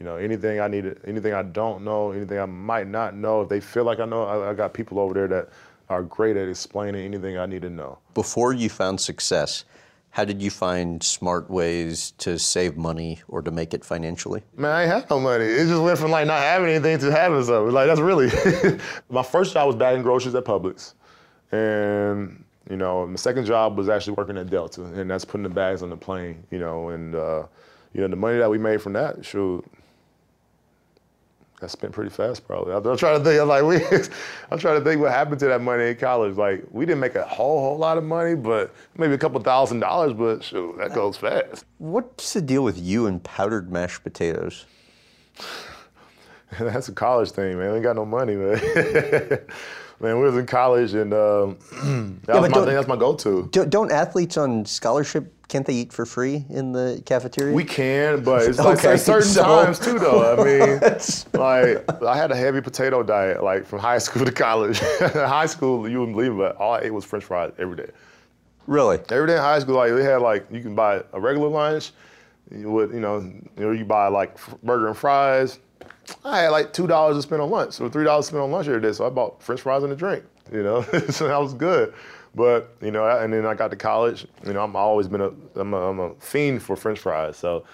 You 0.01 0.07
know, 0.07 0.16
anything 0.16 0.61
I 0.61 0.66
need, 0.66 0.96
anything 1.05 1.34
I 1.34 1.42
don't 1.42 1.84
know, 1.84 2.12
anything 2.12 2.38
I 2.38 2.46
might 2.46 2.88
not 2.88 3.14
know, 3.14 3.42
if 3.42 3.51
they 3.51 3.61
feel 3.61 3.84
like 3.84 4.01
I 4.01 4.07
know, 4.07 4.24
I, 4.24 4.51
I 4.51 4.55
got 4.55 4.72
people 4.72 4.98
over 4.98 5.12
there 5.12 5.28
that 5.28 5.51
are 5.90 6.03
great 6.03 6.38
at 6.38 6.48
explaining 6.48 7.05
anything 7.05 7.36
I 7.36 7.44
need 7.44 7.61
to 7.62 7.70
know. 7.70 7.98
Before 8.14 8.55
you 8.55 8.70
found 8.70 8.98
success, 8.98 9.66
how 10.09 10.24
did 10.24 10.40
you 10.40 10.51
find 10.51 11.03
smart 11.03 11.51
ways 11.51 12.12
to 12.18 12.38
save 12.38 12.78
money 12.78 13.20
or 13.28 13.42
to 13.42 13.51
make 13.51 13.74
it 13.74 13.84
financially? 13.84 14.42
Man, 14.57 14.70
I 14.70 14.82
ain't 14.82 14.90
had 14.90 15.11
no 15.11 15.20
money. 15.20 15.44
It 15.44 15.66
just 15.66 15.82
went 15.82 15.98
from 15.98 16.11
like 16.11 16.26
not 16.26 16.40
having 16.40 16.70
anything 16.70 16.98
to 17.01 17.12
having 17.12 17.44
something. 17.44 17.72
Like 17.72 17.86
that's 17.86 18.01
really 18.01 18.30
my 19.11 19.22
first 19.22 19.53
job 19.53 19.66
was 19.66 19.76
bagging 19.76 20.03
groceries 20.03 20.34
at 20.34 20.44
Publix, 20.44 20.94
and 21.53 22.42
you 22.70 22.76
know, 22.76 23.07
my 23.07 23.16
second 23.16 23.44
job 23.44 23.76
was 23.76 23.88
actually 23.88 24.14
working 24.14 24.38
at 24.38 24.48
Delta, 24.48 24.84
and 24.84 25.11
that's 25.11 25.24
putting 25.24 25.42
the 25.42 25.51
bags 25.51 25.82
on 25.82 25.90
the 25.90 25.96
plane. 25.96 26.42
You 26.51 26.59
know, 26.59 26.88
and 26.88 27.14
uh, 27.14 27.44
you 27.92 28.01
know 28.01 28.09
the 28.09 28.16
money 28.16 28.38
that 28.38 28.51
we 28.51 28.59
made 28.59 28.80
from 28.80 28.94
that, 28.94 29.24
shoot, 29.24 29.64
I 31.62 31.66
spent 31.66 31.92
pretty 31.92 32.11
fast 32.11 32.46
probably. 32.46 32.74
I'm 32.74 32.96
trying 32.96 33.18
to 33.18 33.24
think. 33.24 33.40
I'm 33.40 33.48
like, 33.48 33.62
we, 33.90 33.98
I'm 34.50 34.58
trying 34.58 34.78
to 34.78 34.84
think 34.84 35.00
what 35.00 35.12
happened 35.12 35.40
to 35.40 35.46
that 35.46 35.61
money 35.61 35.88
in 35.88 35.96
college. 35.96 36.36
Like, 36.36 36.64
we 36.70 36.86
didn't 36.86 37.00
make 37.00 37.14
a 37.14 37.24
whole 37.24 37.61
whole 37.61 37.78
lot 37.78 37.98
of 37.98 38.04
money, 38.04 38.34
but 38.34 38.74
maybe 38.96 39.14
a 39.14 39.18
couple 39.18 39.40
thousand 39.40 39.80
dollars. 39.80 40.12
But 40.12 40.42
shoot, 40.42 40.76
that 40.78 40.94
goes 40.94 41.16
fast. 41.16 41.64
What's 41.78 42.32
the 42.32 42.40
deal 42.42 42.64
with 42.64 42.78
you 42.78 43.06
and 43.06 43.22
powdered 43.22 43.70
mashed 43.70 44.02
potatoes? 44.02 44.66
That's 46.58 46.88
a 46.88 46.92
college 46.92 47.30
thing, 47.30 47.58
man. 47.58 47.70
We 47.70 47.74
ain't 47.76 47.82
got 47.84 47.96
no 47.96 48.04
money, 48.04 48.34
man. 48.36 48.61
Man, 50.01 50.18
we 50.18 50.24
was 50.24 50.36
in 50.36 50.46
college, 50.46 50.94
and 50.94 51.12
um, 51.12 51.59
that 52.24 52.34
yeah, 52.34 52.40
was 52.40 52.51
my 52.51 52.64
thing. 52.64 52.74
That's 52.74 52.88
my 52.88 52.96
go-to. 52.96 53.48
Don't 53.51 53.92
athletes 53.92 54.38
on 54.38 54.64
scholarship 54.64 55.34
can't 55.51 55.66
they 55.66 55.74
eat 55.74 55.92
for 55.92 56.07
free 56.07 56.44
in 56.48 56.70
the 56.70 57.03
cafeteria? 57.05 57.53
We 57.53 57.64
can, 57.64 58.22
but 58.22 58.42
it's 58.42 58.59
like 58.59 58.78
okay, 58.84 58.96
certain 58.96 59.28
so. 59.28 59.42
times 59.42 59.80
too, 59.80 59.98
though. 59.98 60.32
I 60.32 60.44
mean, 60.44 60.80
like 61.34 62.03
I 62.03 62.16
had 62.16 62.30
a 62.30 62.36
heavy 62.36 62.61
potato 62.61 63.03
diet, 63.03 63.42
like 63.42 63.66
from 63.66 63.80
high 63.80 63.98
school 64.07 64.24
to 64.24 64.32
college. 64.32 64.78
high 64.78 65.46
school, 65.46 65.88
you 65.88 65.98
wouldn't 65.98 66.16
believe 66.16 66.32
it, 66.32 66.36
but 66.36 66.57
all 66.57 66.74
I 66.74 66.82
ate 66.82 66.94
was 66.94 67.05
French 67.05 67.24
fries 67.24 67.53
every 67.59 67.76
day. 67.76 67.90
Really? 68.68 69.01
Every 69.11 69.26
day 69.26 69.34
in 69.34 69.40
high 69.40 69.59
school, 69.59 69.74
like 69.74 69.92
they 69.92 70.05
had 70.05 70.22
like 70.22 70.46
you 70.53 70.62
can 70.62 70.76
buy 70.76 71.03
a 71.12 71.20
regular 71.20 71.48
lunch, 71.48 71.90
you 72.51 72.70
would 72.70 72.92
you 72.92 73.01
know 73.01 73.18
you 73.18 73.51
know 73.57 73.72
you 73.72 73.84
buy 73.84 74.07
like 74.07 74.38
burger 74.62 74.86
and 74.86 74.96
fries 74.96 75.59
I 76.24 76.40
had 76.40 76.48
like 76.50 76.72
two 76.72 76.86
dollars 76.86 77.16
to 77.16 77.22
spend 77.22 77.42
on 77.42 77.50
lunch, 77.50 77.80
or 77.80 77.88
three 77.88 78.04
dollars 78.04 78.26
to 78.26 78.28
spend 78.30 78.42
on 78.42 78.50
lunch 78.50 78.68
every 78.68 78.80
day. 78.80 78.92
So 78.92 79.06
I 79.06 79.11
bought 79.11 79.42
French 79.42 79.61
fries 79.61 79.82
and 79.82 79.92
a 79.92 79.96
drink. 79.96 80.24
You 80.52 80.62
know, 80.62 80.82
so 81.11 81.28
that 81.28 81.40
was 81.40 81.54
good. 81.54 81.94
But 82.34 82.74
you 82.80 82.90
know, 82.90 83.08
and 83.08 83.32
then 83.32 83.46
I 83.46 83.54
got 83.54 83.70
to 83.70 83.76
college. 83.76 84.26
You 84.46 84.52
know, 84.52 84.62
I'm 84.62 84.76
always 84.76 85.08
been 85.08 85.20
a 85.20 85.32
I'm 85.56 85.74
a, 85.74 85.90
I'm 85.90 86.00
a 86.00 86.14
fiend 86.14 86.62
for 86.62 86.76
French 86.76 86.98
fries. 86.98 87.36
So. 87.36 87.64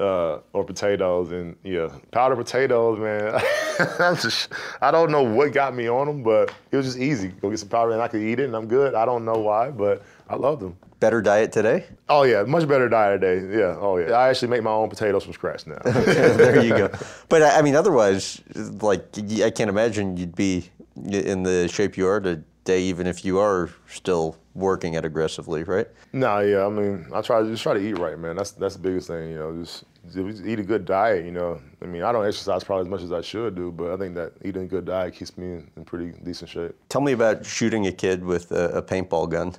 Uh, 0.00 0.40
or 0.54 0.64
potatoes 0.64 1.30
and 1.32 1.54
yeah, 1.62 1.88
powdered 2.10 2.36
potatoes, 2.36 2.98
man. 2.98 3.40
Just, 4.16 4.50
I 4.80 4.90
don't 4.90 5.12
know 5.12 5.22
what 5.22 5.52
got 5.52 5.76
me 5.76 5.86
on 5.86 6.06
them, 6.06 6.22
but 6.22 6.52
it 6.72 6.76
was 6.76 6.86
just 6.86 6.98
easy. 6.98 7.28
Go 7.28 7.50
get 7.50 7.58
some 7.58 7.68
powder 7.68 7.92
and 7.92 8.00
I 8.00 8.08
could 8.08 8.22
eat 8.22 8.40
it, 8.40 8.46
and 8.46 8.56
I'm 8.56 8.66
good. 8.66 8.94
I 8.94 9.04
don't 9.04 9.24
know 9.24 9.38
why, 9.38 9.70
but 9.70 10.02
I 10.32 10.36
love 10.36 10.60
them. 10.60 10.78
Better 10.98 11.20
diet 11.20 11.52
today? 11.52 11.84
Oh 12.08 12.22
yeah, 12.22 12.44
much 12.44 12.66
better 12.66 12.88
diet 12.88 13.20
today. 13.20 13.58
Yeah. 13.58 13.76
Oh 13.78 13.98
yeah. 13.98 14.12
I 14.12 14.30
actually 14.30 14.48
make 14.48 14.62
my 14.62 14.70
own 14.70 14.88
potatoes 14.88 15.24
from 15.24 15.34
scratch 15.34 15.66
now. 15.66 15.78
there 15.84 16.64
you 16.64 16.70
go. 16.70 16.90
But 17.28 17.42
I 17.42 17.60
mean, 17.60 17.74
otherwise, 17.74 18.40
like 18.80 19.04
I 19.42 19.50
can't 19.50 19.68
imagine 19.68 20.16
you'd 20.16 20.34
be 20.34 20.70
in 20.96 21.42
the 21.42 21.68
shape 21.68 21.98
you 21.98 22.06
are 22.06 22.18
today, 22.18 22.80
even 22.80 23.06
if 23.06 23.26
you 23.26 23.38
are 23.40 23.68
still 23.88 24.38
working 24.54 24.94
it 24.94 25.04
aggressively, 25.04 25.64
right? 25.64 25.88
No, 26.14 26.38
yeah. 26.38 26.64
I 26.64 26.70
mean, 26.70 27.06
I 27.12 27.20
try 27.20 27.42
to 27.42 27.48
just 27.50 27.62
try 27.62 27.74
to 27.74 27.80
eat 27.80 27.98
right, 27.98 28.18
man. 28.18 28.34
That's 28.34 28.52
that's 28.52 28.76
the 28.76 28.82
biggest 28.82 29.08
thing. 29.08 29.32
You 29.32 29.38
know, 29.38 29.60
just, 29.60 29.84
just 30.14 30.46
eat 30.46 30.60
a 30.60 30.64
good 30.64 30.86
diet. 30.86 31.26
You 31.26 31.32
know, 31.32 31.60
I 31.82 31.84
mean, 31.84 32.04
I 32.04 32.12
don't 32.12 32.26
exercise 32.26 32.64
probably 32.64 32.86
as 32.86 32.88
much 32.88 33.02
as 33.02 33.12
I 33.12 33.20
should 33.20 33.54
do, 33.54 33.70
but 33.70 33.92
I 33.92 33.98
think 33.98 34.14
that 34.14 34.32
eating 34.42 34.62
a 34.62 34.66
good 34.66 34.86
diet 34.86 35.14
keeps 35.14 35.36
me 35.36 35.46
in, 35.46 35.70
in 35.76 35.84
pretty 35.84 36.18
decent 36.24 36.48
shape. 36.48 36.74
Tell 36.88 37.02
me 37.02 37.12
about 37.12 37.44
shooting 37.44 37.86
a 37.86 37.92
kid 37.92 38.24
with 38.24 38.50
a, 38.50 38.78
a 38.78 38.82
paintball 38.82 39.28
gun 39.28 39.56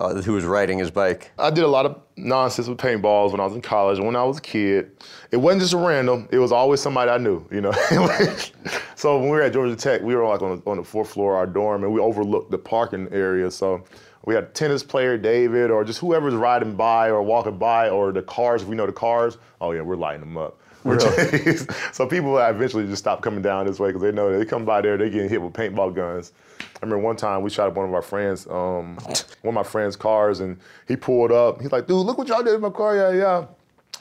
uh, 0.00 0.14
who 0.22 0.32
was 0.32 0.44
riding 0.44 0.78
his 0.78 0.90
bike? 0.90 1.30
I 1.38 1.50
did 1.50 1.64
a 1.64 1.68
lot 1.68 1.86
of 1.86 2.00
nonsense 2.16 2.68
with 2.68 2.78
paintballs 2.78 3.32
when 3.32 3.40
I 3.40 3.44
was 3.44 3.54
in 3.54 3.62
college. 3.62 3.98
When 3.98 4.16
I 4.16 4.24
was 4.24 4.38
a 4.38 4.40
kid, 4.40 4.90
it 5.30 5.36
wasn't 5.36 5.62
just 5.62 5.74
random. 5.74 6.28
It 6.30 6.38
was 6.38 6.52
always 6.52 6.80
somebody 6.80 7.10
I 7.10 7.18
knew. 7.18 7.46
You 7.50 7.60
know. 7.60 7.72
so 8.94 9.18
when 9.18 9.24
we 9.24 9.30
were 9.30 9.42
at 9.42 9.52
Georgia 9.52 9.76
Tech, 9.76 10.02
we 10.02 10.14
were 10.14 10.26
like 10.26 10.42
on 10.42 10.56
the, 10.58 10.70
on 10.70 10.76
the 10.76 10.84
fourth 10.84 11.10
floor 11.10 11.34
of 11.34 11.38
our 11.38 11.46
dorm, 11.46 11.84
and 11.84 11.92
we 11.92 12.00
overlooked 12.00 12.50
the 12.50 12.58
parking 12.58 13.08
area. 13.12 13.50
So 13.50 13.84
we 14.24 14.34
had 14.34 14.54
tennis 14.54 14.82
player 14.82 15.18
David, 15.18 15.70
or 15.70 15.84
just 15.84 16.00
whoever's 16.00 16.34
riding 16.34 16.76
by 16.76 17.08
or 17.08 17.22
walking 17.22 17.58
by, 17.58 17.90
or 17.90 18.12
the 18.12 18.22
cars. 18.22 18.62
If 18.62 18.68
we 18.68 18.76
know 18.76 18.86
the 18.86 18.92
cars, 18.92 19.38
oh 19.60 19.72
yeah, 19.72 19.82
we're 19.82 19.96
lighting 19.96 20.20
them 20.20 20.36
up. 20.36 20.60
Really? 20.84 21.56
so 21.92 22.06
people 22.06 22.38
eventually 22.38 22.86
just 22.86 22.98
stop 22.98 23.22
coming 23.22 23.42
down 23.42 23.66
this 23.66 23.78
way 23.78 23.88
because 23.88 24.02
they 24.02 24.12
know 24.12 24.36
they 24.36 24.44
come 24.44 24.64
by 24.64 24.80
there, 24.82 24.96
they 24.96 25.10
getting 25.10 25.28
hit 25.28 25.40
with 25.40 25.52
paintball 25.52 25.94
guns. 25.94 26.32
I 26.60 26.64
remember 26.82 26.98
one 26.98 27.16
time 27.16 27.42
we 27.42 27.50
shot 27.50 27.68
up 27.68 27.74
one 27.74 27.88
of 27.88 27.94
our 27.94 28.02
friends, 28.02 28.46
um, 28.46 28.96
one 28.96 29.48
of 29.48 29.54
my 29.54 29.62
friends' 29.62 29.96
cars, 29.96 30.40
and 30.40 30.58
he 30.86 30.96
pulled 30.96 31.32
up. 31.32 31.60
He's 31.60 31.72
like, 31.72 31.86
"Dude, 31.86 32.04
look 32.04 32.18
what 32.18 32.28
y'all 32.28 32.42
did 32.42 32.54
in 32.54 32.60
my 32.60 32.70
car, 32.70 32.96
yeah, 32.96 33.10
yeah." 33.12 33.46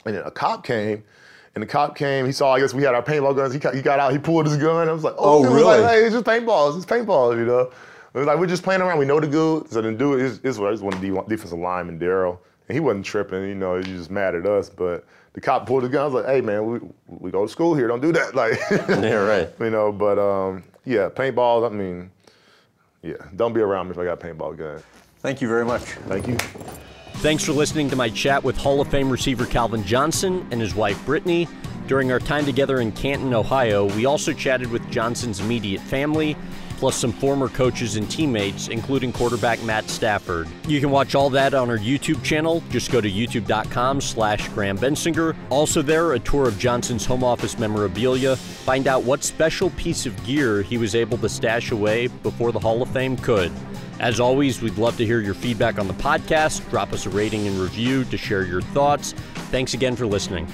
And 0.05 0.15
then 0.15 0.23
a 0.23 0.31
cop 0.31 0.65
came, 0.65 1.03
and 1.55 1.61
the 1.61 1.67
cop 1.67 1.95
came. 1.95 2.25
He 2.25 2.33
saw, 2.33 2.53
I 2.53 2.59
guess 2.59 2.73
we 2.73 2.83
had 2.83 2.93
our 2.93 3.03
paintball 3.03 3.35
guns. 3.35 3.53
He 3.53 3.59
got, 3.59 3.73
he 3.73 3.81
got 3.81 3.99
out, 3.99 4.11
he 4.11 4.17
pulled 4.17 4.45
his 4.45 4.57
gun. 4.57 4.89
I 4.89 4.91
was 4.91 5.03
like, 5.03 5.15
"Oh, 5.17 5.45
oh 5.45 5.53
really? 5.53 5.79
Like, 5.79 5.91
hey, 5.91 6.03
it's 6.03 6.13
just 6.13 6.25
paintballs. 6.25 6.75
It's 6.75 6.85
paintballs, 6.85 7.37
you 7.37 7.45
know." 7.45 7.71
It 8.13 8.19
was 8.19 8.27
like 8.27 8.37
we're 8.37 8.47
just 8.47 8.63
playing 8.63 8.81
around. 8.81 8.99
We 8.99 9.05
know 9.05 9.19
the 9.19 9.27
dude. 9.27 9.69
So 9.71 9.81
the 9.81 9.91
dude 9.91 10.21
is, 10.21 10.39
is, 10.39 10.59
is 10.59 10.81
one 10.81 10.99
defensive 11.27 11.57
lineman, 11.57 11.97
Daryl. 11.97 12.37
And 12.67 12.75
he 12.75 12.79
wasn't 12.79 13.05
tripping, 13.05 13.43
you 13.47 13.55
know, 13.55 13.73
he 13.73 13.79
was 13.79 13.87
just 13.87 14.11
mad 14.11 14.35
at 14.35 14.45
us. 14.45 14.69
But 14.69 15.05
the 15.33 15.41
cop 15.41 15.67
pulled 15.67 15.83
the 15.83 15.89
gun. 15.89 16.01
I 16.01 16.05
was 16.05 16.13
like, 16.13 16.25
hey, 16.25 16.41
man, 16.41 16.65
we, 16.65 16.79
we 17.07 17.31
go 17.31 17.45
to 17.45 17.51
school 17.51 17.75
here. 17.75 17.87
Don't 17.87 18.01
do 18.01 18.11
that. 18.13 18.33
Like, 18.43 18.59
yeah, 18.71 19.15
right. 19.15 19.49
You 19.59 19.69
know, 19.69 19.91
but 19.91 20.17
um, 20.17 20.63
yeah, 20.85 21.09
paintball, 21.09 21.69
I 21.69 21.73
mean, 21.73 22.11
yeah, 23.01 23.13
don't 23.35 23.53
be 23.53 23.61
around 23.61 23.87
me 23.87 23.91
if 23.91 23.97
I 23.97 24.05
got 24.05 24.23
a 24.23 24.25
paintball 24.25 24.57
gun. 24.57 24.81
Thank 25.19 25.41
you 25.41 25.47
very 25.47 25.65
much. 25.65 25.81
Thank 25.81 26.27
you. 26.27 26.37
Thanks 27.17 27.43
for 27.45 27.53
listening 27.53 27.89
to 27.89 27.95
my 27.95 28.09
chat 28.09 28.43
with 28.43 28.57
Hall 28.57 28.81
of 28.81 28.89
Fame 28.89 29.09
receiver 29.09 29.45
Calvin 29.45 29.83
Johnson 29.83 30.45
and 30.51 30.59
his 30.59 30.75
wife 30.75 31.03
Brittany. 31.05 31.47
During 31.87 32.11
our 32.11 32.19
time 32.19 32.45
together 32.45 32.81
in 32.81 32.91
Canton, 32.91 33.33
Ohio, 33.33 33.85
we 33.95 34.05
also 34.05 34.33
chatted 34.33 34.69
with 34.71 34.89
Johnson's 34.89 35.39
immediate 35.39 35.81
family, 35.81 36.35
plus 36.83 36.97
some 36.97 37.13
former 37.13 37.47
coaches 37.47 37.95
and 37.95 38.11
teammates, 38.11 38.67
including 38.67 39.13
quarterback 39.13 39.63
Matt 39.63 39.89
Stafford. 39.89 40.49
You 40.67 40.81
can 40.81 40.91
watch 40.91 41.15
all 41.15 41.29
that 41.29 41.53
on 41.53 41.69
our 41.69 41.77
YouTube 41.77 42.21
channel. 42.25 42.61
Just 42.69 42.91
go 42.91 42.99
to 42.99 43.09
youtube.com 43.09 44.01
slash 44.01 44.49
Graham 44.49 44.77
Bensinger. 44.77 45.33
Also 45.49 45.81
there, 45.81 46.11
a 46.11 46.19
tour 46.19 46.45
of 46.45 46.59
Johnson's 46.59 47.05
home 47.05 47.23
office 47.23 47.57
memorabilia. 47.57 48.35
Find 48.35 48.85
out 48.85 49.03
what 49.03 49.23
special 49.23 49.69
piece 49.69 50.05
of 50.05 50.25
gear 50.25 50.61
he 50.61 50.77
was 50.77 50.93
able 50.93 51.17
to 51.19 51.29
stash 51.29 51.71
away 51.71 52.07
before 52.07 52.51
the 52.51 52.59
Hall 52.59 52.81
of 52.81 52.89
Fame 52.89 53.15
could. 53.15 53.53
As 54.01 54.19
always, 54.19 54.61
we'd 54.61 54.77
love 54.77 54.97
to 54.97 55.05
hear 55.05 55.21
your 55.21 55.35
feedback 55.35 55.79
on 55.79 55.87
the 55.87 55.93
podcast. 55.93 56.69
Drop 56.69 56.91
us 56.91 57.05
a 57.05 57.09
rating 57.11 57.47
and 57.47 57.57
review 57.59 58.03
to 58.03 58.17
share 58.17 58.43
your 58.43 58.61
thoughts. 58.61 59.13
Thanks 59.51 59.73
again 59.73 59.95
for 59.95 60.05
listening. 60.05 60.49